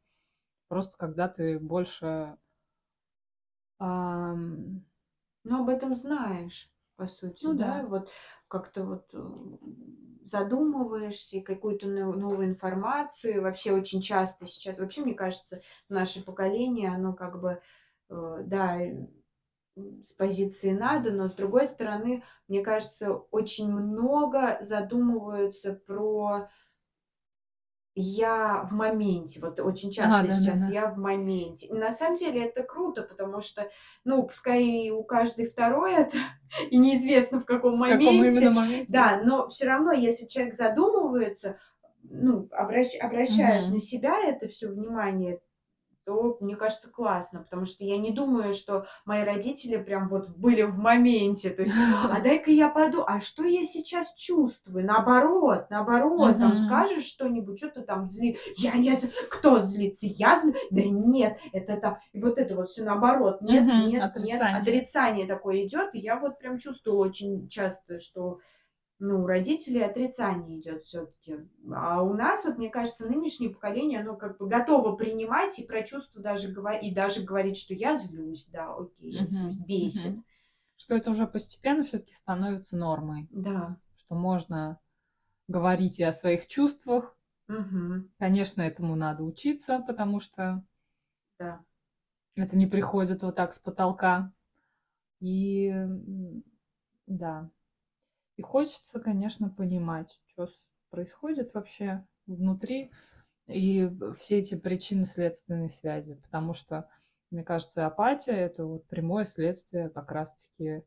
Просто 0.69 0.97
когда 0.97 1.27
ты 1.29 1.59
больше 1.59 2.37
ам 3.79 4.85
Ну, 5.43 5.63
об 5.63 5.69
этом 5.69 5.95
знаешь, 5.95 6.71
по 6.97 7.07
сути, 7.07 7.47
Ну 7.47 7.53
да? 7.55 7.83
да. 7.83 7.87
Вот 7.87 8.09
как-то 8.47 8.85
вот, 8.85 9.13
задумываешься, 10.23 11.37
и 11.37 11.41
какую-то 11.41 11.87
но 11.87 12.13
новую 12.13 12.47
информацию. 12.47 13.41
Вообще 13.41 13.73
очень 13.73 14.01
часто 14.01 14.45
сейчас 14.47 14.79
вообще, 14.79 15.01
мне 15.01 15.15
кажется, 15.15 15.61
наше 15.89 16.23
поколение, 16.23 16.91
оно 16.93 17.13
как 17.13 17.41
бы, 17.41 17.61
э, 18.09 18.43
да, 18.45 18.79
с 20.03 20.13
позиции 20.13 20.71
"надо", 20.71 21.11
но, 21.11 21.27
с 21.27 21.33
другой 21.35 21.65
стороны, 21.67 22.23
мне 22.47 22.61
кажется, 22.63 23.13
очень 23.13 23.71
много 23.71 24.57
задумываются 24.61 25.73
про 25.87 26.49
"я 27.95 28.63
в 28.69 28.73
моменте". 28.73 29.39
Вот 29.41 29.59
очень 29.59 29.91
часто 29.91 30.29
сейчас 30.29 30.67
да-да-да. 30.67 30.69
"я 30.69 30.87
в 30.87 30.97
моменте". 30.97 31.67
И 31.67 31.73
на 31.73 31.91
самом 31.91 32.15
деле 32.15 32.45
это 32.45 32.63
круто, 32.63 33.03
потому 33.03 33.41
что, 33.41 33.69
ну, 34.05 34.23
пускай 34.23 34.89
у 34.91 35.03
каждой 35.03 35.45
второй 35.45 35.93
это, 35.95 36.17
и 36.69 36.77
неизвестно 36.77 37.39
в 37.41 37.45
каком 37.45 37.77
В 37.79 37.85
каком 37.85 38.15
моменте, 38.17 38.49
моменте, 38.51 38.85
да. 38.87 38.87
да, 38.87 39.21
но 39.23 39.47
всё 39.49 39.65
равно, 39.67 39.91
если 39.91 40.25
человек 40.25 40.53
задумывается, 40.55 41.59
ну, 42.03 42.47
обращ 42.51 42.95
обращает 42.99 43.67
на 43.69 43.77
Мгм. 43.77 43.79
себя 43.79 44.17
это 44.25 44.47
всё 44.47 44.69
внимание, 44.69 45.39
то, 46.05 46.37
мне 46.41 46.55
кажется, 46.55 46.89
классно. 46.89 47.43
Потому 47.43 47.65
что 47.65 47.83
я 47.85 47.97
не 47.97 48.11
думаю, 48.11 48.53
что 48.53 48.85
мои 49.05 49.23
родители 49.23 49.77
прям 49.77 50.09
вот 50.09 50.29
были 50.37 50.63
в 50.63 50.77
моменте. 50.77 51.49
То 51.51 51.61
есть: 51.63 51.77
"А 52.09 52.19
дай-ка 52.21 52.51
я 52.51 52.69
подумаю, 52.69 53.05
а 53.11 53.19
что 53.19 53.43
я 53.45 53.63
сейчас 53.63 54.13
чувствую?" 54.15 54.85
Наоборот, 54.85 55.67
наоборот, 55.69 56.39
там 56.39 56.53
Мгм. 56.53 56.55
скажешь 56.55 57.05
что-нибудь, 57.05 57.59
чё 57.59 57.69
ты 57.69 57.81
там 57.83 58.05
зли 58.05 58.37
"Я 58.57 58.75
не 58.77 58.95
з 58.95 59.09
Кто 59.29 59.59
злится? 59.61 60.07
Я 60.07 60.37
злюсь? 60.39 60.55
Да 60.71 60.81
нет, 60.83 61.37
это 61.53 61.77
там". 61.77 61.97
И 62.13 62.21
вот 62.21 62.37
это 62.37 62.55
вот 62.55 62.67
всё 62.69 62.83
наоборот: 62.83 63.41
"Нет, 63.41 63.63
Мгм. 63.63 63.81
нет, 63.81 64.05
нет". 64.15 64.43
Отрицание. 64.43 64.61
Отрицание 64.61 65.27
такое 65.27 65.65
идёт. 65.65 65.89
И 65.93 65.99
я 65.99 66.19
вот 66.19 66.37
прям 66.39 66.57
чувствую 66.57 66.97
очень 66.97 67.47
часто, 67.49 67.99
что 67.99 68.39
ну, 69.03 69.23
у 69.23 69.25
родителей 69.25 69.81
отрицание 69.81 70.59
идет 70.59 70.83
все-таки. 70.83 71.37
А 71.73 72.03
у 72.03 72.13
нас, 72.13 72.45
вот, 72.45 72.59
мне 72.59 72.69
кажется, 72.69 73.07
нынешнее 73.07 73.49
поколение, 73.49 73.99
оно 73.99 74.15
как 74.15 74.37
бы 74.37 74.47
готово 74.47 74.95
принимать 74.95 75.57
и 75.57 75.65
про 75.65 75.81
чувства 75.81 76.21
даже 76.21 76.49
говорить, 76.49 76.83
и 76.83 76.93
даже 76.93 77.23
говорить, 77.23 77.57
что 77.57 77.73
я 77.73 77.95
злюсь, 77.95 78.45
да, 78.53 78.75
окей, 78.75 79.13
я 79.13 79.25
злюсь, 79.25 79.55
бесит. 79.55 80.13
Угу. 80.13 80.23
Что 80.75 80.95
это 80.95 81.09
уже 81.09 81.25
постепенно 81.25 81.83
все-таки 81.83 82.13
становится 82.13 82.77
нормой. 82.77 83.27
Да. 83.31 83.75
Что 83.95 84.13
можно 84.13 84.79
говорить 85.47 85.99
и 85.99 86.03
о 86.03 86.11
своих 86.11 86.47
чувствах. 86.47 87.17
Угу. 87.49 88.07
Конечно, 88.19 88.61
этому 88.61 88.95
надо 88.95 89.23
учиться, 89.23 89.83
потому 89.87 90.19
что 90.19 90.63
да. 91.39 91.59
это 92.35 92.55
не 92.55 92.67
приходит 92.67 93.23
вот 93.23 93.35
так 93.35 93.55
с 93.55 93.57
потолка. 93.57 94.31
И 95.21 95.73
да, 97.07 97.49
и 98.41 98.43
хочется, 98.43 98.99
конечно, 98.99 99.49
понимать, 99.49 100.19
что 100.31 100.49
происходит 100.89 101.53
вообще 101.53 102.03
внутри 102.25 102.91
и 103.45 103.87
все 104.19 104.39
эти 104.39 104.55
причинно-следственные 104.55 105.69
связи, 105.69 106.15
потому 106.15 106.55
что, 106.55 106.89
мне 107.29 107.43
кажется, 107.43 107.85
апатия– 107.85 108.31
это 108.33 108.65
вот 108.65 108.87
прямое 108.87 109.25
следствие 109.25 109.89
как 109.89 110.11
раз-таки 110.11 110.65
э, 110.65 110.81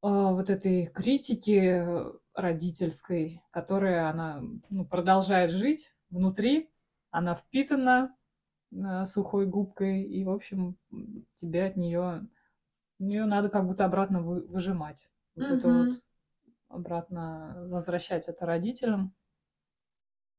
вот 0.00 0.50
этой 0.50 0.86
критики 0.86 1.86
родительской, 2.34 3.44
которая 3.52 4.10
она 4.10 4.42
ну, 4.70 4.84
продолжает 4.84 5.52
жить 5.52 5.94
внутри, 6.10 6.68
она 7.12 7.34
впитана 7.34 8.16
э, 8.72 9.04
сухой 9.04 9.46
губкой, 9.46 10.02
и, 10.02 10.24
в 10.24 10.30
общем, 10.30 10.76
тебе 11.40 11.66
от 11.66 11.76
нее, 11.76 12.26
нее 12.98 13.24
надо 13.24 13.50
как 13.50 13.68
будто 13.68 13.84
обратно 13.84 14.20
вы, 14.20 14.40
выжимать. 14.48 15.08
Вот 15.36 15.44
mm-hmm. 15.44 15.56
это 15.56 15.68
вот 15.68 16.02
обратно 16.70 17.66
возвращать 17.68 18.28
это 18.28 18.46
родителям 18.46 19.12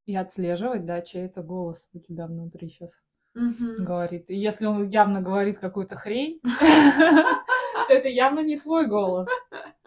и 0.06 0.16
отслеживать, 0.16 0.86
да, 0.86 1.02
чей 1.02 1.26
это 1.26 1.44
голос 1.44 1.88
у 1.94 2.00
тебя 2.00 2.26
внутри 2.26 2.70
сейчас 2.70 3.00
угу. 3.36 3.84
говорит. 3.84 4.30
И 4.30 4.36
если 4.36 4.66
он 4.66 4.88
явно 4.90 5.22
говорит 5.22 5.60
какую-то 5.60 5.96
хрень, 5.96 6.42
это 7.90 8.08
явно 8.08 8.40
не 8.40 8.60
твой 8.60 8.88
голос. 8.88 9.28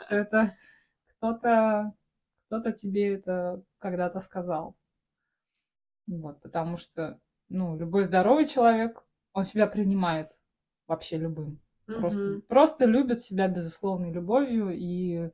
Это 0.08 0.56
кто-то 1.08 1.92
кто-то 2.46 2.72
тебе 2.72 3.14
это 3.14 3.62
когда-то 3.78 4.20
сказал. 4.20 4.76
Вот, 6.06 6.40
потому 6.40 6.76
что, 6.76 7.18
ну, 7.48 7.76
любой 7.76 8.04
здоровый 8.04 8.46
человек, 8.46 9.02
он 9.32 9.44
себя 9.44 9.66
принимает 9.66 10.30
вообще 10.86 11.16
любым. 11.16 11.60
Просто, 11.86 12.40
просто 12.48 12.84
любит 12.86 13.20
себя 13.20 13.48
безусловной 13.48 14.12
любовью 14.12 14.70
и 14.70 15.30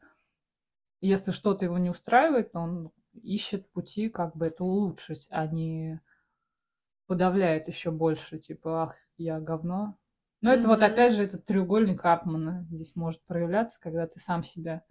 если 1.00 1.30
что-то 1.30 1.64
его 1.64 1.78
не 1.78 1.90
устраивает, 1.90 2.50
он 2.54 2.92
ищет 3.12 3.70
пути, 3.70 4.08
как 4.08 4.36
бы 4.36 4.46
это 4.46 4.64
улучшить, 4.64 5.26
а 5.30 5.46
не 5.46 6.00
подавляет 7.06 7.68
еще 7.68 7.90
больше, 7.90 8.38
типа, 8.38 8.82
ах, 8.84 8.96
я 9.16 9.40
говно. 9.40 9.96
Но 10.40 10.52
это 10.52 10.68
вот 10.68 10.82
опять 10.82 11.12
же 11.12 11.24
этот 11.24 11.44
треугольник 11.44 12.00
Карпмана 12.00 12.66
здесь 12.70 12.94
может 12.94 13.22
проявляться, 13.24 13.80
когда 13.80 14.06
ты 14.06 14.20
сам 14.20 14.42
себя 14.42 14.82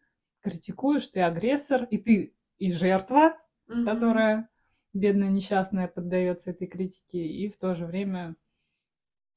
критикуешь, 0.41 1.07
ты 1.07 1.21
агрессор, 1.21 1.85
и 1.85 1.97
ты 1.97 2.35
и 2.57 2.71
жертва, 2.71 3.37
которая 3.67 4.49
бедная, 4.93 5.29
несчастная, 5.29 5.87
поддается 5.87 6.51
этой 6.51 6.67
критике, 6.67 7.19
и 7.19 7.49
в 7.49 7.57
то 7.57 7.73
же 7.73 7.85
время, 7.85 8.35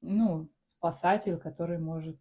ну, 0.01 0.51
спасатель, 0.65 1.39
который 1.39 1.79
может 1.79 2.21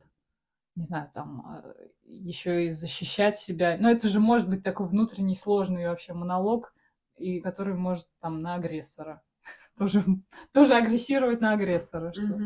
не 0.75 0.85
знаю, 0.85 1.11
там 1.13 1.41
а, 1.45 1.75
еще 2.05 2.65
и 2.65 2.69
защищать 2.69 3.37
себя. 3.37 3.77
Но 3.79 3.89
это 3.89 4.07
же 4.09 4.19
может 4.19 4.49
быть 4.49 4.63
такой 4.63 4.87
внутренний 4.87 5.35
сложный 5.35 5.87
вообще 5.87 6.13
монолог, 6.13 6.73
и 7.17 7.39
который 7.39 7.75
может 7.75 8.07
там 8.19 8.41
на 8.41 8.55
агрессора 8.55 9.21
тоже, 9.77 10.03
тоже 10.53 10.75
агрессировать 10.75 11.41
на 11.41 11.53
агрессора. 11.53 12.13
Что... 12.13 12.39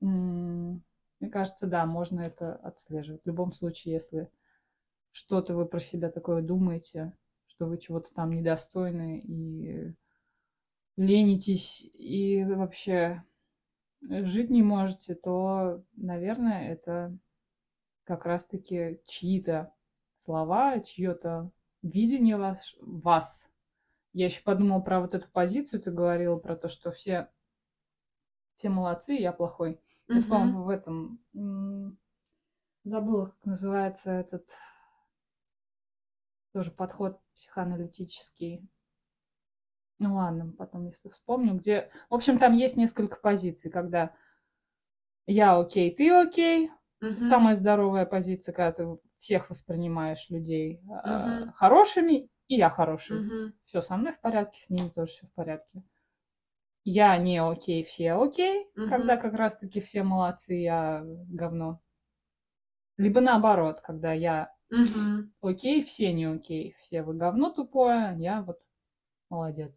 Mm-hmm. 0.00 0.80
Мне 1.20 1.30
кажется, 1.30 1.66
да, 1.66 1.86
можно 1.86 2.20
это 2.20 2.56
отслеживать. 2.56 3.22
В 3.22 3.26
любом 3.26 3.52
случае, 3.52 3.94
если 3.94 4.30
что-то 5.12 5.54
вы 5.54 5.64
про 5.66 5.80
себя 5.80 6.10
такое 6.10 6.42
думаете, 6.42 7.12
что 7.46 7.66
вы 7.66 7.78
чего-то 7.78 8.12
там 8.12 8.30
недостойны 8.30 9.20
и 9.20 9.94
ленитесь, 10.96 11.88
и 11.94 12.44
вообще 12.44 13.22
жить 14.02 14.50
не 14.50 14.62
можете, 14.62 15.14
то, 15.14 15.82
наверное, 15.96 16.68
это 16.72 17.16
как 18.04 18.24
раз-таки 18.26 19.00
чьи-то 19.06 19.74
слова, 20.18 20.80
чье-то 20.80 21.50
видение 21.82 22.36
вас, 22.36 22.74
вас. 22.80 23.48
Я 24.12 24.26
еще 24.26 24.42
подумала 24.42 24.80
про 24.80 25.00
вот 25.00 25.14
эту 25.14 25.28
позицию, 25.30 25.82
ты 25.82 25.90
говорила 25.90 26.36
про 26.36 26.56
то, 26.56 26.68
что 26.68 26.92
все, 26.92 27.28
все 28.56 28.68
молодцы, 28.68 29.14
я 29.14 29.32
плохой. 29.32 29.80
Это, 30.06 30.28
по-моему, 30.28 30.64
в 30.64 30.68
этом... 30.68 31.98
Забыла, 32.84 33.28
как 33.28 33.46
называется 33.46 34.10
этот 34.10 34.46
тоже 36.52 36.70
подход 36.70 37.18
психоаналитический. 37.34 38.68
Ну 39.98 40.16
ладно, 40.16 40.52
потом 40.52 40.84
если 40.84 41.08
вспомню, 41.08 41.54
где... 41.54 41.90
В 42.10 42.14
общем, 42.14 42.38
там 42.38 42.52
есть 42.52 42.76
несколько 42.76 43.16
позиций, 43.16 43.70
когда 43.70 44.14
я 45.26 45.58
окей, 45.58 45.94
ты 45.96 46.10
окей, 46.10 46.70
Угу. 47.10 47.24
Самая 47.24 47.56
здоровая 47.56 48.06
позиция, 48.06 48.52
когда 48.52 48.72
ты 48.72 48.98
всех 49.18 49.50
воспринимаешь 49.50 50.28
людей 50.30 50.80
угу. 50.86 51.52
хорошими, 51.54 52.28
и 52.48 52.56
я 52.56 52.70
хороший. 52.70 53.26
Угу. 53.26 53.52
Все 53.64 53.80
со 53.80 53.96
мной 53.96 54.12
в 54.12 54.20
порядке, 54.20 54.62
с 54.62 54.70
ними 54.70 54.88
тоже 54.88 55.12
все 55.12 55.26
в 55.26 55.32
порядке. 55.32 55.82
Я 56.84 57.16
не 57.16 57.38
окей, 57.42 57.82
все 57.82 58.12
окей, 58.12 58.68
угу. 58.76 58.88
когда 58.88 59.16
как 59.16 59.34
раз-таки 59.34 59.80
все 59.80 60.02
молодцы, 60.02 60.54
я 60.54 61.02
говно. 61.04 61.80
Либо 62.96 63.20
наоборот, 63.20 63.80
когда 63.80 64.12
я 64.12 64.52
угу. 64.70 65.28
окей, 65.40 65.84
все 65.84 66.12
не 66.12 66.26
окей, 66.26 66.76
все 66.80 67.02
вы 67.02 67.14
говно 67.14 67.50
тупое, 67.50 68.14
я 68.18 68.42
вот 68.42 68.60
молодец. 69.30 69.74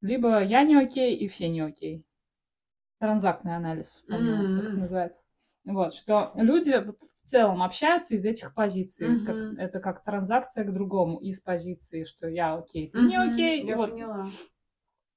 Либо 0.00 0.42
я 0.42 0.62
не 0.62 0.76
окей, 0.76 1.16
и 1.16 1.28
все 1.28 1.48
не 1.48 1.60
окей. 1.60 2.04
Транзактный 2.98 3.56
анализ, 3.56 3.90
вспомнила, 3.90 4.42
mm-hmm. 4.42 4.60
как 4.62 4.72
называется. 4.78 5.20
Вот, 5.66 5.92
что 5.92 6.30
люди 6.36 6.72
в 6.80 7.28
целом 7.28 7.62
общаются 7.62 8.14
из 8.14 8.24
этих 8.24 8.54
позиций. 8.54 9.16
Угу. 9.16 9.26
Как, 9.26 9.36
это 9.58 9.80
как 9.80 10.04
транзакция 10.04 10.64
к 10.64 10.72
другому 10.72 11.18
из 11.18 11.40
позиции, 11.40 12.04
что 12.04 12.28
я 12.28 12.54
окей, 12.54 12.90
ты 12.90 12.98
угу, 12.98 13.08
не 13.08 13.16
окей. 13.16 13.66
Я 13.66 13.76
вот, 13.76 13.90
поняла. 13.90 14.26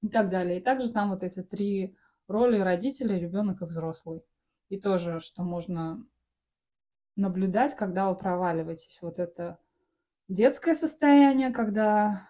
И 0.02 0.10
так 0.10 0.30
далее. 0.30 0.60
И 0.60 0.64
также 0.64 0.92
там 0.92 1.12
вот 1.12 1.24
эти 1.24 1.44
три 1.44 1.96
роли 2.28 2.60
родителей, 2.60 3.20
ребенок 3.20 3.62
и 3.62 3.66
взрослый. 3.66 4.24
И 4.70 4.80
тоже, 4.80 5.20
что 5.20 5.44
можно 5.44 6.04
наблюдать, 7.16 7.76
когда 7.76 8.10
вы 8.10 8.16
проваливаетесь. 8.16 8.98
Вот 9.02 9.20
это 9.20 9.60
детское 10.28 10.74
состояние, 10.74 11.52
когда 11.52 12.28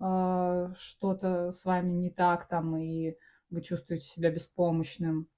э, 0.00 0.72
что-то 0.76 1.52
с 1.52 1.64
вами 1.64 1.92
не 1.92 2.10
так 2.10 2.48
там, 2.48 2.76
и 2.76 3.16
вы 3.48 3.62
чувствуете 3.62 4.04
себя 4.04 4.30
беспомощным 4.30 5.28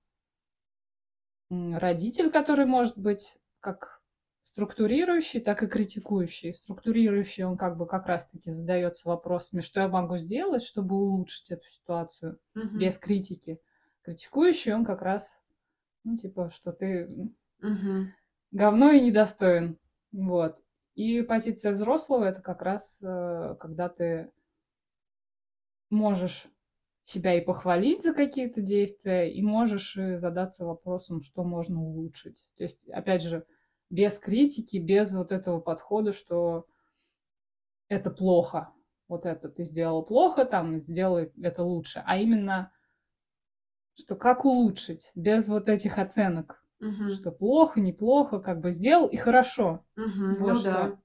родитель, 1.50 2.30
который 2.30 2.66
может 2.66 2.98
быть 2.98 3.36
как 3.60 4.00
структурирующий, 4.42 5.40
так 5.40 5.62
и 5.62 5.66
критикующий. 5.66 6.54
Структурирующий, 6.54 7.44
он 7.44 7.58
как 7.58 7.76
бы 7.76 7.86
как 7.86 8.06
раз-таки 8.06 8.50
задается 8.50 9.08
вопросами, 9.08 9.60
что 9.60 9.80
я 9.80 9.88
могу 9.88 10.16
сделать, 10.16 10.62
чтобы 10.62 10.96
улучшить 10.96 11.50
эту 11.50 11.66
ситуацию 11.68 12.38
угу. 12.54 12.78
без 12.78 12.96
критики. 12.96 13.60
Критикующий, 14.02 14.72
он 14.72 14.84
как 14.84 15.02
раз, 15.02 15.40
ну, 16.04 16.16
типа, 16.16 16.48
что 16.48 16.72
ты 16.72 17.06
угу. 17.62 18.06
говно 18.50 18.92
и 18.92 19.00
недостоин. 19.00 19.78
Вот. 20.12 20.58
И 20.94 21.20
позиция 21.20 21.72
взрослого 21.72 22.24
это 22.24 22.40
как 22.40 22.62
раз, 22.62 22.98
э, 23.02 23.56
когда 23.60 23.90
ты 23.90 24.32
можешь 25.90 26.46
себя 27.06 27.34
и 27.34 27.40
похвалить 27.40 28.02
за 28.02 28.12
какие-то 28.12 28.60
действия, 28.60 29.32
и 29.32 29.40
можешь 29.40 29.96
и 29.96 30.16
задаться 30.16 30.66
вопросом, 30.66 31.22
что 31.22 31.44
можно 31.44 31.80
улучшить. 31.80 32.44
То 32.56 32.64
есть, 32.64 32.84
опять 32.88 33.22
же, 33.22 33.46
без 33.90 34.18
критики, 34.18 34.76
без 34.78 35.12
вот 35.12 35.30
этого 35.30 35.60
подхода, 35.60 36.12
что 36.12 36.66
это 37.88 38.10
плохо, 38.10 38.72
вот 39.06 39.24
это 39.24 39.48
ты 39.48 39.62
сделал 39.62 40.02
плохо, 40.04 40.44
там, 40.44 40.80
сделай 40.80 41.32
это 41.40 41.62
лучше, 41.62 42.02
а 42.04 42.18
именно, 42.18 42.72
что 43.94 44.16
как 44.16 44.44
улучшить, 44.44 45.12
без 45.14 45.46
вот 45.46 45.68
этих 45.68 45.98
оценок, 45.98 46.60
угу. 46.80 47.08
что 47.10 47.30
плохо, 47.30 47.80
неплохо, 47.80 48.40
как 48.40 48.60
бы 48.60 48.72
сделал 48.72 49.06
и 49.06 49.16
хорошо. 49.16 49.84
Угу, 49.96 50.40
вот 50.40 50.48
ну 50.48 50.54
что 50.54 50.72
да. 50.72 51.00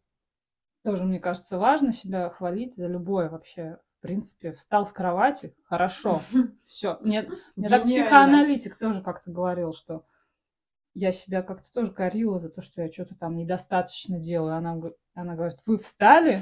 тоже, 0.83 1.03
мне 1.03 1.19
кажется, 1.19 1.59
важно 1.59 1.93
себя 1.93 2.31
хвалить 2.31 2.75
за 2.75 2.87
любое 2.87 3.29
вообще 3.29 3.77
в 4.01 4.03
принципе, 4.03 4.51
встал 4.51 4.87
с 4.87 4.91
кровати, 4.91 5.53
хорошо, 5.63 6.21
все. 6.65 6.97
Мне, 7.01 7.29
мне 7.55 7.69
так 7.69 7.83
психоаналитик 7.83 8.75
тоже 8.75 9.03
как-то 9.03 9.29
говорил, 9.29 9.73
что 9.73 10.03
я 10.95 11.11
себя 11.11 11.43
как-то 11.43 11.71
тоже 11.71 11.91
корила 11.91 12.39
за 12.39 12.49
то, 12.49 12.63
что 12.63 12.81
я 12.81 12.91
что-то 12.91 13.13
там 13.15 13.37
недостаточно 13.37 14.17
делаю. 14.17 14.55
Она, 14.55 14.75
она 15.13 15.35
говорит, 15.35 15.59
вы 15.67 15.77
встали, 15.77 16.39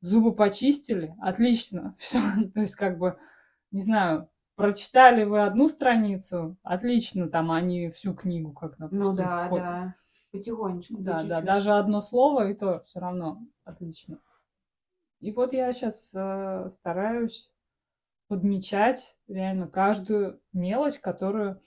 зубы 0.00 0.32
почистили, 0.32 1.12
отлично, 1.20 1.96
все. 1.98 2.20
То 2.54 2.60
есть 2.60 2.76
как 2.76 2.98
бы, 2.98 3.18
не 3.72 3.82
знаю, 3.82 4.28
прочитали 4.54 5.24
вы 5.24 5.42
одну 5.42 5.66
страницу, 5.66 6.56
отлично, 6.62 7.28
там 7.28 7.50
они 7.50 7.90
всю 7.90 8.14
книгу, 8.14 8.52
как, 8.52 8.78
Ну 8.78 8.88
допустим, 8.90 9.24
да, 9.24 9.48
ход- 9.48 9.60
да. 9.60 9.94
Потихонечку, 10.30 10.98
по 10.98 11.02
Да, 11.02 11.12
да, 11.14 11.18
чуть-чуть. 11.24 11.44
даже 11.44 11.72
одно 11.72 12.00
слово, 12.00 12.48
и 12.48 12.54
то 12.54 12.80
все 12.84 13.00
равно 13.00 13.42
отлично. 13.64 14.18
И 15.22 15.30
вот 15.30 15.52
я 15.52 15.72
сейчас 15.72 16.08
стараюсь 16.08 17.48
подмечать 18.26 19.16
реально 19.28 19.68
каждую 19.68 20.42
мелочь, 20.52 20.98
которую 20.98 21.62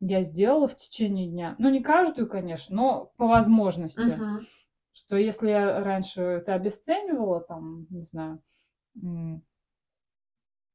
я 0.00 0.22
сделала 0.22 0.68
в 0.68 0.76
течение 0.76 1.26
дня. 1.26 1.56
Ну, 1.58 1.70
не 1.70 1.82
каждую, 1.82 2.28
конечно, 2.28 2.76
но 2.76 3.12
по 3.16 3.26
возможности. 3.26 4.10
Мгм. 4.10 4.40
Что 4.92 5.16
если 5.16 5.48
я 5.48 5.82
раньше 5.82 6.20
это 6.20 6.52
обесценивала, 6.52 7.40
там, 7.40 7.86
не 7.88 8.04
знаю, 8.04 8.42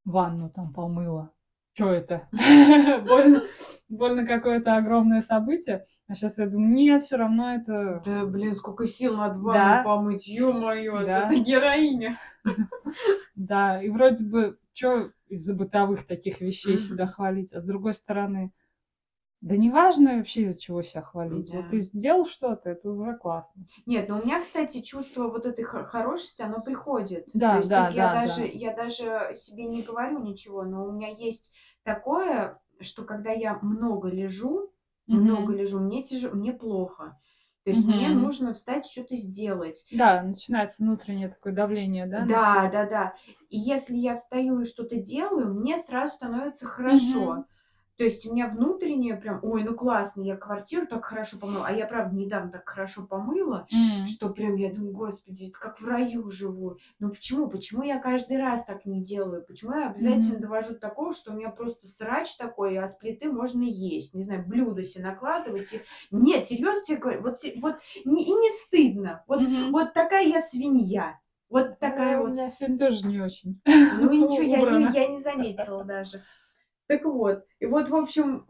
ванну 0.06 0.50
там 0.50 0.74
помыла, 0.74 1.35
что 1.76 1.92
это? 1.92 2.28
Больно, 3.06 3.44
больно 3.90 4.26
какое-то 4.26 4.78
огромное 4.78 5.20
событие. 5.20 5.84
А 6.08 6.14
сейчас 6.14 6.38
я 6.38 6.48
думаю, 6.48 6.72
нет, 6.72 7.02
все 7.04 7.18
равно 7.18 7.54
это... 7.56 8.02
Да, 8.06 8.26
блин, 8.26 8.56
сколько 8.56 8.86
сил 8.88 9.18
надо 9.18 9.40
ванну 9.42 9.54
Да. 9.60 9.84
помыть, 9.84 10.26
ё-моё, 10.26 11.06
Да. 11.06 11.28
это 11.28 11.36
героиня. 11.40 12.18
Да, 13.36 13.82
и 13.82 13.90
вроде 13.90 14.24
бы, 14.24 14.58
что 14.74 15.12
из-за 15.28 15.54
бытовых 15.54 16.08
таких 16.08 16.40
вещей 16.40 16.78
себя 16.78 17.06
хвалить, 17.08 17.52
а 17.54 17.60
с 17.60 17.66
другой 17.66 17.94
стороны, 17.94 18.52
да 19.46 19.56
не 19.58 19.70
важно 19.72 20.18
вообще 20.18 20.42
из-за 20.44 20.60
чего 20.60 20.82
себя 20.82 21.02
хвалить. 21.02 21.54
Вот 21.54 21.68
Да. 21.68 21.70
ты 21.70 21.80
сделал 21.80 22.26
что-то, 22.26 22.70
это 22.70 22.90
уже 22.90 23.18
классно. 23.18 23.66
Нет, 23.86 24.10
ну 24.10 24.18
у 24.20 24.24
меня, 24.24 24.42
кстати, 24.42 24.82
чувство 24.82 25.28
вот 25.30 25.46
этой 25.46 25.64
хо- 25.64 25.86
хорошести, 25.86 26.42
оно 26.42 26.62
приходит. 26.62 27.28
Да, 27.34 27.52
То 27.52 27.58
есть 27.58 27.74
да, 27.74 27.74
тут 27.74 27.92
я 27.92 28.08
да, 28.08 28.12
даже, 28.12 28.42
да. 28.42 28.52
я 28.52 28.74
даже 28.76 29.32
себе 29.34 29.64
не 29.66 29.84
говорю 29.84 30.20
ничего, 30.20 30.64
но 30.64 30.86
у 30.86 30.92
меня 30.92 31.10
есть 31.10 31.54
такое, 31.84 32.60
что 32.82 33.04
когда 33.04 33.32
я 33.32 33.60
много 33.62 34.10
лежу, 34.10 34.74
много 35.08 35.54
Мгм. 35.54 35.54
лежу, 35.54 35.80
мне 35.80 36.04
тяжело, 36.04 36.36
мне 36.36 36.54
плохо. 36.54 37.20
То 37.64 37.70
есть 37.72 37.88
мне 37.88 38.10
Мгм. 38.10 38.12
нужно 38.12 38.54
встать, 38.54 38.86
что-то 38.86 39.16
сделать. 39.18 39.86
Да, 39.90 40.22
начинается 40.22 40.84
внутреннее 40.84 41.30
такое 41.30 41.52
давление, 41.52 42.06
да? 42.06 42.30
Да, 42.30 42.70
да, 42.72 42.86
да. 42.86 43.16
И 43.50 43.58
если 43.58 43.96
я 43.96 44.16
встаю 44.16 44.62
и 44.62 44.66
что-то 44.66 44.96
делаю, 44.98 45.54
мне 45.54 45.78
сразу 45.78 46.16
становится 46.16 46.66
хорошо. 46.66 47.44
Мгм. 47.44 47.46
То 47.98 48.04
есть 48.04 48.26
у 48.26 48.34
меня 48.34 48.48
внутреннее 48.50 49.16
прям, 49.16 49.40
ой, 49.42 49.64
ну 49.64 49.74
классно, 49.74 50.22
я 50.22 50.36
квартиру 50.36 50.86
так 50.86 51.06
хорошо 51.06 51.38
помыла. 51.38 51.66
А 51.68 51.72
я, 51.72 51.86
правда, 51.88 52.16
недавно 52.16 52.52
так 52.52 52.68
хорошо 52.68 53.04
помыла, 53.08 53.68
М. 53.72 54.06
что 54.06 54.30
прям 54.30 54.56
я 54.56 54.74
думаю, 54.74 54.92
господи, 54.94 55.46
это 55.50 55.58
как 55.58 55.80
в 55.80 55.88
раю 55.88 56.30
живу. 56.30 56.78
Ну 57.00 57.10
почему? 57.10 57.48
Почему 57.48 57.84
я 57.84 58.00
каждый 58.00 58.38
раз 58.38 58.66
так 58.66 58.86
не 58.86 59.02
делаю? 59.02 59.46
Почему 59.46 59.76
я 59.78 59.90
обязательно 59.92 60.40
Мгм. 60.40 60.42
довожу 60.42 60.74
до 60.74 60.80
такого, 60.80 61.14
что 61.14 61.32
у 61.32 61.36
меня 61.36 61.50
просто 61.52 61.88
срач 61.88 62.36
такой, 62.36 62.78
а 62.78 62.86
с 62.88 62.96
плиты 62.96 63.32
можно 63.32 63.64
есть? 63.64 64.14
Не 64.14 64.24
знаю, 64.24 64.46
блюдо 64.46 64.84
себе 64.84 65.06
накладывать. 65.06 65.72
И... 65.74 65.82
Нет, 66.12 66.46
серьезно 66.46 66.84
тебе 66.84 66.98
говорю, 66.98 67.22
вот, 67.22 67.38
вот 67.62 67.76
не, 68.04 68.26
и 68.26 68.32
не 68.32 68.50
стыдно. 68.50 69.24
Вот, 69.28 69.42
Мгм. 69.42 69.72
вот 69.72 69.94
такая 69.94 70.26
я 70.28 70.42
свинья. 70.42 71.20
Вот 71.50 71.80
такая 71.80 72.16
Э, 72.18 72.20
У 72.20 72.24
вот. 72.24 72.32
меня 72.34 72.50
сегодня 72.50 72.78
тоже 72.78 73.06
не 73.08 73.22
очень. 73.22 73.62
Ну 73.66 74.12
ничего, 74.12 74.42
я 74.44 74.60
я 74.92 75.08
не 75.08 75.20
заметила 75.20 75.84
даже. 75.84 76.24
Так 76.90 77.04
вот, 77.06 77.46
и 77.60 77.66
вот, 77.66 77.90
в 77.90 77.96
общем, 77.96 78.46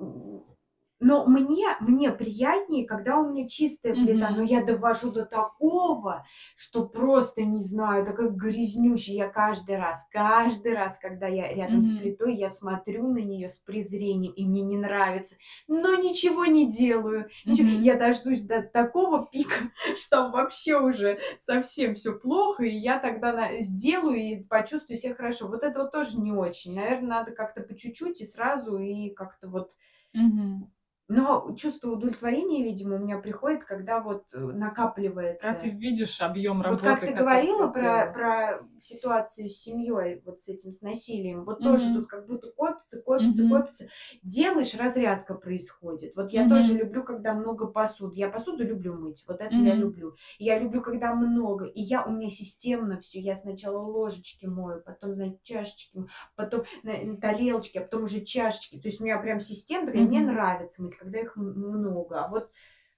но 1.00 1.26
мне, 1.26 1.68
мне 1.82 2.12
приятнее, 2.12 2.86
когда 2.88 3.18
у 3.18 3.30
меня 3.30 3.48
чистая 3.48 3.94
плита, 3.96 4.30
но 4.32 4.38
Мгм. 4.38 4.46
я 4.46 4.64
довожу 4.64 5.12
до 5.12 5.26
такого, 5.26 6.26
что 6.56 6.88
просто 6.88 7.44
не 7.44 7.60
знаю, 7.60 8.06
такая 8.06 8.30
грязнющая. 8.30 9.16
Я 9.16 9.28
каждый 9.30 9.78
раз, 9.78 10.06
каждый 10.12 10.74
раз, 10.74 10.98
когда 10.98 11.28
я 11.28 11.54
рядом 11.54 11.82
с 11.82 11.92
Мгм. 11.92 12.00
плитой, 12.00 12.36
я 12.36 12.50
смотрю 12.50 13.08
на 13.08 13.18
нее 13.20 13.50
с 13.50 13.58
презрением, 13.58 14.34
и 14.34 14.46
мне 14.46 14.62
не 14.62 14.78
нравится, 14.78 15.36
но 15.68 15.96
ничего 15.96 16.46
не 16.46 16.70
делаю. 16.72 17.30
Ничего. 17.46 17.70
Мгм. 17.70 17.82
Я 17.82 17.96
дождусь 17.96 18.44
до 18.44 18.62
такого 18.62 19.26
пика, 19.28 19.72
что 19.98 20.10
там 20.18 20.32
вообще 20.32 20.80
уже 20.80 21.20
совсем 21.38 21.96
все 21.96 22.18
плохо, 22.18 22.64
и 22.64 22.76
я 22.76 23.00
тогда 23.00 23.34
на- 23.34 23.62
сделаю 23.62 24.18
и 24.18 24.44
почувствую 24.44 24.98
себя 24.98 25.16
хорошо. 25.16 25.48
Вот 25.48 25.64
это 25.64 25.84
вот 25.84 25.92
тоже 25.92 26.18
не 26.20 26.32
очень. 26.32 26.74
Наверное, 26.76 27.10
надо 27.10 27.32
как-то 27.32 27.62
по 27.62 27.76
чуть-чуть 27.76 28.22
и 28.22 28.26
сразу, 28.26 28.78
и 28.80 29.10
как-то 29.10 29.50
вот... 29.50 29.74
Мгм. 30.14 30.72
Но 31.08 31.54
чувство 31.56 31.92
удовлетворения, 31.92 32.64
видимо, 32.64 32.96
у 32.96 33.00
меня 33.00 33.20
приходит, 33.20 33.64
когда 33.64 34.00
вот 34.02 34.24
э, 34.34 34.40
накапливается. 34.40 35.52
Когда 35.52 35.60
ты 35.62 35.70
видишь 35.70 36.20
объем 36.20 36.58
Вот 36.58 36.66
работы, 36.66 36.84
как 36.84 37.00
ты 37.02 37.14
говорила 37.14 37.68
ты 37.68 37.80
про, 37.80 38.12
про 38.12 38.60
ситуацию 38.80 39.50
с 39.50 39.58
семьей, 39.58 40.24
вот 40.26 40.40
с 40.42 40.48
этим, 40.48 40.72
с 40.72 40.82
насилием, 40.82 41.44
вот 41.46 41.60
тоже 41.60 41.90
Мгм. 41.90 42.02
тут 42.02 42.10
как 42.10 42.26
будто 42.26 42.52
копится, 42.52 43.04
копится, 43.04 43.44
Мгм. 43.44 43.50
копится. 43.56 43.88
Делаешь, 44.24 44.74
разрядка 44.74 45.36
происходит. 45.36 46.16
Вот 46.16 46.34
я 46.34 46.50
тоже 46.50 46.74
Мгм. 46.74 46.82
люблю, 46.82 47.04
когда 47.04 47.36
много 47.36 47.68
посуды. 47.68 48.16
Я 48.16 48.30
посуду 48.30 48.64
люблю 48.64 48.96
мыть, 48.96 49.24
вот 49.28 49.42
это 49.42 49.54
я 49.54 49.76
Мгм. 49.76 49.82
люблю. 49.82 50.16
И 50.40 50.46
я 50.46 50.58
люблю, 50.58 50.82
когда 50.82 51.14
много. 51.14 51.66
И 51.66 51.82
я, 51.84 52.04
у 52.04 52.10
меня 52.10 52.30
системно 52.30 53.00
все. 53.00 53.20
Я 53.20 53.36
сначала 53.36 53.78
ложечки 53.78 54.48
мою, 54.48 54.82
потом, 54.82 55.14
значит, 55.14 55.44
чашечки, 55.44 56.04
потом 56.36 56.64
на- 56.82 57.16
тарелочки, 57.18 57.78
а 57.78 57.82
потом 57.82 58.06
уже 58.06 58.22
чашечки. 58.22 58.80
То 58.80 58.88
есть 58.88 59.00
у 59.00 59.04
меня 59.04 59.20
прям 59.20 59.40
система 59.40 59.86
такая, 59.86 60.02
мне 60.02 60.22
нравится 60.22 60.82
мыть, 60.82 60.95
когда 60.98 61.20
их 61.20 61.36
много. 61.36 62.24
А 62.24 62.28
вот 62.28 62.52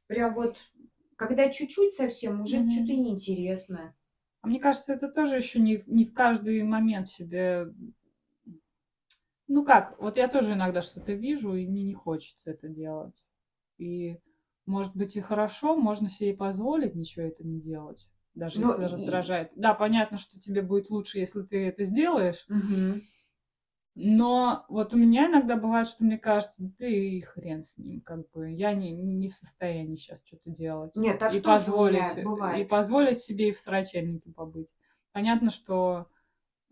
прям 0.08 0.34
вот 0.34 0.58
когда 1.16 1.50
чуть-чуть 1.50 1.94
совсем, 1.94 2.42
уже 2.42 2.58
Мгм. 2.58 2.70
что-то 2.70 2.94
неинтересно. 2.94 3.96
А 4.42 4.48
мне 4.48 4.60
кажется, 4.60 4.94
это 4.94 5.10
тоже 5.10 5.38
еще 5.38 5.60
не, 5.60 5.84
не 5.88 6.06
в 6.06 6.14
каждый 6.14 6.64
момент 6.64 7.08
себе... 7.08 7.74
Ну 9.48 9.64
как, 9.64 10.00
вот 10.00 10.18
я 10.18 10.28
тоже 10.28 10.54
иногда 10.54 10.82
что-то 10.82 11.14
вижу, 11.14 11.56
и 11.56 11.66
мне 11.66 11.84
не 11.84 11.94
хочется 11.94 12.52
это 12.52 12.68
делать. 12.68 13.16
И 13.78 14.20
может 14.66 14.96
быть 14.96 15.16
и 15.16 15.22
хорошо, 15.22 15.76
можно 15.78 16.10
себе 16.10 16.34
позволить 16.36 16.96
ничего 16.96 17.26
это 17.26 17.46
не 17.48 17.60
делать, 17.62 18.08
даже 18.36 18.60
Но 18.60 18.74
если 18.74 18.84
и- 18.84 18.92
раздражает. 18.92 19.52
Да, 19.56 19.74
понятно, 19.74 20.18
что 20.18 20.40
тебе 20.40 20.62
будет 20.62 20.90
лучше, 20.90 21.20
если 21.20 21.44
ты 21.44 21.68
это 21.68 21.86
сделаешь, 21.86 22.46
Мгм. 22.50 23.02
Но 24.00 24.64
вот 24.70 24.94
у 24.94 24.98
меня 24.98 25.26
иногда 25.26 25.56
бывает, 25.56 25.88
что 25.88 26.04
мне 26.04 26.20
кажется, 26.20 26.62
да 26.78 26.86
и 26.86 27.20
хрен 27.20 27.64
с 27.64 27.80
ним, 27.80 28.02
как 28.02 28.30
бы 28.30 28.52
я 28.52 28.74
не, 28.74 28.92
не 28.92 29.28
в 29.28 29.36
состоянии 29.36 29.96
сейчас 29.96 30.22
что-то 30.24 30.52
делать. 30.52 30.96
Нет, 30.96 31.18
так 31.18 31.34
и 31.34 31.40
тоже 31.40 31.58
позволить, 31.58 32.02
меня 32.02 32.22
и 32.22 32.24
бывает. 32.24 32.70
позволить 32.70 33.20
себе 33.20 33.50
и 33.50 33.52
в 33.54 33.58
срачельнике 33.58 34.32
побыть. 34.32 34.72
Понятно, 35.14 35.50
что 35.50 36.06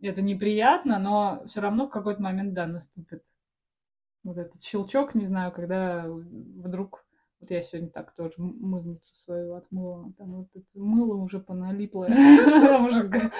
это 0.01 0.21
неприятно, 0.21 0.99
но 0.99 1.41
все 1.47 1.61
равно 1.61 1.87
в 1.87 1.89
какой-то 1.89 2.21
момент, 2.21 2.53
да, 2.53 2.67
наступит 2.67 3.23
вот 4.23 4.37
этот 4.37 4.61
щелчок, 4.61 5.15
не 5.15 5.25
знаю, 5.25 5.51
когда 5.51 6.05
вдруг, 6.07 7.07
вот 7.39 7.49
я 7.49 7.63
сегодня 7.63 7.89
так 7.89 8.13
тоже 8.13 8.35
мыльницу 8.37 9.15
свою 9.15 9.55
отмыла, 9.55 10.13
там 10.15 10.31
вот 10.31 10.49
это 10.53 10.65
мыло 10.75 11.15
уже 11.15 11.39
поналипло, 11.39 12.05
уже 12.85 13.31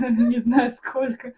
не 0.00 0.40
знаю 0.40 0.72
сколько. 0.72 1.34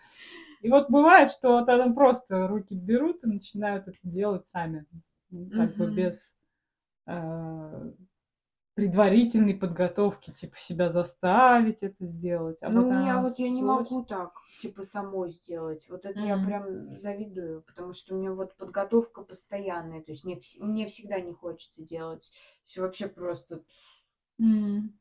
И 0.60 0.70
вот 0.70 0.90
бывает, 0.90 1.30
что 1.30 1.58
они 1.58 1.92
просто 1.94 2.46
руки 2.46 2.74
берут 2.74 3.24
и 3.24 3.28
начинают 3.28 3.88
это 3.88 3.98
делать 4.02 4.46
сами, 4.48 4.86
м, 5.32 5.50
как 5.50 5.76
бы 5.76 5.90
без 5.90 6.34
э, 7.06 7.92
предварительной 8.74 9.54
подготовки, 9.54 10.32
типа 10.32 10.56
себя 10.58 10.90
заставить 10.90 11.82
это 11.82 12.06
сделать. 12.06 12.62
А 12.62 12.70
Ну, 12.70 12.86
у 12.88 12.90
меня 12.92 13.20
вот 13.20 13.38
я 13.38 13.48
не 13.50 13.62
могу 13.62 14.04
так, 14.04 14.32
типа, 14.58 14.82
самой 14.82 15.30
сделать. 15.30 15.88
Вот 15.88 16.04
это 16.04 16.20
я 16.24 16.36
Мгм. 16.36 16.46
прям 16.46 16.96
завидую, 16.96 17.62
потому 17.62 17.92
что 17.92 18.14
у 18.14 18.18
меня 18.18 18.32
вот 18.32 18.54
подготовка 18.56 19.22
постоянная. 19.22 20.02
То 20.02 20.12
есть 20.12 20.24
мне, 20.24 20.40
мне 20.60 20.86
всегда 20.86 21.20
не 21.20 21.32
хочется 21.32 21.82
делать. 21.82 22.30
Все 22.64 22.82
вообще 22.82 23.08
просто. 23.08 23.62
М. 24.40 24.92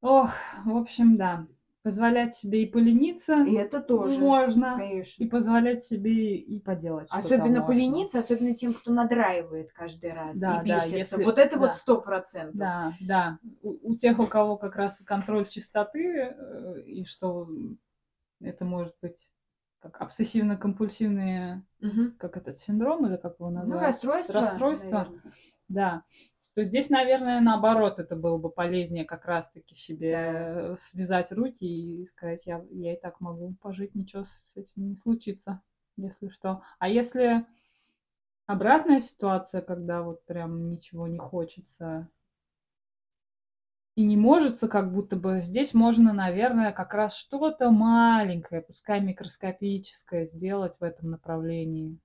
Ох, 0.00 0.32
в 0.66 0.76
общем, 0.76 1.16
да. 1.16 1.46
Позволять 1.84 2.34
себе 2.34 2.64
и 2.64 2.66
полениться 2.66 3.44
И 3.44 3.54
это 3.54 3.80
тоже, 3.80 4.18
можно, 4.18 4.74
и 4.74 4.78
конечно. 4.78 5.28
позволять 5.28 5.82
себе 5.82 6.36
и 6.36 6.58
поделать 6.60 7.06
Особенно 7.08 7.62
полениться, 7.62 8.18
особенно 8.18 8.52
тем, 8.54 8.74
кто 8.74 8.92
надраивает 8.92 9.72
каждый 9.72 10.12
раз 10.12 10.38
Да, 10.40 10.60
и 10.60 10.68
да, 10.68 10.74
бесится. 10.76 10.96
если- 10.96 11.24
Вот 11.24 11.38
это 11.38 11.56
вот 11.56 11.68
да. 11.70 11.74
сто 11.74 12.00
процентов. 12.00 12.56
Да, 12.56 12.94
да. 13.00 13.38
У, 13.62 13.92
у 13.92 13.96
тех, 13.96 14.18
у 14.18 14.26
кого 14.26 14.56
как 14.56 14.74
раз 14.74 14.98
контроль 15.06 15.46
чистоты, 15.46 16.34
э, 16.36 16.80
и 16.82 17.04
что 17.04 17.48
это 18.40 18.64
может 18.64 18.94
быть 19.00 19.28
как 19.80 20.00
обсессивно-компульсивные, 20.02 21.62
Мгм. 21.80 22.16
как 22.18 22.36
этот 22.36 22.58
синдром, 22.58 23.06
или 23.06 23.16
как 23.16 23.36
его 23.38 23.50
Ну, 23.50 23.58
назвать? 23.58 23.82
расстройство. 23.82 24.34
Расстройство. 24.34 24.90
наверное. 24.90 25.22
Да. 25.68 26.02
То 26.54 26.64
здесь, 26.64 26.90
наверное, 26.90 27.40
наоборот, 27.40 27.98
это 27.98 28.16
было 28.16 28.38
бы 28.38 28.50
полезнее 28.50 29.04
как 29.04 29.24
раз-таки 29.26 29.76
себе 29.76 30.12
э, 30.14 30.76
связать 30.76 31.30
руки 31.30 31.64
и 31.64 32.06
сказать, 32.06 32.46
я, 32.46 32.64
я 32.70 32.94
и 32.94 33.00
так 33.00 33.20
могу 33.20 33.54
пожить, 33.60 33.94
ничего 33.94 34.24
с 34.24 34.56
этим 34.56 34.88
не 34.88 34.96
случится, 34.96 35.62
если 35.96 36.28
что. 36.28 36.62
А 36.78 36.88
если 36.88 37.46
обратная 38.46 39.00
ситуация, 39.00 39.60
когда 39.60 40.02
вот 40.02 40.24
прям 40.24 40.70
ничего 40.70 41.06
не 41.06 41.18
хочется, 41.18 42.08
и 43.98 44.04
не 44.04 44.16
может, 44.16 44.60
как 44.60 44.92
будто 44.92 45.16
бы 45.16 45.42
здесь 45.42 45.74
можно, 45.74 46.12
наверное, 46.12 46.70
как 46.70 46.94
раз 46.94 47.16
что-то 47.16 47.72
маленькое, 47.72 48.62
пускай 48.62 49.00
микроскопическое, 49.00 50.26
сделать 50.26 50.78
в 50.78 50.84
этом 50.84 51.10
направлении. 51.10 51.98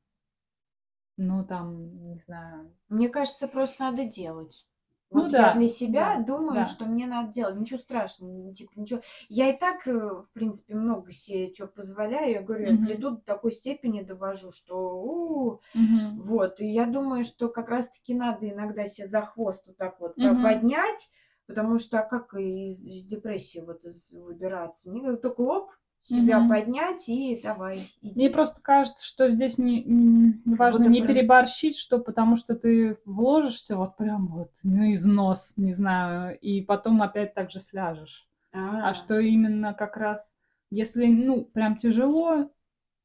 Ну, 1.17 1.45
там, 1.45 2.05
не 2.07 2.15
знаю. 2.17 2.75
Мне 2.89 3.09
кажется, 3.09 3.47
просто 3.47 3.83
надо 3.83 4.05
делать. 4.05 4.67
Ну 5.13 5.27
Вот 5.27 5.29
да, 5.29 5.43
я 5.43 5.51
для 5.51 5.67
себя 5.67 6.15
да, 6.15 6.23
думаю, 6.25 6.65
да. 6.65 6.65
что 6.65 6.85
мне 6.85 7.05
надо 7.05 7.31
делать. 7.31 7.55
Ничего 7.55 7.77
страшного, 7.79 8.51
типа, 8.51 8.71
ничего. 8.75 9.01
Я 9.29 9.53
и 9.53 9.57
так, 9.59 9.87
э, 9.87 9.91
в 9.93 10.27
принципе, 10.33 10.73
много 10.73 11.11
себе 11.11 11.51
чё 11.53 11.67
позволяю. 11.67 12.31
Я 12.31 12.41
говорю, 12.41 12.65
я 12.65 12.73
Мгм. 12.73 12.77
плиту 12.77 13.11
до 13.11 13.17
такой 13.21 13.51
степени 13.51 14.01
довожу, 14.01 14.51
что 14.51 14.75
у 15.01 15.59
Мгм. 15.73 16.13
Вот, 16.15 16.59
и 16.61 16.67
я 16.67 16.85
думаю, 16.87 17.25
что 17.25 17.49
как 17.49 17.69
раз-таки 17.69 18.13
надо 18.15 18.49
иногда 18.49 18.87
себя 18.87 19.07
за 19.07 19.21
хвост 19.23 19.63
вот 19.67 19.77
так 19.77 19.99
вот 20.01 20.17
Мгм. 20.17 20.41
поднять, 20.41 21.11
потому 21.47 21.79
что 21.79 21.99
а 22.01 22.03
как 22.09 22.33
из 22.35 22.79
из 22.81 23.05
депрессии 23.05 23.59
вот 23.59 23.85
из 23.85 24.11
выбираться? 24.13 24.91
Не 24.91 25.01
только 25.17 25.41
оп, 25.41 25.71
себя 26.03 26.39
Мгм. 26.39 26.49
поднять 26.49 27.09
и 27.09 27.39
давай, 27.41 27.77
Мне 28.01 28.27
иди. 28.27 28.29
просто 28.29 28.61
кажется, 28.61 29.05
что 29.05 29.29
здесь 29.31 29.57
не, 29.57 29.83
не- 29.83 30.33
важно 30.57 30.79
будто 30.79 30.89
не 30.89 31.01
про 31.01 31.07
переборщить, 31.07 31.77
что 31.77 31.99
потому 31.99 32.35
что 32.35 32.55
ты 32.55 32.97
вложишься 33.05 33.75
вот 33.75 33.97
прям 33.97 34.27
вот 34.27 34.51
на 34.63 34.93
износ, 34.93 35.53
не 35.57 35.71
знаю, 35.71 36.37
и 36.39 36.61
потом 36.61 37.01
опять 37.01 37.33
так 37.33 37.49
же 37.49 37.59
сляжешь. 37.59 38.27
А 38.51 38.89
А. 38.89 38.93
что 38.93 39.19
именно 39.19 39.73
как 39.73 39.97
раз, 39.97 40.33
если, 40.69 41.07
ну, 41.07 41.45
прям 41.45 41.75
тяжело, 41.77 42.51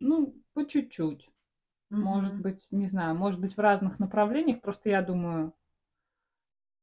ну, 0.00 0.34
по 0.52 0.64
чуть-чуть. 0.66 1.30
Может 1.90 2.32
Мгм. 2.34 2.42
быть, 2.42 2.68
не 2.70 2.88
знаю, 2.88 3.14
может 3.14 3.40
быть 3.40 3.56
в 3.56 3.60
разных 3.60 3.98
направлениях. 3.98 4.60
Просто 4.60 4.90
я 4.90 5.00
думаю, 5.00 5.54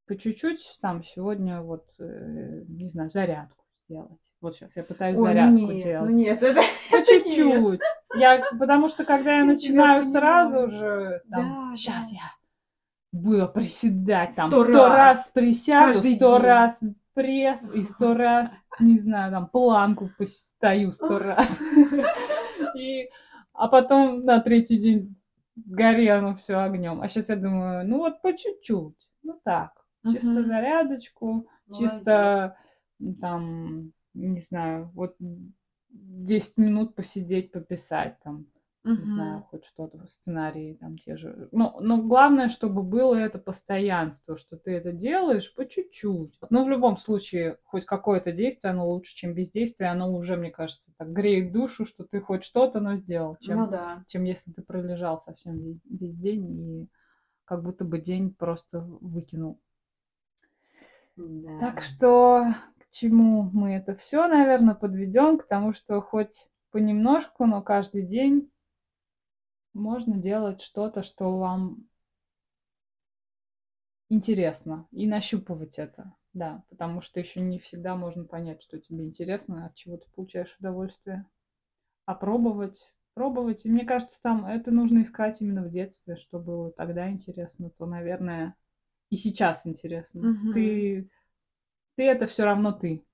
по 0.06 0.16
чуть-чуть 0.16 0.78
там 0.80 1.04
сегодня 1.04 1.60
вот, 1.60 1.86
э, 1.98 2.64
не 2.68 2.88
знаю, 2.90 3.10
зарядку 3.10 3.64
сделать. 3.88 4.20
Вот 4.46 4.54
сейчас 4.54 4.76
я 4.76 4.84
пытаюсь 4.84 5.16
Ой, 5.18 5.22
ну 5.22 5.26
зарядку 5.26 5.56
нет, 5.58 5.68
ну 5.74 5.80
делать. 5.80 6.10
нет, 6.12 6.42
это 6.44 6.60
По 6.88 6.96
нет. 6.98 7.06
чуть-чуть. 7.08 7.80
Я, 8.14 8.44
потому 8.56 8.88
что 8.88 9.04
когда 9.04 9.38
я 9.38 9.44
начинаю 9.44 10.04
сразу 10.04 10.68
же, 10.68 11.20
там, 11.28 11.70
Да, 11.70 11.74
сейчас 11.74 12.12
да. 12.12 12.16
я 12.18 13.20
буду 13.20 13.48
приседать, 13.48 14.36
там, 14.36 14.52
Сто 14.52 14.62
сто 14.62 14.88
раз 14.88 15.16
раз. 15.18 15.30
присяду, 15.30 15.94
Каждый 15.94 16.14
сто 16.14 16.36
день. 16.38 16.46
раз 16.46 16.80
пресс 17.14 17.70
и 17.74 17.82
сто 17.82 18.14
раз, 18.14 18.48
не 18.78 19.00
знаю, 19.00 19.32
там, 19.32 19.48
планку 19.48 20.10
постою 20.16 20.92
сто 20.92 21.18
раз. 21.18 21.58
И, 22.76 23.10
а 23.52 23.66
потом 23.66 24.24
на 24.24 24.38
третий 24.38 24.78
день 24.78 25.16
горело 25.56 26.36
все 26.36 26.54
огнем. 26.58 27.00
А 27.02 27.08
сейчас 27.08 27.30
я 27.30 27.36
думаю, 27.36 27.84
ну 27.88 27.98
вот 27.98 28.22
по 28.22 28.32
чуть-чуть, 28.32 28.94
ну 29.24 29.40
так, 29.42 29.72
чисто 30.08 30.44
зарядочку, 30.44 31.48
чисто 31.76 32.56
там, 33.20 33.90
не 34.16 34.40
знаю, 34.40 34.90
вот 34.94 35.16
10 35.90 36.56
минут 36.56 36.94
посидеть, 36.94 37.52
пописать 37.52 38.18
там, 38.22 38.46
не 38.84 39.08
знаю, 39.10 39.42
хоть 39.50 39.64
что-то, 39.64 40.06
сценарии 40.08 40.74
там 40.74 40.96
те 40.98 41.16
же. 41.16 41.48
Но, 41.52 41.78
но 41.80 42.02
главное, 42.02 42.48
чтобы 42.48 42.82
было 42.82 43.14
это 43.14 43.38
постоянство, 43.38 44.36
что 44.36 44.56
ты 44.56 44.72
это 44.72 44.92
делаешь 44.92 45.54
по 45.54 45.66
чуть-чуть. 45.66 46.38
Но 46.50 46.64
в 46.64 46.68
любом 46.68 46.96
случае, 46.96 47.58
хоть 47.64 47.84
какое-то 47.84 48.32
действие, 48.32 48.70
оно 48.72 48.88
лучше, 48.88 49.14
чем 49.14 49.34
бездействие, 49.34 49.90
оно 49.90 50.12
уже, 50.14 50.36
мне 50.36 50.50
кажется, 50.50 50.92
так 50.96 51.12
греет 51.12 51.52
душу, 51.52 51.84
что 51.84 52.04
ты 52.04 52.20
хоть 52.20 52.44
что-то, 52.44 52.80
но 52.80 52.96
сделал, 52.96 53.36
чем, 53.40 53.58
Ну 53.58 53.70
да. 53.70 54.04
чем 54.08 54.24
если 54.24 54.52
ты 54.52 54.62
пролежал 54.62 55.18
совсем 55.20 55.58
весь, 55.58 55.80
весь 55.84 56.16
день 56.18 56.50
и 56.50 56.88
как 57.44 57.62
будто 57.62 57.84
бы 57.84 57.98
день 58.00 58.34
просто 58.34 58.80
выкинул. 58.80 59.60
Так 61.58 61.76
Да. 61.76 61.82
что 61.82 62.44
к 62.75 62.75
чему 62.96 63.50
мы 63.52 63.74
это 63.74 63.94
все, 63.96 64.26
наверное, 64.26 64.74
подведем 64.74 65.38
к 65.38 65.46
тому, 65.46 65.72
что 65.74 66.00
хоть 66.00 66.46
понемножку, 66.70 67.46
но 67.46 67.62
каждый 67.62 68.02
день 68.02 68.50
можно 69.74 70.16
делать 70.16 70.62
что-то, 70.62 71.02
что 71.02 71.36
вам 71.36 71.86
интересно, 74.08 74.88
и 74.92 75.06
нащупывать 75.06 75.78
это. 75.78 76.14
Да, 76.32 76.64
потому 76.68 77.00
что 77.00 77.20
еще 77.20 77.40
не 77.40 77.58
всегда 77.58 77.96
можно 77.96 78.24
понять, 78.24 78.62
что 78.62 78.78
тебе 78.78 79.04
интересно, 79.04 79.66
от 79.66 79.74
чего 79.74 79.96
ты 79.96 80.06
получаешь 80.14 80.56
удовольствие. 80.58 81.26
А 82.04 82.14
пробовать, 82.14 82.92
пробовать. 83.14 83.64
И 83.64 83.70
мне 83.70 83.84
кажется, 83.84 84.18
там 84.22 84.46
это 84.46 84.70
нужно 84.70 85.02
искать 85.02 85.40
именно 85.40 85.62
в 85.62 85.70
детстве, 85.70 86.16
что 86.16 86.38
было 86.38 86.70
тогда 86.72 87.10
интересно, 87.10 87.70
то, 87.70 87.86
наверное, 87.86 88.54
и 89.10 89.16
сейчас 89.16 89.66
интересно. 89.66 90.22
Мгм. 90.22 90.52
Ты, 90.54 91.08
ты 91.96 92.04
это 92.04 92.26
все 92.26 92.44
равно 92.44 92.72
ты. 92.72 93.04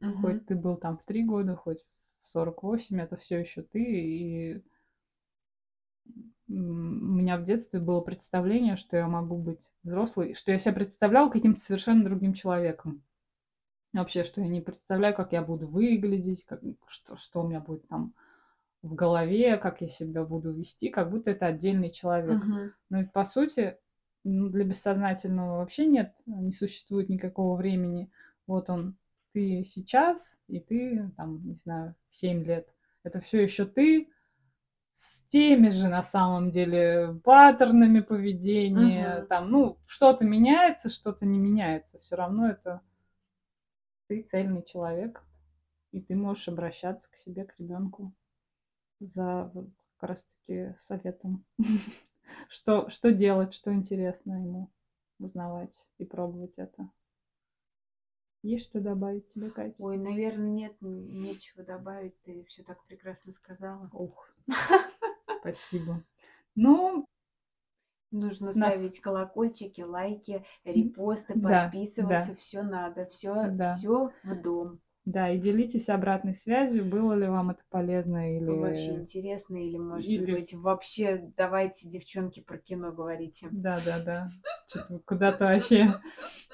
Мгм. 0.00 0.20
Хоть 0.20 0.46
ты 0.46 0.54
был 0.54 0.76
там 0.76 0.98
в 0.98 1.04
три 1.04 1.24
года, 1.24 1.56
хоть 1.56 1.84
в 2.20 2.26
48, 2.26 3.00
это 3.00 3.16
все 3.16 3.40
еще 3.40 3.62
ты. 3.62 3.82
И 3.82 4.62
у 6.48 6.52
меня 6.52 7.38
в 7.38 7.42
детстве 7.42 7.80
было 7.80 8.00
представление, 8.00 8.76
что 8.76 8.96
я 8.96 9.08
могу 9.08 9.36
быть 9.36 9.68
взрослой, 9.82 10.34
что 10.34 10.52
я 10.52 10.58
себя 10.58 10.74
представляла 10.74 11.28
каким-то 11.28 11.60
совершенно 11.60 12.04
другим 12.04 12.34
человеком. 12.34 13.02
Вообще, 13.92 14.24
что 14.24 14.42
я 14.42 14.48
не 14.48 14.60
представляю, 14.60 15.14
как 15.14 15.32
я 15.32 15.42
буду 15.42 15.66
выглядеть, 15.66 16.44
как, 16.44 16.60
что, 16.86 17.16
что 17.16 17.42
у 17.42 17.48
меня 17.48 17.60
будет 17.60 17.88
там 17.88 18.14
в 18.82 18.94
голове, 18.94 19.56
как 19.56 19.80
я 19.80 19.88
себя 19.88 20.24
буду 20.24 20.52
вести, 20.52 20.90
как 20.90 21.10
будто 21.10 21.30
это 21.30 21.46
отдельный 21.46 21.90
человек. 21.90 22.38
Мгм. 22.38 22.72
Но 22.90 23.00
ведь 23.00 23.12
по 23.12 23.24
сути 23.24 23.78
ну, 24.22 24.48
для 24.48 24.64
бессознательного 24.64 25.58
вообще 25.58 25.86
нет, 25.86 26.14
не 26.26 26.52
существует 26.52 27.08
никакого 27.08 27.56
времени. 27.56 28.10
Вот 28.46 28.70
он, 28.70 28.96
ты 29.32 29.64
сейчас, 29.64 30.36
и 30.48 30.60
ты, 30.60 31.10
там, 31.16 31.46
не 31.46 31.54
знаю, 31.54 31.94
в 32.10 32.16
7 32.16 32.44
лет. 32.44 32.68
Это 33.02 33.20
все 33.20 33.42
еще 33.42 33.64
ты 33.64 34.10
с 34.92 35.20
теми 35.28 35.68
же 35.70 35.88
на 35.88 36.02
самом 36.02 36.50
деле 36.50 37.20
паттернами 37.22 38.00
поведения. 38.00 39.18
Мгм. 39.18 39.26
Там, 39.26 39.50
ну, 39.50 39.78
что-то 39.86 40.24
меняется, 40.24 40.88
что-то 40.88 41.26
не 41.26 41.38
меняется. 41.38 41.98
Все 41.98 42.16
равно 42.16 42.48
это 42.48 42.80
ты 44.08 44.22
цельный 44.30 44.62
человек, 44.62 45.22
и 45.92 46.00
ты 46.00 46.14
можешь 46.14 46.48
обращаться 46.48 47.10
к 47.10 47.16
себе, 47.16 47.44
к 47.44 47.58
ребенку 47.58 48.14
за 49.00 49.52
как 49.98 50.10
раз-таки 50.10 50.74
советом. 50.86 51.44
Что, 52.48 52.90
что 52.90 53.12
делать, 53.12 53.54
что 53.54 53.72
интересно 53.72 54.34
ему 54.34 54.70
узнавать 55.18 55.80
и 55.98 56.04
пробовать 56.04 56.58
это. 56.58 56.90
Есть 58.46 58.66
что 58.66 58.80
добавить 58.80 59.28
тебе, 59.32 59.50
Катя? 59.50 59.74
Ой, 59.78 59.96
наверное, 59.96 60.48
нет, 60.48 60.76
нечего 60.80 61.64
добавить. 61.64 62.14
Ты 62.22 62.44
все 62.44 62.62
так 62.62 62.80
прекрасно 62.84 63.32
сказала. 63.32 63.90
Ух, 63.92 64.30
спасибо. 65.40 66.04
Ну, 66.54 67.08
Нужно 68.12 68.52
Нас- 68.54 68.76
ставить 68.76 69.00
колокольчики, 69.00 69.80
лайки, 69.80 70.44
репосты, 70.62 71.34
да, 71.34 71.62
подписываться. 71.64 72.36
Все 72.36 72.62
надо. 72.62 73.06
Все, 73.06 73.50
Да. 73.50 73.74
все 73.74 74.12
в 74.22 74.42
дом. 74.42 74.80
Да, 75.06 75.30
и 75.30 75.38
делитесь 75.38 75.88
обратной 75.88 76.34
связью, 76.34 76.84
было 76.84 77.12
ли 77.12 77.28
вам 77.28 77.50
это 77.50 77.62
полезно 77.70 78.36
или... 78.36 78.50
Вообще 78.50 78.96
интересно. 78.96 79.56
Или, 79.56 79.78
может 79.78 80.10
или- 80.10 80.32
быть, 80.34 80.52
вообще 80.54 81.32
давайте, 81.36 81.88
девчонки, 81.88 82.40
про 82.40 82.58
кино 82.58 82.90
говорите. 82.90 83.46
Да, 83.52 83.78
да, 83.84 84.02
да. 84.04 84.30
Что-то 84.66 84.98
куда-то 85.06 85.44
вообще 85.44 85.94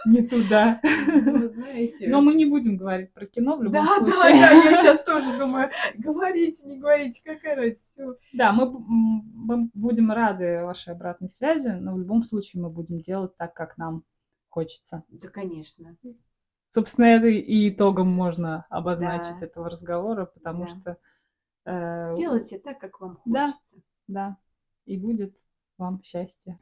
не 0.04 0.20
туда. 0.28 0.82
Ну, 1.06 1.48
знаете. 1.48 2.08
Но 2.08 2.20
мы 2.20 2.34
не 2.34 2.44
будем 2.44 2.76
говорить 2.76 3.14
про 3.14 3.24
кино 3.24 3.56
в 3.56 3.62
любом 3.62 3.86
Да, 3.86 4.00
да, 4.00 4.12
случае. 4.12 4.40
да, 4.40 4.50
я 4.50 4.76
сейчас 4.76 5.02
тоже 5.02 5.38
думаю, 5.38 5.70
говорите, 5.96 6.68
не 6.68 6.78
говорите, 6.78 7.22
какая 7.24 7.56
разница. 7.56 8.16
Да, 8.34 8.52
мы 8.52 9.70
будем 9.72 10.12
рады 10.12 10.62
вашей 10.62 10.92
обратной 10.92 11.30
связи, 11.30 11.68
но 11.68 11.94
в 11.94 11.98
любом 11.98 12.22
случае 12.22 12.62
мы 12.62 12.68
будем 12.68 13.00
делать 13.00 13.34
так, 13.38 13.54
как 13.54 13.78
нам 13.78 14.04
хочется. 14.50 15.04
Да, 15.08 15.28
конечно. 15.28 15.96
Собственно, 16.74 17.04
это 17.04 17.26
и 17.26 17.68
итогом 17.68 18.08
можно 18.08 18.64
обозначить 18.70 19.40
Да. 19.40 19.46
этого 19.46 19.68
разговора, 19.68 20.24
потому 20.24 20.64
Да. 20.64 20.68
что 20.68 20.96
э, 21.66 22.14
Делайте 22.16 22.58
так, 22.58 22.78
как 22.78 22.98
вам 23.00 23.18
Да. 23.26 23.48
хочется. 23.48 23.76
да, 24.08 24.36
и 24.86 24.96
будет 24.98 25.36
вам 25.76 26.02
счастье. 26.02 26.58